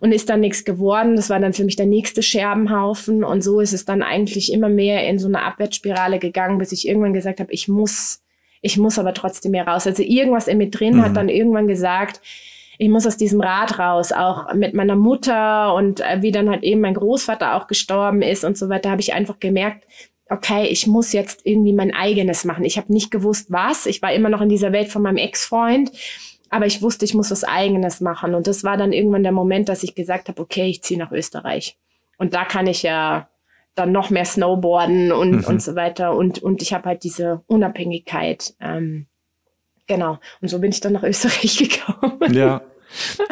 und 0.00 0.10
ist 0.10 0.28
dann 0.28 0.40
nichts 0.40 0.64
geworden. 0.64 1.14
Das 1.14 1.30
war 1.30 1.38
dann 1.38 1.52
für 1.52 1.64
mich 1.64 1.76
der 1.76 1.86
nächste 1.86 2.20
Scherbenhaufen 2.20 3.22
und 3.22 3.42
so 3.42 3.60
ist 3.60 3.72
es 3.72 3.84
dann 3.84 4.02
eigentlich 4.02 4.52
immer 4.52 4.68
mehr 4.68 5.08
in 5.08 5.20
so 5.20 5.28
eine 5.28 5.42
Abwärtsspirale 5.42 6.18
gegangen, 6.18 6.58
bis 6.58 6.72
ich 6.72 6.88
irgendwann 6.88 7.14
gesagt 7.14 7.38
habe, 7.38 7.52
ich 7.52 7.68
muss 7.68 8.21
ich 8.62 8.78
muss 8.78 8.98
aber 8.98 9.12
trotzdem 9.12 9.52
hier 9.52 9.64
raus. 9.64 9.86
Also 9.86 10.02
irgendwas 10.02 10.48
in 10.48 10.58
mir 10.58 10.70
drin 10.70 10.96
mhm. 10.96 11.02
hat 11.02 11.16
dann 11.16 11.28
irgendwann 11.28 11.66
gesagt, 11.66 12.20
ich 12.78 12.88
muss 12.88 13.06
aus 13.06 13.16
diesem 13.16 13.40
Rad 13.40 13.78
raus, 13.78 14.12
auch 14.12 14.54
mit 14.54 14.72
meiner 14.74 14.96
Mutter 14.96 15.74
und 15.74 16.00
äh, 16.00 16.22
wie 16.22 16.32
dann 16.32 16.48
halt 16.48 16.62
eben 16.62 16.80
mein 16.80 16.94
Großvater 16.94 17.54
auch 17.54 17.66
gestorben 17.66 18.22
ist 18.22 18.44
und 18.44 18.56
so 18.56 18.68
weiter, 18.68 18.90
habe 18.90 19.02
ich 19.02 19.12
einfach 19.12 19.38
gemerkt, 19.38 19.84
okay, 20.30 20.66
ich 20.66 20.86
muss 20.86 21.12
jetzt 21.12 21.44
irgendwie 21.44 21.74
mein 21.74 21.94
eigenes 21.94 22.44
machen. 22.44 22.64
Ich 22.64 22.78
habe 22.78 22.92
nicht 22.92 23.10
gewusst, 23.10 23.52
was. 23.52 23.86
Ich 23.86 24.00
war 24.00 24.12
immer 24.12 24.30
noch 24.30 24.40
in 24.40 24.48
dieser 24.48 24.72
Welt 24.72 24.88
von 24.88 25.02
meinem 25.02 25.18
Ex-Freund, 25.18 25.92
aber 26.48 26.66
ich 26.66 26.80
wusste, 26.80 27.04
ich 27.04 27.14
muss 27.14 27.30
was 27.30 27.44
eigenes 27.44 28.00
machen. 28.00 28.34
Und 28.34 28.46
das 28.46 28.64
war 28.64 28.76
dann 28.76 28.92
irgendwann 28.92 29.22
der 29.22 29.32
Moment, 29.32 29.68
dass 29.68 29.82
ich 29.82 29.94
gesagt 29.94 30.28
habe, 30.28 30.40
okay, 30.40 30.66
ich 30.66 30.82
ziehe 30.82 30.98
nach 30.98 31.12
Österreich. 31.12 31.76
Und 32.18 32.34
da 32.34 32.44
kann 32.44 32.66
ich 32.66 32.82
ja 32.82 33.28
dann 33.74 33.92
noch 33.92 34.10
mehr 34.10 34.24
Snowboarden 34.24 35.12
und, 35.12 35.30
mhm. 35.30 35.44
und 35.44 35.62
so 35.62 35.74
weiter. 35.74 36.14
Und, 36.14 36.40
und 36.40 36.62
ich 36.62 36.72
habe 36.72 36.86
halt 36.86 37.04
diese 37.04 37.42
Unabhängigkeit. 37.46 38.54
Ähm, 38.60 39.06
genau. 39.86 40.18
Und 40.40 40.48
so 40.48 40.58
bin 40.58 40.70
ich 40.70 40.80
dann 40.80 40.92
nach 40.92 41.02
Österreich 41.02 41.56
gekommen. 41.86 42.34
Ja. 42.34 42.62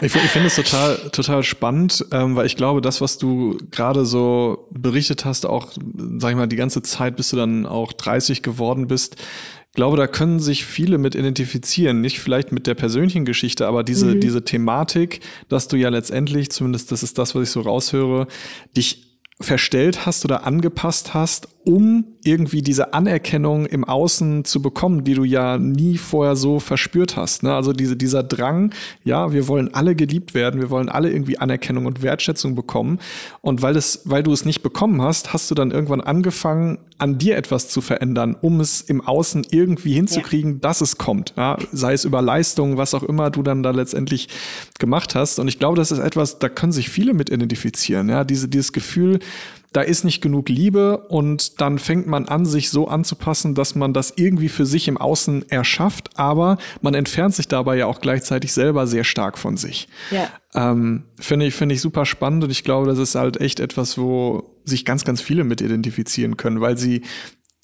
Ich, 0.01 0.15
ich 0.15 0.23
finde 0.23 0.47
es 0.47 0.57
total, 0.57 0.97
total 1.13 1.43
spannend, 1.43 2.07
ähm, 2.13 2.35
weil 2.35 2.47
ich 2.47 2.57
glaube, 2.57 2.81
das, 2.81 3.03
was 3.03 3.19
du 3.19 3.59
gerade 3.71 4.07
so 4.07 4.67
berichtet 4.71 5.27
hast, 5.27 5.45
auch, 5.45 5.73
sag 6.17 6.31
ich 6.31 6.37
mal, 6.37 6.47
die 6.47 6.57
ganze 6.57 6.81
Zeit, 6.81 7.17
bis 7.17 7.29
du 7.29 7.37
dann 7.37 7.67
auch 7.67 7.93
30 7.93 8.43
geworden 8.43 8.87
bist, 8.87 9.17
glaube, 9.75 9.97
da 9.97 10.07
können 10.07 10.41
sich 10.41 10.65
viele 10.65 10.99
mit 10.99 11.15
identifizieren. 11.15 12.01
Nicht 12.01 12.21
vielleicht 12.21 12.53
mit 12.53 12.67
der 12.67 12.75
persönlichen 12.75 13.25
Geschichte, 13.25 13.67
aber 13.67 13.85
diese, 13.85 14.15
mhm. 14.15 14.21
diese 14.21 14.45
Thematik, 14.45 15.21
dass 15.49 15.69
du 15.69 15.77
ja 15.77 15.89
letztendlich, 15.89 16.51
zumindest 16.51 16.91
das 16.93 17.03
ist 17.03 17.19
das, 17.19 17.35
was 17.35 17.45
ich 17.45 17.51
so 17.51 17.61
raushöre, 17.61 18.27
dich 18.77 19.10
verstellt 19.41 20.07
hast 20.07 20.25
oder 20.25 20.45
angepasst 20.47 21.15
hast, 21.15 21.49
um 21.65 22.05
irgendwie 22.25 22.63
diese 22.63 22.95
Anerkennung 22.95 23.67
im 23.67 23.85
Außen 23.85 24.45
zu 24.45 24.63
bekommen, 24.63 25.05
die 25.05 25.15
du 25.15 25.25
ja 25.25 25.59
nie 25.59 25.99
vorher 25.99 26.37
so 26.37 26.59
verspürt 26.59 27.17
hast. 27.17 27.43
Ne? 27.43 27.55
Also 27.55 27.73
diese, 27.73 27.97
dieser 27.97 28.23
Drang, 28.23 28.73
ja, 29.05 29.33
wir 29.33 29.47
wollen 29.47 29.73
alle 29.75 29.95
geliebt 29.95 30.35
werden, 30.35 30.61
wir 30.61 30.71
wollen 30.71 30.89
alle 30.89 31.11
irgendwie 31.11 31.39
Anerkennung 31.39 31.87
und 31.87 32.03
Wertschätzung 32.03 32.55
bekommen. 32.55 32.99
Und 33.43 33.61
weil, 33.63 33.77
es, 33.77 34.03
weil 34.05 34.23
du 34.23 34.33
es 34.33 34.45
nicht 34.45 34.63
bekommen 34.63 35.03
hast, 35.03 35.33
hast 35.33 35.51
du 35.51 35.55
dann 35.55 35.71
irgendwann 35.71 36.01
angefangen, 36.01 36.79
an 36.99 37.19
dir 37.19 37.37
etwas 37.37 37.69
zu 37.69 37.81
verändern, 37.81 38.37
um 38.41 38.61
es 38.61 38.81
im 38.83 39.01
Außen 39.01 39.47
irgendwie 39.51 39.93
hinzukriegen, 39.93 40.55
ja. 40.55 40.59
dass 40.61 40.81
es 40.81 40.99
kommt. 40.99 41.35
Ja? 41.37 41.59
Sei 41.73 41.93
es 41.93 42.05
über 42.05 42.21
Leistung, 42.23 42.77
was 42.77 42.95
auch 42.95 43.03
immer 43.03 43.31
du 43.31 43.43
dann 43.43 43.63
da 43.63 43.71
letztendlich 43.71 44.29
gemacht 44.79 45.15
hast. 45.15 45.39
Und 45.39 45.49
ich 45.49 45.59
glaube, 45.59 45.77
das 45.77 45.93
ist 45.93 45.99
etwas, 45.99 46.39
da 46.39 46.49
können 46.49 46.73
sich 46.73 46.89
viele 46.89 47.15
mit 47.15 47.31
identifizieren. 47.31 48.09
Ja? 48.09 48.25
Diese, 48.25 48.49
dieses 48.49 48.73
Gefühl, 48.73 49.21
da 49.73 49.83
ist 49.83 50.05
nicht 50.05 50.21
genug 50.21 50.49
Liebe 50.49 50.99
und 51.09 51.61
dann 51.61 51.79
fängt 51.79 52.07
man 52.07 52.27
an, 52.27 52.45
sich 52.45 52.71
so 52.71 52.89
anzupassen, 52.89 53.55
dass 53.55 53.75
man 53.75 53.93
das 53.93 54.13
irgendwie 54.17 54.49
für 54.49 54.67
sich 54.67 54.89
im 54.89 54.99
Außen 54.99 55.49
erschafft, 55.49 56.11
aber 56.17 56.59
man 56.81 56.95
entfernt 56.95 57.35
sich 57.35 57.47
dabei 57.47 57.77
ja 57.77 57.87
auch 57.87 58.01
gleichzeitig 58.01 58.53
selber 58.53 58.87
sehr 58.87 59.05
stark 59.05 59.39
von 59.39 59.57
sich. 59.57 59.89
Ja. 60.11 60.29
Ähm, 60.55 61.05
finde 61.19 61.47
ich, 61.47 61.55
finde 61.55 61.77
ich 61.77 61.81
super 61.81 62.05
spannend 62.05 62.43
und 62.45 62.51
ich 62.51 62.65
glaube, 62.65 62.87
das 62.87 62.99
ist 62.99 63.15
halt 63.15 63.41
echt 63.41 63.61
etwas, 63.61 63.97
wo 63.97 64.57
sich 64.65 64.85
ganz, 64.85 65.05
ganz 65.05 65.21
viele 65.21 65.45
mit 65.45 65.61
identifizieren 65.61 66.37
können, 66.37 66.61
weil 66.61 66.77
sie 66.77 67.03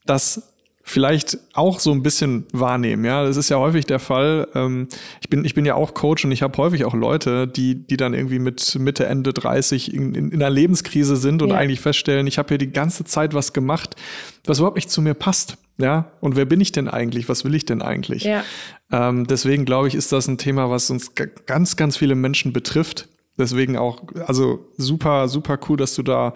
das 0.05 0.56
vielleicht 0.89 1.39
auch 1.53 1.81
so 1.81 1.91
ein 1.91 2.05
bisschen 2.05 2.47
wahrnehmen. 2.53 3.05
Ja, 3.05 3.25
das 3.25 3.37
ist 3.37 3.49
ja 3.49 3.59
häufig 3.59 3.87
der 3.87 3.99
Fall. 3.99 4.47
Ähm, 4.55 4.87
ich 5.21 5.29
bin 5.29 5.45
ich 5.45 5.53
bin 5.53 5.67
ja 5.67 5.75
auch 5.75 5.95
Coach 5.95 6.25
und 6.25 6.31
ich 6.31 6.43
habe 6.43 6.57
häufig 6.59 6.85
auch 6.85 6.95
Leute, 6.95 7.49
die 7.49 7.75
die 7.75 7.97
dann 7.97 8.15
irgendwie 8.15 8.39
mit 8.39 8.77
Mitte 8.79 9.05
Ende 9.05 9.33
30 9.33 9.93
in, 9.93 10.15
in, 10.15 10.31
in 10.31 10.41
einer 10.41 10.49
Lebenskrise 10.49 11.17
sind 11.17 11.43
und 11.43 11.51
ja. 11.51 11.57
eigentlich 11.57 11.81
feststellen, 11.81 12.29
ich 12.29 12.39
habe 12.39 12.51
hier 12.51 12.59
die 12.59 12.71
ganze 12.71 13.05
Zeit 13.05 13.35
was 13.35 13.53
gemacht, 13.53 13.97
was 14.45 14.59
überhaupt 14.59 14.77
nicht 14.77 14.89
zu 14.89 15.03
mir 15.03 15.15
passt. 15.15 15.59
Ja, 15.77 16.13
und 16.21 16.37
wer 16.37 16.45
bin 16.47 16.61
ich 16.61 16.71
denn 16.71 16.89
eigentlich? 16.89 17.29
Was 17.29 17.45
will 17.45 17.55
ich 17.57 17.67
denn 17.67 17.83
eigentlich? 17.83 18.23
Ja. 18.23 18.45
Ähm, 18.93 19.27
deswegen 19.27 19.65
glaube 19.65 19.89
ich, 19.89 19.97
ist 19.97 20.13
das 20.13 20.29
ein 20.29 20.39
Thema, 20.39 20.71
was 20.71 20.89
uns 20.89 21.15
ganz, 21.47 21.77
ganz 21.77 21.97
viele 21.97 22.15
Menschen 22.15 22.53
betrifft. 22.53 23.09
Deswegen 23.37 23.77
auch, 23.77 24.03
also 24.27 24.71
super, 24.79 25.29
super 25.29 25.59
cool, 25.69 25.77
dass 25.77 25.95
du 25.95 26.03
da 26.03 26.33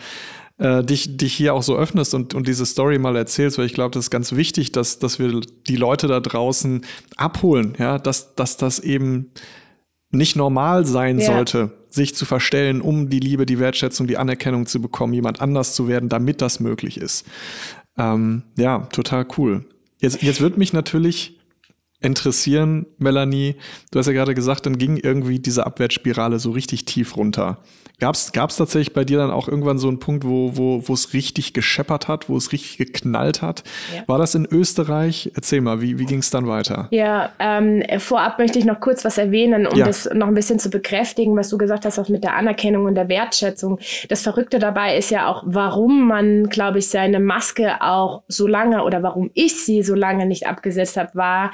äh, 0.60 0.84
dich, 0.84 1.16
dich 1.16 1.32
hier 1.32 1.54
auch 1.54 1.62
so 1.62 1.74
öffnest 1.74 2.14
und, 2.14 2.34
und 2.34 2.46
diese 2.46 2.66
Story 2.66 2.98
mal 2.98 3.16
erzählst, 3.16 3.56
weil 3.58 3.64
ich 3.64 3.72
glaube, 3.72 3.92
das 3.92 4.04
ist 4.04 4.10
ganz 4.10 4.32
wichtig, 4.32 4.72
dass, 4.72 4.98
dass 4.98 5.18
wir 5.18 5.40
die 5.66 5.76
Leute 5.76 6.06
da 6.06 6.20
draußen 6.20 6.82
abholen, 7.16 7.74
ja, 7.78 7.98
dass, 7.98 8.34
dass 8.34 8.58
das 8.58 8.78
eben 8.78 9.30
nicht 10.10 10.36
normal 10.36 10.84
sein 10.84 11.18
ja. 11.18 11.26
sollte, 11.26 11.72
sich 11.88 12.14
zu 12.14 12.26
verstellen, 12.26 12.82
um 12.82 13.08
die 13.08 13.20
Liebe, 13.20 13.46
die 13.46 13.58
Wertschätzung, 13.58 14.06
die 14.06 14.18
Anerkennung 14.18 14.66
zu 14.66 14.82
bekommen, 14.82 15.14
jemand 15.14 15.40
anders 15.40 15.74
zu 15.74 15.88
werden, 15.88 16.10
damit 16.10 16.42
das 16.42 16.60
möglich 16.60 16.98
ist. 16.98 17.26
Ähm, 17.96 18.42
ja, 18.58 18.80
total 18.92 19.26
cool. 19.38 19.64
Jetzt, 19.98 20.22
jetzt 20.22 20.40
wird 20.42 20.58
mich 20.58 20.72
natürlich 20.72 21.39
interessieren, 22.00 22.86
Melanie. 22.98 23.56
Du 23.90 23.98
hast 23.98 24.06
ja 24.06 24.12
gerade 24.12 24.34
gesagt, 24.34 24.66
dann 24.66 24.78
ging 24.78 24.96
irgendwie 24.96 25.38
diese 25.38 25.66
Abwärtsspirale 25.66 26.38
so 26.38 26.50
richtig 26.50 26.84
tief 26.84 27.16
runter. 27.16 27.58
Gab 28.00 28.14
es 28.14 28.32
tatsächlich 28.32 28.94
bei 28.94 29.04
dir 29.04 29.18
dann 29.18 29.30
auch 29.30 29.46
irgendwann 29.46 29.78
so 29.78 29.88
einen 29.88 29.98
Punkt, 29.98 30.24
wo 30.24 30.56
wo 30.56 30.88
wo 30.88 30.94
es 30.94 31.12
richtig 31.12 31.52
gescheppert 31.52 32.08
hat, 32.08 32.30
wo 32.30 32.36
es 32.38 32.50
richtig 32.50 32.78
geknallt 32.78 33.42
hat? 33.42 33.62
Ja. 33.94 34.02
War 34.06 34.18
das 34.18 34.34
in 34.34 34.48
Österreich? 34.50 35.30
Erzähl 35.34 35.60
mal, 35.60 35.82
wie, 35.82 35.98
wie 35.98 36.06
ging 36.06 36.20
es 36.20 36.30
dann 36.30 36.48
weiter? 36.48 36.88
Ja, 36.92 37.30
ähm, 37.38 37.82
vorab 37.98 38.38
möchte 38.38 38.58
ich 38.58 38.64
noch 38.64 38.80
kurz 38.80 39.04
was 39.04 39.18
erwähnen, 39.18 39.66
um 39.66 39.76
ja. 39.76 39.84
das 39.84 40.08
noch 40.14 40.28
ein 40.28 40.34
bisschen 40.34 40.58
zu 40.58 40.70
bekräftigen, 40.70 41.36
was 41.36 41.50
du 41.50 41.58
gesagt 41.58 41.84
hast, 41.84 41.98
auch 41.98 42.08
mit 42.08 42.24
der 42.24 42.36
Anerkennung 42.36 42.86
und 42.86 42.94
der 42.94 43.10
Wertschätzung. 43.10 43.78
Das 44.08 44.22
Verrückte 44.22 44.58
dabei 44.58 44.96
ist 44.96 45.10
ja 45.10 45.28
auch, 45.28 45.42
warum 45.44 46.08
man, 46.08 46.48
glaube 46.48 46.78
ich, 46.78 46.88
seine 46.88 47.20
Maske 47.20 47.82
auch 47.82 48.22
so 48.28 48.46
lange 48.46 48.82
oder 48.82 49.02
warum 49.02 49.30
ich 49.34 49.62
sie 49.62 49.82
so 49.82 49.94
lange 49.94 50.24
nicht 50.24 50.46
abgesetzt 50.46 50.96
habe, 50.96 51.10
war, 51.14 51.50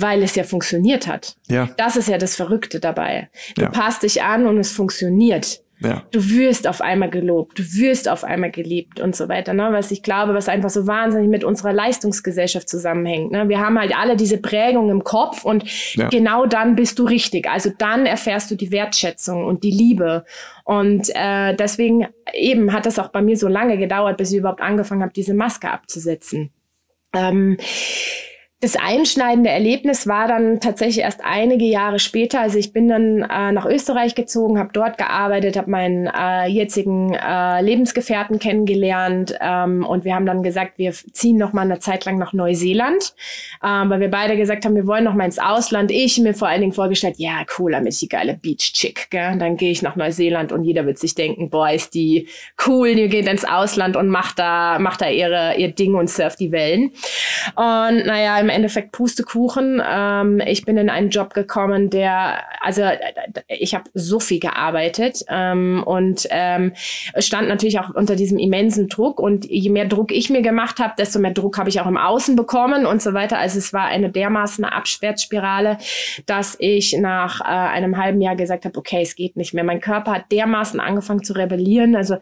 weil 0.00 0.22
es 0.22 0.34
ja 0.34 0.44
funktioniert 0.44 1.06
hat. 1.06 1.36
Ja. 1.48 1.68
Das 1.76 1.96
ist 1.96 2.08
ja 2.08 2.18
das 2.18 2.36
Verrückte 2.36 2.80
dabei. 2.80 3.28
Du 3.56 3.62
ja. 3.62 3.68
passt 3.68 4.02
dich 4.02 4.22
an 4.22 4.46
und 4.46 4.58
es 4.58 4.72
funktioniert. 4.72 5.62
Ja. 5.80 6.04
Du 6.12 6.30
wirst 6.30 6.68
auf 6.68 6.80
einmal 6.80 7.10
gelobt, 7.10 7.58
du 7.58 7.64
wirst 7.64 8.08
auf 8.08 8.22
einmal 8.22 8.52
geliebt 8.52 9.00
und 9.00 9.16
so 9.16 9.28
weiter. 9.28 9.52
Ne? 9.52 9.68
Was 9.72 9.90
ich 9.90 10.04
glaube, 10.04 10.32
was 10.32 10.48
einfach 10.48 10.70
so 10.70 10.86
wahnsinnig 10.86 11.28
mit 11.28 11.42
unserer 11.42 11.72
Leistungsgesellschaft 11.72 12.68
zusammenhängt. 12.68 13.32
Ne? 13.32 13.48
Wir 13.48 13.58
haben 13.58 13.78
halt 13.78 13.96
alle 13.96 14.16
diese 14.16 14.38
Prägung 14.38 14.90
im 14.90 15.02
Kopf 15.02 15.44
und 15.44 15.64
ja. 15.94 16.08
genau 16.08 16.46
dann 16.46 16.76
bist 16.76 17.00
du 17.00 17.04
richtig. 17.04 17.48
Also 17.48 17.70
dann 17.76 18.06
erfährst 18.06 18.50
du 18.52 18.54
die 18.54 18.70
Wertschätzung 18.70 19.44
und 19.44 19.64
die 19.64 19.72
Liebe. 19.72 20.24
Und 20.64 21.10
äh, 21.14 21.56
deswegen 21.56 22.06
eben 22.32 22.72
hat 22.72 22.86
das 22.86 23.00
auch 23.00 23.08
bei 23.08 23.20
mir 23.20 23.36
so 23.36 23.48
lange 23.48 23.76
gedauert, 23.76 24.18
bis 24.18 24.30
ich 24.30 24.38
überhaupt 24.38 24.60
angefangen 24.60 25.02
habe, 25.02 25.12
diese 25.12 25.34
Maske 25.34 25.68
abzusetzen. 25.68 26.50
Ähm, 27.12 27.56
das 28.62 28.76
einschneidende 28.76 29.50
Erlebnis 29.50 30.06
war 30.06 30.28
dann 30.28 30.60
tatsächlich 30.60 31.00
erst 31.00 31.20
einige 31.24 31.64
Jahre 31.64 31.98
später. 31.98 32.40
Also 32.40 32.58
ich 32.58 32.72
bin 32.72 32.86
dann 32.86 33.22
äh, 33.22 33.50
nach 33.50 33.66
Österreich 33.66 34.14
gezogen, 34.14 34.56
habe 34.56 34.70
dort 34.72 34.98
gearbeitet, 34.98 35.56
habe 35.56 35.68
meinen 35.68 36.06
äh, 36.06 36.46
jetzigen 36.46 37.12
äh, 37.12 37.60
Lebensgefährten 37.60 38.38
kennengelernt 38.38 39.34
ähm, 39.40 39.84
und 39.84 40.04
wir 40.04 40.14
haben 40.14 40.26
dann 40.26 40.44
gesagt, 40.44 40.78
wir 40.78 40.92
ziehen 40.92 41.38
noch 41.38 41.52
mal 41.52 41.62
eine 41.62 41.80
Zeit 41.80 42.04
lang 42.04 42.18
nach 42.18 42.32
Neuseeland, 42.34 43.14
ähm, 43.64 43.90
weil 43.90 43.98
wir 43.98 44.10
beide 44.12 44.36
gesagt 44.36 44.64
haben, 44.64 44.76
wir 44.76 44.86
wollen 44.86 45.02
noch 45.02 45.14
mal 45.14 45.24
ins 45.24 45.40
Ausland. 45.40 45.90
Ich 45.90 46.20
mir 46.20 46.32
vor 46.32 46.46
allen 46.46 46.60
Dingen 46.60 46.72
vorgestellt, 46.72 47.16
ja 47.18 47.44
cool, 47.58 47.72
dann 47.72 47.84
ist 47.84 48.00
die 48.00 48.08
geile 48.08 48.34
Beach 48.34 48.72
Chick, 48.74 49.10
gell? 49.10 49.38
dann 49.38 49.56
gehe 49.56 49.72
ich 49.72 49.82
nach 49.82 49.96
Neuseeland 49.96 50.52
und 50.52 50.62
jeder 50.62 50.86
wird 50.86 50.98
sich 50.98 51.16
denken, 51.16 51.50
boah, 51.50 51.70
ist 51.70 51.94
die 51.94 52.28
cool, 52.64 52.94
die 52.94 53.08
geht 53.08 53.26
ins 53.26 53.44
Ausland 53.44 53.96
und 53.96 54.08
macht 54.08 54.38
da 54.38 54.78
macht 54.78 55.00
da 55.00 55.08
ihre 55.08 55.56
ihr 55.56 55.72
Ding 55.72 55.96
und 55.96 56.08
surft 56.08 56.38
die 56.38 56.52
Wellen. 56.52 56.92
Und 57.56 58.06
naja, 58.06 58.38
im 58.38 58.51
Endeffekt 58.52 58.92
Pustekuchen. 58.92 59.82
Ähm, 59.84 60.40
ich 60.46 60.64
bin 60.64 60.76
in 60.76 60.90
einen 60.90 61.10
Job 61.10 61.34
gekommen, 61.34 61.90
der, 61.90 62.42
also 62.60 62.82
ich 63.48 63.74
habe 63.74 63.84
so 63.94 64.20
viel 64.20 64.40
gearbeitet 64.40 65.24
ähm, 65.28 65.82
und 65.84 66.26
ähm, 66.30 66.72
stand 67.18 67.48
natürlich 67.48 67.80
auch 67.80 67.94
unter 67.94 68.16
diesem 68.16 68.38
immensen 68.38 68.88
Druck. 68.88 69.20
Und 69.20 69.44
je 69.44 69.70
mehr 69.70 69.86
Druck 69.86 70.12
ich 70.12 70.30
mir 70.30 70.42
gemacht 70.42 70.78
habe, 70.78 70.94
desto 70.98 71.18
mehr 71.18 71.32
Druck 71.32 71.58
habe 71.58 71.68
ich 71.68 71.80
auch 71.80 71.86
im 71.86 71.96
Außen 71.96 72.36
bekommen 72.36 72.86
und 72.86 73.02
so 73.02 73.14
weiter. 73.14 73.38
Also 73.38 73.58
es 73.58 73.72
war 73.72 73.86
eine 73.86 74.10
dermaßen 74.10 74.64
Abschwärtsspirale, 74.64 75.78
dass 76.26 76.56
ich 76.58 76.96
nach 76.98 77.40
äh, 77.40 77.44
einem 77.44 77.96
halben 77.96 78.20
Jahr 78.20 78.36
gesagt 78.36 78.64
habe, 78.64 78.78
okay, 78.78 79.02
es 79.02 79.14
geht 79.14 79.36
nicht 79.36 79.54
mehr. 79.54 79.64
Mein 79.64 79.80
Körper 79.80 80.12
hat 80.12 80.32
dermaßen 80.32 80.80
angefangen 80.80 81.22
zu 81.22 81.34
rebellieren. 81.34 81.96
Also 81.96 82.16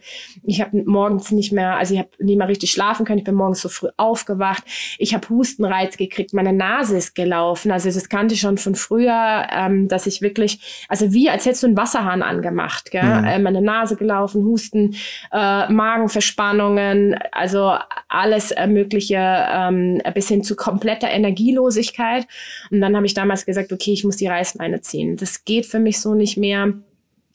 ich 0.45 0.61
habe 0.61 0.83
morgens 0.85 1.31
nicht 1.33 1.53
mehr, 1.53 1.77
also 1.77 1.95
ich 1.95 2.01
habe 2.01 2.11
nicht 2.19 2.37
mehr 2.37 2.49
richtig 2.49 2.71
schlafen 2.71 3.05
können. 3.05 3.19
Ich 3.19 3.25
bin 3.25 3.35
morgens 3.35 3.61
so 3.61 3.69
früh 3.69 3.89
aufgewacht. 3.97 4.63
Ich 4.99 5.15
habe 5.15 5.29
Hustenreiz 5.29 5.97
gekriegt 5.97 6.20
gekriegt, 6.21 6.35
meine 6.35 6.53
Nase 6.53 6.97
ist 6.97 7.15
gelaufen. 7.15 7.71
Also 7.71 7.91
das 7.91 8.09
kannte 8.09 8.35
ich 8.35 8.41
schon 8.41 8.59
von 8.59 8.75
früher, 8.75 9.47
ähm, 9.53 9.89
dass 9.89 10.07
ich 10.07 10.21
wirklich, 10.21 10.87
also 10.89 11.13
wie 11.13 11.31
als 11.31 11.47
hättest 11.47 11.63
du 11.63 11.69
einen 11.69 11.77
Wasserhahn 11.77 12.23
angemacht, 12.23 12.91
gell? 12.91 13.03
Mhm. 13.03 13.25
Äh, 13.25 13.39
meine 13.39 13.63
Nase 13.63 13.97
gelaufen, 13.97 14.45
Husten, 14.45 14.95
äh, 15.33 15.71
Magenverspannungen, 15.73 17.17
also 17.33 17.75
alles 18.09 18.51
äh, 18.53 18.67
mögliche 18.67 19.17
ähm, 19.19 20.01
bis 20.15 20.29
hin 20.29 20.45
zu 20.45 20.57
kompletter 20.57 21.09
Energielosigkeit. 21.09 22.27
Und 22.71 22.81
dann 22.81 22.97
habe 22.97 23.07
ich 23.07 23.15
damals 23.15 23.47
gesagt, 23.47 23.73
okay, 23.73 23.93
ich 23.93 24.05
muss 24.05 24.17
die 24.17 24.27
Reißleine 24.27 24.81
ziehen. 24.81 25.17
Das 25.17 25.45
geht 25.45 25.67
für 25.67 25.79
mich 25.79 26.01
so 26.01 26.15
nicht 26.15 26.37
mehr. 26.37 26.75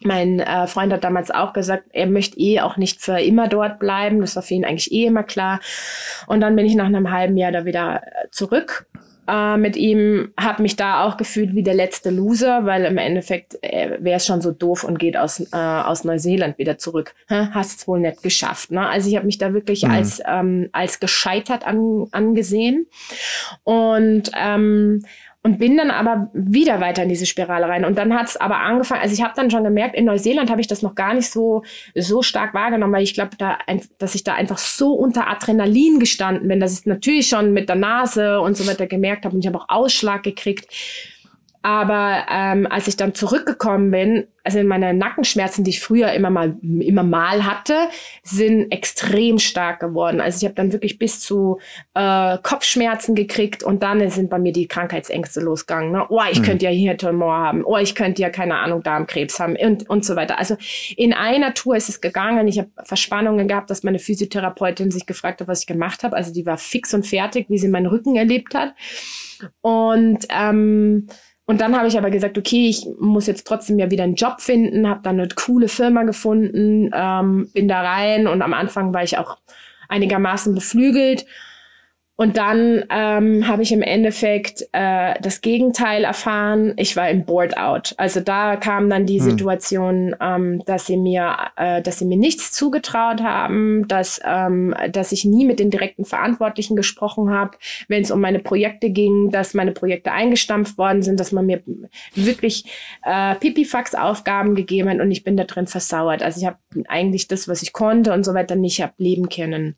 Mein 0.03 0.39
äh, 0.39 0.67
Freund 0.67 0.91
hat 0.91 1.03
damals 1.03 1.31
auch 1.31 1.53
gesagt, 1.53 1.85
er 1.93 2.07
möchte 2.07 2.37
eh 2.37 2.59
auch 2.61 2.77
nicht 2.77 3.01
für 3.01 3.19
immer 3.19 3.47
dort 3.47 3.79
bleiben. 3.79 4.21
Das 4.21 4.35
war 4.35 4.43
für 4.43 4.53
ihn 4.53 4.65
eigentlich 4.65 4.91
eh 4.91 5.05
immer 5.05 5.23
klar. 5.23 5.59
Und 6.27 6.41
dann 6.41 6.55
bin 6.55 6.65
ich 6.65 6.75
nach 6.75 6.85
einem 6.85 7.11
halben 7.11 7.37
Jahr 7.37 7.51
da 7.51 7.65
wieder 7.65 8.01
äh, 8.03 8.29
zurück 8.31 8.87
äh, 9.27 9.57
mit 9.57 9.75
ihm, 9.75 10.33
habe 10.39 10.61
mich 10.61 10.75
da 10.75 11.03
auch 11.03 11.17
gefühlt 11.17 11.55
wie 11.55 11.63
der 11.63 11.73
letzte 11.73 12.09
Loser, 12.09 12.65
weil 12.65 12.85
im 12.85 12.97
Endeffekt 12.97 13.57
äh, 13.63 13.97
wäre 13.99 14.17
es 14.17 14.25
schon 14.25 14.41
so 14.41 14.51
doof 14.51 14.83
und 14.83 14.99
geht 14.99 15.17
aus, 15.17 15.39
äh, 15.51 15.55
aus 15.55 16.03
Neuseeland 16.03 16.57
wieder 16.57 16.77
zurück. 16.77 17.15
Hast 17.29 17.79
es 17.79 17.87
wohl 17.87 17.99
nicht 17.99 18.21
geschafft. 18.21 18.71
Ne? 18.71 18.87
Also 18.87 19.09
ich 19.09 19.15
habe 19.15 19.25
mich 19.25 19.37
da 19.37 19.53
wirklich 19.53 19.83
mhm. 19.83 19.91
als, 19.91 20.21
ähm, 20.27 20.69
als 20.73 20.99
gescheitert 20.99 21.65
an, 21.65 22.05
angesehen. 22.11 22.87
Und 23.63 24.31
ähm, 24.37 25.03
und 25.45 25.59
bin 25.59 25.77
dann 25.77 25.91
aber 25.91 26.31
wieder 26.33 26.81
weiter 26.81 27.03
in 27.03 27.09
diese 27.09 27.27
Spirale 27.27 27.67
rein. 27.67 27.85
Und 27.85 27.99
dann 27.99 28.15
hat 28.15 28.29
es 28.29 28.35
aber 28.35 28.61
angefangen, 28.61 29.03
also 29.03 29.13
ich 29.13 29.21
habe 29.21 29.33
dann 29.35 29.51
schon 29.51 29.63
gemerkt, 29.63 29.95
in 29.95 30.05
Neuseeland 30.05 30.49
habe 30.49 30.59
ich 30.59 30.65
das 30.65 30.81
noch 30.81 30.95
gar 30.95 31.13
nicht 31.13 31.29
so, 31.29 31.61
so 31.93 32.23
stark 32.23 32.55
wahrgenommen, 32.55 32.91
weil 32.91 33.03
ich 33.03 33.13
glaube, 33.13 33.37
da, 33.37 33.59
dass 33.99 34.15
ich 34.15 34.23
da 34.23 34.33
einfach 34.33 34.57
so 34.57 34.93
unter 34.93 35.29
Adrenalin 35.29 35.99
gestanden 35.99 36.47
bin, 36.47 36.59
dass 36.59 36.79
ich 36.79 36.87
natürlich 36.87 37.27
schon 37.27 37.53
mit 37.53 37.69
der 37.69 37.75
Nase 37.75 38.39
und 38.41 38.57
so 38.57 38.65
weiter 38.65 38.87
gemerkt 38.87 39.23
habe 39.23 39.35
und 39.35 39.41
ich 39.41 39.47
habe 39.47 39.59
auch 39.59 39.69
Ausschlag 39.69 40.23
gekriegt. 40.23 40.65
Aber 41.65 42.27
ähm, 42.29 42.67
als 42.69 42.87
ich 42.87 42.95
dann 42.95 43.15
zurückgekommen 43.15 43.89
bin, 43.89 44.27
also 44.43 44.63
meine 44.63 44.93
Nackenschmerzen, 44.93 45.63
die 45.63 45.71
ich 45.71 45.79
früher 45.79 46.13
immer 46.13 46.29
mal 46.29 46.57
immer 46.61 47.01
mal 47.01 47.43
hatte, 47.43 47.89
sind 48.21 48.71
extrem 48.71 49.39
stark 49.39 49.79
geworden. 49.79 50.21
Also 50.21 50.37
ich 50.37 50.43
habe 50.43 50.53
dann 50.53 50.73
wirklich 50.73 50.99
bis 50.99 51.21
zu 51.21 51.57
äh, 51.95 52.37
Kopfschmerzen 52.43 53.15
gekriegt 53.15 53.63
und 53.63 53.81
dann 53.81 54.07
sind 54.11 54.29
bei 54.29 54.37
mir 54.37 54.53
die 54.53 54.67
Krankheitsängste 54.67 55.39
losgegangen. 55.39 55.91
Ne? 55.91 56.05
Oh, 56.09 56.21
ich 56.29 56.37
hm. 56.37 56.45
könnte 56.45 56.65
ja 56.65 56.71
hier 56.71 56.99
Tumor 56.99 57.35
haben. 57.35 57.65
Oh, 57.65 57.77
ich 57.77 57.95
könnte 57.95 58.21
ja 58.21 58.29
keine 58.29 58.59
Ahnung 58.59 58.83
Darmkrebs 58.83 59.39
haben 59.39 59.55
und 59.55 59.89
und 59.89 60.05
so 60.05 60.15
weiter. 60.15 60.37
Also 60.37 60.57
in 60.95 61.13
einer 61.13 61.55
Tour 61.55 61.77
ist 61.77 61.89
es 61.89 61.99
gegangen. 61.99 62.47
Ich 62.47 62.59
habe 62.59 62.69
Verspannungen 62.83 63.47
gehabt, 63.47 63.71
dass 63.71 63.81
meine 63.81 63.97
Physiotherapeutin 63.97 64.91
sich 64.91 65.07
gefragt 65.07 65.41
hat, 65.41 65.47
was 65.47 65.61
ich 65.61 65.67
gemacht 65.67 66.03
habe. 66.03 66.15
Also 66.15 66.31
die 66.31 66.45
war 66.45 66.59
fix 66.59 66.93
und 66.93 67.07
fertig, 67.07 67.47
wie 67.49 67.57
sie 67.57 67.69
meinen 67.69 67.87
Rücken 67.87 68.15
erlebt 68.17 68.53
hat. 68.53 68.75
Und 69.61 70.27
ähm, 70.29 71.07
und 71.45 71.61
dann 71.61 71.77
habe 71.77 71.87
ich 71.87 71.97
aber 71.97 72.09
gesagt, 72.09 72.37
okay, 72.37 72.67
ich 72.67 72.87
muss 72.99 73.27
jetzt 73.27 73.45
trotzdem 73.45 73.77
ja 73.77 73.91
wieder 73.91 74.03
einen 74.03 74.15
Job 74.15 74.41
finden, 74.41 74.89
habe 74.89 75.01
dann 75.03 75.19
eine 75.19 75.29
coole 75.29 75.67
Firma 75.67 76.03
gefunden, 76.03 76.89
ähm, 76.93 77.49
bin 77.53 77.67
da 77.67 77.81
rein 77.81 78.27
und 78.27 78.41
am 78.41 78.53
Anfang 78.53 78.93
war 78.93 79.03
ich 79.03 79.17
auch 79.17 79.37
einigermaßen 79.87 80.55
beflügelt 80.55 81.25
und 82.17 82.37
dann 82.37 82.85
ähm, 82.89 83.45
habe 83.45 83.61
ich 83.61 83.73
im 83.73 83.81
Endeffekt 83.81 84.65
äh, 84.71 85.15
das 85.21 85.41
Gegenteil 85.41 86.05
erfahren. 86.05 86.73
Ich 86.77 86.95
war 86.95 87.09
im 87.09 87.25
Board 87.25 87.57
out. 87.57 87.93
Also 87.97 88.21
da 88.21 88.55
kam 88.55 88.89
dann 88.89 89.05
die 89.05 89.19
hm. 89.19 89.31
Situation, 89.31 90.15
ähm, 90.21 90.63
dass 90.65 90.85
sie 90.85 90.95
mir, 90.95 91.35
äh, 91.57 91.81
dass 91.81 91.99
sie 91.99 92.05
mir 92.05 92.17
nichts 92.17 92.53
zugetraut 92.53 93.21
haben, 93.21 93.85
dass 93.89 94.21
ähm, 94.23 94.73
dass 94.91 95.11
ich 95.11 95.25
nie 95.25 95.45
mit 95.45 95.59
den 95.59 95.71
direkten 95.71 96.05
Verantwortlichen 96.05 96.77
gesprochen 96.77 97.31
habe, 97.31 97.57
wenn 97.89 98.01
es 98.01 98.11
um 98.11 98.21
meine 98.21 98.39
Projekte 98.39 98.89
ging, 98.91 99.29
dass 99.31 99.53
meine 99.53 99.73
Projekte 99.73 100.13
eingestampft 100.13 100.77
worden 100.77 101.01
sind, 101.01 101.19
dass 101.19 101.33
man 101.33 101.45
mir 101.45 101.63
wirklich 102.13 102.63
äh, 103.03 103.35
Pipifax-Aufgaben 103.35 104.55
gegeben 104.55 104.89
hat 104.89 104.99
und 104.99 105.11
ich 105.11 105.25
bin 105.25 105.35
da 105.35 105.43
drin 105.43 105.67
versauert. 105.67 106.23
Also 106.23 106.39
ich 106.39 106.45
habe 106.45 106.57
eigentlich 106.87 107.27
das, 107.27 107.49
was 107.49 107.61
ich 107.61 107.73
konnte 107.73 108.13
und 108.13 108.23
so 108.23 108.33
weiter, 108.33 108.55
nicht 108.55 108.81
hab 108.81 108.93
leben 108.99 109.27
können. 109.27 109.75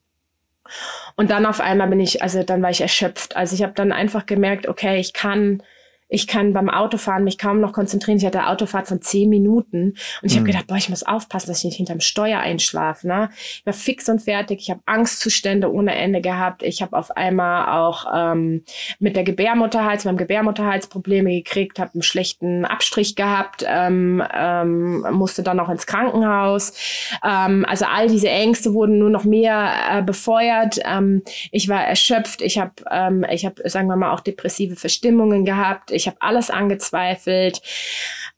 Und 1.16 1.30
dann 1.30 1.46
auf 1.46 1.60
einmal 1.60 1.88
bin 1.88 2.00
ich, 2.00 2.22
also 2.22 2.42
dann 2.42 2.62
war 2.62 2.70
ich 2.70 2.80
erschöpft. 2.80 3.36
Also 3.36 3.54
ich 3.54 3.62
habe 3.62 3.74
dann 3.74 3.92
einfach 3.92 4.26
gemerkt, 4.26 4.68
okay, 4.68 4.98
ich 4.98 5.12
kann 5.12 5.62
ich 6.08 6.26
kann 6.26 6.52
beim 6.52 6.70
Autofahren 6.70 7.24
mich 7.24 7.38
kaum 7.38 7.60
noch 7.60 7.72
konzentrieren. 7.72 8.18
Ich 8.18 8.24
hatte 8.24 8.40
eine 8.40 8.48
Autofahrt 8.48 8.88
von 8.88 9.02
zehn 9.02 9.28
Minuten 9.28 9.90
und 9.90 9.96
ich 10.22 10.34
mhm. 10.34 10.40
habe 10.40 10.46
gedacht, 10.46 10.66
boah, 10.66 10.76
ich 10.76 10.88
muss 10.88 11.02
aufpassen, 11.02 11.48
dass 11.48 11.58
ich 11.58 11.64
nicht 11.64 11.76
hinterm 11.76 12.00
Steuer 12.00 12.40
einschlafe. 12.40 13.06
Ne? 13.06 13.30
Ich 13.32 13.66
war 13.66 13.74
fix 13.74 14.08
und 14.08 14.20
fertig. 14.20 14.60
Ich 14.60 14.70
habe 14.70 14.80
Angstzustände 14.86 15.70
ohne 15.70 15.94
Ende 15.94 16.20
gehabt. 16.20 16.62
Ich 16.62 16.80
habe 16.80 16.96
auf 16.96 17.10
einmal 17.16 17.78
auch 17.78 18.06
ähm, 18.14 18.64
mit 18.98 19.16
der 19.16 19.24
Gebärmutterhals, 19.24 20.06
meinem 20.06 20.16
Gebärmutterhals 20.16 20.86
Probleme 20.86 21.30
gekriegt, 21.30 21.78
habe 21.78 21.92
einen 21.94 22.02
schlechten 22.02 22.64
Abstrich 22.64 23.14
gehabt, 23.14 23.64
ähm, 23.68 24.22
ähm, 24.34 25.04
musste 25.10 25.42
dann 25.42 25.60
auch 25.60 25.68
ins 25.68 25.86
Krankenhaus. 25.86 26.72
Ähm, 27.22 27.66
also 27.68 27.84
all 27.84 28.08
diese 28.08 28.30
Ängste 28.30 28.72
wurden 28.72 28.98
nur 28.98 29.10
noch 29.10 29.24
mehr 29.24 29.72
äh, 29.90 30.02
befeuert. 30.02 30.80
Ähm, 30.84 31.22
ich 31.52 31.68
war 31.68 31.84
erschöpft. 31.84 32.40
Ich 32.40 32.58
habe, 32.58 32.72
ähm, 32.90 33.26
ich 33.30 33.44
habe, 33.44 33.68
sagen 33.68 33.88
wir 33.88 33.96
mal, 33.96 34.12
auch 34.12 34.20
depressive 34.20 34.76
Verstimmungen 34.76 35.44
gehabt 35.44 35.90
ich 35.98 36.06
habe 36.06 36.16
alles 36.20 36.50
angezweifelt 36.50 37.60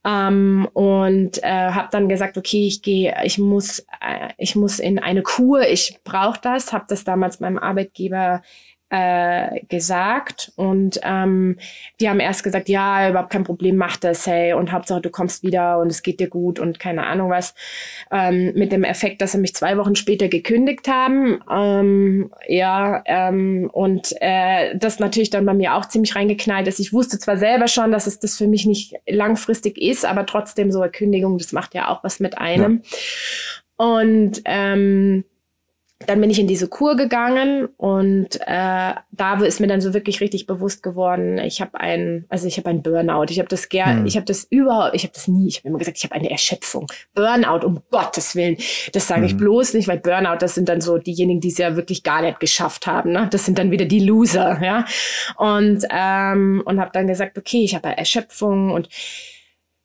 ähm, 0.05 0.69
und 0.73 1.43
äh, 1.43 1.71
habe 1.71 1.89
dann 1.93 2.09
gesagt, 2.09 2.39
okay, 2.39 2.67
ich 2.67 2.83
gehe, 2.83 3.15
ich 3.25 3.39
muss, 3.39 3.81
äh, 4.01 4.31
ich 4.39 4.57
muss 4.57 4.79
in 4.79 4.99
eine 4.99 5.23
Kur, 5.23 5.63
ich 5.69 5.99
brauche 6.05 6.41
das, 6.43 6.73
habe 6.73 6.87
das 6.89 7.05
damals 7.05 7.41
meinem 7.41 7.59
Arbeitgeber 7.59 8.43
äh, 8.91 9.61
gesagt 9.69 10.53
und 10.57 11.01
ähm, 11.05 11.57
die 12.01 12.09
haben 12.09 12.19
erst 12.19 12.43
gesagt, 12.43 12.69
ja, 12.69 13.09
überhaupt 13.09 13.31
kein 13.31 13.45
Problem, 13.45 13.77
mach 13.77 13.97
das, 13.97 14.27
hey, 14.27 14.53
und 14.53 14.73
Hauptsache 14.73 15.01
du 15.01 15.11
kommst 15.11 15.45
wieder 15.45 15.79
und 15.79 15.89
es 15.89 16.03
geht 16.03 16.19
dir 16.19 16.29
gut 16.29 16.59
und 16.59 16.81
keine 16.81 17.07
Ahnung 17.07 17.31
was. 17.31 17.55
Ähm, 18.11 18.53
mit 18.55 18.73
dem 18.73 18.83
Effekt, 18.83 19.23
dass 19.23 19.33
sie 19.33 19.39
mich 19.39 19.55
zwei 19.55 19.77
Wochen 19.77 19.95
später 19.95 20.29
gekündigt 20.29 20.89
haben. 20.89 21.41
Ähm, 21.51 22.33
ja, 22.49 23.03
ähm, 23.07 23.71
und 23.73 24.13
äh, 24.21 24.77
das 24.77 24.99
natürlich 24.99 25.31
dann 25.31 25.47
bei 25.47 25.55
mir 25.55 25.77
auch 25.77 25.87
ziemlich 25.87 26.17
reingeknallt 26.17 26.67
ist. 26.67 26.81
Ich 26.81 26.93
wusste 26.93 27.19
zwar 27.21 27.37
selber 27.37 27.69
schon, 27.69 27.93
dass 27.93 28.09
es 28.09 28.19
das 28.19 28.37
für 28.37 28.49
mich 28.49 28.67
nicht 28.67 28.95
langfristig 29.09 29.79
ist, 29.79 30.05
aber 30.05 30.27
trotzdem 30.27 30.73
so 30.73 30.81
eine 30.81 30.91
Kündigung, 30.91 31.39
das 31.39 31.53
macht 31.53 31.75
ja 31.75 31.89
auch 31.89 32.03
was 32.03 32.19
mit 32.19 32.39
einem. 32.39 32.83
Ja. 32.83 33.87
Und 33.87 34.43
ähm, 34.45 35.25
dann 36.07 36.21
bin 36.21 36.31
ich 36.31 36.39
in 36.39 36.47
diese 36.47 36.67
Kur 36.67 36.97
gegangen 36.97 37.67
und 37.77 38.41
äh, 38.47 38.95
da 39.11 39.43
ist 39.45 39.61
mir 39.61 39.67
dann 39.67 39.83
so 39.83 39.93
wirklich 39.93 40.23
richtig 40.23 40.47
bewusst 40.47 40.83
geworden, 40.83 41.39
ich 41.39 41.61
habe 41.61 41.79
ein, 41.79 42.25
also 42.31 42.47
ich 42.47 42.57
habe 42.57 42.71
ein 42.71 42.83
Burnout. 42.83 43.27
Ich 43.29 43.39
habe 43.39 43.49
das 43.49 43.69
gern, 43.69 43.99
hm. 43.99 44.07
ich 44.07 44.17
habe 44.17 44.25
das 44.25 44.45
überhaupt, 44.45 44.95
ich 44.95 45.03
habe 45.03 45.13
das 45.13 45.29
nie, 45.29 45.49
ich 45.49 45.59
habe 45.59 45.69
immer 45.69 45.79
gesagt, 45.79 45.99
ich 45.99 46.05
habe 46.05 46.15
eine 46.15 46.31
Erschöpfung. 46.31 46.87
Burnout, 47.15 47.67
um 47.67 47.83
Gottes 47.91 48.35
Willen. 48.35 48.57
Das 48.93 49.09
sage 49.09 49.21
hm. 49.21 49.27
ich 49.27 49.37
bloß 49.37 49.75
nicht, 49.75 49.89
weil 49.89 49.99
Burnout, 49.99 50.39
das 50.41 50.55
sind 50.55 50.71
dann 50.71 50.81
so 50.81 50.97
diejenigen, 50.97 51.41
die 51.41 51.49
es 51.49 51.59
ja 51.59 51.77
wirklich 51.77 52.03
gar 52.03 52.23
nicht 52.23 52.41
geschafft 52.41 52.87
haben. 52.87 53.13
Ne? 53.13 53.29
Das 53.31 53.45
sind 53.45 53.59
dann 53.59 53.71
wieder 53.71 53.85
die 53.85 54.01
Loser, 54.01 54.59
ja. 54.63 54.87
Und, 55.37 55.85
ähm, 55.91 56.63
und 56.65 56.81
habe 56.81 56.91
dann 56.95 57.09
gesagt, 57.09 57.37
okay, 57.37 57.63
ich 57.63 57.75
habe 57.75 57.89
Erschöpfung 57.89 58.71
und 58.73 58.89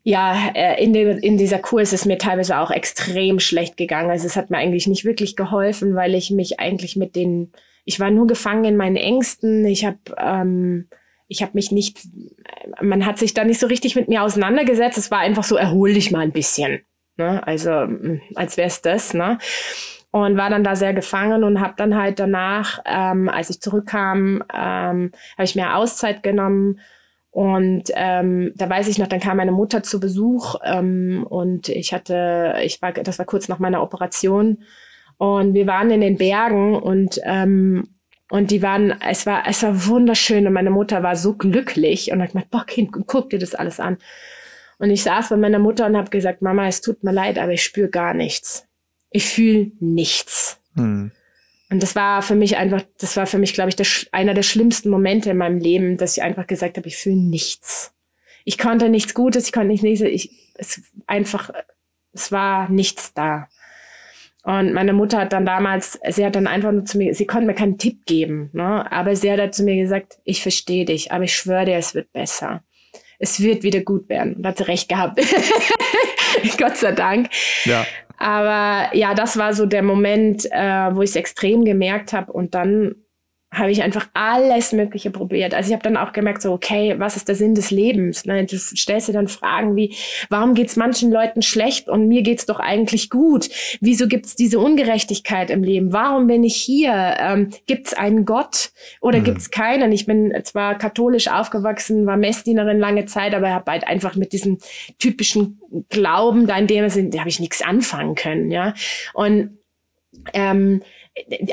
ja, 0.08 0.51
äh, 0.53 0.82
in, 0.84 0.93
de, 0.93 1.20
in 1.20 1.36
dieser 1.36 1.58
Kur 1.58 1.82
ist 1.82 1.91
es 1.91 2.06
mir 2.06 2.20
teilweise 2.20 2.60
auch 2.60 2.70
extrem 2.70 3.39
schlecht 3.39 3.76
gegangen. 3.76 4.12
Also 4.12 4.28
es 4.28 4.36
hat 4.36 4.51
mir 4.51 4.58
eigentlich 4.58 4.86
nicht 4.86 5.03
wirklich 5.03 5.36
geholfen, 5.36 5.95
weil 5.95 6.14
ich 6.14 6.30
mich 6.30 6.60
eigentlich 6.60 6.95
mit 6.95 7.16
den, 7.16 7.51
ich 7.86 7.99
war 7.99 8.12
nur 8.12 8.28
gefangen 8.28 8.66
in 8.66 8.78
meinen 8.78 8.97
Ängsten. 8.97 9.66
Ich 9.66 9.84
habe 9.84 9.97
ähm, 10.20 10.88
ich 11.28 11.41
habe 11.41 11.53
mich 11.56 11.72
nicht, 11.72 12.08
man 12.80 13.03
hat 13.03 13.18
sich 13.18 13.34
da 13.34 13.43
nicht 13.43 13.60
so 13.60 13.66
richtig 13.66 13.95
mit 13.95 14.08
mir 14.08 14.22
auseinandergesetzt. 14.22 14.99
Es 14.99 15.10
war 15.10 15.20
einfach 15.20 15.43
so, 15.43 15.56
erhol 15.56 15.91
dich 15.93 16.12
mal 16.12 16.20
ein 16.20 16.32
bisschen. 16.32 16.82
Ne? 17.18 17.41
Also 17.47 17.72
hm, 17.72 18.22
als 18.36 18.58
wäre 18.58 18.68
es 18.68 18.84
das. 18.84 19.16
Ne? 19.16 19.39
Und 20.12 20.38
war 20.38 20.51
dann 20.51 20.64
da 20.64 20.76
sehr 20.76 20.93
gefangen 20.93 21.43
und 21.43 21.60
habe 21.60 21.74
dann 21.78 21.95
halt 21.95 22.20
danach, 22.20 22.80
ähm, 22.86 23.28
als 23.28 23.49
ich 23.49 23.60
zurückkam, 23.60 24.43
ähm, 24.53 25.12
habe 25.34 25.45
ich 25.45 25.56
mir 25.56 25.76
Auszeit 25.76 26.22
genommen 26.22 26.80
und 27.36 27.91
ähm, 27.95 28.53
da 28.55 28.69
weiß 28.69 28.88
ich 28.88 28.97
noch, 28.97 29.07
dann 29.07 29.19
kam 29.19 29.36
meine 29.36 29.51
Mutter 29.51 29.83
zu 29.83 29.99
Besuch 29.99 30.55
ähm, 30.63 31.27
und 31.29 31.67
ich 31.67 31.91
hatte, 31.91 32.55
ich 32.63 32.81
war, 32.81 32.93
das 32.93 33.19
war 33.19 33.25
kurz 33.25 33.49
nach 33.49 33.59
meiner 33.59 33.83
Operation 33.83 34.59
und 35.17 35.53
wir 35.53 35.67
waren 35.67 35.91
in 35.91 35.99
den 35.99 36.15
Bergen 36.15 36.75
und 36.75 37.19
ähm, 37.25 37.89
und 38.31 38.51
die 38.51 38.61
waren, 38.61 38.95
es 39.05 39.25
war, 39.25 39.43
es 39.49 39.63
war 39.63 39.86
wunderschön 39.86 40.47
und 40.47 40.53
meine 40.53 40.69
Mutter 40.69 41.03
war 41.03 41.17
so 41.17 41.33
glücklich 41.33 42.09
und 42.13 42.21
hat 42.21 42.29
gesagt, 42.29 42.51
boah, 42.51 42.65
Kind, 42.65 42.93
guck 43.05 43.29
dir 43.29 43.39
das 43.39 43.53
alles 43.53 43.81
an. 43.81 43.97
Und 44.77 44.89
ich 44.89 45.03
saß 45.03 45.27
bei 45.27 45.36
meiner 45.36 45.59
Mutter 45.59 45.88
und 45.88 45.97
habe 45.97 46.09
gesagt, 46.09 46.41
Mama, 46.41 46.67
es 46.67 46.79
tut 46.79 47.03
mir 47.03 47.11
leid, 47.11 47.38
aber 47.38 47.51
ich 47.51 47.63
spüre 47.63 47.89
gar 47.89 48.13
nichts. 48.13 48.65
Ich 49.09 49.27
fühle 49.27 49.73
nichts. 49.81 50.61
Hm. 50.75 51.11
Und 51.76 51.84
das 51.84 51.93
war 51.93 52.21
für 52.21 52.36
mich 52.36 52.55
einfach, 52.55 52.84
das 52.99 53.17
war 53.17 53.28
für 53.28 53.38
mich, 53.38 53.53
glaube 53.53 53.67
ich, 53.67 53.76
der, 53.76 53.86
einer 54.13 54.34
der 54.34 54.43
schlimmsten 54.43 54.89
Momente 54.89 55.32
in 55.32 55.38
meinem 55.38 55.57
Leben, 55.57 55.97
dass 55.97 56.15
ich 56.15 56.23
einfach 56.23 56.47
gesagt 56.47 56.78
habe, 56.78 56.88
ich 56.88 56.95
fühle 56.95 57.17
nichts. 57.17 57.93
Ich 58.45 58.57
konnte 58.57 58.88
nichts 58.88 59.13
Gutes, 59.13 59.47
ich 59.47 59.51
konnte 59.51 59.67
nichts, 59.67 59.99
ich, 59.99 60.32
es 60.53 60.82
einfach, 61.05 61.49
es 62.13 62.32
war 62.32 62.69
nichts 62.69 63.13
da. 63.13 63.49
Und 64.43 64.71
meine 64.71 64.93
Mutter 64.93 65.17
hat 65.17 65.34
dann 65.34 65.45
damals, 65.45 65.99
sie 66.11 66.26
hat 66.26 66.38
dann 66.38 66.47
einfach 66.47 66.71
nur 66.71 66.86
zu 66.86 66.97
mir, 66.97 67.13
sie 67.13 67.26
konnte 67.26 67.47
mir 67.47 67.55
keinen 67.55 67.78
Tipp 67.78 68.05
geben, 68.05 68.51
ne? 68.53 68.89
aber 68.89 69.17
sie 69.17 69.30
hat 69.30 69.39
dann 69.39 69.51
zu 69.51 69.63
mir 69.63 69.76
gesagt, 69.76 70.19
ich 70.23 70.41
verstehe 70.41 70.86
dich, 70.86 71.11
aber 71.11 71.26
ich 71.26 71.36
schwöre 71.36 71.65
dir, 71.65 71.76
es 71.76 71.93
wird 71.93 72.13
besser. 72.13 72.63
Es 73.19 73.41
wird 73.41 73.63
wieder 73.63 73.82
gut 73.82 74.07
werden. 74.07 74.36
Und 74.36 74.47
hat 74.47 74.59
sie 74.59 74.67
recht 74.69 74.88
gehabt. 74.88 75.19
Gott 76.57 76.78
sei 76.78 76.93
Dank. 76.93 77.30
Ja. 77.65 77.86
Aber 78.26 78.95
ja, 78.95 79.13
das 79.13 79.38
war 79.38 79.53
so 79.53 79.67
der 79.67 79.84
Moment, 79.84 80.47
äh, 80.49 80.95
wo 80.95 81.03
ich 81.03 81.11
es 81.11 81.15
extrem 81.15 81.63
gemerkt 81.63 82.11
habe. 82.11 82.34
Und 82.34 82.55
dann 82.55 82.95
habe 83.56 83.72
ich 83.72 83.82
einfach 83.82 84.08
alles 84.14 84.74
Mögliche 84.74 85.12
probiert. 85.12 85.53
Also 85.53 85.70
ich 85.70 85.74
habe 85.74 85.84
dann 85.84 85.97
auch 85.97 86.14
gemerkt, 86.14 86.41
so, 86.41 86.51
okay, 86.51 86.95
was 86.97 87.16
ist 87.16 87.28
der 87.28 87.36
Sinn 87.36 87.56
des 87.56 87.72
Lebens? 87.72 88.26
Ne? 88.26 88.45
Du 88.45 88.58
stellst 88.58 89.08
dir 89.08 89.14
dann 89.14 89.28
Fragen 89.28 89.76
wie, 89.76 89.95
warum 90.30 90.53
geht's 90.53 90.76
manchen 90.76 91.12
Leuten 91.12 91.41
schlecht 91.41 91.88
und 91.88 92.08
mir 92.08 92.22
geht's 92.22 92.45
doch 92.45 92.60
eigentlich 92.60 93.10
gut? 93.10 93.49
Wieso 93.80 94.08
gibt's 94.08 94.36
diese 94.36 94.60
Ungerechtigkeit 94.60 95.49
im 95.49 95.64
Leben? 95.64 95.93
Warum 95.93 96.28
bin 96.28 96.43
ich 96.43 96.56
hier? 96.56 97.16
Ähm, 97.20 97.49
gibt's 97.66 97.93
einen 97.93 98.26
Gott 98.26 98.72
oder 99.01 99.20
mhm. 99.20 99.24
gibt's 99.24 99.51
keinen? 99.51 99.91
Ich 99.91 100.06
bin 100.06 100.34
zwar 100.43 100.78
katholisch 100.78 101.30
aufgewachsen, 101.30 102.06
war 102.06 102.18
Messdienerin 102.18 102.80
lange 102.80 103.06
Zeit, 103.06 103.34
aber 103.34 103.51
habe 103.51 103.72
halt 103.72 103.88
einfach 103.88 104.16
mit 104.16 104.34
diesem 104.34 104.58
typischen 104.99 105.62
Glauben, 105.89 106.45
da 106.45 106.58
in 106.58 106.68
dem 106.68 106.89
Sinn, 106.89 107.12
da 107.12 107.20
habe 107.20 107.30
ich 107.30 107.39
nichts 107.39 107.62
anfangen 107.62 108.16
können, 108.16 108.51
ja. 108.51 108.74
Und 109.14 109.58
ähm, 110.34 110.82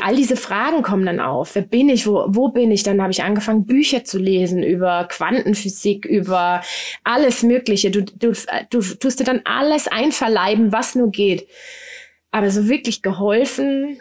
all 0.01 0.17
diese 0.17 0.37
Fragen 0.37 0.83
kommen 0.83 1.07
dann 1.07 1.21
auf. 1.21 1.55
Wer 1.55 1.63
bin 1.63 1.89
ich? 1.89 2.07
Wo, 2.07 2.25
wo 2.29 2.49
bin 2.49 2.71
ich? 2.73 2.83
Dann 2.83 3.01
habe 3.01 3.13
ich 3.13 3.23
angefangen, 3.23 3.65
Bücher 3.65 4.05
zu 4.05 4.19
lesen 4.19 4.63
über 4.63 5.07
Quantenphysik, 5.09 6.05
über 6.05 6.63
alles 7.05 7.43
Mögliche. 7.43 7.91
Du, 7.91 8.03
du, 8.03 8.33
du 8.71 8.81
tust 8.81 9.21
dir 9.21 9.25
dann 9.25 9.43
alles 9.45 9.87
einverleiben, 9.87 10.73
was 10.73 10.95
nur 10.95 11.11
geht. 11.11 11.47
Aber 12.33 12.51
so 12.51 12.69
wirklich 12.69 13.03
geholfen 13.03 14.01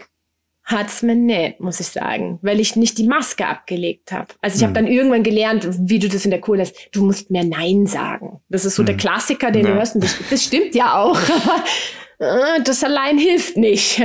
hat's 0.63 1.01
mir 1.01 1.15
nicht, 1.15 1.59
muss 1.59 1.79
ich 1.79 1.87
sagen, 1.87 2.39
weil 2.41 2.59
ich 2.59 2.75
nicht 2.75 2.97
die 2.97 3.07
Maske 3.07 3.45
abgelegt 3.45 4.11
habe. 4.11 4.27
Also 4.41 4.55
ich 4.55 4.61
mhm. 4.61 4.65
habe 4.67 4.73
dann 4.75 4.87
irgendwann 4.87 5.23
gelernt, 5.23 5.67
wie 5.79 5.99
du 5.99 6.07
das 6.07 6.23
in 6.23 6.31
der 6.31 6.39
Kohle 6.39 6.61
hast, 6.61 6.89
du 6.93 7.03
musst 7.03 7.29
mehr 7.29 7.43
Nein 7.43 7.87
sagen. 7.87 8.39
Das 8.49 8.63
ist 8.63 8.75
so 8.75 8.83
mhm. 8.83 8.87
der 8.87 8.97
Klassiker, 8.97 9.51
den 9.51 9.65
ja. 9.65 9.71
du 9.71 9.77
hörst. 9.77 9.95
Und 9.95 10.03
das, 10.03 10.17
das 10.29 10.43
stimmt 10.43 10.73
ja 10.75 11.01
auch. 11.01 11.19
Äh, 12.21 12.61
das 12.63 12.83
allein 12.83 13.17
hilft 13.17 13.57
nicht. 13.57 14.01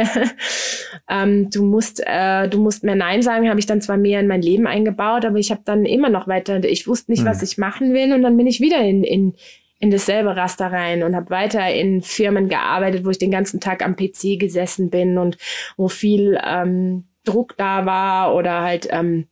ähm, 1.10 1.50
du 1.50 1.64
musst, 1.64 2.02
äh, 2.04 2.48
du 2.48 2.58
musst 2.58 2.82
mehr 2.82 2.94
Nein 2.94 3.20
sagen, 3.22 3.48
habe 3.50 3.60
ich 3.60 3.66
dann 3.66 3.82
zwar 3.82 3.98
mehr 3.98 4.20
in 4.20 4.26
mein 4.26 4.40
Leben 4.40 4.66
eingebaut, 4.66 5.26
aber 5.26 5.36
ich 5.36 5.50
habe 5.50 5.60
dann 5.64 5.84
immer 5.84 6.08
noch 6.08 6.26
weiter, 6.26 6.64
ich 6.64 6.88
wusste 6.88 7.10
nicht, 7.10 7.24
mhm. 7.24 7.26
was 7.26 7.42
ich 7.42 7.58
machen 7.58 7.92
will 7.92 8.14
und 8.14 8.22
dann 8.22 8.36
bin 8.38 8.46
ich 8.46 8.60
wieder 8.60 8.80
in, 8.80 9.04
in, 9.04 9.34
in 9.80 9.90
dasselbe 9.90 10.34
Raster 10.34 10.72
rein 10.72 11.02
und 11.02 11.14
habe 11.14 11.28
weiter 11.28 11.70
in 11.74 12.00
Firmen 12.00 12.48
gearbeitet, 12.48 13.04
wo 13.04 13.10
ich 13.10 13.18
den 13.18 13.30
ganzen 13.30 13.60
Tag 13.60 13.84
am 13.84 13.96
PC 13.96 14.40
gesessen 14.40 14.88
bin 14.88 15.18
und 15.18 15.36
wo 15.76 15.88
viel 15.88 16.40
ähm, 16.42 17.04
Druck 17.24 17.54
da 17.58 17.84
war 17.84 18.34
oder 18.34 18.62
halt 18.62 18.88
ähm, 18.90 19.26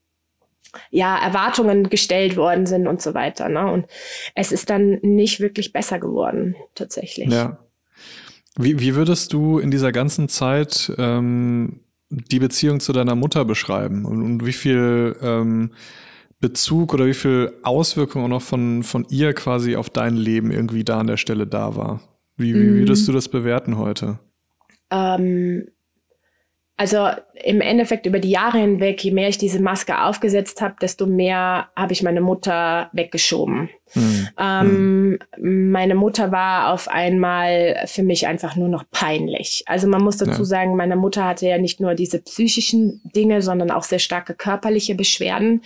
ja 0.90 1.16
Erwartungen 1.24 1.88
gestellt 1.88 2.36
worden 2.36 2.66
sind 2.66 2.86
und 2.86 3.00
so 3.00 3.14
weiter. 3.14 3.48
Ne? 3.48 3.64
Und 3.70 3.86
es 4.34 4.52
ist 4.52 4.68
dann 4.68 4.98
nicht 5.00 5.40
wirklich 5.40 5.72
besser 5.72 5.98
geworden 5.98 6.54
tatsächlich. 6.74 7.32
Ja. 7.32 7.63
Wie, 8.56 8.78
wie 8.78 8.94
würdest 8.94 9.32
du 9.32 9.58
in 9.58 9.70
dieser 9.70 9.92
ganzen 9.92 10.28
Zeit 10.28 10.92
ähm, 10.96 11.80
die 12.08 12.38
Beziehung 12.38 12.80
zu 12.80 12.92
deiner 12.92 13.14
Mutter 13.14 13.44
beschreiben 13.44 14.04
und, 14.04 14.22
und 14.22 14.46
wie 14.46 14.52
viel 14.52 15.16
ähm, 15.20 15.72
Bezug 16.40 16.94
oder 16.94 17.06
wie 17.06 17.14
viel 17.14 17.52
Auswirkung 17.62 18.24
auch 18.24 18.28
noch 18.28 18.42
von, 18.42 18.82
von 18.82 19.06
ihr 19.08 19.32
quasi 19.32 19.76
auf 19.76 19.90
dein 19.90 20.16
Leben 20.16 20.50
irgendwie 20.50 20.84
da 20.84 21.00
an 21.00 21.06
der 21.06 21.16
Stelle 21.16 21.46
da 21.46 21.74
war? 21.74 22.00
Wie, 22.36 22.54
wie 22.54 22.78
würdest 22.78 23.02
mhm. 23.02 23.06
du 23.06 23.12
das 23.12 23.28
bewerten 23.28 23.78
heute? 23.78 24.18
Ähm, 24.90 25.66
also 26.76 27.06
im 27.34 27.60
Endeffekt 27.60 28.04
über 28.06 28.18
die 28.18 28.30
Jahre 28.30 28.58
hinweg, 28.58 29.02
je 29.04 29.12
mehr 29.12 29.28
ich 29.28 29.38
diese 29.38 29.62
Maske 29.62 30.02
aufgesetzt 30.02 30.60
habe, 30.60 30.74
desto 30.80 31.06
mehr 31.06 31.68
habe 31.76 31.92
ich 31.92 32.02
meine 32.02 32.20
Mutter 32.20 32.90
weggeschoben. 32.92 33.70
Mhm. 33.94 34.28
Ähm, 34.36 35.18
mhm. 35.36 35.70
Meine 35.70 35.94
Mutter 35.94 36.32
war 36.32 36.72
auf 36.72 36.88
einmal 36.88 37.84
für 37.86 38.02
mich 38.02 38.26
einfach 38.26 38.56
nur 38.56 38.68
noch 38.68 38.82
peinlich. 38.90 39.62
Also 39.66 39.86
man 39.86 40.02
muss 40.02 40.16
dazu 40.16 40.40
ja. 40.40 40.44
sagen, 40.44 40.74
meine 40.74 40.96
Mutter 40.96 41.24
hatte 41.24 41.46
ja 41.46 41.58
nicht 41.58 41.78
nur 41.78 41.94
diese 41.94 42.20
psychischen 42.20 43.00
Dinge, 43.14 43.40
sondern 43.40 43.70
auch 43.70 43.84
sehr 43.84 44.00
starke 44.00 44.34
körperliche 44.34 44.96
Beschwerden. 44.96 45.62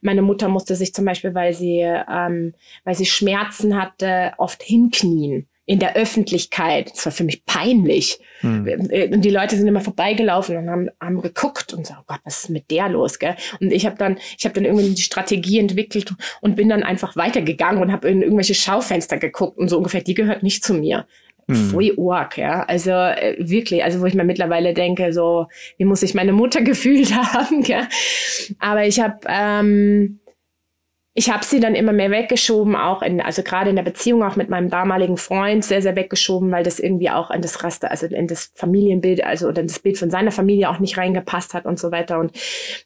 Meine 0.00 0.22
Mutter 0.22 0.48
musste 0.48 0.74
sich 0.74 0.92
zum 0.92 1.04
Beispiel, 1.04 1.32
weil 1.32 1.54
sie, 1.54 1.78
ähm, 1.80 2.54
weil 2.82 2.96
sie 2.96 3.06
Schmerzen 3.06 3.80
hatte, 3.80 4.32
oft 4.36 4.64
hinknien 4.64 5.46
in 5.70 5.78
der 5.78 5.94
Öffentlichkeit. 5.94 6.90
Das 6.90 7.06
war 7.06 7.12
für 7.12 7.22
mich 7.22 7.46
peinlich. 7.46 8.18
Hm. 8.40 8.66
Und 9.12 9.24
die 9.24 9.30
Leute 9.30 9.54
sind 9.54 9.68
immer 9.68 9.80
vorbeigelaufen 9.80 10.56
und 10.56 10.68
haben, 10.68 10.90
haben 11.00 11.22
geguckt 11.22 11.72
und 11.72 11.86
so, 11.86 11.94
oh 11.96 12.02
Gott, 12.08 12.18
was 12.24 12.42
ist 12.42 12.50
mit 12.50 12.72
der 12.72 12.88
los? 12.88 13.20
Gell? 13.20 13.36
Und 13.60 13.72
ich 13.72 13.86
habe 13.86 13.94
dann, 13.96 14.18
ich 14.36 14.44
habe 14.44 14.54
dann 14.54 14.64
irgendwie 14.64 14.92
die 14.92 15.02
Strategie 15.02 15.60
entwickelt 15.60 16.12
und 16.40 16.56
bin 16.56 16.68
dann 16.68 16.82
einfach 16.82 17.14
weitergegangen 17.14 17.80
und 17.80 17.92
habe 17.92 18.08
in 18.08 18.20
irgendwelche 18.20 18.56
Schaufenster 18.56 19.16
geguckt 19.18 19.58
und 19.58 19.68
so 19.68 19.76
ungefähr, 19.76 20.02
die 20.02 20.14
gehört 20.14 20.42
nicht 20.42 20.64
zu 20.64 20.74
mir. 20.74 21.06
Hm. 21.46 21.54
Pfui 21.54 21.92
Org, 21.96 22.36
ja. 22.36 22.64
Also 22.64 22.90
äh, 22.90 23.36
wirklich, 23.38 23.84
also 23.84 24.00
wo 24.00 24.06
ich 24.06 24.14
mir 24.14 24.24
mittlerweile 24.24 24.74
denke, 24.74 25.12
so, 25.12 25.46
wie 25.78 25.84
muss 25.84 26.02
ich 26.02 26.14
meine 26.14 26.32
Mutter 26.32 26.62
gefühlt 26.62 27.14
haben, 27.14 27.62
gell? 27.62 27.86
Aber 28.58 28.86
ich 28.86 28.98
habe 28.98 29.20
ähm, 29.28 30.18
ich 31.12 31.28
habe 31.28 31.44
sie 31.44 31.58
dann 31.58 31.74
immer 31.74 31.92
mehr 31.92 32.12
weggeschoben, 32.12 32.76
auch 32.76 33.02
in, 33.02 33.20
also 33.20 33.42
gerade 33.42 33.70
in 33.70 33.76
der 33.76 33.82
Beziehung 33.82 34.22
auch 34.22 34.36
mit 34.36 34.48
meinem 34.48 34.70
damaligen 34.70 35.16
Freund 35.16 35.64
sehr, 35.64 35.82
sehr 35.82 35.96
weggeschoben, 35.96 36.52
weil 36.52 36.62
das 36.62 36.78
irgendwie 36.78 37.10
auch 37.10 37.32
in 37.32 37.42
das 37.42 37.64
Raster, 37.64 37.90
also 37.90 38.06
in 38.06 38.28
das 38.28 38.52
Familienbild, 38.54 39.24
also 39.24 39.48
oder 39.48 39.60
in 39.60 39.66
das 39.66 39.80
Bild 39.80 39.98
von 39.98 40.08
seiner 40.08 40.30
Familie 40.30 40.70
auch 40.70 40.78
nicht 40.78 40.96
reingepasst 40.96 41.52
hat 41.52 41.66
und 41.66 41.80
so 41.80 41.90
weiter 41.90 42.20
und 42.20 42.32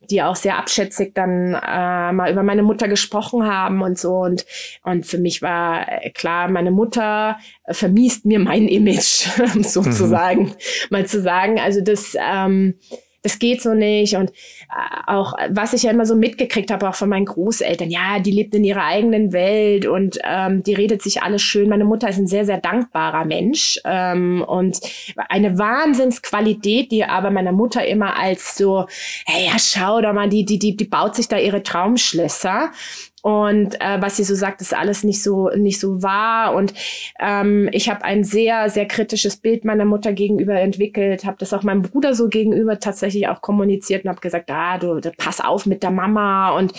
die 0.08 0.22
auch 0.22 0.36
sehr 0.36 0.56
abschätzig 0.56 1.14
dann 1.14 1.52
äh, 1.52 2.12
mal 2.12 2.32
über 2.32 2.42
meine 2.42 2.62
Mutter 2.62 2.88
gesprochen 2.88 3.46
haben 3.46 3.82
und 3.82 3.98
so 3.98 4.16
und 4.16 4.46
und 4.82 5.04
für 5.04 5.18
mich 5.18 5.42
war 5.42 5.86
äh, 6.02 6.10
klar, 6.10 6.48
meine 6.48 6.70
Mutter 6.70 7.38
vermiest 7.68 8.24
mir 8.24 8.38
mein 8.38 8.68
Image 8.68 9.28
sozusagen, 9.60 10.44
mhm. 10.44 10.54
mal 10.88 11.04
zu 11.04 11.20
sagen, 11.20 11.60
also 11.60 11.82
das 11.82 12.16
ähm, 12.18 12.78
das 13.24 13.38
geht 13.38 13.62
so 13.62 13.74
nicht. 13.74 14.16
Und 14.16 14.30
äh, 14.30 14.34
auch, 15.06 15.32
was 15.50 15.72
ich 15.72 15.82
ja 15.82 15.90
immer 15.90 16.06
so 16.06 16.14
mitgekriegt 16.14 16.70
habe, 16.70 16.88
auch 16.88 16.94
von 16.94 17.08
meinen 17.08 17.24
Großeltern, 17.24 17.90
ja, 17.90 18.20
die 18.20 18.30
lebt 18.30 18.54
in 18.54 18.64
ihrer 18.64 18.84
eigenen 18.84 19.32
Welt 19.32 19.86
und 19.86 20.18
ähm, 20.22 20.62
die 20.62 20.74
redet 20.74 21.02
sich 21.02 21.22
alles 21.22 21.42
schön. 21.42 21.70
Meine 21.70 21.86
Mutter 21.86 22.08
ist 22.08 22.18
ein 22.18 22.26
sehr, 22.26 22.44
sehr 22.44 22.58
dankbarer 22.58 23.24
Mensch 23.24 23.80
ähm, 23.84 24.44
und 24.46 24.78
eine 25.28 25.58
Wahnsinnsqualität, 25.58 26.92
die 26.92 27.04
aber 27.04 27.30
meiner 27.30 27.52
Mutter 27.52 27.84
immer 27.86 28.18
als 28.18 28.56
so, 28.56 28.86
hey, 29.24 29.46
ja, 29.46 29.58
schau 29.58 30.02
doch 30.02 30.12
mal, 30.12 30.28
die, 30.28 30.44
die, 30.44 30.58
die, 30.58 30.76
die 30.76 30.84
baut 30.84 31.16
sich 31.16 31.26
da 31.26 31.38
ihre 31.38 31.62
Traumschlösser. 31.62 32.72
Und 33.24 33.80
äh, 33.80 34.02
was 34.02 34.18
sie 34.18 34.24
so 34.24 34.34
sagt, 34.34 34.60
ist 34.60 34.76
alles 34.76 35.02
nicht 35.02 35.22
so 35.22 35.48
nicht 35.48 35.80
so 35.80 36.02
wahr. 36.02 36.54
Und 36.54 36.74
ähm, 37.18 37.70
ich 37.72 37.88
habe 37.88 38.04
ein 38.04 38.22
sehr 38.22 38.68
sehr 38.68 38.86
kritisches 38.86 39.38
Bild 39.38 39.64
meiner 39.64 39.86
Mutter 39.86 40.12
gegenüber 40.12 40.60
entwickelt, 40.60 41.24
habe 41.24 41.38
das 41.40 41.54
auch 41.54 41.62
meinem 41.62 41.80
Bruder 41.80 42.12
so 42.12 42.28
gegenüber 42.28 42.78
tatsächlich 42.80 43.26
auch 43.28 43.40
kommuniziert 43.40 44.04
und 44.04 44.10
habe 44.10 44.20
gesagt, 44.20 44.50
ah, 44.50 44.76
du, 44.76 45.00
pass 45.16 45.40
auf 45.40 45.64
mit 45.64 45.82
der 45.82 45.90
Mama 45.90 46.50
und 46.50 46.74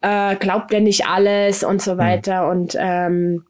äh, 0.00 0.36
glaubt 0.36 0.72
ja 0.72 0.80
nicht 0.80 1.06
alles 1.06 1.62
und 1.64 1.82
so 1.82 1.96
mhm. 1.96 1.98
weiter. 1.98 2.44
Mhm. 2.44 2.50
Und 2.50 2.76
ähm, 2.80 3.44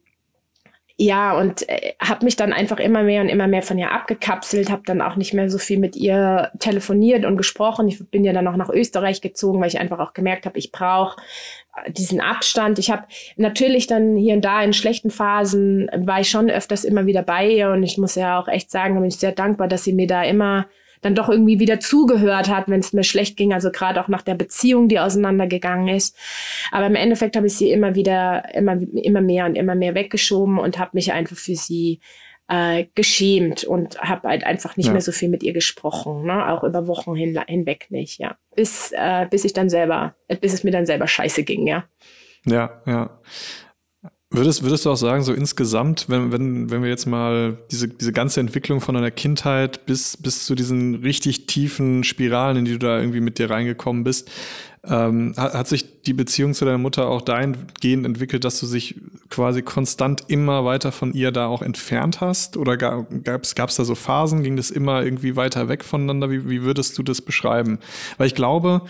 ja, 0.99 1.37
und 1.37 1.69
äh, 1.69 1.93
habe 2.01 2.25
mich 2.25 2.35
dann 2.35 2.51
einfach 2.51 2.79
immer 2.79 3.03
mehr 3.03 3.21
und 3.21 3.29
immer 3.29 3.47
mehr 3.47 3.61
von 3.61 3.77
ihr 3.77 3.91
abgekapselt, 3.91 4.71
habe 4.71 4.81
dann 4.85 5.01
auch 5.01 5.15
nicht 5.15 5.33
mehr 5.33 5.47
so 5.47 5.59
viel 5.59 5.77
mit 5.77 5.95
ihr 5.95 6.51
telefoniert 6.57 7.23
und 7.23 7.37
gesprochen. 7.37 7.87
Ich 7.87 7.99
bin 8.09 8.25
ja 8.25 8.33
dann 8.33 8.47
auch 8.47 8.55
nach 8.55 8.69
Österreich 8.69 9.21
gezogen, 9.21 9.61
weil 9.61 9.67
ich 9.67 9.79
einfach 9.79 9.99
auch 9.99 10.13
gemerkt 10.13 10.47
habe, 10.47 10.57
ich 10.57 10.71
brauche 10.71 11.15
diesen 11.87 12.21
Abstand. 12.21 12.79
Ich 12.79 12.89
habe 12.89 13.03
natürlich 13.35 13.87
dann 13.87 14.15
hier 14.15 14.35
und 14.35 14.45
da 14.45 14.61
in 14.61 14.73
schlechten 14.73 15.09
Phasen 15.09 15.89
war 15.95 16.21
ich 16.21 16.29
schon 16.29 16.49
öfters 16.49 16.83
immer 16.83 17.05
wieder 17.05 17.23
bei 17.23 17.49
ihr 17.49 17.71
und 17.71 17.83
ich 17.83 17.97
muss 17.97 18.15
ja 18.15 18.39
auch 18.39 18.47
echt 18.47 18.71
sagen, 18.71 18.95
da 18.95 19.01
bin 19.01 19.09
ich 19.09 19.17
sehr 19.17 19.31
dankbar, 19.31 19.67
dass 19.67 19.83
sie 19.83 19.93
mir 19.93 20.07
da 20.07 20.23
immer 20.23 20.67
dann 21.01 21.15
doch 21.15 21.29
irgendwie 21.29 21.59
wieder 21.59 21.79
zugehört 21.79 22.49
hat, 22.49 22.67
wenn 22.67 22.79
es 22.79 22.93
mir 22.93 23.03
schlecht 23.03 23.37
ging, 23.37 23.53
also 23.53 23.71
gerade 23.71 24.01
auch 24.01 24.07
nach 24.07 24.23
der 24.23 24.35
Beziehung, 24.35 24.87
die 24.87 24.99
auseinandergegangen 24.99 25.87
ist. 25.89 26.17
Aber 26.71 26.87
im 26.87 26.95
Endeffekt 26.95 27.35
habe 27.35 27.47
ich 27.47 27.55
sie 27.55 27.71
immer 27.71 27.95
wieder, 27.95 28.43
immer, 28.55 28.77
immer 28.95 29.21
mehr 29.21 29.45
und 29.45 29.55
immer 29.55 29.75
mehr 29.75 29.95
weggeschoben 29.95 30.57
und 30.57 30.79
habe 30.79 30.91
mich 30.93 31.13
einfach 31.13 31.37
für 31.37 31.55
sie 31.55 31.99
äh, 32.47 32.85
geschämt 32.95 33.63
und 33.63 33.99
habe 33.99 34.29
halt 34.29 34.43
einfach 34.43 34.77
nicht 34.77 34.87
ja. 34.87 34.93
mehr 34.93 35.01
so 35.01 35.11
viel 35.11 35.29
mit 35.29 35.43
ihr 35.43 35.53
gesprochen, 35.53 36.25
ne? 36.25 36.49
auch 36.49 36.63
über 36.63 36.87
Wochen 36.87 37.15
hin, 37.15 37.39
hinweg 37.47 37.87
nicht, 37.89 38.19
ja. 38.19 38.37
Bis, 38.55 38.91
äh, 38.93 39.27
bis 39.29 39.43
ich 39.45 39.53
dann 39.53 39.69
selber, 39.69 40.15
bis 40.41 40.53
es 40.53 40.63
mir 40.63 40.71
dann 40.71 40.85
selber 40.85 41.07
scheiße 41.07 41.43
ging, 41.43 41.67
ja. 41.67 41.85
Ja, 42.45 42.81
ja. 42.85 43.19
Würdest, 44.29 44.61
würdest 44.63 44.85
du 44.85 44.91
auch 44.91 44.97
sagen, 44.97 45.23
so 45.23 45.33
insgesamt, 45.33 46.09
wenn, 46.09 46.33
wenn, 46.33 46.69
wenn 46.69 46.83
wir 46.83 46.89
jetzt 46.89 47.05
mal 47.05 47.57
diese, 47.71 47.87
diese 47.87 48.11
ganze 48.11 48.41
Entwicklung 48.41 48.81
von 48.81 48.95
deiner 48.95 49.11
Kindheit 49.11 49.85
bis, 49.85 50.17
bis 50.17 50.45
zu 50.45 50.53
diesen 50.53 50.95
richtig 50.95 51.47
tiefen 51.47 52.03
Spiralen, 52.03 52.57
in 52.57 52.65
die 52.65 52.73
du 52.73 52.79
da 52.79 52.99
irgendwie 52.99 53.21
mit 53.21 53.39
dir 53.39 53.49
reingekommen 53.49 54.03
bist, 54.03 54.29
ähm, 54.89 55.33
hat, 55.35 55.53
hat 55.53 55.67
sich 55.67 56.01
die 56.01 56.13
Beziehung 56.13 56.53
zu 56.53 56.65
deiner 56.65 56.77
Mutter 56.77 57.07
auch 57.07 57.21
dahingehend 57.21 58.05
entwickelt, 58.05 58.43
dass 58.45 58.59
du 58.59 58.65
sich 58.65 58.95
quasi 59.29 59.61
konstant 59.61 60.21
immer 60.27 60.63
weiter 60.65 60.91
von 60.91 61.13
ihr 61.13 61.31
da 61.31 61.47
auch 61.47 61.61
entfernt 61.61 62.21
hast? 62.21 62.57
Oder 62.57 62.77
gab 62.77 63.43
es 63.43 63.53
da 63.53 63.67
so 63.67 63.95
Phasen? 63.95 64.43
Ging 64.43 64.55
das 64.55 64.71
immer 64.71 65.03
irgendwie 65.03 65.35
weiter 65.35 65.67
weg 65.67 65.83
voneinander? 65.83 66.29
Wie, 66.29 66.49
wie 66.49 66.63
würdest 66.63 66.97
du 66.97 67.03
das 67.03 67.21
beschreiben? 67.21 67.79
Weil 68.17 68.27
ich 68.27 68.35
glaube, 68.35 68.81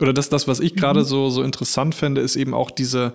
oder 0.00 0.12
das, 0.12 0.28
das 0.28 0.48
was 0.48 0.60
ich 0.60 0.74
gerade 0.74 1.00
mhm. 1.00 1.04
so, 1.04 1.30
so 1.30 1.42
interessant 1.42 1.94
fände, 1.94 2.20
ist 2.20 2.36
eben 2.36 2.54
auch 2.54 2.70
diese, 2.70 3.12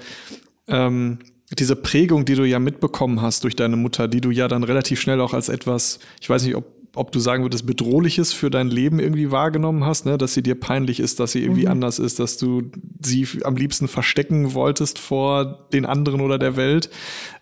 ähm, 0.68 1.20
diese 1.58 1.76
Prägung, 1.76 2.26
die 2.26 2.36
du 2.36 2.44
ja 2.44 2.60
mitbekommen 2.60 3.22
hast 3.22 3.44
durch 3.44 3.56
deine 3.56 3.78
Mutter, 3.78 4.08
die 4.08 4.22
du 4.22 4.32
ja 4.32 4.48
dann 4.48 4.64
relativ 4.64 5.00
schnell 5.00 5.22
auch 5.22 5.34
als 5.34 5.50
etwas, 5.50 6.00
ich 6.22 6.30
weiß 6.30 6.44
nicht, 6.44 6.56
ob, 6.56 6.66
ob 6.98 7.12
du 7.12 7.20
sagen 7.20 7.44
würdest, 7.44 7.66
bedrohliches 7.66 8.34
für 8.34 8.50
dein 8.50 8.68
Leben 8.68 9.00
irgendwie 9.00 9.32
wahrgenommen 9.32 9.86
hast, 9.86 10.06
ne? 10.06 10.18
dass 10.18 10.34
sie 10.34 10.44
dir 10.44 10.60
peinlich 10.60 11.00
ist, 11.00 11.20
dass 11.20 11.32
sie 11.32 11.44
irgendwie 11.44 11.66
mhm. 11.66 11.72
anders 11.72 12.00
ist, 12.00 12.20
dass 12.20 12.38
du 12.38 12.64
sie 13.02 13.28
am 13.44 13.56
liebsten 13.56 13.88
verstecken 13.88 14.54
wolltest 14.54 15.00
vor 15.00 15.68
den 15.74 15.86
anderen 15.86 16.22
oder 16.22 16.38
der 16.38 16.56
Welt. 16.56 16.90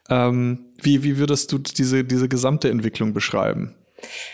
Ähm, 0.10 0.66
wie, 0.82 1.04
wie 1.04 1.18
würdest 1.18 1.52
du 1.52 1.58
diese, 1.58 2.04
diese 2.04 2.30
gesamte 2.30 2.70
Entwicklung 2.70 3.14
beschreiben? 3.14 3.76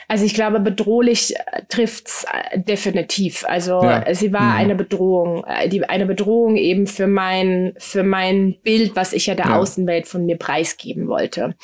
Also 0.08 0.26
ich 0.26 0.34
glaube, 0.34 0.60
bedrohlich 0.60 1.36
äh, 1.36 1.62
trifft's 1.70 2.26
äh, 2.26 2.60
definitiv. 2.60 3.46
Also 3.48 3.84
ja. 3.84 4.14
sie 4.14 4.34
war 4.34 4.42
mhm. 4.42 4.56
eine 4.58 4.76
Bedrohung, 4.76 5.44
äh, 5.46 5.70
die, 5.70 5.88
eine 5.88 6.06
Bedrohung 6.06 6.56
eben 6.58 6.88
für 6.88 7.08
mein, 7.08 7.74
für 7.78 8.04
mein 8.04 8.58
Bild, 8.64 8.96
was 8.96 9.14
ich 9.14 9.28
ja 9.28 9.36
der 9.36 9.48
ja. 9.48 9.60
Außenwelt 9.60 10.08
von 10.08 10.26
mir 10.26 10.38
preisgeben 10.38 11.08
wollte. 11.08 11.56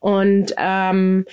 Und 0.00 0.54
ähm, 0.56 1.26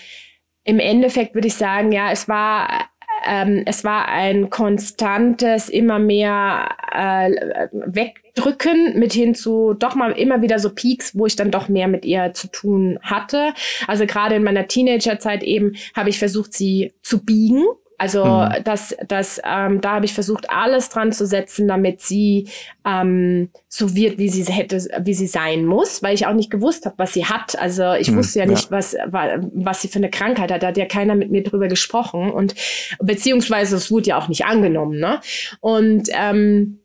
im 0.69 0.79
Endeffekt 0.79 1.33
würde 1.33 1.47
ich 1.47 1.55
sagen, 1.55 1.91
ja, 1.91 2.11
es 2.11 2.27
war 2.27 2.89
ähm, 3.25 3.63
es 3.65 3.83
war 3.83 4.07
ein 4.07 4.49
konstantes, 4.49 5.67
immer 5.67 5.99
mehr 5.99 6.69
äh, 6.93 7.31
wegdrücken 7.71 8.97
mit 8.97 9.11
hin 9.11 9.35
zu 9.35 9.73
doch 9.73 9.95
mal 9.95 10.11
immer 10.11 10.41
wieder 10.41 10.59
so 10.59 10.73
Peaks, 10.73 11.17
wo 11.17 11.25
ich 11.25 11.35
dann 11.35 11.51
doch 11.51 11.67
mehr 11.67 11.87
mit 11.87 12.05
ihr 12.05 12.33
zu 12.33 12.47
tun 12.47 12.97
hatte. 13.01 13.53
Also 13.87 14.05
gerade 14.05 14.35
in 14.35 14.43
meiner 14.43 14.67
Teenagerzeit 14.67 15.43
eben 15.43 15.73
habe 15.95 16.09
ich 16.09 16.19
versucht, 16.19 16.53
sie 16.53 16.93
zu 17.01 17.25
biegen 17.25 17.65
also 17.99 18.25
mhm. 18.25 18.63
das, 18.63 18.95
das, 19.07 19.41
ähm, 19.45 19.81
da 19.81 19.95
habe 19.95 20.05
ich 20.05 20.13
versucht, 20.13 20.49
alles 20.49 20.89
dran 20.89 21.11
zu 21.11 21.27
setzen, 21.27 21.67
damit 21.67 22.01
sie 22.01 22.47
ähm, 22.85 23.49
so 23.67 23.93
wird, 23.93 24.17
wie 24.17 24.29
sie 24.29 24.51
hätte, 24.51 24.77
wie 25.03 25.13
sie 25.13 25.27
sein 25.27 25.65
muss, 25.65 26.01
weil 26.01 26.15
ich 26.15 26.25
auch 26.25 26.33
nicht 26.33 26.49
gewusst 26.49 26.85
habe, 26.85 26.95
was 26.97 27.13
sie 27.13 27.25
hat. 27.25 27.59
Also 27.59 27.93
ich 27.93 28.09
mhm, 28.09 28.17
wusste 28.17 28.39
ja 28.39 28.45
nicht, 28.45 28.71
ja. 28.71 28.77
was, 28.77 28.95
was 29.05 29.81
sie 29.81 29.89
für 29.89 29.99
eine 29.99 30.09
Krankheit 30.09 30.51
hat. 30.51 30.63
Da 30.63 30.67
hat 30.67 30.77
ja 30.77 30.85
keiner 30.85 31.15
mit 31.15 31.29
mir 31.29 31.43
drüber 31.43 31.67
gesprochen 31.67 32.31
und 32.31 32.55
beziehungsweise 33.01 33.75
es 33.75 33.91
wurde 33.91 34.09
ja 34.09 34.17
auch 34.17 34.29
nicht 34.29 34.45
angenommen. 34.45 34.97
Ne? 34.97 35.19
Und 35.59 36.09
ähm, 36.13 36.79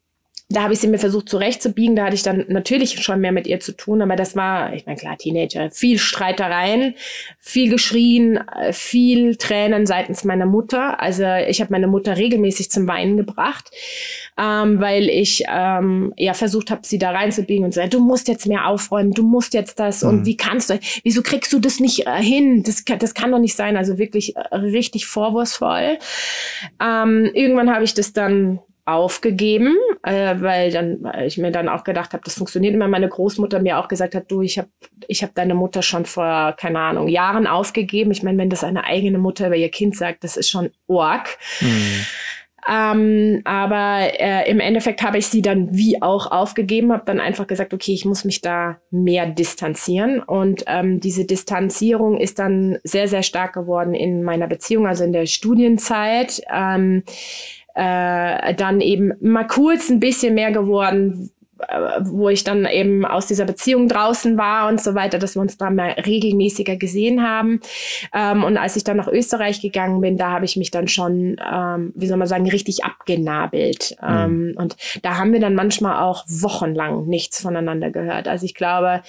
da 0.51 0.62
habe 0.62 0.75
ich 0.75 0.81
sie 0.81 0.89
mir 0.89 0.99
versucht 0.99 1.29
zurechtzubiegen. 1.31 1.97
Da 1.97 2.05
hatte 2.05 2.15
ich 2.15 2.23
dann 2.23 2.45
natürlich 2.49 3.03
schon 3.03 3.21
mehr 3.21 3.33
mit 3.33 3.47
ihr 3.47 3.61
zu 3.61 3.73
tun, 3.73 4.03
aber 4.03 4.15
das 4.15 4.37
war, 4.37 4.75
ich 4.75 4.85
meine, 4.85 4.99
klar, 4.99 5.16
Teenager, 5.16 5.71
viel 5.71 5.99
Streitereien, 5.99 6.95
viel 7.41 7.71
geschrien, 7.71 8.41
viel 8.71 9.37
Tränen 9.37 9.87
seitens 9.87 10.23
meiner 10.23 10.45
Mutter. 10.45 11.01
Also 11.01 11.25
ich 11.49 11.62
habe 11.62 11.73
meine 11.73 11.87
Mutter 11.87 12.19
regelmäßig 12.19 12.71
zum 12.71 12.87
Weinen 12.87 13.16
gebracht, 13.16 13.71
ähm, 14.39 14.81
weil 14.81 15.09
ich 15.09 15.45
ähm, 15.51 16.12
ja 16.19 16.35
versucht 16.35 16.71
habe, 16.71 16.83
sie 16.85 16.99
da 16.99 17.12
reinzubiegen 17.12 17.65
und 17.65 17.73
zu 17.73 17.81
sagen, 17.81 17.91
du 17.91 18.01
musst 18.01 18.29
jetzt 18.29 18.47
mehr 18.47 18.69
aufräumen, 18.69 19.12
du 19.12 19.23
musst 19.23 19.55
jetzt 19.55 19.81
das 19.81 20.03
mhm. 20.03 20.09
und 20.11 20.27
wie 20.27 20.37
kannst 20.37 20.69
du, 20.69 20.79
wieso 21.05 21.23
kriegst 21.23 21.55
du 21.55 21.59
das 21.59 21.81
nicht 21.81 22.07
äh, 22.07 22.23
hin? 22.23 22.62
Das, 22.62 22.85
das 22.85 23.15
kann 23.15 23.33
doch 23.33 23.39
nicht 23.39 23.57
sein. 23.57 23.79
Also 23.79 23.97
wirklich 23.97 24.37
äh, 24.37 24.57
richtig 24.57 25.07
vorwurfsvoll. 25.07 25.99
Ähm, 26.83 27.31
irgendwann 27.33 27.73
habe 27.73 27.85
ich 27.85 27.95
das 27.95 28.12
dann 28.12 28.61
aufgegeben, 28.86 29.77
äh, 30.02 30.35
weil 30.40 30.70
dann 30.70 31.02
weil 31.02 31.27
ich 31.27 31.39
mir 31.39 31.51
dann 31.51 31.69
auch 31.69 31.85
gedacht 31.85 32.12
habe, 32.12 32.23
das 32.24 32.35
funktioniert 32.35 32.74
immer. 32.74 32.89
Meine 32.89 33.09
Großmutter 33.09 33.61
mir 33.61 33.78
auch 33.78 33.89
gesagt 33.89 34.15
hat, 34.15 34.31
du, 34.31 34.43
ich 34.43 34.59
habe 34.59 34.69
ich 35.09 35.23
hab 35.23 35.35
deine 35.35 35.55
Mutter 35.55 35.82
schon 35.82 36.05
vor 36.05 36.55
keine 36.59 36.78
Ahnung 36.78 37.09
Jahren 37.09 37.47
aufgegeben. 37.47 38.11
Ich 38.11 38.23
meine, 38.23 38.39
wenn 38.39 38.51
das 38.51 38.65
eine 38.65 38.85
eigene 38.85 39.19
Mutter 39.19 39.47
über 39.47 39.56
ihr 39.56 39.70
Kind 39.70 39.97
sagt, 39.97 40.23
das 40.24 40.36
ist 40.36 40.51
schon 40.51 40.70
org. 40.86 41.39
Mhm. 41.61 42.05
Ähm, 42.66 43.43
aber 43.44 44.09
äh, 44.19 44.51
im 44.51 44.59
Endeffekt 44.59 45.02
habe 45.02 45.19
ich 45.19 45.27
sie 45.27 45.43
dann 45.43 45.77
wie 45.77 46.01
auch 46.01 46.31
aufgegeben, 46.31 46.93
habe 46.93 47.05
dann 47.05 47.20
einfach 47.20 47.47
gesagt, 47.47 47.74
okay, 47.74 47.93
ich 47.93 48.06
muss 48.06 48.24
mich 48.24 48.40
da 48.40 48.78
mehr 48.90 49.27
distanzieren. 49.27 50.23
Und 50.23 50.65
ähm, 50.66 50.98
diese 51.01 51.27
Distanzierung 51.27 52.19
ist 52.19 52.39
dann 52.39 52.78
sehr, 52.82 53.06
sehr 53.09 53.23
stark 53.23 53.52
geworden 53.52 53.94
in 53.94 54.23
meiner 54.23 54.47
Beziehung, 54.47 54.86
also 54.86 55.05
in 55.05 55.12
der 55.12 55.27
Studienzeit. 55.27 56.40
Ähm, 56.51 57.02
äh, 57.74 58.55
dann 58.55 58.80
eben 58.80 59.12
mal 59.20 59.46
kurz 59.46 59.90
ein 59.90 60.01
bisschen 60.01 60.34
mehr 60.34 60.52
geworden, 60.52 61.30
äh, 61.68 62.01
wo 62.02 62.28
ich 62.28 62.44
dann 62.44 62.66
eben 62.66 63.05
aus 63.05 63.26
dieser 63.26 63.44
Beziehung 63.44 63.88
draußen 63.88 64.36
war 64.36 64.68
und 64.68 64.80
so 64.80 64.94
weiter, 64.94 65.18
dass 65.18 65.36
wir 65.36 65.42
uns 65.42 65.56
da 65.56 65.70
mal 65.70 65.90
regelmäßiger 65.90 66.76
gesehen 66.76 67.22
haben. 67.22 67.60
Ähm, 68.12 68.44
und 68.44 68.56
als 68.56 68.76
ich 68.76 68.84
dann 68.84 68.96
nach 68.96 69.09
Österreich 69.09 69.60
gegangen 69.60 70.01
bin, 70.01 70.16
da 70.16 70.30
habe 70.30 70.44
ich 70.44 70.56
mich 70.56 70.70
dann 70.70 70.88
schon, 70.88 71.36
ähm, 71.52 71.92
wie 71.94 72.06
soll 72.06 72.16
man 72.16 72.28
sagen, 72.28 72.48
richtig 72.48 72.84
abgenabelt. 72.84 73.96
Mhm. 74.02 74.09
Ähm, 74.09 74.55
und 74.56 74.76
da 75.02 75.16
haben 75.18 75.32
wir 75.32 75.40
dann 75.40 75.55
manchmal 75.55 76.02
auch 76.02 76.24
wochenlang 76.28 77.06
nichts 77.06 77.40
voneinander 77.42 77.90
gehört. 77.90 78.28
Also 78.28 78.46
ich 78.46 78.55
glaube, 78.55 79.02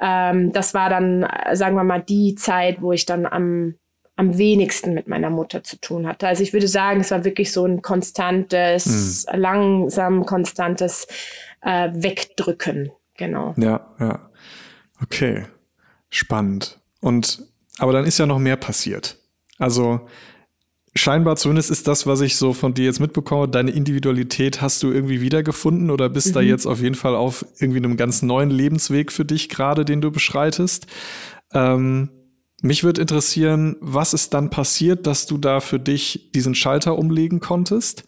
ähm, 0.00 0.52
das 0.52 0.74
war 0.74 0.90
dann, 0.90 1.26
sagen 1.52 1.76
wir 1.76 1.84
mal, 1.84 2.02
die 2.02 2.34
Zeit, 2.34 2.80
wo 2.80 2.92
ich 2.92 3.06
dann 3.06 3.26
am 3.26 3.74
am 4.18 4.36
wenigsten 4.36 4.94
mit 4.94 5.06
meiner 5.06 5.30
Mutter 5.30 5.62
zu 5.62 5.80
tun 5.80 6.08
hatte. 6.08 6.26
Also 6.26 6.42
ich 6.42 6.52
würde 6.52 6.66
sagen, 6.66 7.00
es 7.00 7.12
war 7.12 7.24
wirklich 7.24 7.52
so 7.52 7.64
ein 7.64 7.82
konstantes, 7.82 9.26
mhm. 9.32 9.40
langsam 9.40 10.26
konstantes 10.26 11.06
äh, 11.60 11.90
Wegdrücken. 11.94 12.90
Genau. 13.16 13.54
Ja, 13.56 13.86
ja. 14.00 14.28
Okay. 15.00 15.44
Spannend. 16.10 16.80
Und 17.00 17.44
aber 17.78 17.92
dann 17.92 18.04
ist 18.04 18.18
ja 18.18 18.26
noch 18.26 18.40
mehr 18.40 18.56
passiert. 18.56 19.18
Also 19.56 20.00
scheinbar 20.96 21.36
zumindest 21.36 21.70
ist 21.70 21.86
das, 21.86 22.04
was 22.08 22.20
ich 22.20 22.34
so 22.34 22.52
von 22.52 22.74
dir 22.74 22.86
jetzt 22.86 22.98
mitbekomme, 22.98 23.46
deine 23.46 23.70
Individualität 23.70 24.60
hast 24.60 24.82
du 24.82 24.90
irgendwie 24.90 25.20
wiedergefunden 25.20 25.92
oder 25.92 26.08
bist 26.08 26.30
mhm. 26.30 26.32
da 26.32 26.40
jetzt 26.40 26.66
auf 26.66 26.80
jeden 26.80 26.96
Fall 26.96 27.14
auf 27.14 27.46
irgendwie 27.60 27.78
einem 27.78 27.96
ganz 27.96 28.22
neuen 28.22 28.50
Lebensweg 28.50 29.12
für 29.12 29.24
dich 29.24 29.48
gerade, 29.48 29.84
den 29.84 30.00
du 30.00 30.10
beschreitest. 30.10 30.88
Ähm, 31.54 32.10
mich 32.62 32.82
würde 32.82 33.00
interessieren, 33.00 33.76
was 33.80 34.14
ist 34.14 34.34
dann 34.34 34.50
passiert, 34.50 35.06
dass 35.06 35.26
du 35.26 35.38
da 35.38 35.60
für 35.60 35.78
dich 35.78 36.30
diesen 36.34 36.54
Schalter 36.54 36.98
umlegen 36.98 37.40
konntest? 37.40 38.04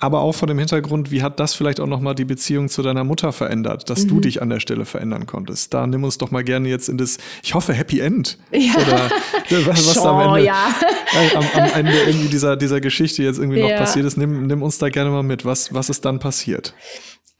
Aber 0.00 0.20
auch 0.20 0.32
vor 0.32 0.46
dem 0.46 0.58
Hintergrund, 0.58 1.10
wie 1.10 1.22
hat 1.22 1.40
das 1.40 1.54
vielleicht 1.54 1.80
auch 1.80 1.86
nochmal 1.88 2.14
die 2.14 2.24
Beziehung 2.24 2.68
zu 2.68 2.82
deiner 2.82 3.02
Mutter 3.02 3.32
verändert, 3.32 3.90
dass 3.90 4.04
mhm. 4.04 4.08
du 4.08 4.20
dich 4.20 4.40
an 4.40 4.48
der 4.48 4.60
Stelle 4.60 4.84
verändern 4.84 5.26
konntest? 5.26 5.74
Da 5.74 5.88
nimm 5.88 6.04
uns 6.04 6.18
doch 6.18 6.30
mal 6.30 6.44
gerne 6.44 6.68
jetzt 6.68 6.88
in 6.88 6.98
das, 6.98 7.18
ich 7.42 7.54
hoffe, 7.54 7.72
Happy 7.72 7.98
End. 7.98 8.38
Ja. 8.52 8.74
Oder 8.76 9.66
was, 9.66 9.88
was 9.88 9.94
da 9.94 10.10
am 10.10 10.36
Ende, 10.36 10.46
ja. 10.46 10.72
äh, 11.20 11.36
am, 11.36 11.44
am, 11.52 11.70
Ende 11.74 12.00
irgendwie 12.06 12.28
dieser, 12.28 12.56
dieser 12.56 12.80
Geschichte 12.80 13.24
jetzt 13.24 13.38
irgendwie 13.38 13.58
ja. 13.58 13.70
noch 13.70 13.76
passiert 13.76 14.06
ist. 14.06 14.16
Nimm, 14.16 14.46
nimm 14.46 14.62
uns 14.62 14.78
da 14.78 14.88
gerne 14.88 15.10
mal 15.10 15.24
mit. 15.24 15.44
Was, 15.44 15.74
was 15.74 15.90
ist 15.90 16.04
dann 16.04 16.20
passiert? 16.20 16.74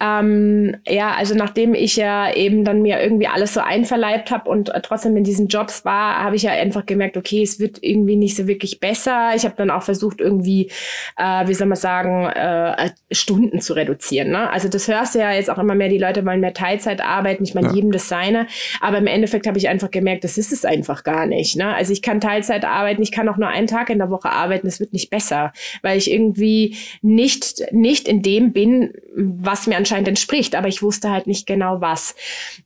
Ähm, 0.01 0.77
ja, 0.87 1.15
also 1.15 1.35
nachdem 1.35 1.75
ich 1.75 1.97
ja 1.97 2.33
eben 2.33 2.65
dann 2.65 2.83
mir 2.83 3.01
irgendwie 3.01 3.27
alles 3.27 3.55
so 3.55 3.61
einverleibt 3.61 4.31
habe 4.31 4.49
und 4.49 4.69
äh, 4.69 4.81
trotzdem 4.81 5.17
in 5.17 5.25
diesen 5.25 5.49
Jobs 5.49 5.85
war, 5.85 6.23
habe 6.23 6.37
ich 6.37 6.43
ja 6.43 6.53
einfach 6.53 6.87
gemerkt, 6.87 7.17
okay, 7.17 7.43
es 7.43 7.59
wird 7.59 7.79
irgendwie 7.83 8.15
nicht 8.15 8.37
so 8.37 8.47
wirklich 8.47 8.79
besser. 8.79 9.33
Ich 9.35 9.45
habe 9.45 9.57
dann 9.57 9.71
auch 9.71 9.83
versucht, 9.83 10.21
irgendwie, 10.21 10.71
äh, 11.17 11.49
wie 11.49 11.55
soll 11.55 11.67
man 11.67 11.77
sagen, 11.77 12.27
äh, 12.27 12.91
Stunden 13.11 13.61
zu 13.61 13.73
reduzieren. 13.73 14.31
Ne? 14.31 14.49
Also 14.51 14.69
das 14.69 14.87
hörst 14.87 15.17
du 15.17 15.19
ja 15.19 15.33
jetzt 15.33 15.51
auch 15.51 15.59
immer 15.59 15.75
mehr, 15.75 15.89
die 15.89 15.99
Leute 15.99 16.25
wollen 16.25 16.41
mehr 16.41 16.55
Teilzeit 16.55 17.01
arbeiten, 17.01 17.43
ich 17.43 17.55
meine, 17.55 17.69
ja. 17.69 17.75
jedem 17.75 17.91
das 17.91 18.09
seine. 18.09 18.47
Aber 18.81 18.99
im 18.99 19.09
Endeffekt 19.09 19.49
habe 19.49 19.59
ich 19.59 19.69
einfach 19.69 19.91
gemerkt, 19.91 20.23
das 20.23 20.39
ist 20.39 20.53
es 20.53 20.65
einfach 20.65 21.03
gar 21.03 21.27
nicht. 21.27 21.57
Ne? 21.57 21.75
Also 21.75 21.93
ich 21.93 22.03
kann 22.03 22.21
Teilzeit 22.21 22.65
arbeiten, 22.65 23.03
ich 23.03 23.11
kann 23.11 23.29
auch 23.29 23.37
nur 23.37 23.49
einen 23.49 23.67
Tag 23.67 23.91
in 23.91 23.99
der 23.99 24.11
Woche 24.11 24.31
arbeiten, 24.31 24.69
es 24.69 24.79
wird 24.79 24.93
nicht 24.93 25.11
besser, 25.11 25.53
weil 25.83 25.99
ich 25.99 26.09
irgendwie 26.09 26.77
nicht, 27.03 27.65
nicht 27.73 28.07
in 28.07 28.23
dem 28.23 28.53
bin, 28.53 28.93
was 29.17 29.67
mir 29.67 29.77
anscheinend 29.89 30.09
entspricht, 30.09 30.55
aber 30.55 30.69
ich 30.69 30.83
wusste 30.83 31.11
halt 31.11 31.27
nicht 31.27 31.47
genau 31.47 31.81
was. 31.81 32.15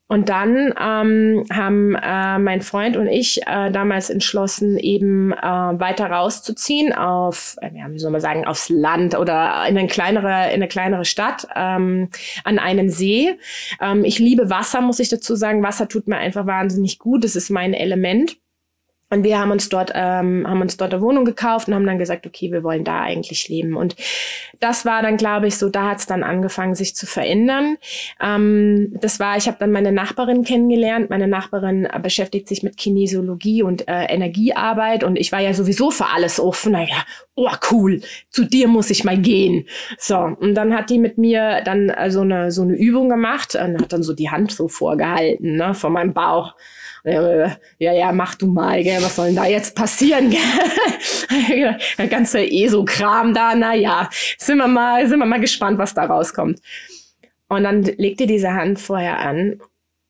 Und 0.09 0.29
dann 0.29 0.75
ähm, 0.79 1.45
haben 1.51 1.95
äh, 1.95 2.39
mein 2.39 2.61
Freund 2.61 2.97
und 2.97 3.07
ich 3.07 3.43
äh, 3.47 3.71
damals 3.71 4.11
entschlossen, 4.11 4.77
eben 4.79 5.33
äh, 5.33 5.37
weiter 5.41 6.07
rauszuziehen 6.11 6.93
auf, 6.93 7.57
äh, 7.61 7.71
wie 7.89 7.99
soll 7.99 8.11
man 8.11 8.21
sagen, 8.21 8.45
aufs 8.45 8.69
Land 8.69 9.17
oder 9.17 9.65
in 9.69 9.79
eine 9.79 9.87
kleinere, 9.87 10.49
in 10.49 10.55
eine 10.55 10.69
kleinere 10.69 11.05
Stadt 11.05 11.47
ähm, 11.55 12.11
an 12.45 12.59
einen 12.59 12.91
See. 12.91 13.39
Ähm, 13.81 14.05
ich 14.05 14.19
liebe 14.19 14.51
Wasser, 14.51 14.81
muss 14.81 15.01
ich 15.01 15.09
dazu 15.09 15.35
sagen. 15.35 15.63
Wasser 15.63 15.89
tut 15.89 16.09
mir 16.09 16.19
einfach 16.19 16.47
wahnsinnig 16.47 16.99
gut. 16.99 17.25
Das 17.25 17.37
ist 17.37 17.51
mein 17.51 17.73
Element. 17.73 18.37
Und 19.13 19.25
wir 19.25 19.39
haben 19.39 19.51
uns 19.51 19.69
dort, 19.69 19.93
ähm, 19.95 20.49
haben 20.49 20.63
uns 20.63 20.79
dort 20.79 20.95
eine 20.95 21.03
Wohnung 21.03 21.27
gekauft 21.27 21.69
und 21.69 21.75
haben 21.75 21.85
dann 21.85 21.99
gesagt, 21.99 22.27
okay, 22.27 22.51
wir 22.51 22.63
wollen 22.63 22.83
da 22.83 23.03
eigentlich 23.03 23.47
leben. 23.47 23.77
Und 23.77 23.95
das 24.59 24.87
war 24.87 25.03
dann, 25.03 25.19
glaube 25.19 25.49
ich, 25.49 25.59
so, 25.59 25.69
da 25.69 25.91
hat 25.91 25.99
es 25.99 26.07
dann 26.07 26.23
angefangen, 26.23 26.75
sich 26.75 26.97
zu 26.97 27.05
verändern. 27.05 27.77
Ähm, 28.23 28.95
das 29.03 29.21
war, 29.21 29.37
ich 29.37 29.49
habe 29.49 29.59
dann 29.61 29.71
meine 29.71 29.93
Nachbarin 29.93 30.45
kennengelernt. 30.45 31.11
Meine 31.11 31.29
Nachbarin 31.29 31.85
äh, 31.85 32.01
beschäftigt 32.03 32.49
sich 32.49 32.63
mit 32.63 32.79
Kinesiologie 32.79 33.63
und 33.63 33.87
äh, 33.87 34.07
Energiearbeit 34.07 35.05
und 35.05 35.17
ich 35.19 35.31
war 35.31 35.41
ja 35.41 35.53
sowieso 35.53 35.91
für 35.91 36.07
alles 36.07 36.41
offen. 36.41 36.73
Naja, 36.73 37.05
oh 37.35 37.51
cool, 37.71 38.01
zu 38.31 38.47
dir 38.47 38.67
muss 38.67 38.89
ich 38.89 39.05
mal 39.05 39.19
gehen. 39.19 39.67
So, 39.99 40.17
und 40.17 40.55
dann 40.55 40.73
hat 40.73 40.89
die 40.89 40.99
mit 40.99 41.19
mir 41.19 41.61
dann 41.67 41.91
äh, 41.91 42.11
so 42.11 42.23
eine 42.23 42.51
so 42.51 42.63
eine 42.63 42.77
Übung 42.77 43.11
gemacht 43.11 43.55
und 43.57 43.83
hat 43.83 43.93
dann 43.93 44.03
so 44.03 44.15
die 44.15 44.31
Hand 44.31 44.53
so 44.53 44.69
vorgehalten, 44.69 45.57
ne, 45.57 45.75
vor 45.75 45.91
meinem 45.91 46.15
Bauch 46.15 46.55
ja, 47.05 47.93
ja, 47.93 48.13
mach 48.13 48.37
du 48.37 48.47
mal, 48.47 48.83
gell, 48.83 49.03
was 49.03 49.17
soll 49.17 49.27
denn 49.27 49.37
da 49.37 49.47
jetzt 49.47 49.75
passieren? 49.75 50.31
Gell? 50.31 51.79
Der 51.99 52.07
ganze 52.07 52.41
ESO-Kram 52.41 53.35
da, 53.35 53.55
na 53.55 53.75
ja, 53.75 54.09
sind 54.39 54.59
wir 54.59 54.69
mal, 54.69 55.09
sind 55.09 55.19
wir 55.19 55.27
mal 55.27 55.41
gespannt, 55.41 55.79
was 55.79 55.95
da 55.95 56.05
rauskommt. 56.05 56.61
Und 57.49 57.65
dann 57.65 57.83
legt 57.83 58.21
ihr 58.21 58.27
diese 58.27 58.53
Hand 58.53 58.79
vorher 58.79 59.19
an 59.19 59.61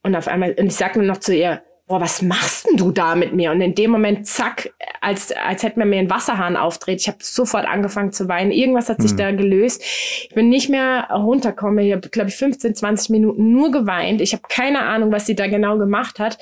und 0.02 0.14
auf 0.14 0.28
einmal, 0.28 0.54
und 0.58 0.66
ich 0.66 0.76
sag 0.76 0.96
nur 0.96 1.06
noch 1.06 1.18
zu 1.18 1.34
ihr, 1.34 1.62
boah, 1.86 2.00
was 2.00 2.22
machst 2.22 2.66
denn 2.66 2.76
du 2.76 2.90
da 2.90 3.14
mit 3.14 3.34
mir? 3.34 3.50
Und 3.50 3.60
in 3.60 3.74
dem 3.74 3.90
Moment, 3.90 4.26
zack, 4.26 4.72
als, 5.00 5.32
als 5.32 5.62
hätte 5.62 5.78
man 5.78 5.90
mir 5.90 5.98
einen 5.98 6.10
Wasserhahn 6.10 6.56
aufdreht. 6.56 7.00
Ich 7.00 7.08
habe 7.08 7.18
sofort 7.20 7.66
angefangen 7.66 8.12
zu 8.12 8.28
weinen. 8.28 8.50
Irgendwas 8.50 8.88
hat 8.88 9.02
sich 9.02 9.12
mhm. 9.12 9.16
da 9.16 9.30
gelöst. 9.32 9.82
Ich 9.82 10.30
bin 10.34 10.48
nicht 10.48 10.68
mehr 10.68 11.08
runtergekommen. 11.10 11.84
Ich 11.84 11.92
habe, 11.92 12.08
glaube 12.08 12.30
ich, 12.30 12.36
15, 12.36 12.74
20 12.74 13.10
Minuten 13.10 13.52
nur 13.52 13.70
geweint. 13.72 14.20
Ich 14.20 14.32
habe 14.32 14.44
keine 14.48 14.80
Ahnung, 14.80 15.12
was 15.12 15.26
sie 15.26 15.34
da 15.34 15.48
genau 15.48 15.78
gemacht 15.78 16.18
hat. 16.18 16.38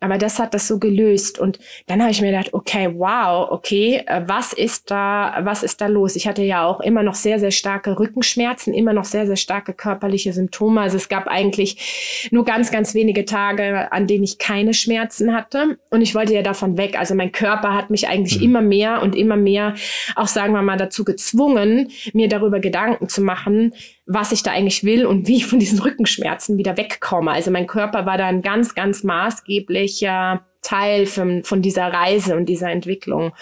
Aber 0.00 0.16
das 0.16 0.38
hat 0.38 0.54
das 0.54 0.68
so 0.68 0.78
gelöst. 0.78 1.38
Und 1.38 1.58
dann 1.86 2.00
habe 2.00 2.12
ich 2.12 2.20
mir 2.20 2.30
gedacht, 2.30 2.54
okay, 2.54 2.88
wow, 2.96 3.50
okay, 3.50 4.04
äh, 4.06 4.22
was 4.26 4.52
ist 4.52 4.90
da, 4.90 5.38
was 5.42 5.62
ist 5.62 5.80
da 5.80 5.86
los? 5.86 6.14
Ich 6.14 6.28
hatte 6.28 6.42
ja 6.42 6.64
auch 6.64 6.80
immer 6.80 7.02
noch 7.02 7.16
sehr, 7.16 7.40
sehr 7.40 7.50
starke 7.50 7.98
Rückenschmerzen, 7.98 8.74
immer 8.74 8.92
noch 8.92 9.04
sehr, 9.04 9.26
sehr 9.26 9.36
starke 9.36 9.72
körperliche 9.72 10.32
Symptome. 10.32 10.80
Also 10.80 10.96
es 10.96 11.08
gab 11.08 11.26
eigentlich 11.26 12.28
nur 12.30 12.44
ganz, 12.44 12.70
ganz 12.70 12.94
wenige 12.94 13.24
Tage, 13.24 13.90
an 13.90 14.06
denen 14.06 14.22
ich 14.22 14.38
keine 14.38 14.72
Schmerzen 14.72 15.34
hatte. 15.34 15.78
Und 15.90 16.02
ich 16.02 16.14
wollte 16.14 16.32
ja 16.32 16.42
davon 16.42 16.76
weg. 16.76 16.96
Also 16.98 17.14
mein 17.16 17.32
Körper 17.32 17.74
hat 17.74 17.90
mich 17.90 18.06
eigentlich 18.06 18.38
mhm. 18.38 18.44
immer 18.44 18.62
mehr 18.62 19.02
und 19.02 19.16
immer 19.16 19.36
mehr 19.36 19.74
auch, 20.14 20.28
sagen 20.28 20.52
wir 20.52 20.62
mal, 20.62 20.76
dazu 20.76 21.04
gezwungen, 21.04 21.90
mir 22.12 22.28
darüber 22.28 22.60
Gedanken 22.60 23.08
zu 23.08 23.20
machen, 23.20 23.74
was 24.08 24.32
ich 24.32 24.42
da 24.42 24.52
eigentlich 24.52 24.84
will 24.84 25.04
und 25.04 25.28
wie 25.28 25.36
ich 25.36 25.46
von 25.46 25.58
diesen 25.58 25.78
Rückenschmerzen 25.80 26.56
wieder 26.56 26.78
wegkomme. 26.78 27.30
Also 27.30 27.50
mein 27.50 27.66
Körper 27.66 28.06
war 28.06 28.16
da 28.16 28.26
ein 28.26 28.40
ganz, 28.40 28.74
ganz 28.74 29.04
maßgeblicher 29.04 30.40
Teil 30.62 31.06
von, 31.06 31.44
von 31.44 31.60
dieser 31.60 31.92
Reise 31.92 32.34
und 32.34 32.46
dieser 32.46 32.70
Entwicklung. 32.70 33.32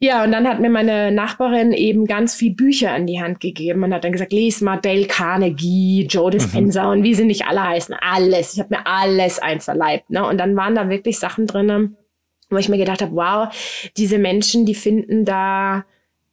Ja, 0.00 0.24
und 0.24 0.32
dann 0.32 0.48
hat 0.48 0.60
mir 0.60 0.68
meine 0.68 1.12
Nachbarin 1.12 1.72
eben 1.72 2.06
ganz 2.06 2.34
viel 2.34 2.54
Bücher 2.54 2.92
an 2.92 3.06
die 3.06 3.20
Hand 3.20 3.40
gegeben 3.40 3.84
und 3.84 3.94
hat 3.94 4.02
dann 4.02 4.12
gesagt, 4.12 4.32
lies 4.32 4.60
mal 4.60 4.78
Dale 4.78 5.06
Carnegie, 5.06 6.06
Joe 6.08 6.30
Dispenza 6.30 6.84
mhm. 6.84 6.90
und 6.90 7.02
wie 7.04 7.14
sie 7.14 7.24
nicht 7.24 7.46
alle 7.46 7.62
heißen. 7.62 7.96
Alles. 8.00 8.54
Ich 8.54 8.60
habe 8.60 8.76
mir 8.76 8.86
alles 8.86 9.38
einverleibt. 9.38 10.10
Ne? 10.10 10.26
Und 10.26 10.38
dann 10.38 10.56
waren 10.56 10.74
da 10.74 10.88
wirklich 10.88 11.18
Sachen 11.18 11.46
drinnen, 11.46 11.96
wo 12.50 12.56
ich 12.56 12.68
mir 12.68 12.78
gedacht 12.78 13.02
habe, 13.02 13.14
wow, 13.14 13.48
diese 13.96 14.18
Menschen, 14.18 14.66
die 14.66 14.74
finden 14.74 15.24
da 15.24 15.84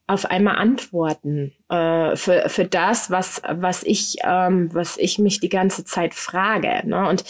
auf 0.08 0.26
einmal 0.26 0.58
Antworten 0.58 1.55
äh, 1.70 2.16
für, 2.16 2.48
für 2.48 2.66
das, 2.66 3.10
was, 3.10 3.42
was, 3.50 3.82
ich, 3.84 4.18
ähm, 4.24 4.70
was 4.72 4.98
ich 4.98 5.18
mich 5.18 5.40
die 5.40 5.50
ganze 5.50 5.84
Zeit 5.84 6.14
frage. 6.14 6.88
Ne? 6.88 7.10
Und 7.10 7.24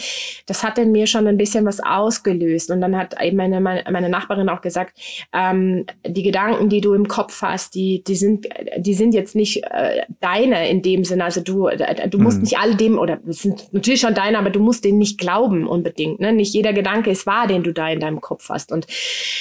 das 0.44 0.62
hat 0.62 0.78
in 0.78 0.92
mir 0.92 1.06
schon 1.06 1.26
ein 1.26 1.38
bisschen 1.38 1.64
was 1.64 1.80
ausgelöst. 1.80 2.70
Und 2.70 2.82
dann 2.82 2.96
hat 2.96 3.14
eben 3.22 3.38
meine, 3.38 3.60
meine 3.60 4.08
Nachbarin 4.10 4.50
auch 4.50 4.60
gesagt, 4.60 4.98
ähm, 5.32 5.86
die 6.06 6.22
Gedanken, 6.22 6.68
die 6.68 6.82
du 6.82 6.92
im 6.92 7.08
Kopf 7.08 7.40
hast, 7.40 7.74
die, 7.74 8.04
die, 8.04 8.14
sind, 8.14 8.46
die 8.76 8.92
sind 8.92 9.14
jetzt 9.14 9.34
nicht 9.34 9.64
äh, 9.64 10.02
deine 10.20 10.68
in 10.68 10.82
dem 10.82 11.04
Sinne. 11.04 11.24
Also 11.24 11.40
du, 11.40 11.68
äh, 11.68 12.06
du 12.06 12.18
musst 12.18 12.36
mhm. 12.36 12.42
nicht 12.42 12.58
all 12.58 12.74
dem, 12.74 12.98
oder 12.98 13.18
es 13.26 13.40
sind 13.40 13.72
natürlich 13.72 14.02
schon 14.02 14.14
deine, 14.14 14.38
aber 14.38 14.50
du 14.50 14.60
musst 14.60 14.84
denen 14.84 14.98
nicht 14.98 15.18
glauben 15.18 15.66
unbedingt. 15.66 16.20
Ne? 16.20 16.34
Nicht 16.34 16.52
jeder 16.52 16.74
Gedanke 16.74 17.10
ist 17.10 17.26
wahr, 17.26 17.46
den 17.46 17.62
du 17.62 17.72
da 17.72 17.88
in 17.88 18.00
deinem 18.00 18.20
Kopf 18.20 18.50
hast. 18.50 18.70
Und 18.70 18.86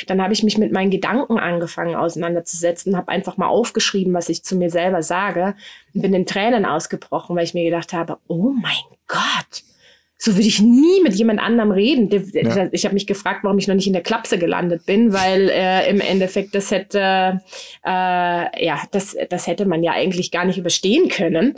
dann 0.08 0.22
habe 0.22 0.32
ich 0.32 0.42
mich 0.42 0.58
mit 0.58 0.72
meinen 0.72 0.90
Gedanken 0.90 1.38
angefangen 1.38 1.96
auseinanderzusetzen, 1.96 2.96
habe 2.96 3.10
einfach 3.10 3.36
mal 3.36 3.48
aufgeschrieben, 3.48 4.14
was 4.14 4.30
ich 4.30 4.44
zu 4.44 4.56
mir 4.56 4.70
selber 4.70 4.85
selber 4.86 5.03
sage 5.03 5.56
bin 5.94 6.14
in 6.14 6.26
Tränen 6.26 6.66
ausgebrochen, 6.66 7.36
weil 7.36 7.44
ich 7.44 7.53
mir 7.53 7.64
gedacht 7.64 7.94
habe, 7.94 8.18
oh 8.28 8.52
mein 8.52 8.74
Gott, 9.07 9.64
so 10.18 10.34
würde 10.34 10.48
ich 10.48 10.62
nie 10.62 11.02
mit 11.04 11.14
jemand 11.16 11.42
anderem 11.42 11.72
reden. 11.72 12.10
Ja. 12.34 12.70
Ich 12.72 12.86
habe 12.86 12.94
mich 12.94 13.06
gefragt, 13.06 13.44
warum 13.44 13.58
ich 13.58 13.68
noch 13.68 13.76
nicht 13.76 13.88
in 13.88 13.94
der 13.94 14.02
Klapse 14.02 14.38
gelandet 14.38 14.86
bin, 14.86 15.12
weil 15.12 15.50
äh, 15.50 15.90
im 15.90 16.00
Endeffekt 16.00 16.56
das 16.56 16.72
hätte, 16.72 17.42
äh, 17.86 18.66
ja, 18.66 18.82
das, 18.92 19.16
das 19.30 19.48
hätte 19.48 19.66
man 19.66 19.84
ja 19.84 19.92
eigentlich 19.92 20.32
gar 20.32 20.46
nicht 20.46 20.58
überstehen 20.58 21.10
können 21.10 21.56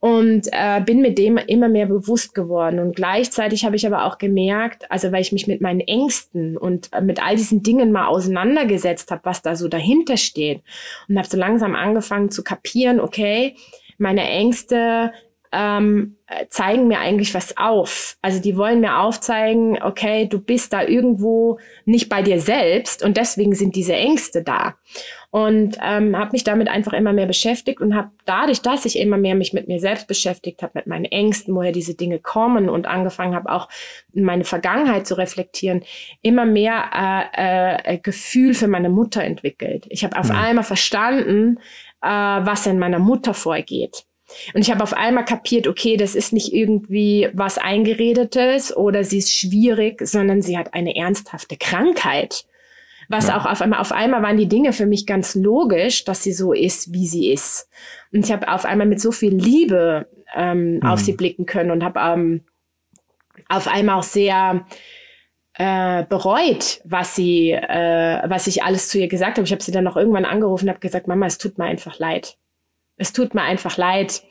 und 0.00 0.48
äh, 0.52 0.80
bin 0.80 1.00
mit 1.00 1.16
dem 1.16 1.36
immer 1.36 1.68
mehr 1.68 1.86
bewusst 1.86 2.34
geworden. 2.34 2.80
Und 2.80 2.96
gleichzeitig 2.96 3.64
habe 3.64 3.76
ich 3.76 3.86
aber 3.86 4.04
auch 4.04 4.18
gemerkt, 4.18 4.90
also 4.90 5.12
weil 5.12 5.22
ich 5.22 5.32
mich 5.32 5.46
mit 5.46 5.60
meinen 5.60 5.80
Ängsten 5.80 6.56
und 6.56 6.92
äh, 6.92 7.00
mit 7.00 7.22
all 7.22 7.36
diesen 7.36 7.62
Dingen 7.62 7.92
mal 7.92 8.08
auseinandergesetzt 8.08 9.10
habe, 9.10 9.22
was 9.24 9.42
da 9.42 9.56
so 9.56 9.68
dahinter 9.68 10.16
steht 10.16 10.62
und 11.08 11.16
habe 11.18 11.28
so 11.28 11.36
langsam 11.36 11.74
angefangen 11.74 12.30
zu 12.30 12.42
kapieren, 12.42 13.00
okay, 13.00 13.54
meine 13.98 14.28
Ängste 14.28 15.12
ähm, 15.56 16.16
zeigen 16.50 16.86
mir 16.86 16.98
eigentlich 16.98 17.32
was 17.34 17.56
auf. 17.56 18.16
Also 18.20 18.40
die 18.40 18.56
wollen 18.56 18.80
mir 18.80 18.98
aufzeigen, 18.98 19.80
okay, 19.82 20.26
du 20.26 20.38
bist 20.40 20.72
da 20.72 20.82
irgendwo 20.82 21.58
nicht 21.84 22.08
bei 22.08 22.20
dir 22.20 22.40
selbst 22.40 23.02
und 23.02 23.16
deswegen 23.16 23.54
sind 23.54 23.74
diese 23.74 23.94
Ängste 23.94 24.42
da. 24.42 24.74
Und 25.30 25.78
ähm, 25.82 26.16
habe 26.16 26.32
mich 26.32 26.44
damit 26.44 26.68
einfach 26.68 26.92
immer 26.92 27.12
mehr 27.12 27.26
beschäftigt 27.26 27.80
und 27.80 27.94
habe 27.94 28.10
dadurch, 28.24 28.60
dass 28.60 28.84
ich 28.84 28.98
immer 28.98 29.16
mehr 29.16 29.34
mich 29.34 29.52
mit 29.52 29.68
mir 29.68 29.80
selbst 29.80 30.08
beschäftigt 30.08 30.62
habe, 30.62 30.72
mit 30.74 30.86
meinen 30.86 31.04
Ängsten, 31.04 31.54
woher 31.54 31.72
diese 31.72 31.94
Dinge 31.94 32.18
kommen 32.18 32.68
und 32.68 32.86
angefangen 32.86 33.34
habe, 33.34 33.50
auch 33.50 33.68
meine 34.12 34.44
Vergangenheit 34.44 35.06
zu 35.06 35.16
reflektieren, 35.16 35.84
immer 36.22 36.44
mehr 36.44 37.30
äh, 37.36 37.94
äh, 37.94 37.98
Gefühl 37.98 38.54
für 38.54 38.68
meine 38.68 38.88
Mutter 38.88 39.22
entwickelt. 39.22 39.86
Ich 39.88 40.04
habe 40.04 40.18
auf 40.18 40.28
mhm. 40.28 40.36
einmal 40.36 40.64
verstanden, 40.64 41.58
äh, 42.02 42.08
was 42.08 42.66
in 42.66 42.78
meiner 42.78 42.98
Mutter 42.98 43.34
vorgeht. 43.34 44.06
Und 44.54 44.62
ich 44.62 44.70
habe 44.70 44.82
auf 44.82 44.92
einmal 44.92 45.24
kapiert, 45.24 45.66
okay, 45.66 45.96
das 45.96 46.14
ist 46.14 46.32
nicht 46.32 46.52
irgendwie 46.52 47.28
was 47.32 47.58
Eingeredetes 47.58 48.76
oder 48.76 49.04
sie 49.04 49.18
ist 49.18 49.32
schwierig, 49.32 50.00
sondern 50.06 50.42
sie 50.42 50.58
hat 50.58 50.74
eine 50.74 50.96
ernsthafte 50.96 51.56
Krankheit. 51.56 52.46
Was 53.08 53.28
ja. 53.28 53.38
auch 53.38 53.46
auf 53.46 53.60
einmal, 53.60 53.80
auf 53.80 53.92
einmal 53.92 54.22
waren 54.22 54.36
die 54.36 54.48
Dinge 54.48 54.72
für 54.72 54.86
mich 54.86 55.06
ganz 55.06 55.34
logisch, 55.34 56.04
dass 56.04 56.22
sie 56.22 56.32
so 56.32 56.52
ist, 56.52 56.92
wie 56.92 57.06
sie 57.06 57.32
ist. 57.32 57.68
Und 58.12 58.24
ich 58.24 58.32
habe 58.32 58.48
auf 58.48 58.64
einmal 58.64 58.86
mit 58.86 59.00
so 59.00 59.12
viel 59.12 59.34
Liebe 59.34 60.08
ähm, 60.34 60.76
mhm. 60.76 60.82
auf 60.82 61.00
sie 61.00 61.12
blicken 61.12 61.46
können 61.46 61.70
und 61.70 61.84
habe 61.84 62.00
ähm, 62.00 62.44
auf 63.48 63.68
einmal 63.68 63.98
auch 63.98 64.02
sehr 64.02 64.64
äh, 65.54 66.04
bereut, 66.04 66.80
was 66.84 67.14
sie, 67.14 67.52
äh, 67.52 68.22
was 68.28 68.46
ich 68.46 68.62
alles 68.62 68.88
zu 68.88 68.98
ihr 68.98 69.08
gesagt 69.08 69.38
habe. 69.38 69.46
Ich 69.46 69.52
habe 69.52 69.62
sie 69.62 69.72
dann 69.72 69.84
noch 69.84 69.96
irgendwann 69.96 70.24
angerufen 70.24 70.64
und 70.64 70.70
habe 70.70 70.80
gesagt, 70.80 71.06
Mama, 71.06 71.26
es 71.26 71.38
tut 71.38 71.58
mir 71.58 71.64
einfach 71.64 71.98
leid. 71.98 72.36
Es 72.96 73.12
tut 73.12 73.34
mir 73.34 73.42
einfach 73.42 73.76
leid. 73.76 74.22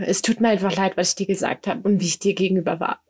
Es 0.00 0.20
tut 0.22 0.40
mir 0.40 0.48
einfach 0.48 0.74
leid, 0.76 0.96
was 0.96 1.10
ich 1.10 1.14
dir 1.14 1.26
gesagt 1.26 1.66
habe 1.66 1.80
und 1.88 2.00
wie 2.00 2.06
ich 2.06 2.18
dir 2.18 2.34
gegenüber 2.34 2.80
war. 2.80 3.02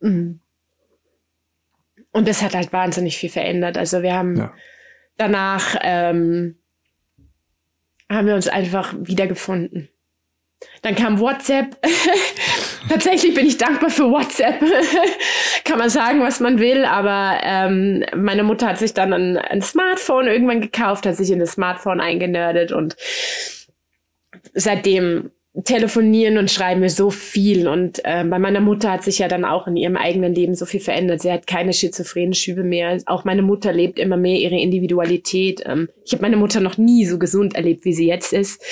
Mhm. 0.00 0.40
Und 2.10 2.26
das 2.26 2.42
hat 2.42 2.54
halt 2.54 2.72
wahnsinnig 2.72 3.18
viel 3.18 3.30
verändert. 3.30 3.76
Also 3.76 4.02
wir 4.02 4.14
haben 4.14 4.36
ja. 4.36 4.54
danach 5.16 5.76
ähm, 5.82 6.58
haben 8.10 8.26
wir 8.26 8.34
uns 8.34 8.48
einfach 8.48 8.94
wiedergefunden. 8.98 9.88
Dann 10.82 10.94
kam 10.94 11.20
WhatsApp. 11.20 11.76
Tatsächlich 12.88 13.34
bin 13.34 13.46
ich 13.46 13.58
dankbar 13.58 13.90
für 13.90 14.10
WhatsApp. 14.10 14.60
Kann 15.64 15.78
man 15.78 15.90
sagen, 15.90 16.20
was 16.20 16.40
man 16.40 16.58
will, 16.58 16.84
aber 16.84 17.38
ähm, 17.42 18.04
meine 18.16 18.42
Mutter 18.42 18.68
hat 18.68 18.78
sich 18.78 18.94
dann 18.94 19.12
ein, 19.12 19.36
ein 19.36 19.62
Smartphone 19.62 20.26
irgendwann 20.26 20.60
gekauft, 20.60 21.06
hat 21.06 21.16
sich 21.16 21.30
in 21.30 21.38
das 21.38 21.52
Smartphone 21.52 22.00
eingenördet 22.00 22.72
und 22.72 22.96
seitdem 24.54 25.30
telefonieren 25.64 26.38
und 26.38 26.50
schreiben 26.50 26.82
wir 26.82 26.90
so 26.90 27.10
viel. 27.10 27.68
Und 27.68 28.00
äh, 28.04 28.24
bei 28.24 28.38
meiner 28.38 28.60
Mutter 28.60 28.92
hat 28.92 29.02
sich 29.02 29.18
ja 29.18 29.28
dann 29.28 29.44
auch 29.44 29.66
in 29.66 29.76
ihrem 29.76 29.96
eigenen 29.96 30.34
Leben 30.34 30.54
so 30.54 30.66
viel 30.66 30.80
verändert. 30.80 31.22
Sie 31.22 31.32
hat 31.32 31.46
keine 31.46 31.72
schizophrenen 31.72 32.34
Schübe 32.34 32.62
mehr. 32.62 32.98
Auch 33.06 33.24
meine 33.24 33.42
Mutter 33.42 33.72
lebt 33.72 33.98
immer 33.98 34.16
mehr 34.16 34.38
ihre 34.38 34.58
Individualität. 34.58 35.62
Ähm, 35.66 35.88
ich 36.04 36.12
habe 36.12 36.22
meine 36.22 36.36
Mutter 36.36 36.60
noch 36.60 36.78
nie 36.78 37.04
so 37.06 37.18
gesund 37.18 37.54
erlebt, 37.54 37.84
wie 37.84 37.92
sie 37.92 38.06
jetzt 38.06 38.32
ist. 38.32 38.62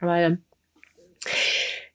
Weil 0.00 0.38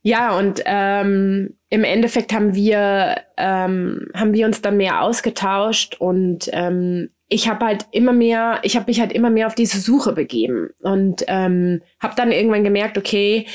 ja, 0.05 0.37
und 0.37 0.61
ähm, 0.65 1.55
im 1.69 1.83
Endeffekt 1.85 2.33
haben 2.33 2.53
wir, 2.53 3.21
ähm, 3.37 4.09
haben 4.13 4.33
wir 4.33 4.45
uns 4.45 4.61
dann 4.61 4.75
mehr 4.75 5.01
ausgetauscht 5.01 5.95
und 5.97 6.49
ähm, 6.51 7.09
ich 7.29 7.47
habe 7.47 7.65
halt 7.65 7.85
immer 7.91 8.11
mehr, 8.11 8.59
ich 8.63 8.75
habe 8.75 8.87
mich 8.87 8.99
halt 8.99 9.13
immer 9.13 9.29
mehr 9.29 9.47
auf 9.47 9.55
diese 9.55 9.79
Suche 9.79 10.11
begeben 10.11 10.71
und 10.81 11.23
ähm, 11.27 11.81
habe 12.01 12.15
dann 12.17 12.33
irgendwann 12.33 12.65
gemerkt, 12.65 12.97
okay, 12.97 13.47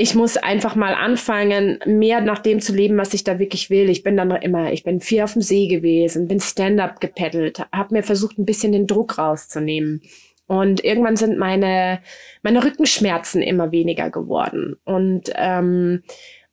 ich 0.00 0.14
muss 0.14 0.38
einfach 0.38 0.76
mal 0.76 0.94
anfangen, 0.94 1.78
mehr 1.84 2.22
nach 2.22 2.38
dem 2.38 2.60
zu 2.60 2.74
leben, 2.74 2.96
was 2.96 3.12
ich 3.12 3.22
da 3.22 3.38
wirklich 3.38 3.68
will. 3.68 3.90
Ich 3.90 4.02
bin 4.02 4.16
dann 4.16 4.30
immer, 4.30 4.72
ich 4.72 4.82
bin 4.82 5.02
viel 5.02 5.20
auf 5.20 5.34
dem 5.34 5.42
See 5.42 5.68
gewesen, 5.68 6.26
bin 6.26 6.40
Stand-up 6.40 7.02
gepaddelt, 7.02 7.60
habe 7.70 7.94
mir 7.94 8.02
versucht, 8.02 8.38
ein 8.38 8.46
bisschen 8.46 8.72
den 8.72 8.86
Druck 8.86 9.18
rauszunehmen. 9.18 10.00
Und 10.46 10.82
irgendwann 10.82 11.16
sind 11.16 11.36
meine, 11.36 12.00
meine 12.42 12.64
Rückenschmerzen 12.64 13.42
immer 13.42 13.72
weniger 13.72 14.08
geworden. 14.08 14.76
Und, 14.84 15.32
ähm, 15.34 16.02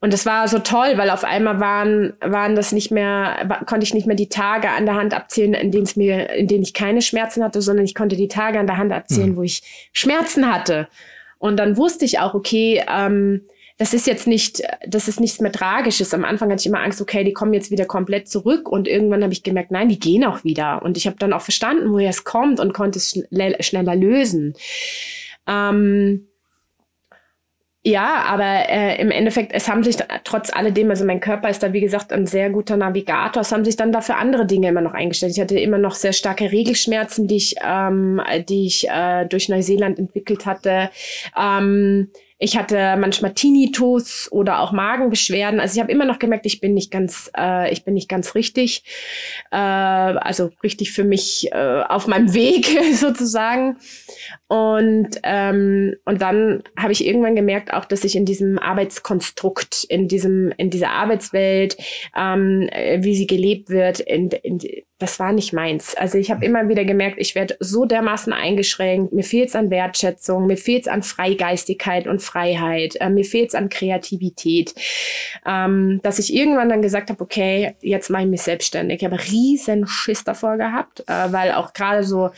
und 0.01 0.11
das 0.11 0.25
war 0.25 0.49
so 0.49 0.59
toll, 0.59 0.97
weil 0.97 1.09
auf 1.09 1.23
einmal 1.23 1.61
waren, 1.61 2.17
waren 2.19 2.53
das 2.53 2.73
nicht 2.73 2.91
mehr, 2.91 3.47
konnte 3.65 3.85
ich 3.85 3.93
nicht 3.93 4.07
mehr 4.07 4.17
die 4.17 4.27
Tage 4.27 4.71
an 4.71 4.85
der 4.85 4.95
Hand 4.95 5.13
abzählen, 5.13 5.53
in 5.53 5.71
denen 5.71 5.85
es 5.85 5.95
mir, 5.95 6.31
in 6.33 6.49
denen 6.49 6.63
ich 6.63 6.73
keine 6.73 7.01
Schmerzen 7.01 7.41
hatte, 7.45 7.61
sondern 7.61 7.85
ich 7.85 7.95
konnte 7.95 8.17
die 8.17 8.27
Tage 8.27 8.59
an 8.59 8.67
der 8.67 8.77
Hand 8.77 8.91
abzählen, 8.91 9.31
mhm. 9.31 9.37
wo 9.37 9.43
ich 9.43 9.89
Schmerzen 9.93 10.53
hatte. 10.53 10.89
Und 11.39 11.57
dann 11.57 11.77
wusste 11.77 12.05
ich 12.05 12.19
auch, 12.19 12.33
okay, 12.33 12.83
ähm, 12.89 13.41
das 13.77 13.93
ist 13.93 14.07
jetzt 14.07 14.25
nicht, 14.25 14.63
das 14.87 15.07
ist 15.07 15.19
nichts 15.19 15.39
mehr 15.39 15.51
Tragisches. 15.51 16.13
Am 16.13 16.25
Anfang 16.25 16.49
hatte 16.49 16.61
ich 16.61 16.65
immer 16.65 16.81
Angst, 16.81 16.99
okay, 16.99 17.23
die 17.23 17.33
kommen 17.33 17.53
jetzt 17.53 17.69
wieder 17.69 17.85
komplett 17.85 18.27
zurück. 18.27 18.69
Und 18.69 18.87
irgendwann 18.87 19.23
habe 19.23 19.33
ich 19.33 19.43
gemerkt, 19.43 19.71
nein, 19.71 19.87
die 19.87 19.99
gehen 19.99 20.25
auch 20.25 20.43
wieder. 20.43 20.81
Und 20.81 20.97
ich 20.97 21.05
habe 21.05 21.17
dann 21.19 21.33
auch 21.33 21.41
verstanden, 21.41 21.91
woher 21.91 22.09
es 22.09 22.23
kommt 22.23 22.59
und 22.59 22.73
konnte 22.73 22.97
es 22.97 23.21
schneller 23.59 23.95
lösen. 23.95 24.55
Ähm, 25.45 26.26
Ja, 27.87 28.25
aber 28.25 28.67
äh, 28.69 28.99
im 28.99 29.11
Endeffekt, 29.11 29.53
es 29.53 29.69
haben 29.69 29.81
sich 29.81 29.95
trotz 30.25 30.51
alledem, 30.51 30.89
also 30.89 31.05
mein 31.05 31.21
Körper 31.21 31.47
ist 31.47 31.63
da 31.63 31.71
wie 31.71 31.79
gesagt 31.79 32.11
ein 32.11 32.25
sehr 32.25 32.49
guter 32.49 32.75
Navigator, 32.75 33.43
es 33.43 33.53
haben 33.53 33.63
sich 33.63 33.77
dann 33.77 33.93
dafür 33.93 34.17
andere 34.17 34.45
Dinge 34.45 34.67
immer 34.67 34.81
noch 34.81 34.93
eingestellt. 34.93 35.31
Ich 35.31 35.39
hatte 35.39 35.57
immer 35.57 35.77
noch 35.77 35.95
sehr 35.95 36.11
starke 36.11 36.51
Regelschmerzen, 36.51 37.29
die 37.29 37.37
ich, 37.37 37.55
ähm, 37.65 38.21
die 38.49 38.67
ich 38.67 38.89
äh, 38.89 39.23
durch 39.27 39.47
Neuseeland 39.47 39.99
entwickelt 39.99 40.45
hatte. 40.45 40.89
Ähm, 41.39 42.11
ich 42.39 42.55
hatte 42.55 42.95
manchmal 42.97 43.33
Tinnitus 43.33 44.31
oder 44.31 44.59
auch 44.59 44.71
Magenbeschwerden. 44.71 45.59
Also 45.59 45.75
ich 45.75 45.81
habe 45.81 45.91
immer 45.91 46.05
noch 46.05 46.19
gemerkt, 46.19 46.45
ich 46.45 46.61
bin 46.61 46.73
nicht 46.73 46.91
ganz, 46.91 47.31
äh, 47.35 47.71
ich 47.71 47.83
bin 47.83 47.95
nicht 47.95 48.09
ganz 48.09 48.35
richtig, 48.35 48.83
äh, 49.51 49.57
also 49.57 50.51
richtig 50.61 50.91
für 50.91 51.03
mich 51.03 51.51
äh, 51.51 51.83
auf 51.87 52.07
meinem 52.07 52.33
Weg 52.33 52.67
sozusagen. 52.93 53.77
Und 54.47 55.09
ähm, 55.23 55.95
und 56.05 56.21
dann 56.21 56.63
habe 56.77 56.91
ich 56.91 57.05
irgendwann 57.05 57.35
gemerkt, 57.35 57.73
auch 57.73 57.85
dass 57.85 58.03
ich 58.03 58.15
in 58.15 58.25
diesem 58.25 58.59
Arbeitskonstrukt, 58.59 59.85
in 59.85 60.07
diesem 60.07 60.53
in 60.57 60.69
dieser 60.69 60.91
Arbeitswelt, 60.91 61.77
ähm, 62.15 62.69
wie 62.99 63.15
sie 63.15 63.27
gelebt 63.27 63.69
wird, 63.69 63.99
in, 63.99 64.29
in, 64.29 64.59
das 64.99 65.19
war 65.19 65.31
nicht 65.31 65.53
meins. 65.53 65.95
Also 65.95 66.17
ich 66.17 66.31
habe 66.31 66.43
immer 66.43 66.69
wieder 66.69 66.83
gemerkt, 66.83 67.17
ich 67.19 67.35
werde 67.35 67.55
so 67.59 67.85
dermaßen 67.85 68.33
eingeschränkt. 68.33 69.13
Mir 69.13 69.23
fehlt 69.23 69.49
es 69.49 69.55
an 69.55 69.69
Wertschätzung, 69.69 70.47
mir 70.47 70.57
fehlt 70.57 70.83
es 70.83 70.87
an 70.87 71.03
Freigeistigkeit 71.03 72.07
und 72.07 72.23
Freiheit, 72.23 72.95
äh, 72.99 73.09
mir 73.09 73.23
fehlt 73.23 73.49
es 73.49 73.55
an 73.55 73.69
Kreativität, 73.69 74.73
ähm, 75.45 75.99
dass 76.01 76.17
ich 76.17 76.33
irgendwann 76.33 76.69
dann 76.69 76.81
gesagt 76.81 77.11
habe, 77.11 77.23
okay, 77.23 77.75
jetzt 77.81 78.09
mache 78.09 78.23
ich 78.23 78.29
mich 78.29 78.41
selbstständig. 78.41 79.01
Ich 79.01 79.05
habe 79.05 79.21
riesen 79.21 79.85
Schiss 79.85 80.23
davor 80.23 80.57
gehabt, 80.57 81.01
äh, 81.01 81.31
weil 81.31 81.51
auch 81.51 81.73
gerade 81.73 82.03
so 82.03 82.31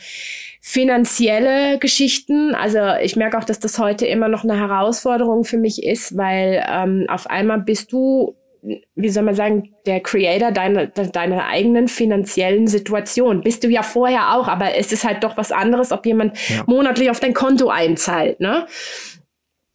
finanzielle 0.60 1.78
Geschichten. 1.78 2.54
Also 2.54 2.78
ich 3.02 3.16
merke 3.16 3.38
auch, 3.38 3.44
dass 3.44 3.60
das 3.60 3.78
heute 3.78 4.06
immer 4.06 4.28
noch 4.28 4.44
eine 4.44 4.58
Herausforderung 4.58 5.44
für 5.44 5.56
mich 5.56 5.82
ist, 5.82 6.14
weil 6.18 6.62
ähm, 6.68 7.06
auf 7.08 7.28
einmal 7.30 7.60
bist 7.60 7.90
du 7.92 8.36
wie 8.62 9.08
soll 9.08 9.22
man 9.22 9.34
sagen, 9.34 9.74
der 9.86 10.00
Creator 10.00 10.52
deiner, 10.52 10.86
deiner 10.86 11.46
eigenen 11.46 11.88
finanziellen 11.88 12.66
Situation. 12.66 13.42
Bist 13.42 13.64
du 13.64 13.68
ja 13.68 13.82
vorher 13.82 14.34
auch, 14.34 14.48
aber 14.48 14.76
es 14.76 14.92
ist 14.92 15.04
halt 15.04 15.24
doch 15.24 15.36
was 15.36 15.52
anderes, 15.52 15.92
ob 15.92 16.04
jemand 16.06 16.36
ja. 16.48 16.62
monatlich 16.66 17.10
auf 17.10 17.20
dein 17.20 17.34
Konto 17.34 17.68
einzahlt, 17.68 18.40
ne? 18.40 18.66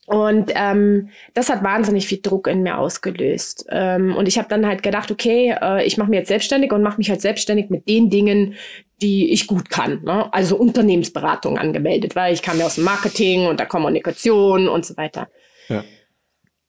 Und 0.07 0.51
ähm, 0.53 1.09
das 1.33 1.49
hat 1.49 1.63
wahnsinnig 1.63 2.05
viel 2.05 2.19
Druck 2.21 2.47
in 2.47 2.61
mir 2.61 2.77
ausgelöst. 2.77 3.65
Ähm, 3.69 4.15
und 4.15 4.27
ich 4.27 4.37
habe 4.37 4.47
dann 4.47 4.67
halt 4.67 4.83
gedacht, 4.83 5.09
okay, 5.09 5.55
äh, 5.59 5.83
ich 5.83 5.97
mache 5.97 6.11
mich 6.11 6.19
jetzt 6.19 6.27
selbstständig 6.27 6.71
und 6.71 6.83
mache 6.83 6.99
mich 6.99 7.09
halt 7.09 7.21
selbstständig 7.21 7.71
mit 7.71 7.89
den 7.89 8.11
Dingen, 8.11 8.53
die 9.01 9.31
ich 9.31 9.47
gut 9.47 9.71
kann. 9.71 10.03
Ne? 10.03 10.31
Also 10.31 10.57
Unternehmensberatung 10.57 11.57
angemeldet, 11.57 12.15
weil 12.15 12.35
ich 12.35 12.43
kam 12.43 12.59
ja 12.59 12.67
aus 12.67 12.75
dem 12.75 12.83
Marketing 12.83 13.47
und 13.47 13.59
der 13.59 13.65
Kommunikation 13.65 14.67
und 14.67 14.85
so 14.85 14.95
weiter. 14.95 15.27
Ja. 15.69 15.83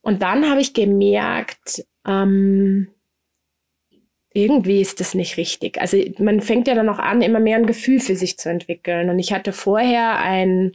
Und 0.00 0.22
dann 0.22 0.48
habe 0.48 0.60
ich 0.60 0.72
gemerkt, 0.72 1.84
ähm, 2.06 2.88
irgendwie 4.36 4.82
ist 4.82 5.00
das 5.00 5.14
nicht 5.14 5.38
richtig. 5.38 5.80
Also 5.80 5.96
man 6.18 6.40
fängt 6.42 6.68
ja 6.68 6.74
dann 6.74 6.90
auch 6.90 6.98
an, 6.98 7.22
immer 7.22 7.40
mehr 7.40 7.56
ein 7.56 7.66
Gefühl 7.66 8.00
für 8.00 8.16
sich 8.16 8.38
zu 8.38 8.50
entwickeln. 8.50 9.08
Und 9.08 9.18
ich 9.18 9.32
hatte 9.32 9.52
vorher 9.52 10.18
ein, 10.18 10.72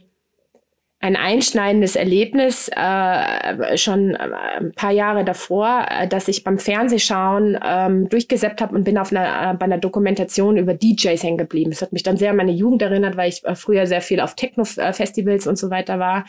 ein 0.98 1.14
einschneidendes 1.14 1.94
Erlebnis 1.94 2.68
äh, 2.74 3.76
schon 3.78 4.16
äh, 4.16 4.28
ein 4.58 4.72
paar 4.72 4.90
Jahre 4.90 5.24
davor, 5.24 5.86
äh, 5.88 6.08
dass 6.08 6.26
ich 6.26 6.42
beim 6.42 6.58
Fernsehschauen 6.58 7.56
ähm, 7.64 8.08
durchgesäppt 8.08 8.60
habe 8.60 8.74
und 8.74 8.82
bin 8.82 8.98
auf 8.98 9.12
einer, 9.12 9.52
äh, 9.52 9.54
bei 9.54 9.66
einer 9.66 9.78
Dokumentation 9.78 10.56
über 10.56 10.74
DJs 10.74 11.22
hängen 11.22 11.38
geblieben. 11.38 11.70
Das 11.70 11.82
hat 11.82 11.92
mich 11.92 12.02
dann 12.02 12.16
sehr 12.16 12.30
an 12.30 12.36
meine 12.36 12.52
Jugend 12.52 12.82
erinnert, 12.82 13.16
weil 13.16 13.28
ich 13.28 13.42
früher 13.54 13.86
sehr 13.86 14.00
viel 14.00 14.20
auf 14.20 14.34
Techno-Festivals 14.34 15.46
und 15.46 15.56
so 15.56 15.70
weiter 15.70 16.00
war 16.00 16.24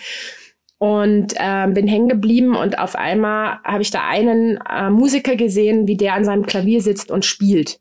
und 0.83 1.33
äh, 1.37 1.65
bin 1.69 1.87
hängen 1.87 2.09
geblieben 2.09 2.57
und 2.57 2.77
auf 2.77 2.97
einmal 2.97 3.59
habe 3.63 3.81
ich 3.81 3.89
da 3.89 4.05
einen 4.05 4.59
äh, 4.69 4.89
Musiker 4.89 5.37
gesehen, 5.37 5.87
wie 5.87 5.95
der 5.95 6.13
an 6.13 6.25
seinem 6.25 6.45
Klavier 6.45 6.81
sitzt 6.81 7.09
und 7.09 7.23
spielt. 7.23 7.79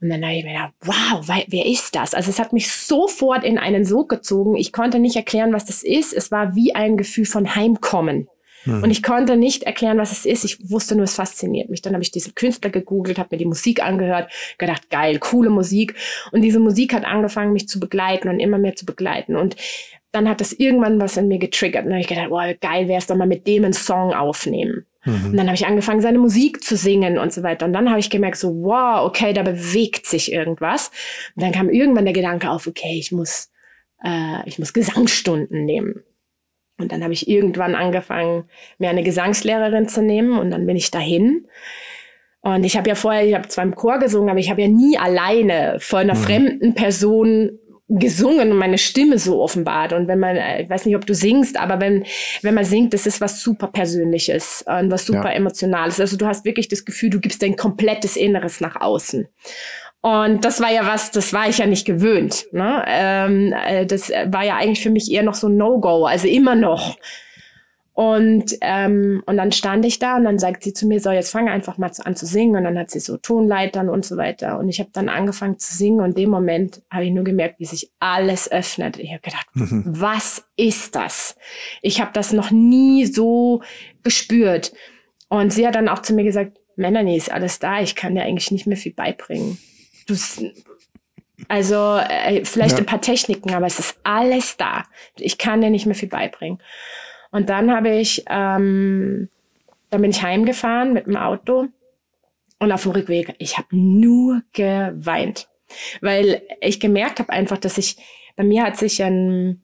Und 0.00 0.08
dann 0.08 0.24
habe 0.24 0.32
ich 0.32 0.42
mir 0.42 0.54
gedacht, 0.54 0.72
wow, 0.80 1.28
wer 1.28 1.66
ist 1.66 1.94
das? 1.94 2.14
Also 2.14 2.30
es 2.30 2.38
hat 2.38 2.54
mich 2.54 2.72
sofort 2.72 3.44
in 3.44 3.58
einen 3.58 3.84
Sog 3.84 4.08
gezogen. 4.08 4.56
Ich 4.56 4.72
konnte 4.72 4.98
nicht 4.98 5.14
erklären, 5.14 5.52
was 5.52 5.66
das 5.66 5.82
ist. 5.82 6.14
Es 6.14 6.30
war 6.30 6.54
wie 6.54 6.74
ein 6.74 6.96
Gefühl 6.96 7.26
von 7.26 7.54
Heimkommen. 7.54 8.28
Mhm. 8.64 8.82
Und 8.82 8.90
ich 8.90 9.02
konnte 9.02 9.36
nicht 9.36 9.64
erklären, 9.64 9.98
was 9.98 10.12
es 10.12 10.24
ist. 10.24 10.44
Ich 10.44 10.70
wusste 10.70 10.94
nur, 10.94 11.04
es 11.04 11.16
fasziniert 11.16 11.68
mich. 11.68 11.82
Dann 11.82 11.92
habe 11.92 12.02
ich 12.02 12.12
diesen 12.12 12.34
Künstler 12.34 12.70
gegoogelt, 12.70 13.18
habe 13.18 13.28
mir 13.32 13.38
die 13.38 13.44
Musik 13.44 13.82
angehört, 13.82 14.32
gedacht, 14.56 14.88
geil, 14.88 15.18
coole 15.18 15.50
Musik. 15.50 15.94
Und 16.32 16.40
diese 16.40 16.60
Musik 16.60 16.94
hat 16.94 17.04
angefangen, 17.04 17.52
mich 17.52 17.68
zu 17.68 17.78
begleiten 17.78 18.28
und 18.28 18.40
immer 18.40 18.56
mehr 18.56 18.74
zu 18.74 18.86
begleiten. 18.86 19.36
Und 19.36 19.56
dann 20.16 20.28
hat 20.28 20.40
das 20.40 20.52
irgendwann 20.52 20.98
was 20.98 21.16
in 21.16 21.28
mir 21.28 21.38
getriggert. 21.38 21.84
Und 21.84 21.90
dann 21.90 21.98
habe 21.98 22.00
ich 22.00 22.08
gedacht, 22.08 22.30
wow, 22.30 22.42
geil 22.60 22.88
wäre 22.88 22.98
es 22.98 23.06
doch 23.06 23.16
mal 23.16 23.26
mit 23.26 23.46
dem 23.46 23.64
einen 23.64 23.74
Song 23.74 24.14
aufnehmen. 24.14 24.86
Mhm. 25.04 25.26
Und 25.26 25.36
dann 25.36 25.46
habe 25.46 25.54
ich 25.54 25.66
angefangen, 25.66 26.00
seine 26.00 26.18
Musik 26.18 26.64
zu 26.64 26.76
singen 26.76 27.18
und 27.18 27.32
so 27.32 27.42
weiter. 27.42 27.66
Und 27.66 27.74
dann 27.74 27.90
habe 27.90 28.00
ich 28.00 28.08
gemerkt, 28.10 28.38
so, 28.38 28.48
wow, 28.62 29.06
okay, 29.06 29.32
da 29.34 29.42
bewegt 29.42 30.06
sich 30.06 30.32
irgendwas. 30.32 30.90
Und 31.36 31.42
dann 31.42 31.52
kam 31.52 31.68
irgendwann 31.68 32.06
der 32.06 32.14
Gedanke 32.14 32.50
auf, 32.50 32.66
okay, 32.66 32.98
ich 32.98 33.12
muss, 33.12 33.50
äh, 34.02 34.38
ich 34.46 34.58
muss 34.58 34.72
Gesangsstunden 34.72 35.64
nehmen. 35.64 36.02
Und 36.78 36.92
dann 36.92 37.02
habe 37.02 37.12
ich 37.12 37.28
irgendwann 37.28 37.74
angefangen, 37.74 38.44
mir 38.78 38.90
eine 38.90 39.02
Gesangslehrerin 39.02 39.88
zu 39.88 40.02
nehmen. 40.02 40.38
Und 40.38 40.50
dann 40.50 40.66
bin 40.66 40.76
ich 40.76 40.90
dahin. 40.90 41.46
Und 42.40 42.64
ich 42.64 42.76
habe 42.76 42.88
ja 42.88 42.94
vorher, 42.94 43.26
ich 43.26 43.34
habe 43.34 43.48
zwar 43.48 43.64
im 43.64 43.74
Chor 43.74 43.98
gesungen, 43.98 44.30
aber 44.30 44.38
ich 44.38 44.50
habe 44.50 44.62
ja 44.62 44.68
nie 44.68 44.96
alleine 44.96 45.76
vor 45.78 45.98
einer 45.98 46.14
mhm. 46.14 46.22
fremden 46.22 46.74
Person 46.74 47.58
gesungen 47.88 48.50
und 48.50 48.58
meine 48.58 48.78
Stimme 48.78 49.18
so 49.18 49.40
offenbart. 49.40 49.92
Und 49.92 50.08
wenn 50.08 50.18
man, 50.18 50.36
äh, 50.36 50.62
ich 50.62 50.70
weiß 50.70 50.86
nicht, 50.86 50.96
ob 50.96 51.06
du 51.06 51.14
singst, 51.14 51.58
aber 51.58 51.80
wenn, 51.80 52.04
wenn 52.42 52.54
man 52.54 52.64
singt, 52.64 52.94
das 52.94 53.06
ist 53.06 53.20
was 53.20 53.40
super 53.40 53.68
Persönliches 53.68 54.64
und 54.66 54.90
was 54.90 55.06
super 55.06 55.30
ja. 55.30 55.36
Emotionales. 55.36 56.00
Also 56.00 56.16
du 56.16 56.26
hast 56.26 56.44
wirklich 56.44 56.68
das 56.68 56.84
Gefühl, 56.84 57.10
du 57.10 57.20
gibst 57.20 57.42
dein 57.42 57.56
komplettes 57.56 58.16
Inneres 58.16 58.60
nach 58.60 58.80
außen. 58.80 59.28
Und 60.00 60.44
das 60.44 60.60
war 60.60 60.70
ja 60.70 60.86
was, 60.86 61.10
das 61.10 61.32
war 61.32 61.48
ich 61.48 61.58
ja 61.58 61.66
nicht 61.66 61.84
gewöhnt. 61.84 62.46
Ne? 62.52 62.84
Ähm, 62.86 63.52
äh, 63.66 63.86
das 63.86 64.10
war 64.10 64.44
ja 64.44 64.56
eigentlich 64.56 64.82
für 64.82 64.90
mich 64.90 65.10
eher 65.10 65.22
noch 65.22 65.34
so 65.34 65.48
ein 65.48 65.56
No-Go, 65.56 66.06
also 66.06 66.28
immer 66.28 66.54
noch. 66.54 66.96
Und, 67.96 68.58
ähm, 68.60 69.22
und 69.24 69.38
dann 69.38 69.52
stand 69.52 69.86
ich 69.86 69.98
da 69.98 70.16
und 70.16 70.24
dann 70.24 70.38
sagt 70.38 70.64
sie 70.64 70.74
zu 70.74 70.86
mir, 70.86 71.00
so, 71.00 71.10
jetzt 71.10 71.30
fange 71.30 71.50
einfach 71.50 71.78
mal 71.78 71.90
an 72.04 72.14
zu 72.14 72.26
singen. 72.26 72.54
Und 72.54 72.64
dann 72.64 72.78
hat 72.78 72.90
sie 72.90 73.00
so 73.00 73.16
Tonleitern 73.16 73.88
und 73.88 74.04
so 74.04 74.18
weiter. 74.18 74.58
Und 74.58 74.68
ich 74.68 74.80
habe 74.80 74.90
dann 74.92 75.08
angefangen 75.08 75.58
zu 75.58 75.74
singen 75.74 76.00
und 76.00 76.10
in 76.10 76.14
dem 76.14 76.30
Moment 76.30 76.82
habe 76.92 77.06
ich 77.06 77.10
nur 77.10 77.24
gemerkt, 77.24 77.58
wie 77.58 77.64
sich 77.64 77.90
alles 77.98 78.52
öffnet. 78.52 78.98
Ich 78.98 79.12
habe 79.12 79.22
gedacht, 79.22 79.46
mhm. 79.54 79.84
was 79.86 80.44
ist 80.56 80.94
das? 80.94 81.36
Ich 81.80 81.98
habe 82.02 82.10
das 82.12 82.34
noch 82.34 82.50
nie 82.50 83.06
so 83.06 83.62
gespürt. 84.02 84.74
Und 85.30 85.54
sie 85.54 85.66
hat 85.66 85.74
dann 85.74 85.88
auch 85.88 86.00
zu 86.00 86.12
mir 86.12 86.24
gesagt, 86.24 86.58
Melanie, 86.76 87.16
ist 87.16 87.32
alles 87.32 87.60
da, 87.60 87.80
ich 87.80 87.96
kann 87.96 88.14
dir 88.14 88.24
eigentlich 88.24 88.50
nicht 88.50 88.66
mehr 88.66 88.76
viel 88.76 88.92
beibringen. 88.92 89.56
Du, 90.06 90.14
also 91.48 91.96
äh, 91.96 92.44
vielleicht 92.44 92.74
ja. 92.74 92.78
ein 92.78 92.86
paar 92.86 93.00
Techniken, 93.00 93.54
aber 93.54 93.66
es 93.66 93.78
ist 93.78 93.98
alles 94.04 94.58
da. 94.58 94.84
Ich 95.18 95.38
kann 95.38 95.62
dir 95.62 95.70
nicht 95.70 95.86
mehr 95.86 95.94
viel 95.94 96.10
beibringen. 96.10 96.58
Und 97.36 97.50
dann 97.50 97.70
habe 97.70 97.90
ich, 97.90 98.24
ähm, 98.30 99.28
dann 99.90 100.00
bin 100.00 100.10
ich 100.10 100.22
heimgefahren 100.22 100.94
mit 100.94 101.06
dem 101.06 101.18
Auto 101.18 101.66
und 102.58 102.72
auf 102.72 102.84
dem 102.84 102.92
Rückweg, 102.92 103.34
ich 103.36 103.58
habe 103.58 103.68
nur 103.76 104.40
geweint, 104.54 105.46
weil 106.00 106.40
ich 106.62 106.80
gemerkt 106.80 107.18
habe 107.18 107.28
einfach, 107.28 107.58
dass 107.58 107.76
ich, 107.76 107.98
bei 108.36 108.42
mir 108.42 108.62
hat 108.62 108.78
sich 108.78 109.02
ein, 109.02 109.60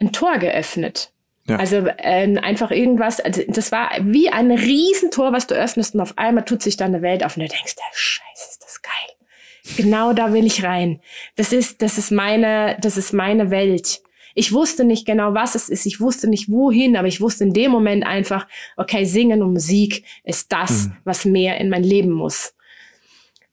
ein 0.00 0.12
Tor 0.12 0.36
geöffnet. 0.36 1.14
Ja. 1.48 1.56
Also 1.56 1.76
äh, 1.76 2.36
einfach 2.42 2.70
irgendwas, 2.70 3.20
also 3.20 3.40
das 3.48 3.72
war 3.72 3.92
wie 4.02 4.28
ein 4.28 4.50
Riesentor, 4.50 5.32
was 5.32 5.46
du 5.46 5.54
öffnest 5.54 5.94
und 5.94 6.02
auf 6.02 6.18
einmal 6.18 6.44
tut 6.44 6.60
sich 6.60 6.76
da 6.76 6.84
eine 6.84 7.00
Welt 7.00 7.24
auf 7.24 7.38
und 7.38 7.44
du 7.44 7.48
denkst, 7.48 7.74
der 7.74 7.84
Scheiße, 7.94 8.50
ist 8.50 8.62
das 8.62 8.82
geil. 8.82 9.78
Genau 9.78 10.12
da 10.12 10.34
will 10.34 10.44
ich 10.44 10.62
rein. 10.62 11.00
Das 11.36 11.54
ist, 11.54 11.80
das 11.80 11.96
ist 11.96 12.10
meine, 12.10 12.76
das 12.82 12.98
ist 12.98 13.14
meine 13.14 13.50
Welt. 13.50 14.02
Ich 14.34 14.52
wusste 14.52 14.84
nicht 14.84 15.06
genau, 15.06 15.34
was 15.34 15.54
es 15.54 15.68
ist. 15.68 15.86
Ich 15.86 16.00
wusste 16.00 16.28
nicht 16.28 16.50
wohin, 16.50 16.96
aber 16.96 17.08
ich 17.08 17.20
wusste 17.20 17.44
in 17.44 17.52
dem 17.52 17.70
Moment 17.70 18.04
einfach, 18.04 18.46
okay, 18.76 19.04
Singen 19.04 19.42
und 19.42 19.52
Musik 19.52 20.04
ist 20.24 20.52
das, 20.52 20.86
mhm. 20.86 20.96
was 21.04 21.24
mehr 21.24 21.60
in 21.60 21.70
mein 21.70 21.84
Leben 21.84 22.10
muss. 22.10 22.54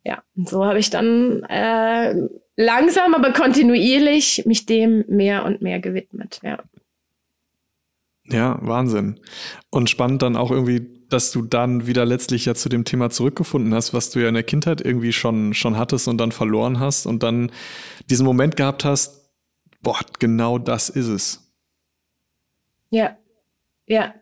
Ja, 0.04 0.24
und 0.36 0.50
so 0.50 0.66
habe 0.66 0.80
ich 0.80 0.90
dann 0.90 1.44
äh, 1.44 2.16
langsam, 2.56 3.14
aber 3.14 3.34
kontinuierlich 3.34 4.44
mich 4.46 4.66
dem 4.66 5.06
mehr 5.08 5.46
und 5.46 5.62
mehr 5.62 5.80
gewidmet. 5.80 6.40
Ja. 6.44 6.60
Ja, 8.28 8.60
Wahnsinn. 8.62 9.20
Und 9.70 9.90
spannend 9.90 10.22
dann 10.22 10.36
auch 10.36 10.52
irgendwie, 10.52 10.88
dass 11.10 11.32
du 11.32 11.42
dann 11.42 11.88
wieder 11.88 12.06
letztlich 12.06 12.46
ja 12.46 12.56
zu 12.56 12.70
dem 12.70 12.86
Thema 12.86 13.10
zurückgefunden 13.10 13.74
hast, 13.74 13.94
was 13.94 14.10
du 14.10 14.20
ja 14.20 14.30
in 14.30 14.34
der 14.34 14.44
Kindheit 14.44 14.82
irgendwie 14.82 15.12
schon, 15.12 15.54
schon 15.54 15.78
hattest 15.78 16.08
und 16.08 16.18
dann 16.18 16.32
verloren 16.32 16.80
hast 16.80 17.06
und 17.06 17.24
dann 17.24 17.52
diesen 18.10 18.26
Moment 18.26 18.56
gehabt 18.56 18.86
hast, 18.86 19.21
boah, 19.82 20.00
genau 20.20 20.58
das 20.58 20.90
ist 20.90 21.08
es. 21.08 21.54
Ja, 22.90 23.18
ja. 23.88 24.14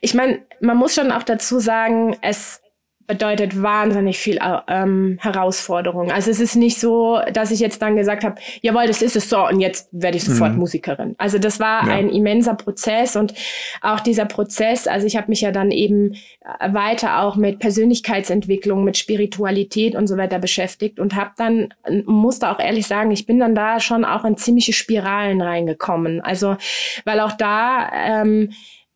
Ich 0.00 0.14
meine, 0.14 0.46
man 0.60 0.76
muss 0.76 0.94
schon 0.94 1.12
auch 1.12 1.22
dazu 1.22 1.58
sagen, 1.58 2.16
es 2.22 2.60
bedeutet 3.06 3.60
wahnsinnig 3.62 4.18
viel 4.18 4.38
ähm, 4.68 5.18
Herausforderung. 5.20 6.10
Also 6.10 6.30
es 6.30 6.40
ist 6.40 6.56
nicht 6.56 6.80
so, 6.80 7.20
dass 7.32 7.50
ich 7.50 7.60
jetzt 7.60 7.82
dann 7.82 7.96
gesagt 7.96 8.24
habe, 8.24 8.36
jawohl, 8.62 8.86
das 8.86 9.02
ist 9.02 9.16
es 9.16 9.28
so 9.28 9.46
und 9.46 9.60
jetzt 9.60 9.88
werde 9.92 10.16
ich 10.16 10.24
sofort 10.24 10.52
mhm. 10.52 10.58
Musikerin. 10.58 11.14
Also 11.18 11.38
das 11.38 11.60
war 11.60 11.86
ja. 11.86 11.94
ein 11.94 12.08
immenser 12.08 12.54
Prozess 12.54 13.16
und 13.16 13.34
auch 13.82 14.00
dieser 14.00 14.24
Prozess, 14.24 14.86
also 14.86 15.06
ich 15.06 15.16
habe 15.16 15.28
mich 15.28 15.42
ja 15.42 15.50
dann 15.50 15.70
eben 15.70 16.14
äh, 16.14 16.72
weiter 16.72 17.20
auch 17.20 17.36
mit 17.36 17.58
Persönlichkeitsentwicklung, 17.58 18.84
mit 18.84 18.96
Spiritualität 18.96 19.94
und 19.94 20.06
so 20.06 20.16
weiter 20.16 20.38
beschäftigt 20.38 20.98
und 20.98 21.14
habe 21.14 21.32
dann, 21.36 21.74
musste 22.06 22.50
auch 22.50 22.58
ehrlich 22.58 22.86
sagen, 22.86 23.10
ich 23.10 23.26
bin 23.26 23.38
dann 23.38 23.54
da 23.54 23.80
schon 23.80 24.04
auch 24.04 24.24
in 24.24 24.36
ziemliche 24.36 24.72
Spiralen 24.72 25.42
reingekommen. 25.42 26.20
Also 26.22 26.56
weil 27.04 27.20
auch 27.20 27.32
da 27.32 27.90
ähm, 27.92 28.50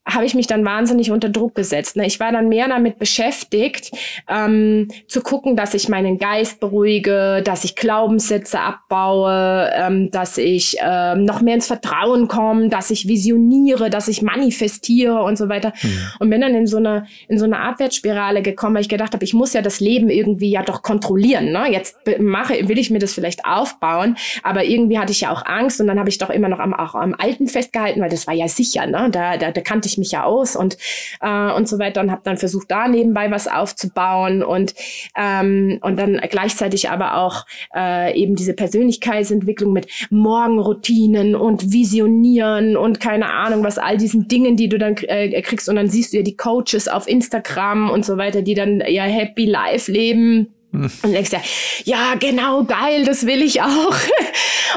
habe 0.09 0.25
ich 0.25 0.35
mich 0.35 0.47
dann 0.47 0.65
wahnsinnig 0.65 1.11
unter 1.11 1.29
Druck 1.29 1.55
gesetzt. 1.55 1.97
Ne? 1.97 2.07
Ich 2.07 2.19
war 2.19 2.33
dann 2.33 2.49
mehr 2.49 2.69
damit 2.69 2.99
beschäftigt, 2.99 3.91
ähm, 4.29 4.89
zu 5.07 5.21
gucken, 5.21 5.55
dass 5.55 5.75
ich 5.75 5.89
meinen 5.89 6.19
Geist 6.19 6.61
beruhige, 6.61 7.43
dass 7.45 7.65
ich 7.65 7.77
Glaubenssätze 7.77 8.61
abbaue, 8.61 9.71
ähm, 9.75 10.11
dass 10.11 10.39
ich 10.39 10.77
ähm, 10.83 11.25
noch 11.25 11.43
mehr 11.43 11.55
ins 11.55 11.67
Vertrauen 11.67 12.27
komme, 12.29 12.69
dass 12.69 12.91
ich 12.91 13.07
visioniere, 13.07 13.91
dass 13.91 14.09
ich 14.09 14.23
manifestiere 14.23 15.23
und 15.23 15.37
so 15.37 15.49
weiter. 15.49 15.73
Mhm. 15.83 15.99
Und 16.21 16.31
bin 16.31 16.41
dann 16.41 16.55
in 16.55 16.67
so 16.67 16.79
eine 16.79 17.07
in 17.29 17.39
so 17.39 17.45
eine 17.45 17.59
Abwärtsspirale 17.61 18.43
gekommen, 18.43 18.75
weil 18.75 18.83
ich 18.83 18.89
gedacht 18.89 19.13
habe, 19.13 19.25
ich 19.25 19.35
muss 19.35 19.53
ja 19.53 19.63
das 19.63 19.81
Leben 19.81 20.09
irgendwie 20.09 20.51
ja 20.51 20.63
doch 20.63 20.83
kontrollieren. 20.83 21.53
Ne? 21.53 21.71
Jetzt 21.71 21.97
mache 22.19 22.69
will 22.69 22.79
ich 22.79 22.91
mir 22.91 22.99
das 22.99 23.13
vielleicht 23.13 23.45
aufbauen, 23.45 24.17
aber 24.43 24.65
irgendwie 24.65 24.99
hatte 24.99 25.13
ich 25.13 25.21
ja 25.21 25.33
auch 25.33 25.45
Angst 25.45 25.81
und 25.81 25.87
dann 25.87 25.99
habe 25.99 26.09
ich 26.09 26.19
doch 26.19 26.31
immer 26.31 26.49
noch 26.49 26.61
am 26.61 26.73
auch 26.73 26.95
am 26.95 27.15
Alten 27.19 27.47
festgehalten, 27.47 28.01
weil 28.01 28.11
das 28.11 28.27
war 28.27 28.35
ja 28.35 28.49
sicher. 28.49 28.87
Ne? 28.87 29.09
Da, 29.11 29.37
da, 29.37 29.51
da 29.51 29.61
kannte 29.61 29.89
ich 29.89 29.98
mich 29.99 30.13
ja 30.13 30.25
aus 30.25 30.57
und, 30.57 30.77
äh, 31.21 31.53
und 31.53 31.69
so 31.69 31.79
weiter 31.79 32.01
und 32.01 32.11
habe 32.11 32.23
dann 32.25 32.39
versucht, 32.39 32.71
da 32.71 32.89
nebenbei 32.89 33.31
was 33.31 33.49
aufzubauen 33.49 34.43
und, 34.43 34.75
ähm, 35.17 35.79
und 35.83 35.99
dann 35.99 36.21
gleichzeitig 36.31 36.91
aber 36.91 37.17
auch 37.17 37.47
äh, 37.75 38.19
eben 38.19 38.37
diese 38.37 38.55
Persönlichkeitsentwicklung 38.55 39.73
mit 39.73 39.89
Morgenroutinen 40.11 41.35
und 41.35 41.73
Visionieren 41.73 42.77
und 42.77 43.01
keine 43.01 43.31
Ahnung, 43.31 43.63
was 43.65 43.79
all 43.79 43.97
diesen 43.97 44.29
Dingen, 44.29 44.57
die 44.57 44.69
du 44.69 44.79
dann 44.79 44.97
äh, 44.97 45.41
kriegst 45.43 45.69
und 45.69 45.77
dann 45.77 45.89
siehst 45.89 46.13
du 46.13 46.19
ja 46.19 46.23
die 46.23 46.37
Coaches 46.37 46.89
auf 46.89 47.09
Instagram 47.09 47.91
und 47.91 48.05
so 48.05 48.17
weiter, 48.17 48.43
die 48.43 48.55
dann 48.55 48.83
ja 48.87 49.05
Happy 49.05 49.47
Life 49.47 49.91
leben 49.91 50.55
und 50.71 51.13
denkst 51.13 51.33
ja, 51.33 51.41
ja, 51.85 52.15
genau, 52.19 52.65
geil, 52.65 53.05
das 53.05 53.25
will 53.27 53.43
ich 53.43 53.63
auch. 53.63 53.97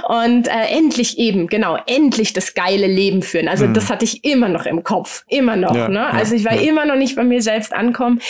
Und 0.08 0.48
äh, 0.48 0.68
endlich 0.70 1.18
eben, 1.18 1.48
genau, 1.48 1.78
endlich 1.86 2.32
das 2.32 2.54
geile 2.54 2.88
Leben 2.88 3.22
führen. 3.22 3.50
Also 3.50 3.68
mhm. 3.68 3.74
das 3.74 3.90
hatte 3.90 4.06
ich 4.06 4.24
immer 4.24 4.48
noch 4.48 4.66
im 4.66 4.84
Kopf, 4.84 5.26
immer 5.28 5.58
noch. 5.58 5.76
Ja, 5.76 5.90
ne? 5.90 6.08
Also 6.08 6.34
ich 6.36 6.46
war 6.46 6.56
ja. 6.56 6.62
immer 6.62 6.86
noch 6.86 6.96
nicht 6.96 7.18
bei 7.18 7.24
mir 7.24 7.42
selbst 7.42 7.74
ankommen. 7.74 8.22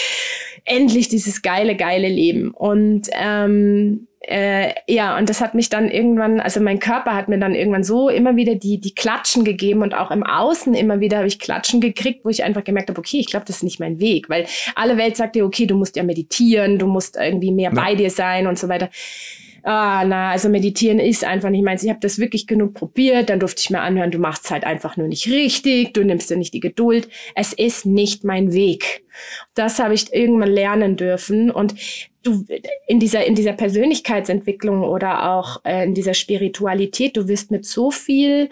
Endlich 0.63 1.07
dieses 1.07 1.41
geile, 1.41 1.75
geile 1.75 2.07
Leben. 2.07 2.51
Und 2.51 3.09
ähm, 3.13 4.07
äh, 4.23 4.73
ja, 4.87 5.17
und 5.17 5.29
das 5.29 5.41
hat 5.41 5.55
mich 5.55 5.69
dann 5.69 5.89
irgendwann, 5.89 6.39
also 6.39 6.59
mein 6.59 6.77
Körper 6.79 7.15
hat 7.15 7.27
mir 7.27 7.39
dann 7.39 7.55
irgendwann 7.55 7.83
so 7.83 8.07
immer 8.07 8.35
wieder 8.35 8.53
die, 8.53 8.79
die 8.79 8.93
Klatschen 8.93 9.43
gegeben 9.43 9.81
und 9.81 9.95
auch 9.95 10.11
im 10.11 10.23
Außen 10.23 10.75
immer 10.75 10.99
wieder 10.99 11.17
habe 11.17 11.27
ich 11.27 11.39
Klatschen 11.39 11.81
gekriegt, 11.81 12.23
wo 12.23 12.29
ich 12.29 12.43
einfach 12.43 12.63
gemerkt 12.63 12.89
habe, 12.89 12.99
okay, 12.99 13.17
ich 13.19 13.25
glaube, 13.25 13.45
das 13.47 13.57
ist 13.57 13.63
nicht 13.63 13.79
mein 13.79 13.99
Weg, 13.99 14.29
weil 14.29 14.45
alle 14.75 14.97
Welt 14.97 15.17
sagt 15.17 15.35
dir, 15.35 15.43
okay, 15.43 15.65
du 15.65 15.75
musst 15.75 15.95
ja 15.95 16.03
meditieren, 16.03 16.77
du 16.77 16.85
musst 16.85 17.17
irgendwie 17.17 17.51
mehr 17.51 17.71
ja. 17.73 17.81
bei 17.81 17.95
dir 17.95 18.11
sein 18.11 18.45
und 18.45 18.59
so 18.59 18.69
weiter 18.69 18.89
ah, 19.63 20.03
na, 20.05 20.31
also 20.31 20.49
meditieren 20.49 20.99
ist 20.99 21.23
einfach 21.23 21.49
nicht 21.49 21.63
meins. 21.63 21.83
Ich 21.83 21.89
habe 21.89 21.99
das 21.99 22.19
wirklich 22.19 22.47
genug 22.47 22.73
probiert, 22.73 23.29
dann 23.29 23.39
durfte 23.39 23.61
ich 23.61 23.69
mir 23.69 23.81
anhören, 23.81 24.11
du 24.11 24.19
machst 24.19 24.49
halt 24.51 24.63
einfach 24.63 24.97
nur 24.97 25.07
nicht 25.07 25.27
richtig, 25.27 25.93
du 25.93 26.03
nimmst 26.03 26.29
dir 26.29 26.37
nicht 26.37 26.53
die 26.53 26.59
Geduld. 26.59 27.09
Es 27.35 27.53
ist 27.53 27.85
nicht 27.85 28.23
mein 28.23 28.53
Weg. 28.53 29.03
Das 29.53 29.79
habe 29.79 29.93
ich 29.93 30.13
irgendwann 30.13 30.51
lernen 30.51 30.95
dürfen 30.95 31.51
und 31.51 31.75
du 32.23 32.45
in 32.87 32.99
dieser 32.99 33.25
in 33.25 33.35
dieser 33.35 33.53
Persönlichkeitsentwicklung 33.53 34.83
oder 34.83 35.31
auch 35.31 35.63
äh, 35.65 35.85
in 35.85 35.93
dieser 35.93 36.13
Spiritualität, 36.13 37.17
du 37.17 37.27
wirst 37.27 37.51
mit 37.51 37.65
so 37.65 37.91
viel 37.91 38.49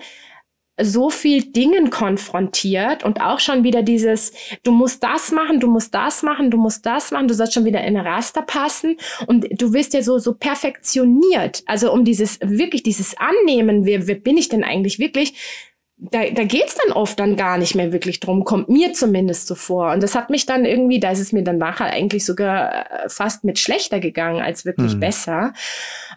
so 0.81 1.09
viel 1.09 1.51
Dingen 1.51 1.89
konfrontiert 1.89 3.03
und 3.03 3.21
auch 3.21 3.39
schon 3.39 3.63
wieder 3.63 3.83
dieses, 3.83 4.31
du 4.63 4.71
musst 4.71 5.03
das 5.03 5.31
machen, 5.31 5.59
du 5.59 5.67
musst 5.67 5.93
das 5.93 6.23
machen, 6.23 6.51
du 6.51 6.57
musst 6.57 6.85
das 6.85 7.11
machen, 7.11 7.27
du 7.27 7.33
sollst 7.33 7.53
schon 7.53 7.65
wieder 7.65 7.83
in 7.83 7.97
Raster 7.97 8.41
passen 8.41 8.97
und 9.27 9.47
du 9.51 9.73
wirst 9.73 9.93
ja 9.93 10.01
so, 10.01 10.17
so 10.17 10.33
perfektioniert. 10.33 11.63
Also 11.65 11.91
um 11.91 12.05
dieses, 12.05 12.39
wirklich 12.41 12.83
dieses 12.83 13.15
Annehmen, 13.17 13.85
wer, 13.85 14.07
wer 14.07 14.15
bin 14.15 14.37
ich 14.37 14.49
denn 14.49 14.63
eigentlich 14.63 14.99
wirklich? 14.99 15.68
Da, 16.01 16.29
da 16.29 16.43
geht's 16.45 16.75
dann 16.75 16.93
oft 16.93 17.19
dann 17.19 17.35
gar 17.35 17.57
nicht 17.57 17.75
mehr 17.75 17.91
wirklich 17.91 18.21
drum, 18.21 18.45
kommt 18.45 18.69
mir 18.69 18.93
zumindest 18.93 19.47
so 19.47 19.55
vor. 19.55 19.91
Und 19.91 20.01
das 20.01 20.15
hat 20.15 20.29
mich 20.29 20.45
dann 20.45 20.63
irgendwie, 20.63 21.01
da 21.01 21.11
ist 21.11 21.19
es 21.19 21.33
mir 21.33 21.43
dann 21.43 21.57
nachher 21.57 21.87
eigentlich 21.87 22.23
sogar 22.23 22.85
äh, 23.05 23.09
fast 23.09 23.43
mit 23.43 23.59
schlechter 23.59 23.99
gegangen 23.99 24.41
als 24.41 24.63
wirklich 24.63 24.95
mhm. 24.95 25.01
besser. 25.01 25.53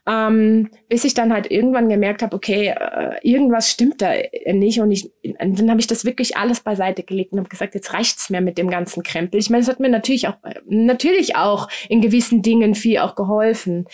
Ähm, 0.07 0.71
bis 0.89 1.03
ich 1.03 1.15
dann 1.15 1.33
halt 1.33 1.51
irgendwann 1.51 1.89
gemerkt 1.89 2.23
habe, 2.23 2.37
okay, 2.37 2.69
äh, 2.69 3.17
irgendwas 3.23 3.71
stimmt 3.71 4.01
da 4.01 4.13
nicht. 4.53 4.81
Und 4.81 4.93
ich, 4.93 5.11
und 5.25 5.59
dann 5.59 5.69
habe 5.69 5.81
ich 5.81 5.89
das 5.89 6.05
wirklich 6.05 6.37
alles 6.37 6.61
beiseite 6.61 7.03
gelegt 7.03 7.33
und 7.33 7.41
habe 7.41 7.49
gesagt, 7.49 7.75
jetzt 7.75 7.93
reicht's 7.93 8.31
mir 8.31 8.41
mit 8.41 8.59
dem 8.59 8.71
ganzen 8.71 9.03
Krempel. 9.03 9.41
Ich 9.41 9.51
meine, 9.51 9.63
es 9.63 9.69
hat 9.69 9.81
mir 9.81 9.89
natürlich 9.89 10.29
auch, 10.29 10.37
natürlich 10.67 11.35
auch 11.35 11.69
in 11.89 12.01
gewissen 12.01 12.43
Dingen 12.43 12.77
viel 12.77 12.99
auch 12.99 13.17
geholfen. 13.17 13.87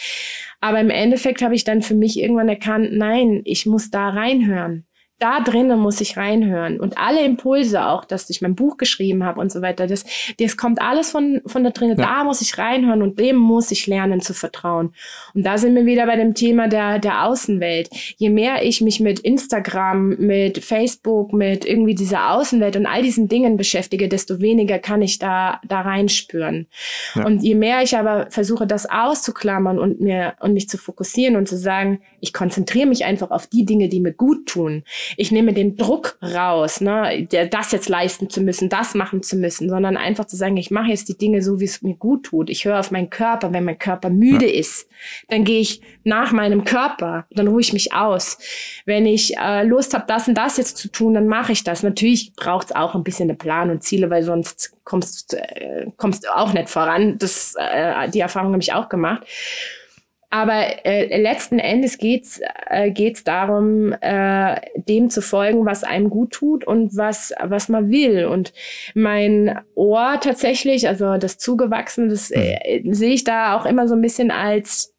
Aber 0.61 0.81
im 0.81 0.91
Endeffekt 0.91 1.41
habe 1.41 1.55
ich 1.55 1.65
dann 1.65 1.81
für 1.81 1.95
mich 1.95 2.19
irgendwann 2.21 2.49
erkannt, 2.49 2.91
nein, 2.93 3.41
ich 3.45 3.65
muss 3.65 3.91
da 3.91 4.11
reinhören 4.11 4.85
da 5.19 5.41
drinnen 5.41 5.79
muss 5.81 6.01
ich 6.01 6.17
reinhören. 6.17 6.79
Und 6.79 6.97
alle 6.97 7.25
Impulse 7.25 7.87
auch, 7.87 8.05
dass 8.05 8.31
ich 8.31 8.41
mein 8.41 8.55
Buch 8.55 8.77
geschrieben 8.77 9.25
habe 9.25 9.41
und 9.41 9.51
so 9.51 9.63
weiter, 9.63 9.87
das, 9.87 10.05
das 10.39 10.57
kommt 10.57 10.81
alles 10.81 11.11
von, 11.11 11.41
von 11.45 11.65
da 11.65 11.71
drinnen. 11.71 11.99
Ja. 11.99 12.07
Da 12.07 12.25
muss 12.25 12.41
ich 12.41 12.57
reinhören 12.57 13.03
und 13.03 13.19
dem 13.19 13.37
muss 13.37 13.71
ich 13.73 13.87
lernen 13.89 14.21
zu 14.21 14.33
vertrauen. 14.33 14.95
Und 15.35 15.45
da 15.45 15.59
sind 15.59 15.75
wir 15.75 15.87
wieder 15.87 16.07
bei 16.07 16.17
dem 16.17 16.35
Thema 16.35 16.69
der, 16.69 17.01
der 17.01 17.25
Außenwelt. 17.25 17.91
Je 18.17 18.31
mehr 18.31 18.65
ich 18.65 18.81
mich 18.81 19.01
mit 19.01 19.19
Instagram, 19.21 20.11
mit 20.19 20.65
Facebook, 20.65 21.33
mit 21.33 21.65
irgendwie 21.65 21.97
dieser 21.97 22.33
Außenwelt 22.33 22.77
und 22.77 22.87
all 22.87 23.03
diesen 23.03 23.29
Dingen 23.29 23.57
beschäftige, 23.57 24.09
desto 24.09 24.41
weniger 24.41 24.79
kann 24.79 25.03
ich 25.03 25.19
da, 25.19 25.61
da 25.67 25.81
reinspüren. 25.81 26.69
Ja. 27.15 27.27
Und 27.27 27.43
je 27.43 27.57
mehr 27.57 27.83
ich 27.83 27.97
aber 27.97 28.31
versuche, 28.31 28.69
das 28.69 28.89
auszuklammern 28.89 29.81
und 29.81 30.01
mir, 30.01 30.35
und 30.39 30.53
mich 30.53 30.69
zu 30.69 30.79
fokussieren 30.79 31.35
und 31.35 31.49
zu 31.49 31.57
sagen, 31.57 32.01
ich 32.21 32.33
konzentriere 32.33 32.87
mich 32.87 33.05
einfach 33.05 33.33
auf 33.33 33.49
die 33.49 33.65
Dinge, 33.65 33.89
die 33.89 34.01
mir 34.01 34.13
gut 34.13 34.47
tun, 34.47 34.85
ich 35.17 35.33
nehme 35.33 35.53
den 35.53 35.77
Druck 35.77 36.19
raus, 36.23 36.81
ne, 36.81 37.27
das 37.51 37.73
jetzt 37.73 37.89
leisten 37.89 38.31
zu 38.31 38.41
müssen, 38.41 38.69
das 38.69 38.95
machen 38.95 39.23
zu 39.23 39.37
müssen, 39.37 39.69
sondern 39.69 39.97
einfach 39.97 40.27
zu 40.27 40.37
sagen, 40.37 40.57
ich 40.57 40.71
mache 40.71 40.89
jetzt 40.89 41.09
die 41.09 41.19
Dinge 41.19 41.43
so, 41.43 41.61
wie 41.61 41.65
es 41.65 41.83
mir 41.83 41.95
gut 41.95 42.25
tut. 42.27 42.51
Ich 42.51 42.65
höre 42.65 42.79
auf 42.79 42.91
meinen 42.91 43.11
Körper. 43.11 43.53
Wenn 43.53 43.65
mein 43.65 43.79
Körper 43.79 44.11
müde 44.11 44.47
ja. 44.47 44.59
ist, 44.59 44.89
dann 45.29 45.45
gehe 45.45 45.61
ich 45.61 45.81
nach 46.05 46.33
meinem 46.33 46.65
Körper, 46.65 47.27
dann 47.31 47.49
ruhe 47.49 47.61
ich 47.61 47.73
mich 47.73 47.93
aus. 47.93 48.39
Wenn 48.85 49.07
ich 49.07 49.37
äh, 49.37 49.65
Lust 49.65 49.95
habe, 49.95 50.05
das 50.07 50.29
und 50.29 50.35
das 50.35 50.57
jetzt 50.57 50.77
zu 50.77 50.89
tun, 50.89 51.15
dann 51.15 51.29
mache 51.29 51.53
ich 51.53 51.65
das. 51.65 51.83
Natürlich 51.83 52.33
braucht 52.35 52.69
es 52.69 52.77
auch 52.77 52.95
ein 52.95 53.05
bisschen 53.05 53.29
einen 53.29 53.39
Plan 53.39 53.71
und 53.71 53.83
Ziele, 53.83 54.11
weil 54.11 54.23
sonst 54.23 54.75
kommst, 54.85 55.35
äh, 55.35 55.87
kommst 55.97 56.25
du 56.25 56.37
auch 56.37 56.53
nicht 56.53 56.69
voran. 56.69 57.19
Das, 57.19 57.55
äh, 57.59 58.09
die 58.11 58.21
Erfahrung 58.21 58.53
habe 58.53 58.63
ich 58.63 58.73
auch 58.73 58.89
gemacht. 58.89 59.25
Aber 60.31 60.85
äh, 60.85 61.21
letzten 61.21 61.59
Endes 61.59 61.97
geht's 61.97 62.41
äh, 62.67 62.91
geht's 62.91 63.25
darum, 63.25 63.95
äh, 64.01 64.61
dem 64.77 65.09
zu 65.09 65.23
folgen, 65.23 65.65
was 65.65 65.85
einem 65.85 66.11
gut 66.11 66.33
tut 66.33 66.65
und 66.65 66.95
was 66.97 67.33
was 67.43 67.71
man 67.71 67.91
will. 67.91 68.27
Und 68.27 68.53
mein 68.95 69.59
Ohr 69.75 70.19
tatsächlich, 70.21 70.87
also 70.87 71.17
das 71.17 71.39
zugewachsene, 71.39 72.09
das 72.09 72.31
äh, 72.31 72.83
sehe 72.91 73.15
ich 73.15 73.25
da 73.25 73.57
auch 73.57 73.65
immer 73.65 73.89
so 73.89 73.95
ein 73.95 74.03
bisschen 74.03 74.31
als 74.31 74.95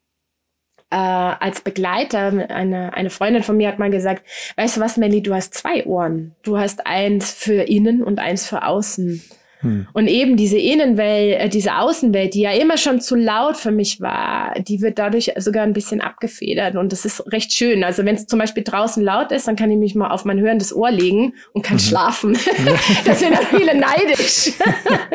äh, 0.90 0.96
als 0.96 1.60
Begleiter. 1.60 2.50
Eine 2.50 2.92
eine 2.94 3.10
Freundin 3.10 3.44
von 3.44 3.56
mir 3.56 3.68
hat 3.68 3.78
mal 3.78 3.90
gesagt: 3.90 4.26
Weißt 4.56 4.78
du 4.78 4.80
was, 4.80 4.96
Melly, 4.96 5.22
du 5.22 5.32
hast 5.32 5.54
zwei 5.54 5.86
Ohren. 5.86 6.34
Du 6.42 6.58
hast 6.58 6.86
eins 6.86 7.32
für 7.32 7.62
innen 7.62 8.02
und 8.02 8.18
eins 8.18 8.48
für 8.48 8.64
außen. 8.64 9.22
Hm. 9.60 9.86
Und 9.92 10.06
eben 10.06 10.36
diese 10.36 10.58
Innenwelt, 10.58 11.38
äh, 11.38 11.48
diese 11.48 11.76
Außenwelt, 11.76 12.34
die 12.34 12.40
ja 12.40 12.52
immer 12.52 12.78
schon 12.78 13.00
zu 13.00 13.14
laut 13.14 13.56
für 13.56 13.70
mich 13.70 14.00
war, 14.00 14.54
die 14.60 14.80
wird 14.80 14.98
dadurch 14.98 15.32
sogar 15.36 15.64
ein 15.64 15.72
bisschen 15.72 16.00
abgefedert. 16.00 16.76
Und 16.76 16.92
das 16.92 17.04
ist 17.04 17.30
recht 17.32 17.52
schön. 17.52 17.84
Also 17.84 18.04
wenn 18.04 18.14
es 18.14 18.26
zum 18.26 18.38
Beispiel 18.38 18.62
draußen 18.64 19.02
laut 19.02 19.32
ist, 19.32 19.48
dann 19.48 19.56
kann 19.56 19.70
ich 19.70 19.78
mich 19.78 19.94
mal 19.94 20.10
auf 20.10 20.24
mein 20.24 20.40
hörendes 20.40 20.74
Ohr 20.74 20.90
legen 20.90 21.34
und 21.52 21.62
kann 21.62 21.76
mhm. 21.76 21.80
schlafen. 21.80 22.32
das 23.04 23.20
sind 23.20 23.32
ja 23.32 23.40
viele 23.50 23.78
neidisch. 23.78 24.52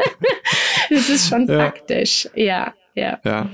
das 0.90 1.10
ist 1.10 1.30
schon 1.30 1.48
ja. 1.48 1.58
praktisch. 1.58 2.30
Ja, 2.36 2.74
ja. 2.94 3.20
Ja. 3.24 3.50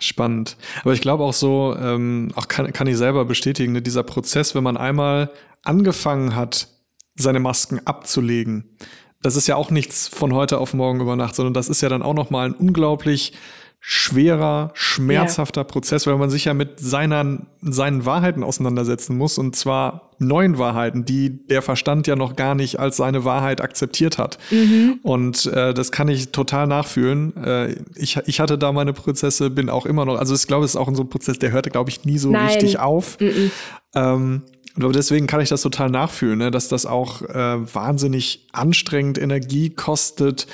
Spannend. 0.00 0.56
Aber 0.82 0.92
ich 0.92 1.00
glaube 1.00 1.22
auch 1.22 1.32
so, 1.32 1.74
ähm, 1.80 2.32
auch 2.34 2.48
kann, 2.48 2.72
kann 2.72 2.86
ich 2.88 2.96
selber 2.96 3.24
bestätigen, 3.24 3.72
ne, 3.72 3.80
dieser 3.80 4.02
Prozess, 4.02 4.54
wenn 4.54 4.64
man 4.64 4.76
einmal 4.76 5.30
angefangen 5.62 6.34
hat, 6.34 6.68
seine 7.14 7.38
Masken 7.38 7.80
abzulegen, 7.86 8.76
das 9.24 9.36
ist 9.36 9.46
ja 9.46 9.56
auch 9.56 9.70
nichts 9.70 10.06
von 10.06 10.34
heute 10.34 10.58
auf 10.58 10.74
morgen 10.74 11.00
über 11.00 11.16
Nacht, 11.16 11.34
sondern 11.34 11.54
das 11.54 11.70
ist 11.70 11.80
ja 11.80 11.88
dann 11.88 12.02
auch 12.02 12.12
nochmal 12.12 12.46
ein 12.46 12.52
unglaublich 12.52 13.32
schwerer, 13.80 14.70
schmerzhafter 14.74 15.62
ja. 15.62 15.64
Prozess, 15.64 16.06
weil 16.06 16.16
man 16.16 16.28
sich 16.28 16.44
ja 16.44 16.52
mit 16.52 16.78
seiner, 16.78 17.38
seinen 17.62 18.04
Wahrheiten 18.04 18.42
auseinandersetzen 18.42 19.16
muss 19.16 19.38
und 19.38 19.56
zwar 19.56 20.10
neuen 20.18 20.58
Wahrheiten, 20.58 21.06
die 21.06 21.46
der 21.46 21.62
Verstand 21.62 22.06
ja 22.06 22.16
noch 22.16 22.36
gar 22.36 22.54
nicht 22.54 22.78
als 22.78 22.98
seine 22.98 23.24
Wahrheit 23.24 23.62
akzeptiert 23.62 24.18
hat. 24.18 24.38
Mhm. 24.50 25.00
Und 25.02 25.46
äh, 25.46 25.72
das 25.72 25.90
kann 25.90 26.08
ich 26.08 26.30
total 26.32 26.66
nachfühlen. 26.66 27.34
Äh, 27.36 27.76
ich, 27.94 28.18
ich 28.26 28.40
hatte 28.40 28.58
da 28.58 28.72
meine 28.72 28.92
Prozesse, 28.92 29.48
bin 29.48 29.70
auch 29.70 29.86
immer 29.86 30.04
noch, 30.04 30.18
also 30.18 30.34
ich 30.34 30.46
glaube, 30.46 30.66
es 30.66 30.72
ist 30.72 30.76
auch 30.76 30.94
so 30.94 31.02
ein 31.02 31.08
Prozess, 31.08 31.38
der 31.38 31.50
hörte, 31.50 31.70
glaube 31.70 31.88
ich, 31.88 32.04
nie 32.04 32.18
so 32.18 32.30
Nein. 32.30 32.46
richtig 32.46 32.78
auf. 32.78 33.18
Mhm. 33.20 33.50
Ähm, 33.94 34.42
aber 34.76 34.92
deswegen 34.92 35.26
kann 35.26 35.40
ich 35.40 35.48
das 35.48 35.62
total 35.62 35.90
nachfühlen, 35.90 36.38
ne? 36.38 36.50
dass 36.50 36.68
das 36.68 36.84
auch 36.86 37.22
äh, 37.22 37.74
wahnsinnig 37.74 38.48
anstrengend 38.52 39.18
Energie 39.18 39.70
kostet 39.70 40.46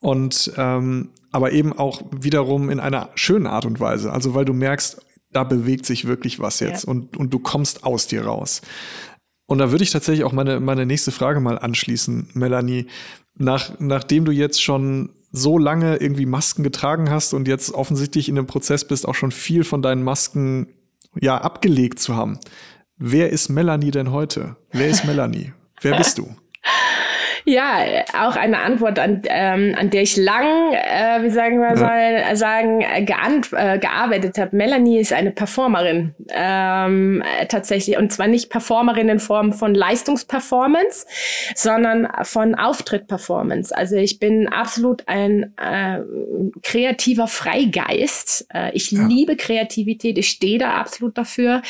und 0.00 0.52
ähm, 0.56 1.10
aber 1.30 1.52
eben 1.52 1.72
auch 1.72 2.02
wiederum 2.10 2.70
in 2.70 2.80
einer 2.80 3.10
schönen 3.14 3.46
Art 3.46 3.66
und 3.66 3.80
Weise. 3.80 4.12
Also 4.12 4.34
weil 4.34 4.44
du 4.44 4.52
merkst, 4.52 5.00
da 5.30 5.44
bewegt 5.44 5.86
sich 5.86 6.06
wirklich 6.06 6.40
was 6.40 6.60
jetzt 6.60 6.84
ja. 6.84 6.90
und, 6.90 7.16
und 7.16 7.32
du 7.32 7.38
kommst 7.38 7.84
aus 7.84 8.06
dir 8.06 8.24
raus. 8.24 8.62
Und 9.46 9.58
da 9.58 9.70
würde 9.70 9.84
ich 9.84 9.90
tatsächlich 9.90 10.24
auch 10.24 10.32
meine, 10.32 10.60
meine 10.60 10.84
nächste 10.84 11.10
Frage 11.10 11.40
mal 11.40 11.58
anschließen, 11.58 12.30
Melanie. 12.34 12.86
Nach, 13.34 13.72
nachdem 13.78 14.24
du 14.24 14.32
jetzt 14.32 14.62
schon 14.62 15.10
so 15.30 15.58
lange 15.58 15.96
irgendwie 15.96 16.26
Masken 16.26 16.62
getragen 16.62 17.10
hast 17.10 17.34
und 17.34 17.46
jetzt 17.46 17.72
offensichtlich 17.72 18.28
in 18.28 18.34
dem 18.34 18.46
Prozess 18.46 18.86
bist, 18.86 19.06
auch 19.06 19.14
schon 19.14 19.30
viel 19.30 19.64
von 19.64 19.82
deinen 19.82 20.02
Masken 20.02 20.68
ja 21.20 21.38
abgelegt 21.38 21.98
zu 21.98 22.16
haben. 22.16 22.38
Wer 23.00 23.30
ist 23.30 23.48
Melanie 23.48 23.92
denn 23.92 24.10
heute? 24.10 24.56
Wer 24.72 24.88
ist 24.88 25.04
Melanie? 25.04 25.52
Wer 25.82 25.96
bist 25.96 26.18
du? 26.18 26.24
Ja, 27.44 27.78
auch 28.14 28.36
eine 28.36 28.60
Antwort, 28.60 28.98
an, 28.98 29.22
ähm, 29.28 29.74
an 29.78 29.90
der 29.90 30.02
ich 30.02 30.16
lang, 30.16 30.72
äh, 30.72 31.22
wie 31.22 31.30
sagen 31.30 31.58
wir 31.60 31.76
ja. 31.76 32.36
sagen, 32.36 32.80
äh, 32.80 33.02
äh, 33.02 33.78
gearbeitet 33.78 34.38
habe. 34.38 34.56
Melanie 34.56 34.98
ist 34.98 35.12
eine 35.12 35.30
Performerin, 35.30 36.14
ähm, 36.30 37.22
äh, 37.22 37.46
tatsächlich. 37.46 37.96
Und 37.96 38.12
zwar 38.12 38.26
nicht 38.26 38.50
Performerin 38.50 39.08
in 39.08 39.20
Form 39.20 39.52
von 39.52 39.74
Leistungsperformance, 39.74 41.06
sondern 41.54 42.08
von 42.22 42.54
Auftrittperformance. 42.54 43.74
Also 43.74 43.96
ich 43.96 44.18
bin 44.18 44.48
absolut 44.48 45.02
ein 45.06 45.54
äh, 45.56 46.00
kreativer 46.62 47.28
Freigeist. 47.28 48.46
Äh, 48.52 48.72
ich 48.74 48.90
ja. 48.90 49.06
liebe 49.06 49.36
Kreativität, 49.36 50.18
ich 50.18 50.28
stehe 50.28 50.58
da 50.58 50.74
absolut 50.74 51.16
dafür. 51.16 51.62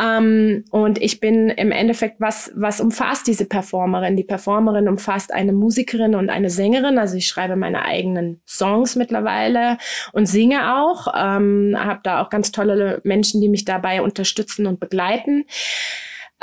Ähm, 0.00 0.64
und 0.70 1.00
ich 1.00 1.20
bin 1.20 1.50
im 1.50 1.70
Endeffekt, 1.70 2.20
was, 2.20 2.52
was 2.54 2.80
umfasst 2.80 3.26
diese 3.26 3.46
Performerin? 3.46 4.16
Die 4.16 4.24
Performerin 4.24 4.88
umfasst 4.96 5.26
fast 5.26 5.32
eine 5.32 5.52
Musikerin 5.52 6.14
und 6.14 6.30
eine 6.30 6.50
Sängerin. 6.50 6.98
Also 6.98 7.16
ich 7.16 7.26
schreibe 7.26 7.56
meine 7.56 7.84
eigenen 7.84 8.40
Songs 8.46 8.96
mittlerweile 8.96 9.78
und 10.12 10.26
singe 10.26 10.76
auch. 10.76 11.08
Ähm, 11.16 11.76
habe 11.78 12.00
da 12.02 12.22
auch 12.22 12.30
ganz 12.30 12.52
tolle 12.52 13.00
Menschen, 13.04 13.40
die 13.40 13.48
mich 13.48 13.64
dabei 13.64 14.02
unterstützen 14.02 14.66
und 14.66 14.80
begleiten. 14.80 15.44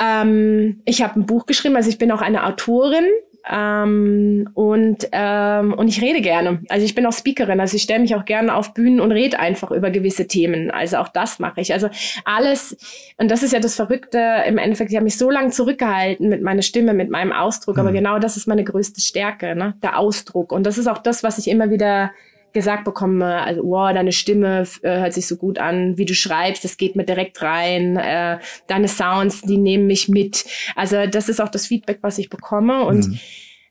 Ähm, 0.00 0.82
ich 0.84 1.02
habe 1.02 1.20
ein 1.20 1.26
Buch 1.26 1.46
geschrieben, 1.46 1.76
also 1.76 1.88
ich 1.88 1.98
bin 1.98 2.10
auch 2.10 2.20
eine 2.20 2.46
Autorin. 2.46 3.04
Ähm, 3.50 4.48
und, 4.54 5.08
ähm, 5.12 5.74
und 5.74 5.88
ich 5.88 6.00
rede 6.00 6.22
gerne. 6.22 6.60
Also 6.70 6.86
ich 6.86 6.94
bin 6.94 7.04
auch 7.04 7.12
Speakerin, 7.12 7.60
also 7.60 7.76
ich 7.76 7.82
stelle 7.82 8.00
mich 8.00 8.14
auch 8.14 8.24
gerne 8.24 8.54
auf 8.54 8.72
Bühnen 8.72 9.00
und 9.00 9.12
rede 9.12 9.38
einfach 9.38 9.70
über 9.70 9.90
gewisse 9.90 10.26
Themen. 10.26 10.70
Also 10.70 10.96
auch 10.96 11.08
das 11.08 11.38
mache 11.38 11.60
ich. 11.60 11.72
Also 11.72 11.90
alles, 12.24 12.76
und 13.18 13.30
das 13.30 13.42
ist 13.42 13.52
ja 13.52 13.60
das 13.60 13.76
Verrückte 13.76 14.44
im 14.46 14.56
Endeffekt, 14.56 14.90
ich 14.90 14.96
habe 14.96 15.04
mich 15.04 15.18
so 15.18 15.30
lange 15.30 15.50
zurückgehalten 15.50 16.28
mit 16.28 16.42
meiner 16.42 16.62
Stimme, 16.62 16.94
mit 16.94 17.10
meinem 17.10 17.32
Ausdruck, 17.32 17.76
mhm. 17.76 17.80
aber 17.82 17.92
genau 17.92 18.18
das 18.18 18.36
ist 18.36 18.46
meine 18.46 18.64
größte 18.64 19.00
Stärke, 19.00 19.54
ne? 19.54 19.74
der 19.82 19.98
Ausdruck. 19.98 20.50
Und 20.50 20.64
das 20.64 20.78
ist 20.78 20.86
auch 20.86 20.98
das, 20.98 21.22
was 21.22 21.36
ich 21.36 21.48
immer 21.48 21.70
wieder 21.70 22.12
gesagt 22.54 22.84
bekomme, 22.84 23.42
also 23.42 23.62
wow, 23.64 23.92
deine 23.92 24.12
Stimme 24.12 24.66
äh, 24.82 25.00
hört 25.00 25.12
sich 25.12 25.26
so 25.26 25.36
gut 25.36 25.58
an, 25.58 25.98
wie 25.98 26.06
du 26.06 26.14
schreibst, 26.14 26.64
das 26.64 26.76
geht 26.76 26.96
mir 26.96 27.04
direkt 27.04 27.42
rein, 27.42 27.96
äh, 27.96 28.38
deine 28.68 28.88
Sounds, 28.88 29.42
die 29.42 29.58
nehmen 29.58 29.86
mich 29.86 30.08
mit. 30.08 30.46
Also 30.74 31.06
das 31.06 31.28
ist 31.28 31.40
auch 31.40 31.50
das 31.50 31.66
Feedback, 31.66 31.98
was 32.00 32.16
ich 32.16 32.30
bekomme 32.30 32.84
und 32.84 33.08
mhm. 33.08 33.18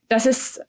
das 0.10 0.26
ist, 0.26 0.62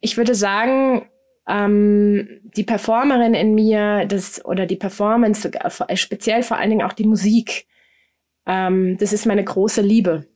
ich 0.00 0.16
würde 0.16 0.34
sagen, 0.34 1.06
ähm, 1.48 2.40
die 2.56 2.64
Performerin 2.64 3.34
in 3.34 3.54
mir, 3.54 4.06
das 4.06 4.44
oder 4.44 4.66
die 4.66 4.76
Performance, 4.76 5.50
äh, 5.52 5.96
speziell 5.96 6.42
vor 6.42 6.58
allen 6.58 6.70
Dingen 6.70 6.86
auch 6.86 6.92
die 6.92 7.06
Musik, 7.06 7.66
ähm, 8.46 8.96
das 8.98 9.12
ist 9.12 9.24
meine 9.24 9.44
große 9.44 9.82
Liebe. 9.82 10.26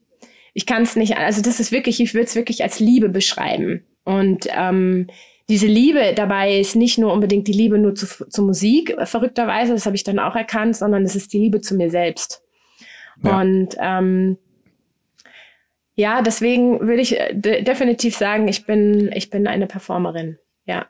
Ich 0.53 0.65
kann 0.65 0.83
es 0.83 0.95
nicht, 0.95 1.17
also 1.17 1.41
das 1.41 1.59
ist 1.59 1.71
wirklich, 1.71 1.99
ich 1.99 2.13
würde 2.13 2.25
es 2.25 2.35
wirklich 2.35 2.63
als 2.63 2.79
Liebe 2.79 3.09
beschreiben 3.09 3.85
und 4.05 4.47
ähm, 4.49 5.07
diese 5.49 5.67
Liebe 5.67 6.13
dabei 6.15 6.59
ist 6.59 6.75
nicht 6.75 6.97
nur 6.97 7.13
unbedingt 7.13 7.47
die 7.47 7.53
Liebe 7.53 7.77
nur 7.77 7.95
zu, 7.95 8.05
zur 8.29 8.45
Musik, 8.45 8.95
verrückterweise, 9.03 9.73
das 9.73 9.85
habe 9.85 9.95
ich 9.95 10.03
dann 10.03 10.19
auch 10.19 10.35
erkannt, 10.35 10.75
sondern 10.75 11.03
es 11.03 11.15
ist 11.15 11.31
die 11.31 11.39
Liebe 11.39 11.61
zu 11.61 11.75
mir 11.75 11.89
selbst. 11.89 12.41
Ja. 13.23 13.39
Und 13.39 13.75
ähm, 13.79 14.37
ja, 15.95 16.21
deswegen 16.21 16.81
würde 16.81 17.01
ich 17.01 17.19
äh, 17.19 17.33
de 17.33 17.63
definitiv 17.63 18.15
sagen, 18.15 18.47
ich 18.47 18.65
bin, 18.65 19.11
ich 19.13 19.29
bin 19.29 19.47
eine 19.47 19.67
Performerin. 19.67 20.37
Ja. 20.65 20.87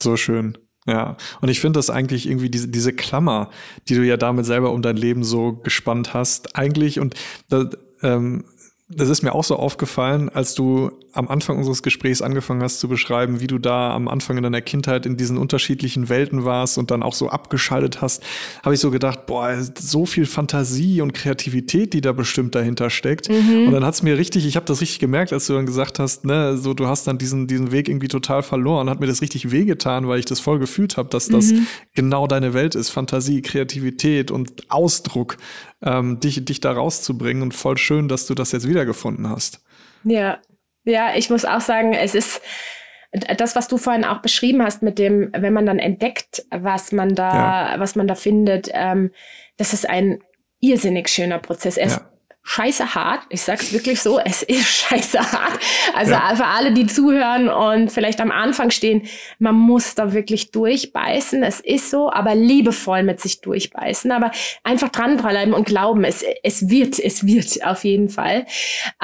So 0.00 0.16
schön. 0.16 0.56
Ja, 0.86 1.16
und 1.40 1.48
ich 1.48 1.60
finde 1.60 1.78
das 1.78 1.90
eigentlich 1.90 2.26
irgendwie 2.28 2.48
diese, 2.48 2.68
diese 2.68 2.92
Klammer, 2.92 3.50
die 3.88 3.94
du 3.94 4.02
ja 4.02 4.16
damit 4.16 4.46
selber 4.46 4.72
um 4.72 4.82
dein 4.82 4.96
Leben 4.96 5.24
so 5.24 5.52
gespannt 5.54 6.14
hast, 6.14 6.56
eigentlich 6.56 7.00
und 7.00 7.14
da, 7.48 7.68
ähm, 8.02 8.44
das 8.88 9.08
ist 9.08 9.22
mir 9.22 9.34
auch 9.34 9.44
so 9.44 9.56
aufgefallen, 9.56 10.28
als 10.30 10.54
du 10.54 10.90
am 11.12 11.28
Anfang 11.28 11.58
unseres 11.58 11.82
Gesprächs 11.82 12.22
angefangen 12.22 12.62
hast 12.62 12.80
zu 12.80 12.88
beschreiben, 12.88 13.40
wie 13.40 13.46
du 13.46 13.58
da 13.58 13.94
am 13.94 14.08
Anfang 14.08 14.36
in 14.36 14.42
deiner 14.42 14.60
Kindheit 14.60 15.06
in 15.06 15.16
diesen 15.16 15.38
unterschiedlichen 15.38 16.08
Welten 16.08 16.44
warst 16.44 16.78
und 16.78 16.90
dann 16.90 17.02
auch 17.02 17.14
so 17.14 17.28
abgeschaltet 17.28 18.00
hast, 18.00 18.22
habe 18.62 18.74
ich 18.74 18.80
so 18.80 18.90
gedacht, 18.90 19.26
boah, 19.26 19.56
so 19.78 20.06
viel 20.06 20.26
Fantasie 20.26 21.00
und 21.00 21.12
Kreativität, 21.12 21.92
die 21.92 22.00
da 22.00 22.12
bestimmt 22.12 22.54
dahinter 22.54 22.90
steckt. 22.90 23.28
Mhm. 23.28 23.66
Und 23.66 23.72
dann 23.72 23.84
hat's 23.84 24.02
mir 24.02 24.16
richtig, 24.16 24.46
ich 24.46 24.56
habe 24.56 24.66
das 24.66 24.80
richtig 24.80 24.98
gemerkt, 24.98 25.32
als 25.32 25.46
du 25.46 25.54
dann 25.54 25.66
gesagt 25.66 25.98
hast, 25.98 26.24
ne, 26.24 26.56
so 26.56 26.74
du 26.74 26.86
hast 26.86 27.06
dann 27.06 27.18
diesen 27.18 27.46
diesen 27.46 27.72
Weg 27.72 27.88
irgendwie 27.88 28.08
total 28.08 28.42
verloren, 28.42 28.88
hat 28.88 29.00
mir 29.00 29.06
das 29.06 29.22
richtig 29.22 29.50
wehgetan, 29.50 30.08
weil 30.08 30.18
ich 30.18 30.24
das 30.24 30.40
voll 30.40 30.58
gefühlt 30.58 30.96
habe, 30.96 31.08
dass 31.08 31.28
das 31.28 31.52
mhm. 31.52 31.66
genau 31.94 32.26
deine 32.26 32.54
Welt 32.54 32.74
ist, 32.74 32.90
Fantasie, 32.90 33.42
Kreativität 33.42 34.30
und 34.30 34.70
Ausdruck, 34.70 35.36
ähm, 35.82 36.20
dich 36.20 36.44
dich 36.44 36.60
da 36.60 36.72
rauszubringen 36.72 37.42
und 37.42 37.54
voll 37.54 37.78
schön, 37.78 38.08
dass 38.08 38.26
du 38.26 38.34
das 38.34 38.52
jetzt 38.52 38.68
wiedergefunden 38.68 39.28
hast. 39.28 39.60
Ja, 40.04 40.38
ja, 40.90 41.14
ich 41.14 41.30
muss 41.30 41.44
auch 41.44 41.60
sagen, 41.60 41.94
es 41.94 42.14
ist 42.14 42.42
das, 43.12 43.56
was 43.56 43.68
du 43.68 43.76
vorhin 43.76 44.04
auch 44.04 44.22
beschrieben 44.22 44.62
hast, 44.62 44.82
mit 44.82 44.98
dem, 44.98 45.30
wenn 45.36 45.52
man 45.52 45.66
dann 45.66 45.78
entdeckt, 45.78 46.44
was 46.50 46.92
man 46.92 47.14
da, 47.14 47.72
ja. 47.72 47.80
was 47.80 47.96
man 47.96 48.06
da 48.06 48.14
findet, 48.14 48.70
ähm, 48.72 49.10
das 49.56 49.72
ist 49.72 49.88
ein 49.88 50.22
irrsinnig 50.60 51.08
schöner 51.08 51.38
Prozess. 51.38 51.76
Er 51.76 51.86
ist 51.86 52.00
scheiße 52.42 52.94
hart. 52.94 53.22
Ich 53.28 53.42
sag's 53.42 53.72
wirklich 53.72 54.00
so, 54.00 54.18
es 54.18 54.42
ist 54.42 54.66
scheiße 54.88 55.18
hart. 55.18 55.58
Also 55.94 56.12
ja. 56.12 56.34
für 56.34 56.46
alle, 56.46 56.72
die 56.72 56.86
zuhören 56.86 57.48
und 57.48 57.90
vielleicht 57.90 58.20
am 58.20 58.30
Anfang 58.30 58.70
stehen, 58.70 59.02
man 59.38 59.54
muss 59.54 59.94
da 59.94 60.12
wirklich 60.12 60.50
durchbeißen. 60.50 61.42
Es 61.42 61.60
ist 61.60 61.90
so, 61.90 62.10
aber 62.10 62.34
liebevoll 62.34 63.02
mit 63.02 63.20
sich 63.20 63.40
durchbeißen. 63.40 64.10
Aber 64.12 64.30
einfach 64.64 64.88
dranbleiben 64.88 65.52
und 65.54 65.66
glauben, 65.66 66.04
es, 66.04 66.24
es 66.42 66.68
wird, 66.70 66.98
es 66.98 67.26
wird 67.26 67.64
auf 67.64 67.84
jeden 67.84 68.08
Fall. 68.08 68.46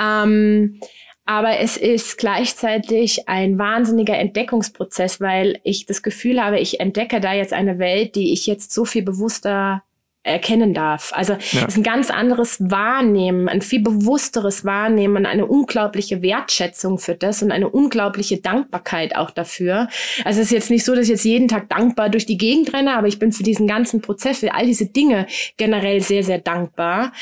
Ähm, 0.01 0.81
aber 1.27 1.59
es 1.59 1.77
ist 1.77 2.19
gleichzeitig 2.19 3.29
ein 3.29 3.59
wahnsinniger 3.59 4.17
Entdeckungsprozess, 4.17 5.21
weil 5.21 5.59
ich 5.65 5.85
das 5.85 6.03
Gefühl 6.03 6.43
habe, 6.43 6.61
ich 6.61 6.79
entdecke 6.79 7.21
da 7.21 7.35
jetzt 7.35 7.53
eine 7.53 7.79
Welt, 7.81 8.15
die 8.15 8.33
ich 8.33 8.47
jetzt 8.47 8.73
so 8.73 8.85
viel 8.85 9.03
bewusster 9.03 9.83
erkennen 10.23 10.75
darf. 10.75 11.13
Also 11.15 11.35
ja. 11.35 11.39
es 11.39 11.69
ist 11.69 11.77
ein 11.77 11.83
ganz 11.83 12.11
anderes 12.11 12.59
Wahrnehmen, 12.61 13.49
ein 13.49 13.61
viel 13.61 13.81
bewussteres 13.81 14.65
Wahrnehmen, 14.65 15.27
eine 15.27 15.47
unglaubliche 15.47 16.23
Wertschätzung 16.23 16.99
für 16.99 17.15
das 17.15 17.43
und 17.43 17.53
eine 17.53 17.69
unglaubliche 17.69 18.39
Dankbarkeit 18.39 19.17
auch 19.17 19.31
dafür. 19.31 19.89
Also 20.25 20.41
es 20.41 20.47
ist 20.47 20.53
jetzt 20.53 20.71
nicht 20.71 20.85
so, 20.85 20.95
dass 20.95 21.05
ich 21.05 21.11
jetzt 21.11 21.25
jeden 21.25 21.49
Tag 21.49 21.69
dankbar 21.69 22.09
durch 22.09 22.27
die 22.27 22.39
Gegend 22.39 22.73
renne, 22.73 22.97
aber 22.97 23.07
ich 23.09 23.19
bin 23.19 23.33
für 23.33 23.45
diesen 23.45 23.67
ganzen 23.67 24.01
Prozess, 24.01 24.41
für 24.41 24.55
all 24.55 24.67
diese 24.67 24.87
Dinge 24.87 25.27
generell 25.57 26.01
sehr, 26.01 26.23
sehr 26.23 26.39
dankbar. 26.39 27.13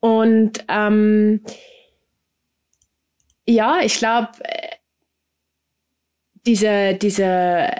Und 0.00 0.64
ähm, 0.68 1.40
ja, 3.46 3.80
ich 3.82 3.98
glaube, 3.98 4.30
äh, 4.44 4.76
diese, 6.46 6.94
diese, 6.94 7.70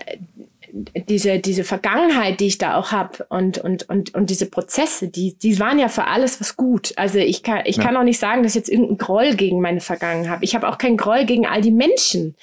diese, 1.08 1.38
diese 1.38 1.62
Vergangenheit, 1.62 2.40
die 2.40 2.46
ich 2.46 2.58
da 2.58 2.76
auch 2.76 2.90
habe 2.90 3.24
und, 3.28 3.58
und, 3.58 3.88
und, 3.88 4.12
und 4.14 4.28
diese 4.28 4.46
Prozesse, 4.46 5.08
die, 5.08 5.38
die 5.38 5.60
waren 5.60 5.78
ja 5.78 5.86
für 5.88 6.08
alles 6.08 6.40
was 6.40 6.56
gut. 6.56 6.92
Also 6.96 7.18
ich 7.18 7.44
kann, 7.44 7.60
ich 7.64 7.76
ja. 7.76 7.84
kann 7.84 7.96
auch 7.96 8.02
nicht 8.02 8.18
sagen, 8.18 8.42
dass 8.42 8.52
ich 8.52 8.56
jetzt 8.56 8.68
irgendeinen 8.68 8.98
Groll 8.98 9.34
gegen 9.34 9.60
meine 9.60 9.80
Vergangenheit 9.80 10.28
habe. 10.28 10.44
Ich 10.44 10.56
habe 10.56 10.68
auch 10.68 10.76
keinen 10.76 10.96
Groll 10.96 11.26
gegen 11.26 11.46
all 11.46 11.60
die 11.60 11.70
Menschen 11.70 12.34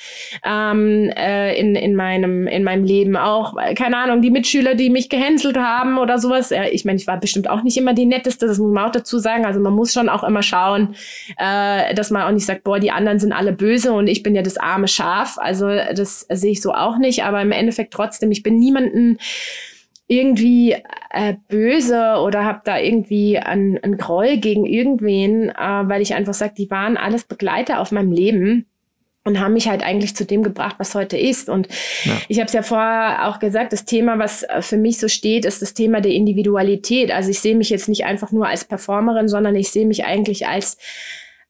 ähm, 0.45 1.11
äh, 1.17 1.59
in, 1.59 1.75
in, 1.75 1.93
meinem, 1.93 2.47
in 2.47 2.63
meinem 2.63 2.85
Leben. 2.85 3.17
Auch, 3.17 3.55
keine 3.75 3.97
Ahnung, 3.97 4.21
die 4.21 4.31
Mitschüler, 4.31 4.75
die 4.75 4.89
mich 4.89 5.09
gehänselt 5.09 5.57
haben 5.57 5.97
oder 5.97 6.17
sowas. 6.17 6.51
Ja, 6.51 6.63
ich 6.63 6.85
meine, 6.85 6.99
ich 6.99 7.07
war 7.07 7.19
bestimmt 7.19 7.49
auch 7.49 7.63
nicht 7.63 7.75
immer 7.75 7.93
die 7.93 8.05
Netteste, 8.05 8.47
das 8.47 8.59
muss 8.59 8.71
man 8.71 8.87
auch 8.87 8.93
dazu 8.93 9.19
sagen. 9.19 9.45
Also 9.45 9.59
man 9.59 9.73
muss 9.73 9.91
schon 9.91 10.07
auch 10.07 10.23
immer 10.23 10.41
schauen, 10.41 10.95
äh, 11.37 11.93
dass 11.95 12.11
man 12.11 12.21
auch 12.21 12.31
nicht 12.31 12.45
sagt, 12.45 12.63
boah, 12.63 12.79
die 12.79 12.91
anderen 12.91 13.19
sind 13.19 13.33
alle 13.33 13.51
böse 13.51 13.91
und 13.91 14.07
ich 14.07 14.23
bin 14.23 14.35
ja 14.35 14.41
das 14.41 14.55
arme 14.55 14.87
Schaf. 14.87 15.37
Also 15.37 15.67
das 15.67 16.27
sehe 16.29 16.51
ich 16.51 16.61
so 16.61 16.73
auch 16.73 16.97
nicht. 16.97 17.25
Aber 17.25 17.41
im 17.41 17.51
Endeffekt 17.51 17.93
trotzdem 17.93 18.20
trotzdem, 18.21 18.31
ich 18.31 18.43
bin 18.43 18.57
niemanden 18.57 19.17
irgendwie 20.07 20.75
äh, 21.11 21.35
böse 21.47 22.15
oder 22.21 22.43
habe 22.43 22.61
da 22.65 22.77
irgendwie 22.77 23.37
einen, 23.37 23.77
einen 23.77 23.97
Groll 23.97 24.37
gegen 24.37 24.65
irgendwen, 24.65 25.49
äh, 25.49 25.53
weil 25.55 26.01
ich 26.01 26.13
einfach 26.13 26.33
sage, 26.33 26.53
die 26.57 26.69
waren 26.69 26.97
alles 26.97 27.23
Begleiter 27.23 27.79
auf 27.79 27.91
meinem 27.91 28.11
Leben 28.11 28.65
und 29.23 29.39
haben 29.39 29.53
mich 29.53 29.69
halt 29.69 29.83
eigentlich 29.83 30.15
zu 30.15 30.25
dem 30.25 30.43
gebracht, 30.43 30.75
was 30.79 30.95
heute 30.95 31.15
ist. 31.15 31.47
Und 31.47 31.67
ja. 32.03 32.13
ich 32.27 32.39
habe 32.39 32.47
es 32.47 32.53
ja 32.53 32.63
vorher 32.63 33.29
auch 33.29 33.39
gesagt, 33.39 33.71
das 33.71 33.85
Thema, 33.85 34.19
was 34.19 34.43
äh, 34.43 34.61
für 34.61 34.77
mich 34.77 34.97
so 34.97 35.07
steht, 35.07 35.45
ist 35.45 35.61
das 35.61 35.73
Thema 35.73 36.01
der 36.01 36.11
Individualität. 36.11 37.11
Also 37.11 37.29
ich 37.29 37.39
sehe 37.39 37.55
mich 37.55 37.69
jetzt 37.69 37.87
nicht 37.87 38.03
einfach 38.03 38.31
nur 38.31 38.47
als 38.47 38.65
Performerin, 38.65 39.29
sondern 39.29 39.55
ich 39.55 39.71
sehe 39.71 39.85
mich 39.85 40.03
eigentlich 40.03 40.47
als 40.47 40.77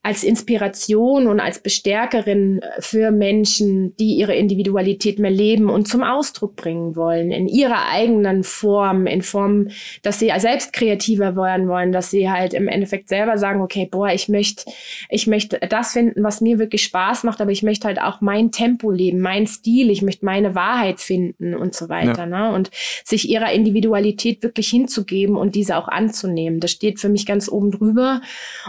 als 0.04 0.24
Inspiration 0.24 1.28
und 1.28 1.40
als 1.40 1.60
Bestärkerin 1.60 2.62
für 2.80 3.12
Menschen, 3.12 3.96
die 3.98 4.16
ihre 4.16 4.34
Individualität 4.34 5.20
mehr 5.20 5.30
leben 5.30 5.70
und 5.70 5.88
zum 5.88 6.02
Ausdruck 6.02 6.56
bringen 6.56 6.96
wollen, 6.96 7.32
in 7.32 7.48
ihrer 7.48 7.88
eigenen 7.88 8.44
Form, 8.44 9.06
in 9.06 9.22
Form, 9.22 9.68
dass 10.02 10.18
sie 10.18 10.32
selbst 10.38 10.74
kreativer 10.74 11.36
werden 11.36 11.68
wollen, 11.68 11.92
dass 11.92 12.10
sie 12.10 12.32
halt 12.32 12.56
im 12.56 12.68
Endeffekt 12.68 13.10
selber 13.10 13.38
sagen, 13.38 13.62
okay, 13.62 13.88
boah, 13.92 14.10
ich 14.10 14.28
möchte, 14.28 14.72
ich 15.10 15.28
möchte 15.28 15.60
das 15.70 15.94
finden, 15.94 16.24
was 16.24 16.42
mir 16.42 16.58
wirklich 16.58 16.82
Spaß 16.82 17.24
macht, 17.24 17.40
aber 17.40 17.52
ich 17.52 17.62
möchte 17.62 17.88
halt 17.88 18.02
auch 18.02 18.22
mein 18.22 18.52
Tempo 18.52 18.90
leben, 18.90 19.20
mein 19.20 19.46
Stil, 19.46 19.92
ich 19.92 20.02
möchte 20.02 20.26
meine 20.26 20.56
Wahrheit 20.56 21.00
finden 21.00 21.54
und 21.54 21.76
so 21.76 21.90
weiter, 21.90 22.22
ja. 22.22 22.26
ne? 22.26 22.56
Und 22.56 22.72
sich 23.04 23.30
ihrer 23.30 23.52
Individualität 23.52 24.42
wirklich 24.42 24.70
hinzugeben 24.70 25.36
und 25.36 25.54
diese 25.54 25.78
auch 25.78 25.88
anzunehmen. 25.88 26.60
Das 26.60 26.72
steht 26.72 27.00
für 27.00 27.10
mich 27.10 27.28
ganz 27.28 27.48
oben 27.48 27.70
drüber. 27.70 28.22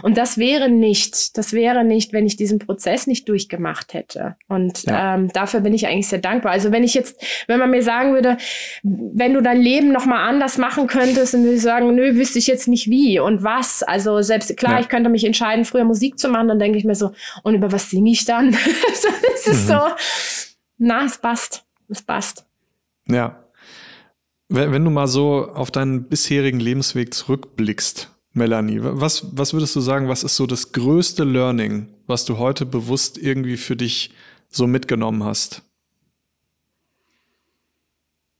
Und 0.03 0.17
das 0.17 0.37
wäre 0.37 0.69
nicht 0.69 1.22
das 1.31 1.53
wäre 1.53 1.83
nicht, 1.83 2.11
wenn 2.11 2.25
ich 2.25 2.35
diesen 2.35 2.59
Prozess 2.59 3.07
nicht 3.07 3.29
durchgemacht 3.29 3.93
hätte. 3.93 4.35
Und 4.47 4.83
ja. 4.83 5.15
ähm, 5.15 5.29
dafür 5.29 5.61
bin 5.61 5.73
ich 5.73 5.87
eigentlich 5.87 6.09
sehr 6.09 6.19
dankbar. 6.19 6.51
Also 6.51 6.71
wenn 6.71 6.83
ich 6.83 6.93
jetzt, 6.93 7.23
wenn 7.47 7.59
man 7.59 7.71
mir 7.71 7.83
sagen 7.83 8.13
würde, 8.13 8.37
wenn 8.83 9.33
du 9.33 9.41
dein 9.41 9.61
Leben 9.61 9.91
noch 9.91 10.05
mal 10.05 10.27
anders 10.27 10.57
machen 10.57 10.87
könntest, 10.87 11.33
dann 11.33 11.43
würde 11.43 11.55
ich 11.55 11.61
sagen, 11.61 11.93
nö, 11.95 12.15
wüsste 12.15 12.39
ich 12.39 12.47
jetzt 12.47 12.67
nicht 12.67 12.89
wie 12.89 13.19
und 13.19 13.43
was. 13.43 13.83
Also 13.83 14.21
selbst 14.21 14.55
klar, 14.57 14.73
ja. 14.73 14.79
ich 14.79 14.89
könnte 14.89 15.09
mich 15.09 15.23
entscheiden, 15.23 15.65
früher 15.65 15.85
Musik 15.85 16.19
zu 16.19 16.29
machen, 16.29 16.47
dann 16.47 16.59
denke 16.59 16.77
ich 16.77 16.85
mir 16.85 16.95
so, 16.95 17.11
und 17.43 17.55
über 17.55 17.71
was 17.71 17.89
singe 17.89 18.11
ich 18.11 18.25
dann? 18.25 18.55
Es 19.35 19.47
ist 19.47 19.67
mhm. 19.67 19.73
so, 19.73 19.79
na, 20.77 21.05
es 21.05 21.17
passt, 21.17 21.65
es 21.89 22.01
passt. 22.01 22.45
Ja. 23.09 23.43
Wenn, 24.47 24.71
wenn 24.71 24.85
du 24.85 24.91
mal 24.91 25.07
so 25.07 25.51
auf 25.53 25.71
deinen 25.71 26.07
bisherigen 26.07 26.59
Lebensweg 26.59 27.13
zurückblickst, 27.13 28.12
Melanie, 28.33 28.79
was, 28.81 29.37
was 29.37 29.53
würdest 29.53 29.75
du 29.75 29.79
sagen, 29.79 30.09
was 30.09 30.23
ist 30.23 30.35
so 30.35 30.47
das 30.47 30.71
größte 30.71 31.23
Learning, 31.23 31.87
was 32.07 32.25
du 32.25 32.39
heute 32.39 32.65
bewusst 32.65 33.17
irgendwie 33.17 33.57
für 33.57 33.75
dich 33.75 34.11
so 34.49 34.65
mitgenommen 34.65 35.23
hast? 35.23 35.61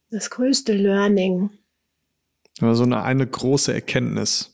Das 0.09 0.29
größte 0.29 0.73
Learning. 0.73 1.51
Oder 2.61 2.75
so 2.75 2.83
eine, 2.83 3.03
eine 3.03 3.25
große 3.25 3.73
Erkenntnis. 3.73 4.53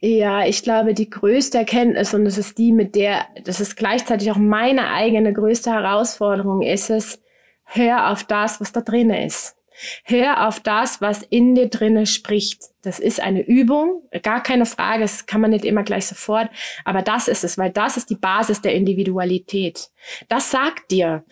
Ja, 0.00 0.46
ich 0.46 0.62
glaube, 0.62 0.92
die 0.92 1.08
größte 1.08 1.58
Erkenntnis, 1.58 2.12
und 2.12 2.24
das 2.24 2.38
ist 2.38 2.58
die, 2.58 2.72
mit 2.72 2.94
der, 2.94 3.26
das 3.44 3.60
ist 3.60 3.76
gleichzeitig 3.76 4.30
auch 4.30 4.36
meine 4.36 4.90
eigene 4.90 5.32
größte 5.32 5.70
Herausforderung, 5.70 6.62
ist 6.62 6.90
es, 6.90 7.20
hör 7.64 8.10
auf 8.12 8.24
das, 8.24 8.60
was 8.60 8.72
da 8.72 8.82
drin 8.82 9.10
ist. 9.10 9.55
Hör 10.04 10.46
auf 10.46 10.60
das, 10.60 11.00
was 11.00 11.22
in 11.22 11.54
dir 11.54 11.68
drinne 11.68 12.06
spricht. 12.06 12.62
Das 12.82 12.98
ist 12.98 13.20
eine 13.20 13.42
Übung, 13.42 14.02
gar 14.22 14.42
keine 14.42 14.66
Frage, 14.66 15.02
das 15.02 15.26
kann 15.26 15.40
man 15.40 15.50
nicht 15.50 15.64
immer 15.64 15.82
gleich 15.82 16.06
sofort, 16.06 16.48
aber 16.84 17.02
das 17.02 17.28
ist 17.28 17.44
es, 17.44 17.58
weil 17.58 17.70
das 17.70 17.96
ist 17.96 18.10
die 18.10 18.16
Basis 18.16 18.60
der 18.60 18.74
Individualität. 18.74 19.88
Das 20.28 20.50
sagt 20.50 20.90
dir, 20.90 21.24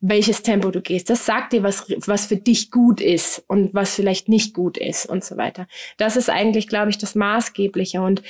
welches 0.00 0.42
Tempo 0.42 0.70
du 0.70 0.82
gehst. 0.82 1.10
Das 1.10 1.24
sagt 1.24 1.52
dir, 1.52 1.62
was, 1.62 1.86
was 2.06 2.26
für 2.26 2.36
dich 2.36 2.70
gut 2.70 3.00
ist 3.00 3.44
und 3.48 3.72
was 3.74 3.94
vielleicht 3.94 4.28
nicht 4.28 4.54
gut 4.54 4.76
ist 4.76 5.06
und 5.06 5.24
so 5.24 5.36
weiter. 5.36 5.66
Das 5.96 6.16
ist 6.16 6.28
eigentlich, 6.28 6.68
glaube 6.68 6.90
ich, 6.90 6.98
das 6.98 7.14
Maßgebliche. 7.14 8.02
Und 8.02 8.22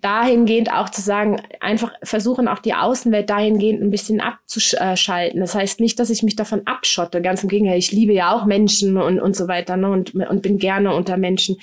dahingehend 0.00 0.72
auch 0.72 0.88
zu 0.88 1.02
sagen, 1.02 1.42
einfach 1.60 1.92
versuchen 2.02 2.48
auch 2.48 2.60
die 2.60 2.72
Außenwelt 2.72 3.28
dahingehend 3.28 3.82
ein 3.82 3.90
bisschen 3.90 4.20
abzuschalten. 4.20 5.40
Das 5.40 5.54
heißt 5.54 5.80
nicht, 5.80 5.98
dass 6.00 6.08
ich 6.08 6.22
mich 6.22 6.34
davon 6.34 6.62
abschotte, 6.66 7.20
ganz 7.20 7.42
im 7.42 7.50
Gegenteil, 7.50 7.78
ich 7.78 7.92
liebe 7.92 8.12
ja 8.12 8.34
auch 8.34 8.46
Menschen 8.46 8.96
und, 8.96 9.20
und 9.20 9.36
so 9.36 9.48
weiter 9.48 9.76
ne, 9.76 9.90
und, 9.90 10.14
und 10.14 10.42
bin 10.42 10.58
gerne 10.58 10.94
unter 10.94 11.18
Menschen. 11.18 11.58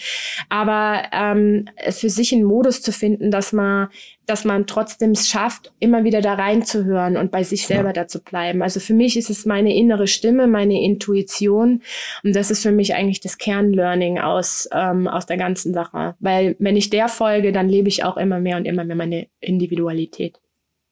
Aber 0.47 1.03
ähm, 1.11 1.69
für 1.89 2.09
sich 2.09 2.31
einen 2.31 2.43
Modus 2.43 2.81
zu 2.83 2.91
finden, 2.91 3.31
dass 3.31 3.51
man 3.51 3.89
dass 4.29 4.45
man 4.45 4.67
trotzdem 4.67 5.11
es 5.11 5.27
schafft, 5.27 5.71
immer 5.79 6.03
wieder 6.03 6.21
da 6.21 6.35
reinzuhören 6.35 7.17
und 7.17 7.31
bei 7.31 7.43
sich 7.43 7.65
selber 7.65 7.89
ja. 7.89 7.93
da 7.93 8.07
zu 8.07 8.21
bleiben. 8.21 8.61
Also 8.61 8.79
für 8.79 8.93
mich 8.93 9.17
ist 9.17 9.29
es 9.29 9.45
meine 9.45 9.75
innere 9.75 10.07
Stimme, 10.07 10.47
meine 10.47 10.81
Intuition 10.81 11.81
und 12.23 12.35
das 12.35 12.51
ist 12.51 12.63
für 12.63 12.71
mich 12.71 12.93
eigentlich 12.93 13.21
das 13.21 13.37
Kernlearning 13.37 14.19
aus, 14.19 14.69
ähm, 14.71 15.07
aus 15.07 15.25
der 15.25 15.37
ganzen 15.37 15.73
Sache. 15.73 16.15
Weil 16.19 16.55
wenn 16.59 16.77
ich 16.77 16.89
der 16.89 17.07
folge, 17.07 17.51
dann 17.51 17.69
lebe 17.69 17.87
ich 17.87 18.03
auch 18.03 18.17
immer 18.17 18.39
mehr 18.39 18.57
und 18.57 18.65
immer 18.65 18.83
mehr 18.83 18.95
meine 18.95 19.27
Individualität. 19.39 20.39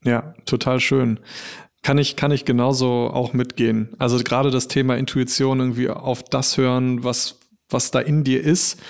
Ja, 0.03 0.33
total 0.45 0.79
schön. 0.79 1.19
Kann 1.83 1.97
ich, 1.97 2.15
kann 2.15 2.31
ich 2.31 2.45
genauso 2.45 3.09
auch 3.13 3.33
mitgehen. 3.33 3.95
Also 3.99 4.17
gerade 4.23 4.51
das 4.51 4.67
Thema 4.67 4.97
Intuition 4.97 5.59
irgendwie 5.59 5.89
auf 5.89 6.23
das 6.23 6.57
hören, 6.57 7.03
was, 7.03 7.39
was 7.69 7.91
da 7.91 7.99
in 7.99 8.23
dir 8.23 8.43
ist. 8.43 8.81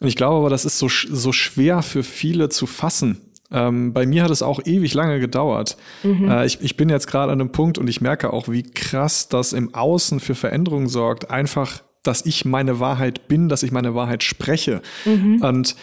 Und 0.00 0.08
ich 0.08 0.16
glaube 0.16 0.36
aber, 0.36 0.50
das 0.50 0.64
ist 0.64 0.78
so, 0.78 0.88
so 0.88 1.32
schwer 1.32 1.82
für 1.82 2.02
viele 2.02 2.48
zu 2.48 2.66
fassen. 2.66 3.32
Ähm, 3.54 3.92
bei 3.92 4.04
mir 4.04 4.24
hat 4.24 4.30
es 4.30 4.42
auch 4.42 4.60
ewig 4.64 4.92
lange 4.94 5.20
gedauert. 5.20 5.76
Mhm. 6.02 6.28
Äh, 6.28 6.44
ich, 6.44 6.60
ich 6.60 6.76
bin 6.76 6.88
jetzt 6.88 7.06
gerade 7.06 7.32
an 7.32 7.40
einem 7.40 7.52
Punkt 7.52 7.78
und 7.78 7.88
ich 7.88 8.00
merke 8.00 8.32
auch, 8.32 8.48
wie 8.48 8.64
krass 8.64 9.28
das 9.28 9.52
im 9.52 9.74
Außen 9.74 10.18
für 10.20 10.34
Veränderungen 10.34 10.88
sorgt. 10.88 11.30
Einfach, 11.30 11.82
dass 12.02 12.26
ich 12.26 12.44
meine 12.44 12.80
Wahrheit 12.80 13.28
bin, 13.28 13.48
dass 13.48 13.62
ich 13.62 13.70
meine 13.70 13.94
Wahrheit 13.94 14.24
spreche. 14.24 14.82
Mhm. 15.04 15.40
Und 15.42 15.76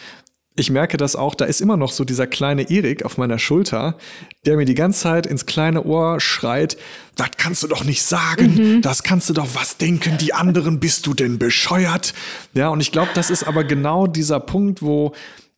ich 0.54 0.70
merke 0.70 0.98
das 0.98 1.16
auch, 1.16 1.34
da 1.34 1.46
ist 1.46 1.62
immer 1.62 1.78
noch 1.78 1.92
so 1.92 2.04
dieser 2.04 2.26
kleine 2.26 2.70
Erik 2.70 3.06
auf 3.06 3.16
meiner 3.16 3.38
Schulter, 3.38 3.96
der 4.44 4.56
mir 4.56 4.66
die 4.66 4.74
ganze 4.74 5.00
Zeit 5.00 5.26
ins 5.26 5.46
kleine 5.46 5.82
Ohr 5.84 6.20
schreit, 6.20 6.76
das 7.16 7.30
kannst 7.38 7.62
du 7.62 7.68
doch 7.68 7.84
nicht 7.84 8.02
sagen, 8.02 8.54
mhm. 8.54 8.82
das 8.82 9.02
kannst 9.02 9.30
du 9.30 9.32
doch 9.32 9.48
was 9.54 9.78
denken, 9.78 10.18
die 10.18 10.34
anderen 10.34 10.78
bist 10.78 11.06
du 11.06 11.14
denn 11.14 11.38
bescheuert? 11.38 12.12
Ja, 12.52 12.68
und 12.68 12.80
ich 12.80 12.92
glaube, 12.92 13.10
das 13.14 13.30
ist 13.30 13.44
aber 13.44 13.64
genau 13.64 14.06
dieser 14.06 14.40
Punkt, 14.40 14.82
wo 14.82 15.14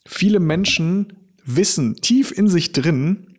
viele 0.06 0.38
Menschen 0.38 1.23
wissen, 1.44 1.96
tief 1.96 2.32
in 2.36 2.48
sich 2.48 2.72
drin, 2.72 3.36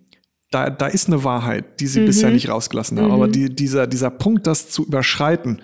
da, 0.52 0.69
da 0.69 0.88
ist 0.88 1.07
eine 1.07 1.23
Wahrheit, 1.23 1.80
die 1.80 1.88
sie 1.88 2.02
mhm. 2.02 2.06
bisher 2.06 2.32
nicht 2.32 2.49
rausgelassen 2.49 2.98
haben. 2.99 3.07
Mhm. 3.07 3.14
Aber 3.14 3.27
die, 3.27 3.53
dieser, 3.53 3.88
dieser 3.88 4.10
Punkt, 4.10 4.48
das 4.48 4.69
zu 4.69 4.86
überschreiten 4.86 5.61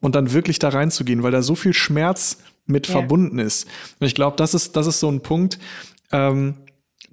und 0.00 0.14
dann 0.14 0.32
wirklich 0.32 0.58
da 0.58 0.68
reinzugehen, 0.68 1.22
weil 1.22 1.32
da 1.32 1.42
so 1.42 1.54
viel 1.54 1.72
Schmerz 1.72 2.38
mit 2.66 2.86
ja. 2.88 2.92
verbunden 2.92 3.38
ist. 3.38 3.66
Und 4.00 4.06
ich 4.06 4.14
glaube, 4.14 4.36
das 4.36 4.54
ist, 4.54 4.76
das 4.76 4.86
ist 4.86 5.00
so 5.00 5.10
ein 5.10 5.20
Punkt, 5.20 5.58
ähm, 6.12 6.54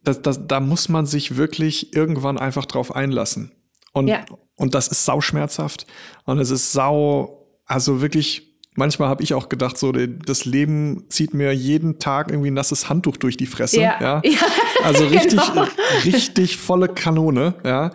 das, 0.04 0.22
das, 0.22 0.48
da 0.48 0.60
muss 0.60 0.90
man 0.90 1.06
sich 1.06 1.38
wirklich 1.38 1.96
irgendwann 1.96 2.38
einfach 2.38 2.66
drauf 2.66 2.96
einlassen. 2.96 3.52
Und, 3.94 4.08
ja. 4.08 4.26
und 4.56 4.74
das 4.74 4.88
ist 4.88 5.06
sau 5.06 5.22
schmerzhaft. 5.22 5.86
Und 6.26 6.40
es 6.40 6.50
ist 6.50 6.72
sau, 6.72 7.48
also 7.66 8.02
wirklich 8.02 8.51
manchmal 8.76 9.10
habe 9.10 9.24
ich 9.24 9.34
auch 9.34 9.50
gedacht, 9.50 9.78
so 9.78 9.92
das 9.92 10.46
Leben 10.46 11.06
zieht 11.10 11.34
mir 11.34 11.54
jeden 11.54 12.00
Tag 12.00 12.30
irgendwie 12.30 12.52
ein 12.52 12.54
nasses 12.54 12.90
Handtuch 12.90 13.18
durch 13.18 13.38
die 13.38 13.46
Fresse. 13.46 13.82
Ja. 13.82 14.00
ja? 14.02 14.22
ja 14.26 14.40
also 14.84 15.06
richtig, 15.06 15.40
genau. 15.40 15.68
richtig 16.06 16.58
volle 16.58 16.88
Kanone. 16.88 17.56
Ja. 17.64 17.92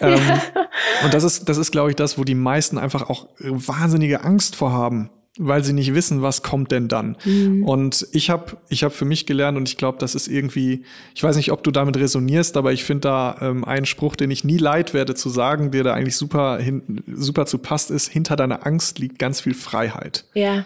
Ähm, 0.00 0.18
ja. 0.26 0.68
Und 1.04 1.14
das 1.14 1.24
ist, 1.24 1.48
das 1.48 1.58
ist, 1.58 1.70
glaube 1.70 1.90
ich, 1.90 1.96
das, 1.96 2.18
wo 2.18 2.24
die 2.24 2.34
meisten 2.34 2.78
einfach 2.78 3.08
auch 3.08 3.28
wahnsinnige 3.38 4.24
Angst 4.24 4.56
vor 4.56 4.72
haben 4.72 5.10
weil 5.38 5.62
sie 5.64 5.72
nicht 5.72 5.94
wissen, 5.94 6.22
was 6.22 6.42
kommt 6.42 6.72
denn 6.72 6.88
dann. 6.88 7.16
Mhm. 7.24 7.64
Und 7.64 8.06
ich 8.12 8.30
habe 8.30 8.56
ich 8.68 8.84
hab 8.84 8.92
für 8.92 9.04
mich 9.04 9.26
gelernt 9.26 9.56
und 9.56 9.68
ich 9.68 9.76
glaube, 9.76 9.98
das 9.98 10.14
ist 10.14 10.28
irgendwie, 10.28 10.84
ich 11.14 11.22
weiß 11.22 11.36
nicht, 11.36 11.52
ob 11.52 11.62
du 11.62 11.70
damit 11.70 11.96
resonierst, 11.96 12.56
aber 12.56 12.72
ich 12.72 12.84
finde 12.84 13.02
da 13.02 13.36
ähm, 13.40 13.64
einen 13.64 13.86
Spruch, 13.86 14.16
den 14.16 14.30
ich 14.30 14.44
nie 14.44 14.58
leid 14.58 14.94
werde 14.94 15.14
zu 15.14 15.28
sagen, 15.28 15.70
der 15.70 15.84
da 15.84 15.94
eigentlich 15.94 16.16
super, 16.16 16.58
hin, 16.58 17.02
super 17.06 17.46
zu 17.46 17.58
passt, 17.58 17.90
ist, 17.90 18.08
hinter 18.08 18.36
deiner 18.36 18.66
Angst 18.66 18.98
liegt 18.98 19.18
ganz 19.18 19.40
viel 19.40 19.54
Freiheit. 19.54 20.24
Ja, 20.34 20.64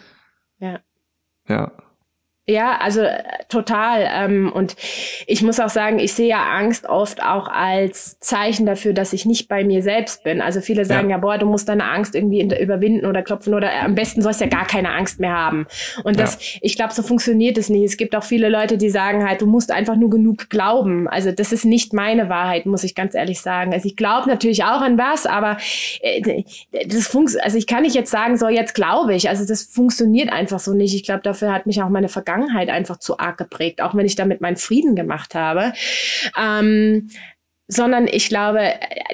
ja. 0.59 0.81
Ja. 1.49 1.73
Ja, 2.51 2.79
also 2.79 3.03
äh, 3.03 3.23
total. 3.49 4.09
Ähm, 4.13 4.51
und 4.53 4.75
ich 5.27 5.43
muss 5.43 5.61
auch 5.61 5.69
sagen, 5.69 6.01
ich 6.01 6.15
sehe 6.15 6.29
ja 6.29 6.43
Angst 6.43 6.89
oft 6.89 7.23
auch 7.23 7.47
als 7.47 8.19
Zeichen 8.19 8.67
dafür, 8.67 8.93
dass 8.93 9.13
ich 9.13 9.25
nicht 9.25 9.49
bei 9.49 9.63
mir 9.63 9.83
selbst 9.83 10.25
bin. 10.25 10.41
Also 10.41 10.61
viele 10.61 10.85
sagen 10.85 11.11
ja, 11.11 11.17
ja 11.17 11.21
boah, 11.21 11.39
du 11.39 11.47
musst 11.47 11.69
deine 11.69 11.85
Angst 11.85 12.17
irgendwie 12.17 12.43
überwinden 12.43 13.07
oder 13.07 13.23
klopfen 13.23 13.55
oder 13.55 13.71
am 13.85 13.95
besten 13.95 14.21
sollst 14.21 14.41
du 14.41 14.47
ja 14.47 14.51
gar 14.51 14.67
keine 14.67 14.91
Angst 14.91 15.21
mehr 15.21 15.33
haben. 15.33 15.69
Und 16.03 16.19
das, 16.19 16.55
ja. 16.55 16.59
ich 16.63 16.75
glaube, 16.75 16.93
so 16.93 17.03
funktioniert 17.03 17.57
es 17.57 17.71
nicht. 17.71 17.85
Es 17.85 17.97
gibt 17.97 18.17
auch 18.17 18.25
viele 18.25 18.49
Leute, 18.49 18.77
die 18.79 18.91
sagen 18.91 19.27
halt, 19.27 19.43
du 19.43 19.47
musst 19.47 19.71
einfach 19.71 19.97
nur 19.97 20.11
genug 20.11 20.51
glauben. 20.51 21.07
Also 21.07 21.31
das 21.31 21.53
ist 21.53 21.65
nicht 21.65 21.93
meine 21.93 22.29
Wahrheit, 22.29 22.67
muss 22.67 22.83
ich 22.83 22.97
ganz 22.97 23.15
ehrlich 23.15 23.41
sagen. 23.41 23.73
Also 23.73 23.87
ich 23.87 23.95
glaube 23.95 24.29
natürlich 24.29 24.65
auch 24.65 24.81
an 24.81 24.99
was, 24.99 25.27
aber 25.27 25.57
äh, 26.01 26.43
das 26.89 27.07
funktioniert, 27.07 27.45
also 27.45 27.59
ich 27.59 27.69
kann 27.69 27.83
nicht 27.83 27.95
jetzt 27.95 28.11
sagen, 28.11 28.37
so 28.37 28.49
jetzt 28.49 28.75
glaube 28.75 29.15
ich. 29.15 29.29
Also 29.29 29.47
das 29.47 29.63
funktioniert 29.63 30.33
einfach 30.33 30.59
so 30.59 30.75
nicht. 30.75 30.97
Ich 30.97 31.05
glaube, 31.05 31.23
dafür 31.23 31.53
hat 31.53 31.67
mich 31.67 31.81
auch 31.81 31.89
meine 31.89 32.09
Vergangenheit 32.09 32.40
Vergangenheit 32.41 32.71
einfach 32.71 32.99
zu 32.99 33.19
arg 33.19 33.39
geprägt, 33.39 33.81
auch 33.83 33.95
wenn 33.95 34.07
ich 34.07 34.17
damit 34.17 34.41
meinen 34.41 34.57
Frieden 34.57 34.97
gemacht 34.97 35.35
habe. 35.35 35.73
Ähm, 36.41 37.09
sondern 37.73 38.09
ich 38.09 38.29
glaube, 38.29 38.73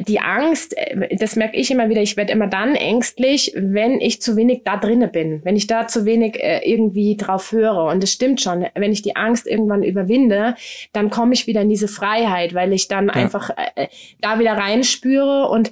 die 0.09 0.19
Angst, 0.19 0.74
das 1.19 1.36
merke 1.36 1.59
ich 1.59 1.70
immer 1.70 1.90
wieder, 1.90 2.01
ich 2.01 2.16
werde 2.16 2.32
immer 2.32 2.47
dann 2.47 2.74
ängstlich, 2.74 3.53
wenn 3.55 4.01
ich 4.01 4.23
zu 4.23 4.35
wenig 4.35 4.62
da 4.65 4.78
drinne 4.78 5.09
bin, 5.09 5.43
wenn 5.44 5.57
ich 5.57 5.66
da 5.66 5.86
zu 5.89 6.07
wenig 6.07 6.43
äh, 6.43 6.61
irgendwie 6.65 7.19
drauf 7.19 7.53
höre. 7.53 7.85
Und 7.85 8.03
es 8.03 8.15
stimmt 8.15 8.40
schon, 8.40 8.65
wenn 8.74 8.93
ich 8.93 9.03
die 9.03 9.15
Angst 9.15 9.47
irgendwann 9.47 9.82
überwinde, 9.82 10.55
dann 10.94 11.11
komme 11.11 11.35
ich 11.35 11.47
wieder 11.47 11.61
in 11.61 11.69
diese 11.69 11.89
Freiheit, 11.89 12.55
weil 12.55 12.73
ich 12.73 12.89
dann 12.89 13.09
ja. 13.09 13.12
einfach 13.12 13.51
äh, 13.51 13.89
da 14.23 14.39
wieder 14.39 14.53
reinspüre 14.53 15.48
und 15.51 15.70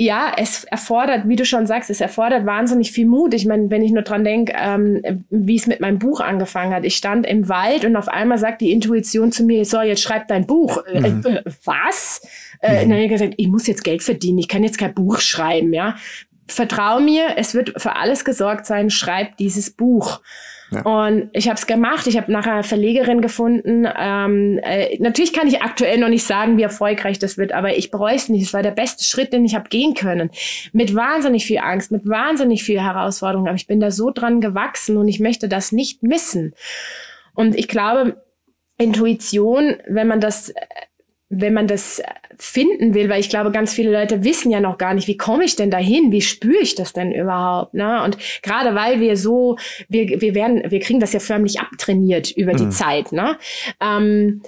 ja, 0.00 0.32
es 0.34 0.64
erfordert, 0.64 1.28
wie 1.28 1.36
du 1.36 1.44
schon 1.44 1.66
sagst, 1.66 1.90
es 1.90 2.00
erfordert 2.00 2.46
wahnsinnig 2.46 2.90
viel 2.90 3.04
Mut. 3.04 3.34
Ich 3.34 3.44
meine, 3.44 3.68
wenn 3.68 3.82
ich 3.82 3.92
nur 3.92 4.00
dran 4.00 4.24
denke, 4.24 4.54
ähm, 4.58 5.02
wie 5.28 5.56
es 5.56 5.66
mit 5.66 5.80
meinem 5.80 5.98
Buch 5.98 6.20
angefangen 6.20 6.72
hat. 6.72 6.86
Ich 6.86 6.96
stand 6.96 7.26
im 7.26 7.50
Wald 7.50 7.84
und 7.84 7.96
auf 7.96 8.08
einmal 8.08 8.38
sagt 8.38 8.62
die 8.62 8.72
Intuition 8.72 9.30
zu 9.30 9.44
mir, 9.44 9.62
so, 9.66 9.82
jetzt 9.82 10.00
schreib 10.00 10.26
dein 10.28 10.46
Buch. 10.46 10.82
Äh, 10.86 11.10
mhm. 11.10 11.26
Äh, 11.26 11.42
was? 11.66 12.22
Äh, 12.62 12.72
mhm. 12.72 12.80
Dann 12.80 12.92
habe 12.92 13.02
ich 13.02 13.10
gesagt, 13.10 13.34
ich 13.36 13.48
muss 13.48 13.66
jetzt 13.66 13.84
Geld 13.84 14.02
verdienen, 14.02 14.38
ich 14.38 14.48
kann 14.48 14.64
jetzt 14.64 14.78
kein 14.78 14.94
Buch 14.94 15.20
schreiben, 15.20 15.74
ja. 15.74 15.96
Vertrau 16.46 16.98
mir, 16.98 17.34
es 17.36 17.54
wird 17.54 17.74
für 17.76 17.96
alles 17.96 18.24
gesorgt 18.24 18.64
sein, 18.64 18.88
schreib 18.88 19.36
dieses 19.36 19.70
Buch. 19.70 20.22
Ja. 20.70 20.82
Und 20.82 21.30
ich 21.32 21.48
habe 21.48 21.58
es 21.58 21.66
gemacht. 21.66 22.06
Ich 22.06 22.16
habe 22.16 22.30
nachher 22.30 22.62
Verlegerin 22.62 23.20
gefunden. 23.20 23.86
Ähm, 23.98 24.60
äh, 24.62 24.96
natürlich 25.00 25.32
kann 25.32 25.48
ich 25.48 25.62
aktuell 25.62 25.98
noch 25.98 26.08
nicht 26.08 26.24
sagen, 26.24 26.56
wie 26.58 26.62
erfolgreich 26.62 27.18
das 27.18 27.38
wird, 27.38 27.52
aber 27.52 27.76
ich 27.76 27.90
bereue 27.90 28.14
es 28.14 28.28
nicht. 28.28 28.42
Es 28.42 28.52
war 28.54 28.62
der 28.62 28.70
beste 28.70 29.04
Schritt, 29.04 29.32
den 29.32 29.44
ich 29.44 29.54
habe 29.54 29.68
gehen 29.68 29.94
können. 29.94 30.30
Mit 30.72 30.94
wahnsinnig 30.94 31.44
viel 31.44 31.58
Angst, 31.58 31.90
mit 31.90 32.08
wahnsinnig 32.08 32.62
viel 32.62 32.80
Herausforderung. 32.80 33.46
Aber 33.46 33.56
ich 33.56 33.66
bin 33.66 33.80
da 33.80 33.90
so 33.90 34.10
dran 34.10 34.40
gewachsen 34.40 34.96
und 34.96 35.08
ich 35.08 35.20
möchte 35.20 35.48
das 35.48 35.72
nicht 35.72 36.02
missen. 36.02 36.54
Und 37.34 37.56
ich 37.56 37.68
glaube, 37.68 38.22
Intuition, 38.78 39.76
wenn 39.86 40.06
man 40.06 40.20
das 40.20 40.52
wenn 41.30 41.54
man 41.54 41.68
das 41.68 42.02
finden 42.42 42.94
will, 42.94 43.08
weil 43.08 43.20
ich 43.20 43.28
glaube, 43.28 43.50
ganz 43.50 43.72
viele 43.72 43.92
Leute 43.92 44.24
wissen 44.24 44.50
ja 44.50 44.60
noch 44.60 44.78
gar 44.78 44.94
nicht, 44.94 45.08
wie 45.08 45.16
komme 45.16 45.44
ich 45.44 45.56
denn 45.56 45.70
dahin? 45.70 46.10
Wie 46.12 46.22
spüre 46.22 46.62
ich 46.62 46.74
das 46.74 46.92
denn 46.92 47.12
überhaupt? 47.12 47.74
Ne? 47.74 48.02
Und 48.02 48.16
gerade 48.42 48.74
weil 48.74 49.00
wir 49.00 49.16
so, 49.16 49.56
wir, 49.88 50.20
wir 50.20 50.34
werden, 50.34 50.62
wir 50.70 50.80
kriegen 50.80 51.00
das 51.00 51.12
ja 51.12 51.20
förmlich 51.20 51.60
abtrainiert 51.60 52.30
über 52.30 52.54
die 52.54 52.66
mhm. 52.66 52.70
Zeit. 52.70 53.12
Ne? 53.12 53.36
Ähm, 53.80 54.42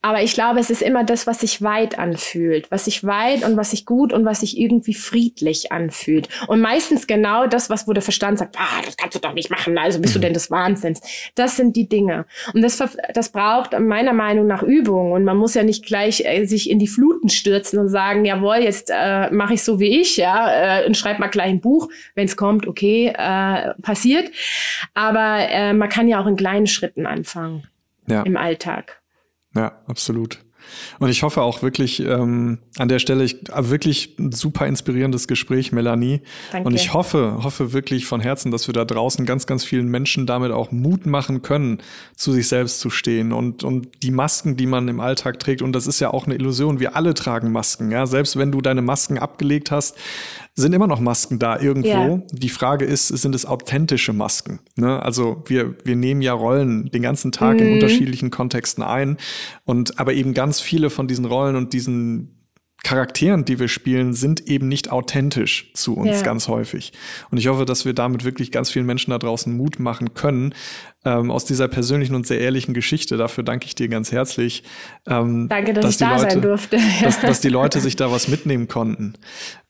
aber 0.00 0.22
ich 0.22 0.32
glaube, 0.32 0.60
es 0.60 0.70
ist 0.70 0.80
immer 0.80 1.02
das, 1.02 1.26
was 1.26 1.40
sich 1.40 1.60
weit 1.60 1.98
anfühlt, 1.98 2.70
was 2.70 2.84
sich 2.84 3.02
weit 3.04 3.44
und 3.44 3.56
was 3.56 3.72
sich 3.72 3.84
gut 3.84 4.12
und 4.12 4.24
was 4.24 4.40
sich 4.40 4.56
irgendwie 4.56 4.94
friedlich 4.94 5.72
anfühlt. 5.72 6.28
Und 6.46 6.60
meistens 6.60 7.08
genau 7.08 7.48
das, 7.48 7.68
was 7.68 7.88
wo 7.88 7.92
der 7.92 8.02
Verstand 8.02 8.38
sagt, 8.38 8.56
ah, 8.58 8.80
das 8.84 8.96
kannst 8.96 9.16
du 9.16 9.20
doch 9.20 9.32
nicht 9.32 9.50
machen, 9.50 9.76
also 9.76 10.00
bist 10.00 10.14
du 10.14 10.20
mhm. 10.20 10.22
denn 10.22 10.34
des 10.34 10.52
Wahnsinns. 10.52 11.00
Das 11.34 11.56
sind 11.56 11.74
die 11.74 11.88
Dinge. 11.88 12.26
Und 12.54 12.62
das, 12.62 12.80
das 13.12 13.32
braucht 13.32 13.78
meiner 13.78 14.12
Meinung 14.12 14.46
nach 14.46 14.62
Übung. 14.62 15.10
Und 15.10 15.24
man 15.24 15.36
muss 15.36 15.54
ja 15.54 15.64
nicht 15.64 15.84
gleich 15.84 16.24
äh, 16.24 16.44
sich 16.44 16.70
in 16.70 16.78
die 16.78 16.86
Fluten 16.86 17.28
stürzen 17.28 17.80
und 17.80 17.88
sagen, 17.88 18.24
jawohl, 18.24 18.58
jetzt 18.58 18.92
äh, 18.94 19.30
mache 19.30 19.54
ich 19.54 19.64
so 19.64 19.80
wie 19.80 20.00
ich, 20.00 20.16
ja, 20.16 20.80
äh, 20.80 20.86
und 20.86 20.96
schreib 20.96 21.18
mal 21.18 21.26
gleich 21.26 21.50
ein 21.50 21.60
Buch, 21.60 21.88
wenn 22.14 22.26
es 22.26 22.36
kommt, 22.36 22.68
okay, 22.68 23.12
äh, 23.18 23.74
passiert. 23.82 24.30
Aber 24.94 25.38
äh, 25.50 25.72
man 25.72 25.88
kann 25.88 26.06
ja 26.06 26.20
auch 26.20 26.26
in 26.26 26.36
kleinen 26.36 26.68
Schritten 26.68 27.04
anfangen 27.04 27.66
ja. 28.06 28.22
im 28.22 28.36
Alltag. 28.36 28.97
Ja, 29.54 29.80
absolut. 29.86 30.40
Und 30.98 31.08
ich 31.08 31.22
hoffe 31.22 31.42
auch 31.42 31.62
wirklich 31.62 32.00
ähm, 32.00 32.58
an 32.78 32.88
der 32.88 32.98
Stelle, 32.98 33.24
ich, 33.24 33.48
äh, 33.48 33.70
wirklich 33.70 34.16
ein 34.18 34.32
super 34.32 34.66
inspirierendes 34.66 35.28
Gespräch, 35.28 35.72
Melanie. 35.72 36.22
Danke. 36.52 36.66
Und 36.66 36.74
ich 36.74 36.92
hoffe, 36.92 37.42
hoffe 37.42 37.72
wirklich 37.72 38.06
von 38.06 38.20
Herzen, 38.20 38.50
dass 38.50 38.68
wir 38.68 38.74
da 38.74 38.84
draußen 38.84 39.24
ganz, 39.26 39.46
ganz 39.46 39.64
vielen 39.64 39.88
Menschen 39.88 40.26
damit 40.26 40.52
auch 40.52 40.70
Mut 40.70 41.06
machen 41.06 41.42
können, 41.42 41.78
zu 42.14 42.32
sich 42.32 42.48
selbst 42.48 42.80
zu 42.80 42.90
stehen 42.90 43.32
und, 43.32 43.64
und 43.64 44.02
die 44.02 44.10
Masken, 44.10 44.56
die 44.56 44.66
man 44.66 44.88
im 44.88 45.00
Alltag 45.00 45.38
trägt. 45.38 45.62
Und 45.62 45.72
das 45.72 45.86
ist 45.86 46.00
ja 46.00 46.10
auch 46.10 46.26
eine 46.26 46.34
Illusion. 46.34 46.80
Wir 46.80 46.96
alle 46.96 47.14
tragen 47.14 47.52
Masken. 47.52 47.90
Ja, 47.90 48.06
selbst 48.06 48.36
wenn 48.36 48.52
du 48.52 48.60
deine 48.60 48.82
Masken 48.82 49.18
abgelegt 49.18 49.70
hast, 49.70 49.96
sind 50.58 50.72
immer 50.72 50.88
noch 50.88 50.98
Masken 50.98 51.38
da 51.38 51.58
irgendwo. 51.58 51.88
Ja. 51.88 52.22
Die 52.32 52.48
Frage 52.48 52.84
ist, 52.84 53.08
sind 53.08 53.34
es 53.34 53.46
authentische 53.46 54.12
Masken? 54.12 54.58
Ne? 54.74 55.00
Also 55.00 55.44
wir, 55.46 55.76
wir 55.84 55.94
nehmen 55.94 56.20
ja 56.20 56.32
Rollen 56.32 56.90
den 56.90 57.02
ganzen 57.02 57.30
Tag 57.30 57.60
mhm. 57.60 57.66
in 57.66 57.72
unterschiedlichen 57.74 58.30
Kontexten 58.30 58.82
ein. 58.82 59.18
Und 59.64 60.00
aber 60.00 60.14
eben 60.14 60.34
ganz 60.34 60.60
viele 60.60 60.90
von 60.90 61.06
diesen 61.06 61.26
Rollen 61.26 61.54
und 61.54 61.72
diesen 61.72 62.34
Charakteren, 62.84 63.44
die 63.44 63.58
wir 63.58 63.68
spielen, 63.68 64.14
sind 64.14 64.48
eben 64.48 64.68
nicht 64.68 64.90
authentisch 64.90 65.72
zu 65.74 65.96
uns 65.96 66.18
ja. 66.18 66.22
ganz 66.22 66.48
häufig. 66.48 66.92
Und 67.30 67.38
ich 67.38 67.48
hoffe, 67.48 67.64
dass 67.64 67.84
wir 67.84 67.92
damit 67.92 68.24
wirklich 68.24 68.52
ganz 68.52 68.70
vielen 68.70 68.86
Menschen 68.86 69.10
da 69.10 69.18
draußen 69.18 69.56
Mut 69.56 69.80
machen 69.80 70.14
können, 70.14 70.54
ähm, 71.04 71.30
aus 71.30 71.44
dieser 71.44 71.66
persönlichen 71.68 72.14
und 72.14 72.26
sehr 72.26 72.40
ehrlichen 72.40 72.74
Geschichte. 72.74 73.16
Dafür 73.16 73.44
danke 73.44 73.66
ich 73.66 73.74
dir 73.74 73.88
ganz 73.88 74.12
herzlich. 74.12 74.62
Ähm, 75.06 75.48
danke, 75.48 75.72
dass, 75.72 75.84
dass 75.84 75.92
ich 75.92 75.98
da 75.98 76.16
Leute, 76.16 76.30
sein 76.30 76.42
durfte. 76.42 76.78
dass, 77.02 77.20
dass 77.20 77.40
die 77.40 77.48
Leute 77.48 77.80
sich 77.80 77.96
da 77.96 78.12
was 78.12 78.28
mitnehmen 78.28 78.68
konnten. 78.68 79.14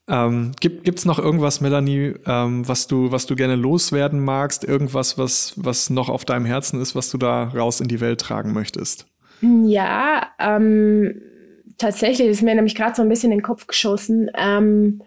Ähm, 0.09 0.53
gibt 0.61 0.99
es 0.99 1.05
noch 1.05 1.19
irgendwas, 1.19 1.61
Melanie, 1.61 2.15
ähm, 2.27 2.67
was 2.67 2.87
du 2.87 3.13
was 3.13 3.27
du 3.27 3.37
gerne 3.37 3.57
loswerden 3.57 4.21
magst? 4.21 4.65
Irgendwas, 4.65 5.19
was 5.19 5.53
was 5.57 5.91
noch 5.91 6.09
auf 6.09 6.25
deinem 6.25 6.47
Herzen 6.47 6.81
ist, 6.81 6.95
was 6.95 7.11
du 7.11 7.19
da 7.19 7.45
raus 7.45 7.81
in 7.81 7.89
die 7.89 8.01
Welt 8.01 8.21
tragen 8.21 8.53
möchtest? 8.53 9.07
Ja, 9.43 10.29
ähm, 10.39 11.21
tatsächlich 11.77 12.29
ist 12.29 12.43
mir 12.43 12.55
nämlich 12.55 12.75
gerade 12.75 12.97
so 12.97 13.03
ein 13.03 13.09
bisschen 13.09 13.33
in 13.33 13.39
den 13.39 13.45
Kopf 13.45 13.67
geschossen. 13.67 14.31
Ähm, 14.35 15.03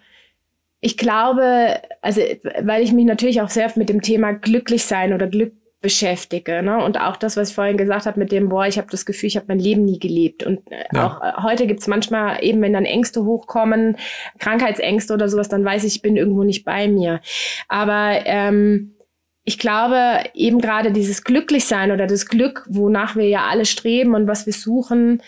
ich 0.82 0.98
glaube, 0.98 1.80
also 2.02 2.22
weil 2.62 2.84
ich 2.84 2.92
mich 2.92 3.06
natürlich 3.06 3.42
auch 3.42 3.50
sehr 3.50 3.72
mit 3.76 3.90
dem 3.90 4.02
Thema 4.02 4.34
glücklich 4.34 4.84
sein 4.84 5.14
oder 5.14 5.28
Glück 5.28 5.54
beschäftige. 5.82 6.62
Ne? 6.62 6.84
Und 6.84 7.00
auch 7.00 7.18
das, 7.18 7.36
was 7.36 7.50
ich 7.50 7.56
vorhin 7.56 7.78
gesagt 7.78 8.06
habe 8.06 8.20
mit 8.20 8.32
dem, 8.32 8.50
boah, 8.50 8.68
ich 8.68 8.78
habe 8.78 8.88
das 8.92 9.06
Gefühl, 9.06 9.28
ich 9.28 9.36
habe 9.36 9.48
mein 9.50 9.60
Leben 9.60 9.84
nie 9.84 10.00
gelebt. 10.00 10.44
Und 10.44 10.72
äh, 10.72 10.86
ja. 10.94 11.08
auch 11.08 11.22
äh, 11.22 11.44
heute 11.44 11.68
gibt's 11.68 11.88
manchmal 11.88 12.44
eben, 12.44 12.62
wenn 12.62 12.74
dann 12.74 12.86
Ängste 12.86 13.26
hochkommen, 13.26 13.98
Krankheitsängste 14.40 15.14
oder 15.14 15.28
sowas, 15.28 15.50
dann 15.50 15.66
weiß 15.66 15.84
ich, 15.84 15.96
ich 15.96 16.02
bin 16.02 16.18
irgendwo 16.18 16.44
nicht 16.44 16.64
bei 16.64 16.88
mir. 16.88 17.20
Aber 17.68 18.20
ähm, 18.26 18.96
ich 19.44 19.58
glaube, 19.58 20.24
eben 20.36 20.62
gerade 20.62 20.92
dieses 20.92 21.24
Glücklichsein 21.24 21.92
oder 21.92 22.06
das 22.06 22.28
Glück, 22.28 22.66
wonach 22.70 23.16
wir 23.16 23.28
ja 23.28 23.48
alle 23.50 23.66
streben 23.66 24.14
und 24.14 24.28
was 24.28 24.46
wir 24.46 24.54
suchen, 24.54 25.24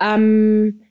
ähm, 0.00 0.81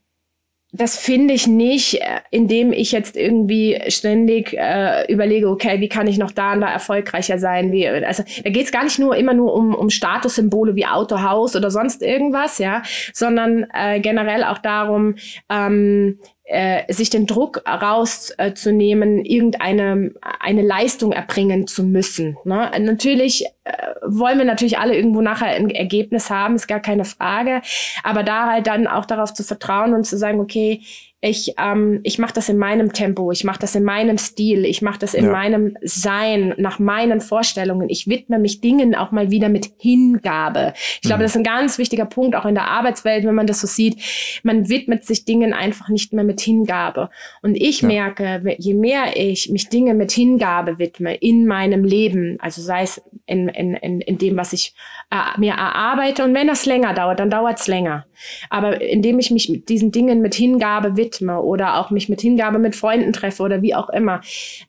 das 0.73 0.97
finde 0.97 1.33
ich 1.33 1.47
nicht, 1.47 2.01
äh, 2.01 2.21
indem 2.29 2.71
ich 2.71 2.91
jetzt 2.93 3.17
irgendwie 3.17 3.81
ständig 3.89 4.53
äh, 4.57 5.11
überlege, 5.11 5.49
okay, 5.49 5.81
wie 5.81 5.89
kann 5.89 6.07
ich 6.07 6.17
noch 6.17 6.31
da 6.31 6.53
und 6.53 6.61
da 6.61 6.71
erfolgreicher 6.71 7.39
sein? 7.39 7.71
Wie, 7.71 7.87
also 7.87 8.23
da 8.43 8.49
geht 8.49 8.65
es 8.65 8.71
gar 8.71 8.83
nicht 8.83 8.97
nur 8.97 9.15
immer 9.17 9.33
nur 9.33 9.53
um, 9.53 9.75
um 9.75 9.89
Statussymbole 9.89 10.75
wie 10.75 10.85
Auto, 10.85 11.21
Haus 11.21 11.55
oder 11.55 11.71
sonst 11.71 12.01
irgendwas, 12.01 12.57
ja, 12.57 12.83
sondern 13.13 13.67
äh, 13.73 13.99
generell 13.99 14.45
auch 14.45 14.59
darum, 14.59 15.15
ähm, 15.49 16.19
äh, 16.51 16.91
sich 16.91 17.09
den 17.09 17.27
Druck 17.27 17.63
rauszunehmen, 17.65 19.23
irgendeine 19.23 20.11
eine 20.21 20.61
Leistung 20.61 21.13
erbringen 21.13 21.65
zu 21.65 21.83
müssen. 21.83 22.37
Ne? 22.43 22.69
Natürlich 22.77 23.45
äh, 23.63 23.71
wollen 24.05 24.37
wir 24.37 24.43
natürlich 24.43 24.77
alle 24.77 24.93
irgendwo 24.95 25.21
nachher 25.21 25.55
ein 25.55 25.69
Ergebnis 25.69 26.29
haben, 26.29 26.55
ist 26.55 26.67
gar 26.67 26.81
keine 26.81 27.05
Frage. 27.05 27.61
Aber 28.03 28.23
da 28.23 28.47
halt 28.47 28.67
dann 28.67 28.85
auch 28.85 29.05
darauf 29.05 29.33
zu 29.33 29.43
vertrauen 29.43 29.93
und 29.93 30.03
zu 30.03 30.17
sagen, 30.17 30.41
okay, 30.41 30.81
ich, 31.23 31.53
ähm, 31.59 31.99
ich 32.01 32.17
mache 32.17 32.33
das 32.33 32.49
in 32.49 32.57
meinem 32.57 32.93
Tempo, 32.93 33.31
ich 33.31 33.43
mache 33.43 33.59
das 33.59 33.75
in 33.75 33.83
meinem 33.83 34.17
Stil, 34.17 34.65
ich 34.65 34.81
mache 34.81 34.97
das 34.97 35.13
in 35.13 35.25
ja. 35.25 35.31
meinem 35.31 35.77
Sein, 35.83 36.55
nach 36.57 36.79
meinen 36.79 37.21
Vorstellungen. 37.21 37.89
Ich 37.89 38.07
widme 38.07 38.39
mich 38.39 38.59
Dingen 38.59 38.95
auch 38.95 39.11
mal 39.11 39.29
wieder 39.29 39.47
mit 39.47 39.69
Hingabe. 39.77 40.73
Ich 40.75 41.01
mhm. 41.03 41.09
glaube, 41.09 41.21
das 41.21 41.33
ist 41.33 41.37
ein 41.37 41.43
ganz 41.43 41.77
wichtiger 41.77 42.05
Punkt, 42.05 42.35
auch 42.35 42.45
in 42.45 42.55
der 42.55 42.67
Arbeitswelt, 42.67 43.23
wenn 43.23 43.35
man 43.35 43.45
das 43.45 43.61
so 43.61 43.67
sieht. 43.67 44.01
Man 44.41 44.67
widmet 44.67 45.05
sich 45.05 45.23
Dingen 45.23 45.53
einfach 45.53 45.89
nicht 45.89 46.11
mehr 46.11 46.23
mit 46.23 46.41
Hingabe. 46.41 47.11
Und 47.43 47.53
ich 47.53 47.81
ja. 47.81 47.87
merke, 47.87 48.55
je 48.57 48.73
mehr 48.73 49.15
ich 49.15 49.51
mich 49.51 49.69
Dinge 49.69 49.93
mit 49.93 50.11
Hingabe 50.11 50.79
widme 50.79 51.13
in 51.13 51.45
meinem 51.45 51.83
Leben, 51.83 52.37
also 52.39 52.63
sei 52.63 52.81
es 52.81 52.99
in, 53.27 53.47
in, 53.49 53.75
in, 53.75 54.01
in 54.01 54.17
dem, 54.17 54.37
was 54.37 54.53
ich 54.53 54.73
äh, 55.11 55.39
mir 55.39 55.53
erarbeite, 55.53 56.23
und 56.23 56.33
wenn 56.33 56.47
das 56.47 56.65
länger 56.65 56.95
dauert, 56.95 57.19
dann 57.19 57.29
dauert 57.29 57.59
es 57.59 57.67
länger. 57.67 58.07
Aber 58.49 58.81
indem 58.81 59.19
ich 59.19 59.29
mich 59.29 59.49
mit 59.49 59.69
diesen 59.69 59.91
Dingen 59.91 60.21
mit 60.21 60.33
Hingabe 60.33 60.97
widme 60.97 61.10
oder 61.19 61.77
auch 61.77 61.91
mich 61.91 62.07
mit 62.07 62.21
Hingabe 62.21 62.59
mit 62.59 62.75
Freunden 62.75 63.11
treffe 63.11 63.43
oder 63.43 63.61
wie 63.61 63.75
auch 63.75 63.89
immer, 63.89 64.21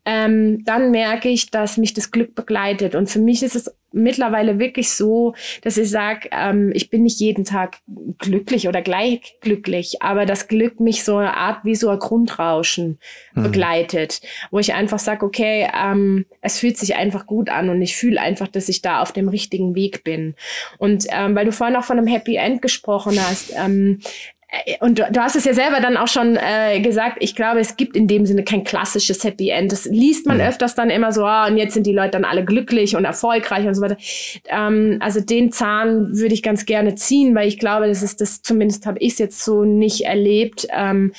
ähm, 0.05 0.65
dann 0.65 0.91
merke 0.91 1.29
ich, 1.29 1.51
dass 1.51 1.77
mich 1.77 1.95
das 1.95 2.11
Glück 2.11 2.35
begleitet. 2.35 2.95
Und 2.95 3.09
für 3.09 3.21
mich 3.21 3.43
ist 3.43 3.55
es 3.55 3.75
mittlerweile 3.93 4.59
wirklich 4.59 4.91
so, 4.91 5.35
dass 5.63 5.77
ich 5.77 5.91
sage, 5.91 6.29
ähm, 6.33 6.73
ich 6.75 6.91
bin 6.91 7.03
nicht 7.03 7.21
jeden 7.21 7.45
Tag 7.45 7.79
glücklich 8.19 8.69
oder 8.69 8.83
gleich 8.83 9.37
glücklich, 9.41 10.03
aber 10.03 10.27
das 10.27 10.49
Glück 10.49 10.81
mich 10.81 11.05
so 11.05 11.17
eine 11.17 11.37
Art 11.37 11.65
wie 11.65 11.75
so 11.75 11.89
ein 11.91 11.99
Grundrauschen 11.99 12.99
mhm. 13.35 13.43
begleitet, 13.43 14.21
wo 14.51 14.59
ich 14.59 14.75
einfach 14.75 14.99
sage, 14.99 15.25
okay, 15.25 15.69
ähm, 15.79 16.27
es 16.41 16.59
fühlt 16.59 16.79
sich 16.79 16.97
einfach 16.97 17.27
gut 17.27 17.51
an 17.51 17.69
und 17.69 17.83
ich 17.83 17.97
fühle 17.97 18.21
einfach, 18.21 18.49
dass 18.49 18.69
ich 18.69 18.83
da 18.83 19.01
auf 19.01 19.13
dem 19.13 19.29
richtigen 19.29 19.75
Weg 19.75 20.05
bin. 20.05 20.35
Und 20.79 21.07
ähm, 21.11 21.35
weil 21.35 21.45
du 21.45 21.53
vorhin 21.53 21.77
auch 21.77 21.85
von 21.85 21.99
einem 21.99 22.07
Happy 22.07 22.37
End 22.37 22.63
gesprochen 22.63 23.19
hast, 23.21 23.53
ähm, 23.57 24.01
äh, 24.01 24.42
und 24.81 24.99
du, 24.99 25.07
du, 25.11 25.21
hast 25.21 25.35
es 25.35 25.47
ja 25.47 25.55
selber 25.55 25.81
dann 25.81 25.97
auch 25.97 26.09
schon 26.09 26.37
äh, 26.37 26.79
gesagt, 26.81 27.17
ich 27.21 27.35
glaube, 27.35 27.61
es 27.61 27.77
gibt 27.77 27.97
in 27.97 28.07
dem 28.07 28.27
Sinne 28.27 28.45
kein 28.45 28.65
klassisches 28.65 29.25
Happy 29.25 29.49
End. 29.49 29.73
Das 29.73 29.87
liest 29.87 30.27
man 30.27 30.41
ja. 30.41 30.49
öfters 30.49 30.75
dann 30.75 30.91
immer 30.91 31.11
so, 31.11 31.25
ah, 31.25 31.47
und 31.47 31.57
jetzt 31.57 31.73
sind 31.73 31.87
die 31.87 31.93
Leute 31.93 32.11
dann 32.13 32.27
alle 32.27 32.45
glücklich 32.45 32.95
und 32.95 33.07
erfolgreich 33.07 33.67
und 33.67 33.75
so 33.75 33.81
weiter. 33.81 33.97
Ähm, 34.49 34.99
also 35.01 35.21
den 35.21 35.53
Zahn 35.53 36.19
würde 36.19 36.35
ich 36.35 36.43
ganz 36.43 36.67
gerne 36.67 36.95
ziehen, 36.97 37.35
weil 37.35 37.49
ich 37.49 37.59
glaube, 37.59 37.89
das 37.89 38.03
ist 38.03 38.21
das, 38.21 38.43
zumindest 38.43 38.85
habe 38.85 38.99
ich 38.99 39.13
es 39.13 39.19
jetzt 39.19 39.43
so 39.43 39.65
nicht 39.65 40.05
erlebt, 40.05 40.67
ähm, 40.71 41.15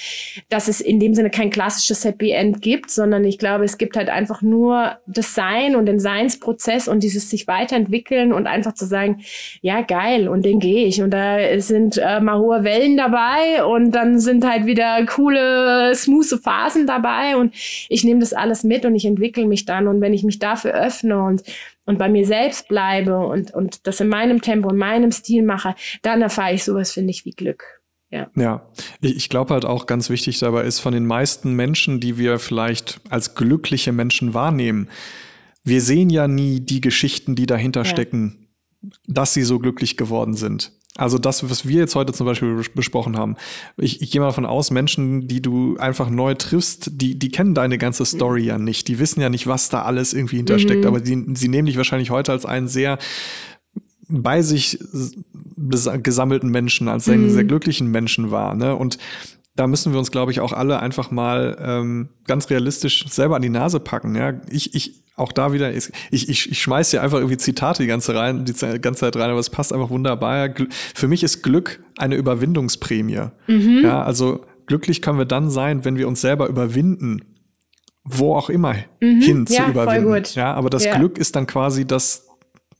dass 0.50 0.68
es 0.68 0.80
in 0.80 1.00
dem 1.00 1.16
Sinne 1.16 1.32
kein 1.32 1.50
klassisches 1.50 2.06
Happy 2.06 2.32
End 2.32 2.62
gibt, 2.62 2.92
sondern 2.92 3.24
ich 3.26 3.40
glaube, 3.40 3.64
es 3.64 3.80
gibt 3.80 3.98
halt 3.98 4.10
einfach 4.10 4.44
nur 4.44 4.98
das 5.08 5.34
Sein 5.34 5.76
und 5.76 5.88
den 5.88 6.00
Seinsprozess 6.00 6.88
und 6.88 7.02
dieses 7.02 7.32
sich 7.32 7.48
weiterentwickeln 7.48 8.32
und 8.32 8.46
einfach 8.46 8.76
zu 8.76 8.86
sagen, 8.86 9.24
ja, 9.62 9.82
geil, 9.82 10.28
und 10.28 10.46
den 10.46 10.60
gehe 10.60 10.86
ich. 10.86 11.02
Und 11.02 11.12
da 11.12 11.38
sind 11.60 11.98
äh, 11.98 12.20
mal 12.20 12.38
hohe 12.38 12.64
Wellen 12.64 12.96
dabei 12.96 13.23
und 13.66 13.92
dann 13.92 14.20
sind 14.20 14.46
halt 14.46 14.66
wieder 14.66 15.06
coole, 15.06 15.94
smooth 15.96 16.40
Phasen 16.44 16.88
dabei 16.88 17.38
und 17.38 17.54
ich 17.90 18.04
nehme 18.04 18.20
das 18.20 18.34
alles 18.34 18.64
mit 18.64 18.86
und 18.86 18.96
ich 18.96 19.06
entwickle 19.06 19.46
mich 19.46 19.66
dann. 19.66 19.88
Und 19.88 20.02
wenn 20.02 20.14
ich 20.14 20.24
mich 20.24 20.40
dafür 20.40 20.74
öffne 20.74 21.22
und 21.22 21.44
und 21.86 21.98
bei 22.00 22.10
mir 22.10 22.26
selbst 22.26 22.68
bleibe 22.68 23.18
und, 23.18 23.54
und 23.54 23.86
das 23.88 24.00
in 24.00 24.08
meinem 24.08 24.42
Tempo, 24.42 24.70
in 24.70 24.78
meinem 24.78 25.12
Stil 25.12 25.44
mache, 25.44 25.76
dann 26.02 26.22
erfahre 26.22 26.54
ich 26.54 26.64
sowas, 26.64 26.92
finde 26.92 27.12
ich, 27.12 27.26
wie 27.26 27.32
Glück. 27.32 27.82
Ja, 28.10 28.30
ja. 28.36 28.70
ich, 29.02 29.16
ich 29.18 29.30
glaube 29.30 29.54
halt 29.54 29.66
auch 29.66 29.86
ganz 29.88 30.10
wichtig 30.10 30.40
dabei 30.40 30.64
ist, 30.64 30.80
von 30.80 30.94
den 30.94 31.06
meisten 31.06 31.54
Menschen, 31.54 32.00
die 32.00 32.18
wir 32.18 32.40
vielleicht 32.40 33.02
als 33.10 33.36
glückliche 33.36 33.92
Menschen 33.92 34.34
wahrnehmen, 34.34 34.88
wir 35.64 35.82
sehen 35.82 36.10
ja 36.10 36.28
nie 36.28 36.60
die 36.60 36.82
Geschichten, 36.82 37.36
die 37.36 37.46
dahinter 37.46 37.82
ja. 37.82 37.86
stecken, 37.86 38.43
dass 39.08 39.34
sie 39.34 39.44
so 39.44 39.60
glücklich 39.60 39.98
geworden 39.98 40.34
sind. 40.34 40.72
Also 40.96 41.18
das, 41.18 41.50
was 41.50 41.68
wir 41.68 41.80
jetzt 41.80 41.96
heute 41.96 42.14
zum 42.14 42.28
Beispiel 42.28 42.62
besprochen 42.76 43.18
haben. 43.18 43.36
Ich, 43.78 44.02
ich 44.02 44.12
gehe 44.12 44.22
mal 44.22 44.28
davon 44.28 44.46
aus, 44.46 44.70
Menschen, 44.70 45.28
die 45.28 45.42
du 45.42 45.76
einfach 45.78 46.10
neu 46.10 46.36
triffst, 46.36 46.92
die, 47.02 47.18
die 47.18 47.30
kennen 47.30 47.56
deine 47.56 47.80
ganze 47.80 48.06
Story 48.06 48.44
mhm. 48.44 48.48
ja 48.48 48.58
nicht. 48.60 48.88
Die 48.88 49.00
wissen 49.00 49.20
ja 49.20 49.30
nicht, 49.30 49.48
was 49.48 49.70
da 49.70 49.82
alles 49.82 50.14
irgendwie 50.14 50.38
hintersteckt. 50.38 50.82
Mhm. 50.82 50.88
Aber 50.88 51.00
die, 51.00 51.26
sie 51.34 51.48
nehmen 51.48 51.66
dich 51.66 51.78
wahrscheinlich 51.78 52.12
heute 52.12 52.32
als 52.32 52.46
einen 52.46 52.68
sehr 52.68 53.00
bei 54.08 54.44
sich 54.44 54.78
gesammelten 56.04 56.50
Menschen, 56.50 56.88
als 56.88 57.10
einen 57.10 57.24
mhm. 57.24 57.30
sehr 57.32 57.46
glücklichen 57.46 57.88
Menschen 57.88 58.30
wahr. 58.30 58.54
Ne? 58.54 58.76
Und 58.76 59.00
da 59.56 59.68
müssen 59.68 59.92
wir 59.92 60.00
uns, 60.00 60.12
glaube 60.12 60.32
ich, 60.32 60.40
auch 60.40 60.52
alle 60.52 60.80
einfach 60.80 61.12
mal 61.12 61.58
ähm, 61.62 62.10
ganz 62.26 62.50
realistisch 62.50 63.08
selber 63.10 63.36
an 63.36 63.42
die 63.42 63.50
Nase 63.50 63.80
packen. 63.80 64.16
Ja, 64.16 64.34
ich, 64.50 64.74
ich, 64.74 65.04
auch 65.16 65.32
da 65.32 65.54
wieder, 65.54 65.74
ich, 65.74 65.92
ich, 66.10 66.30
ich 66.30 66.62
schmeiß 66.62 66.90
hier 66.90 67.04
einfach 67.04 67.20
irgendwie 67.20 67.38
Zitate 67.38 67.84
die 67.84 67.88
ganze, 67.88 68.16
rein, 68.16 68.46
die 68.46 68.54
ganze 68.80 69.02
Zeit 69.02 69.16
rein, 69.16 69.30
aber 69.30 69.40
es 69.40 69.52
passt 69.52 69.72
einfach 69.72 69.92
wunderbar. 69.92 70.50
Für 70.96 71.08
mich 71.08 71.24
ist 71.24 71.44
Glück 71.44 71.84
eine 71.98 72.16
Überwindungsprämie. 72.16 73.28
Mhm. 73.48 73.82
Ja, 73.84 74.04
also 74.04 74.44
glücklich 74.66 75.04
können 75.04 75.20
wir 75.20 75.26
dann 75.26 75.52
sein, 75.52 75.86
wenn 75.86 75.98
wir 75.98 76.08
uns 76.08 76.22
selber 76.22 76.48
überwinden, 76.48 77.22
wo 78.04 78.36
auch 78.36 78.50
immer 78.50 78.74
mhm. 79.02 79.22
hin 79.22 79.48
zu 79.48 79.54
ja, 79.54 79.70
überwinden. 79.70 80.24
Ja, 80.34 80.54
aber 80.56 80.72
das 80.72 80.86
ja. 80.86 80.98
Glück 80.98 81.20
ist 81.20 81.36
dann 81.36 81.46
quasi 81.46 81.86
das, 81.86 82.28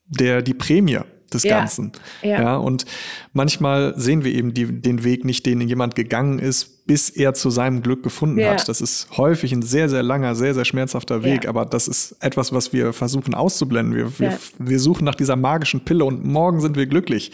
der, 0.08 0.42
die 0.42 0.56
Prämie 0.56 1.00
des 1.34 1.44
ja. 1.44 1.60
Ganzen. 1.60 1.92
Ja. 2.22 2.42
ja. 2.42 2.56
Und 2.58 2.86
manchmal 3.34 3.94
sehen 3.98 4.24
wir 4.24 4.34
eben 4.34 4.54
die, 4.54 4.82
den 4.82 5.04
Weg 5.04 5.26
nicht, 5.26 5.46
den 5.46 5.62
jemand 5.62 5.96
gegangen 5.96 6.40
ist, 6.40 6.86
bis 6.86 7.10
er 7.10 7.34
zu 7.34 7.50
seinem 7.50 7.82
Glück 7.82 8.04
gefunden 8.04 8.40
ja. 8.40 8.52
hat. 8.52 8.68
Das 8.68 8.82
ist 8.82 9.08
häufig 9.18 9.52
ein 9.54 9.62
sehr, 9.62 9.90
sehr 9.90 10.04
langer, 10.04 10.36
sehr, 10.36 10.54
sehr 10.54 10.66
schmerzhafter 10.66 11.24
Weg, 11.24 11.48
aber 11.48 11.66
das 11.66 11.88
ist 11.88 12.16
etwas, 12.20 12.52
was 12.52 12.74
wir 12.74 12.94
versuchen 12.94 13.34
auszublenden. 13.34 13.96
Wir, 13.96 14.20
wir, 14.20 14.38
wir 14.60 14.80
suchen 14.80 15.06
nach 15.06 15.16
dieser 15.16 15.36
magischen 15.36 15.86
Pille 15.86 16.06
und 16.06 16.26
morgen 16.26 16.62
sind 16.62 16.76
wir 16.76 16.86
glücklich 16.86 17.32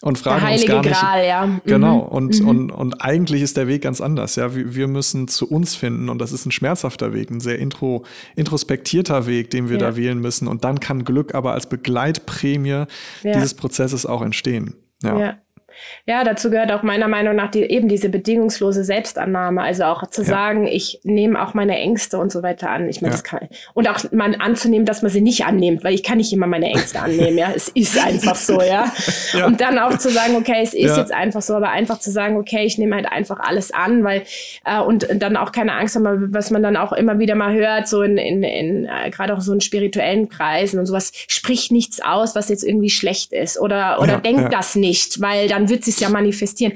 und 0.00 0.18
fragen 0.18 0.46
uns 0.46 0.66
gar 0.66 0.82
nicht. 0.82 0.92
Gral, 0.92 1.26
ja. 1.26 1.46
Mhm. 1.46 1.60
Genau. 1.64 1.98
Und, 1.98 2.40
mhm. 2.40 2.48
und, 2.48 2.70
und 2.70 3.02
eigentlich 3.02 3.42
ist 3.42 3.56
der 3.56 3.66
Weg 3.66 3.82
ganz 3.82 4.00
anders. 4.00 4.36
Ja, 4.36 4.54
wir, 4.54 4.74
wir 4.74 4.86
müssen 4.86 5.26
zu 5.26 5.48
uns 5.48 5.74
finden 5.74 6.08
und 6.08 6.18
das 6.20 6.32
ist 6.32 6.46
ein 6.46 6.52
schmerzhafter 6.52 7.12
Weg, 7.12 7.30
ein 7.30 7.40
sehr 7.40 7.58
intro, 7.58 8.04
introspektierter 8.36 9.26
Weg, 9.26 9.50
den 9.50 9.68
wir 9.68 9.78
ja. 9.78 9.90
da 9.90 9.96
wählen 9.96 10.18
müssen. 10.18 10.46
Und 10.46 10.64
dann 10.64 10.78
kann 10.80 11.04
Glück 11.04 11.34
aber 11.34 11.52
als 11.52 11.68
Begleitprämie 11.68 12.68
ja. 12.68 12.86
dieses 13.24 13.54
Prozesses 13.54 14.06
auch 14.06 14.22
entstehen. 14.22 14.74
ja. 15.02 15.18
ja. 15.18 15.38
Ja, 16.06 16.24
dazu 16.24 16.50
gehört 16.50 16.72
auch 16.72 16.82
meiner 16.82 17.08
Meinung 17.08 17.36
nach 17.36 17.50
die, 17.50 17.62
eben 17.62 17.88
diese 17.88 18.08
bedingungslose 18.08 18.84
Selbstannahme. 18.84 19.62
Also 19.62 19.84
auch 19.84 20.06
zu 20.08 20.22
ja. 20.22 20.28
sagen, 20.28 20.66
ich 20.66 21.00
nehme 21.04 21.42
auch 21.42 21.54
meine 21.54 21.76
Ängste 21.78 22.18
und 22.18 22.32
so 22.32 22.42
weiter 22.42 22.70
an. 22.70 22.88
Ich 22.88 23.00
meine, 23.00 23.12
ja. 23.14 23.20
das 23.20 23.24
kann, 23.24 23.48
und 23.74 23.88
auch 23.88 24.10
mal 24.12 24.34
anzunehmen, 24.38 24.86
dass 24.86 25.02
man 25.02 25.10
sie 25.10 25.20
nicht 25.20 25.44
annimmt, 25.44 25.84
weil 25.84 25.94
ich 25.94 26.02
kann 26.02 26.18
nicht 26.18 26.32
immer 26.32 26.46
meine 26.46 26.66
Ängste 26.66 27.00
annehmen. 27.00 27.38
Ja, 27.38 27.52
es 27.54 27.68
ist 27.68 27.98
einfach 28.02 28.36
so, 28.36 28.60
ja? 28.60 28.90
ja. 29.32 29.46
Und 29.46 29.60
dann 29.60 29.78
auch 29.78 29.96
zu 29.98 30.10
sagen, 30.10 30.36
okay, 30.36 30.60
es 30.62 30.74
ist 30.74 30.96
jetzt 30.96 31.12
einfach 31.12 31.42
so, 31.42 31.54
aber 31.54 31.70
einfach 31.70 31.98
zu 31.98 32.10
sagen, 32.10 32.36
okay, 32.36 32.64
ich 32.64 32.78
nehme 32.78 32.96
halt 32.96 33.06
einfach 33.06 33.40
alles 33.40 33.72
an, 33.72 34.04
weil, 34.04 34.22
äh, 34.64 34.80
und 34.80 35.06
dann 35.14 35.36
auch 35.36 35.52
keine 35.52 35.72
Angst 35.74 35.96
haben, 35.96 36.32
was 36.32 36.50
man 36.50 36.62
dann 36.62 36.76
auch 36.76 36.92
immer 36.92 37.18
wieder 37.18 37.34
mal 37.34 37.52
hört, 37.52 37.88
so 37.88 38.02
in, 38.02 38.18
in, 38.18 38.42
in 38.42 38.84
äh, 38.86 39.10
gerade 39.10 39.34
auch 39.34 39.40
so 39.40 39.52
in 39.52 39.60
spirituellen 39.60 40.28
Kreisen 40.28 40.78
und 40.78 40.86
sowas, 40.86 41.12
sprich 41.28 41.70
nichts 41.70 42.00
aus, 42.00 42.34
was 42.34 42.48
jetzt 42.48 42.64
irgendwie 42.64 42.90
schlecht 42.90 43.32
ist 43.32 43.60
oder, 43.60 44.00
oder 44.00 44.18
denk 44.18 44.50
das 44.50 44.74
nicht, 44.74 45.20
weil 45.20 45.48
dann 45.48 45.67
wird 45.68 45.84
sich 45.84 46.00
ja 46.00 46.08
manifestieren. 46.08 46.72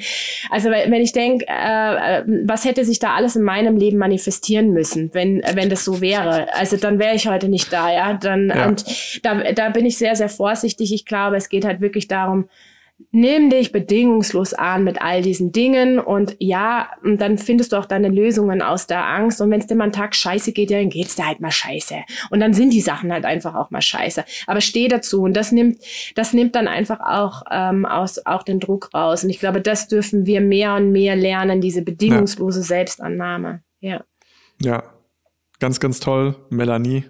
Also 0.50 0.70
wenn 0.70 1.00
ich 1.00 1.12
denke, 1.12 1.46
äh, 1.48 2.18
äh, 2.18 2.24
was 2.44 2.64
hätte 2.64 2.84
sich 2.84 2.98
da 2.98 3.14
alles 3.14 3.36
in 3.36 3.42
meinem 3.42 3.76
Leben 3.76 3.98
manifestieren 3.98 4.72
müssen, 4.72 5.10
wenn 5.12 5.42
wenn 5.54 5.70
das 5.70 5.84
so 5.84 6.00
wäre? 6.00 6.52
Also 6.54 6.76
dann 6.76 6.98
wäre 6.98 7.14
ich 7.14 7.26
heute 7.26 7.48
nicht 7.48 7.72
da, 7.72 7.92
ja. 7.92 8.14
Dann 8.14 8.48
ja. 8.48 8.68
und 8.68 8.84
da 9.22 9.52
da 9.52 9.68
bin 9.70 9.86
ich 9.86 9.98
sehr 9.98 10.16
sehr 10.16 10.28
vorsichtig. 10.28 10.92
Ich 10.92 11.04
glaube, 11.04 11.36
es 11.36 11.48
geht 11.48 11.64
halt 11.64 11.80
wirklich 11.80 12.08
darum, 12.08 12.48
nimm 13.10 13.50
dich 13.50 13.72
bedingungslos 13.72 14.54
an 14.54 14.84
mit 14.84 15.00
all 15.02 15.22
diesen 15.22 15.52
Dingen 15.52 15.98
und 15.98 16.36
ja, 16.38 16.90
und 17.02 17.20
dann 17.20 17.38
findest 17.38 17.72
du 17.72 17.76
auch 17.76 17.86
deine 17.86 18.08
Lösungen 18.08 18.62
aus 18.62 18.86
der 18.86 19.06
Angst. 19.06 19.40
Und 19.40 19.50
wenn 19.50 19.60
es 19.60 19.66
dir 19.66 19.74
mal 19.74 19.84
einen 19.84 19.92
Tag 19.92 20.14
scheiße 20.14 20.52
geht, 20.52 20.70
dann 20.70 20.88
geht's 20.88 21.16
dir 21.16 21.26
halt 21.26 21.40
mal 21.40 21.50
scheiße. 21.50 21.96
Und 22.30 22.40
dann 22.40 22.54
sind 22.54 22.72
die 22.72 22.80
Sachen 22.80 23.12
halt 23.12 23.24
einfach 23.24 23.54
auch 23.54 23.70
mal 23.70 23.82
scheiße. 23.82 24.24
Aber 24.46 24.60
steh 24.60 24.88
dazu 24.88 25.22
und 25.22 25.36
das 25.36 25.52
nimmt, 25.52 25.78
das 26.14 26.32
nimmt 26.32 26.54
dann 26.54 26.68
einfach 26.68 27.00
auch 27.00 27.42
ähm, 27.50 27.84
aus 27.84 28.24
auch 28.26 28.42
den 28.42 28.60
Druck 28.60 28.90
raus. 28.94 29.24
Und 29.24 29.30
ich 29.30 29.40
glaube, 29.40 29.60
das 29.60 29.88
dürfen 29.88 30.26
wir 30.26 30.40
mehr 30.40 30.74
und 30.74 30.92
mehr 30.92 31.16
lernen, 31.16 31.60
diese 31.60 31.82
bedingungslose 31.82 32.60
ja. 32.60 32.64
Selbstannahme. 32.64 33.62
Ja. 33.80 34.04
Ja, 34.60 34.84
ganz, 35.58 35.80
ganz 35.80 36.00
toll, 36.00 36.36
Melanie. 36.50 37.04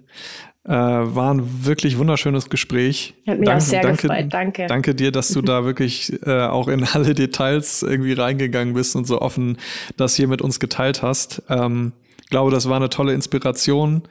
Äh, 0.65 0.73
war 0.73 1.35
ein 1.35 1.67
wirklich 1.67 1.99
wunderschönes 1.99 2.49
Gespräch. 2.49 3.15
Hat 3.27 3.39
mich 3.39 3.49
danke, 3.49 3.63
auch 3.65 3.67
sehr 3.67 3.83
danke, 3.83 4.09
gefreut, 4.09 4.33
danke. 4.33 4.67
Danke 4.69 4.95
dir, 4.95 5.11
dass 5.11 5.29
du 5.29 5.43
da 5.43 5.65
wirklich 5.65 6.13
äh, 6.25 6.43
auch 6.43 6.69
in 6.69 6.85
alle 6.85 7.15
Details 7.15 7.83
irgendwie 7.83 8.13
reingegangen 8.13 8.75
bist 8.75 8.95
und 8.95 9.07
so 9.07 9.21
offen 9.21 9.59
das 9.97 10.15
hier 10.15 10.29
mit 10.29 10.41
uns 10.41 10.61
geteilt 10.61 11.03
hast. 11.03 11.43
Ähm, 11.49 11.93
glaube, 12.33 12.51
das 12.51 12.69
war 12.69 12.77
eine 12.77 12.89
tolle 12.89 13.13
Inspiration. 13.13 14.03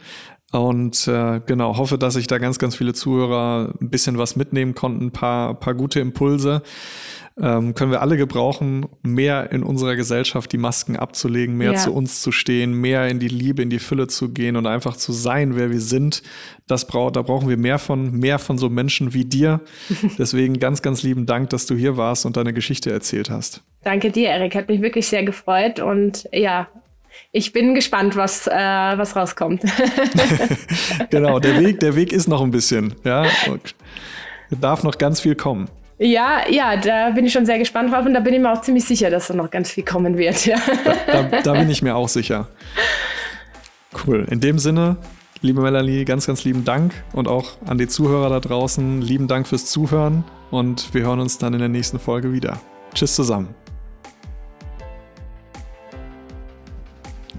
Und 0.51 1.07
äh, 1.07 1.39
genau, 1.45 1.77
hoffe, 1.77 1.97
dass 1.97 2.15
sich 2.15 2.27
da 2.27 2.37
ganz, 2.37 2.59
ganz 2.59 2.75
viele 2.75 2.93
Zuhörer 2.93 3.73
ein 3.79 3.89
bisschen 3.89 4.17
was 4.17 4.35
mitnehmen 4.35 4.75
konnten, 4.75 5.05
ein 5.05 5.11
paar, 5.11 5.53
paar 5.53 5.75
gute 5.75 5.99
Impulse 6.01 6.61
ähm, 7.41 7.73
können 7.73 7.91
wir 7.91 8.01
alle 8.01 8.17
gebrauchen, 8.17 8.87
mehr 9.03 9.51
in 9.51 9.63
unserer 9.63 9.95
Gesellschaft 9.95 10.51
die 10.51 10.57
Masken 10.57 10.95
abzulegen, 10.95 11.57
mehr 11.57 11.73
ja. 11.73 11.77
zu 11.77 11.93
uns 11.93 12.21
zu 12.21 12.31
stehen, 12.31 12.73
mehr 12.73 13.07
in 13.07 13.19
die 13.19 13.29
Liebe, 13.29 13.61
in 13.61 13.69
die 13.69 13.79
Fülle 13.79 14.07
zu 14.07 14.29
gehen 14.29 14.55
und 14.57 14.67
einfach 14.67 14.97
zu 14.97 15.13
sein, 15.13 15.55
wer 15.55 15.71
wir 15.71 15.79
sind. 15.79 16.23
Das 16.67 16.87
braucht, 16.87 17.15
da 17.15 17.21
brauchen 17.21 17.47
wir 17.47 17.57
mehr 17.57 17.79
von, 17.79 18.11
mehr 18.11 18.37
von 18.37 18.57
so 18.57 18.69
Menschen 18.69 19.13
wie 19.13 19.25
dir. 19.25 19.61
Deswegen 20.17 20.59
ganz, 20.59 20.81
ganz 20.81 21.03
lieben 21.03 21.25
Dank, 21.25 21.49
dass 21.51 21.65
du 21.65 21.75
hier 21.75 21.95
warst 21.97 22.25
und 22.25 22.37
deine 22.37 22.53
Geschichte 22.53 22.91
erzählt 22.91 23.29
hast. 23.29 23.63
Danke 23.83 24.11
dir, 24.11 24.29
Erik. 24.29 24.53
Hat 24.53 24.67
mich 24.67 24.81
wirklich 24.81 25.07
sehr 25.07 25.23
gefreut 25.23 25.79
und 25.79 26.27
ja, 26.31 26.67
ich 27.31 27.53
bin 27.53 27.75
gespannt, 27.75 28.15
was, 28.15 28.47
äh, 28.47 28.51
was 28.51 29.15
rauskommt. 29.15 29.63
genau, 31.09 31.39
der 31.39 31.59
Weg, 31.59 31.79
der 31.79 31.95
Weg 31.95 32.11
ist 32.11 32.27
noch 32.27 32.41
ein 32.41 32.51
bisschen, 32.51 32.95
ja. 33.03 33.25
Und 33.49 33.75
darf 34.59 34.83
noch 34.83 34.97
ganz 34.97 35.21
viel 35.21 35.35
kommen. 35.35 35.69
Ja, 35.97 36.49
ja, 36.49 36.77
da 36.77 37.11
bin 37.11 37.25
ich 37.25 37.31
schon 37.31 37.45
sehr 37.45 37.59
gespannt 37.59 37.93
drauf 37.93 38.05
und 38.05 38.15
da 38.15 38.21
bin 38.21 38.33
ich 38.33 38.39
mir 38.39 38.51
auch 38.51 38.61
ziemlich 38.61 38.85
sicher, 38.85 39.11
dass 39.11 39.27
da 39.27 39.35
noch 39.35 39.51
ganz 39.51 39.69
viel 39.69 39.85
kommen 39.85 40.17
wird. 40.17 40.47
Ja. 40.47 40.57
Da, 41.05 41.23
da, 41.23 41.41
da 41.41 41.53
bin 41.53 41.69
ich 41.69 41.83
mir 41.83 41.95
auch 41.95 42.09
sicher. 42.09 42.47
Cool. 44.05 44.25
In 44.31 44.39
dem 44.39 44.57
Sinne, 44.57 44.97
liebe 45.41 45.61
Melanie, 45.61 46.03
ganz, 46.05 46.25
ganz 46.25 46.43
lieben 46.43 46.65
Dank 46.65 46.91
und 47.13 47.27
auch 47.27 47.51
an 47.67 47.77
die 47.77 47.87
Zuhörer 47.87 48.29
da 48.29 48.39
draußen, 48.39 49.01
lieben 49.01 49.27
Dank 49.27 49.47
fürs 49.47 49.67
Zuhören 49.67 50.23
und 50.49 50.91
wir 50.93 51.03
hören 51.03 51.19
uns 51.19 51.37
dann 51.37 51.53
in 51.53 51.59
der 51.59 51.69
nächsten 51.69 51.99
Folge 51.99 52.33
wieder. 52.33 52.59
Tschüss 52.95 53.15
zusammen. 53.15 53.60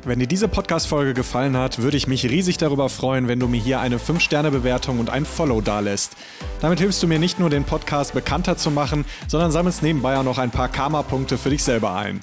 Wenn 0.05 0.19
dir 0.19 0.27
diese 0.27 0.49
Podcast-Folge 0.49 1.15
gefallen 1.15 1.57
hat, 1.57 1.81
würde 1.81 1.97
ich 1.97 2.09
mich 2.09 2.25
riesig 2.25 2.57
darüber 2.57 2.89
freuen, 2.89 3.29
wenn 3.29 3.39
du 3.39 3.47
mir 3.47 3.61
hier 3.61 3.79
eine 3.79 3.99
5-Sterne-Bewertung 3.99 4.99
und 4.99 5.11
ein 5.11 5.25
Follow 5.25 5.61
dalässt. 5.61 6.17
Damit 6.61 6.81
hilfst 6.81 7.01
du 7.05 7.07
mir 7.07 7.21
nicht 7.21 7.39
nur, 7.39 7.51
den 7.51 7.63
Podcast 7.63 8.13
bekannter 8.13 8.57
zu 8.57 8.73
machen, 8.73 9.05
sondern 9.29 9.53
sammelst 9.53 9.85
nebenbei 9.85 10.17
auch 10.17 10.25
noch 10.25 10.39
ein 10.39 10.51
paar 10.51 10.69
Karma-Punkte 10.69 11.39
für 11.39 11.51
dich 11.51 11.63
selber 11.63 11.95
ein. 11.95 12.21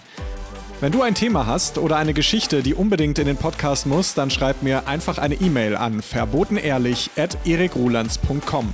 Wenn 0.81 0.91
du 0.91 1.01
ein 1.01 1.15
Thema 1.15 1.45
hast 1.45 1.77
oder 1.77 1.95
eine 1.95 2.13
Geschichte, 2.13 2.63
die 2.63 2.73
unbedingt 2.73 3.17
in 3.17 3.27
den 3.27 3.37
Podcast 3.37 3.85
muss, 3.85 4.13
dann 4.13 4.29
schreib 4.29 4.61
mir 4.61 4.85
einfach 4.85 5.17
eine 5.17 5.35
E-Mail 5.35 5.77
an 5.77 6.01
verbotenehrlich.erikrulands.com. 6.01 8.73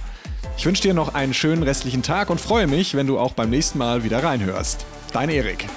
Ich 0.58 0.66
wünsche 0.66 0.82
dir 0.82 0.96
noch 0.96 1.14
einen 1.14 1.36
schönen 1.36 1.62
restlichen 1.62 2.02
Tag 2.02 2.32
und 2.32 2.42
freue 2.42 2.66
mich, 2.66 2.96
wenn 2.96 3.06
du 3.06 3.20
auch 3.20 3.34
beim 3.34 3.52
nächsten 3.52 3.78
Mal 3.78 4.04
wieder 4.04 4.24
reinhörst. 4.24 4.84
Dein 5.14 5.30
Erik. 5.30 5.68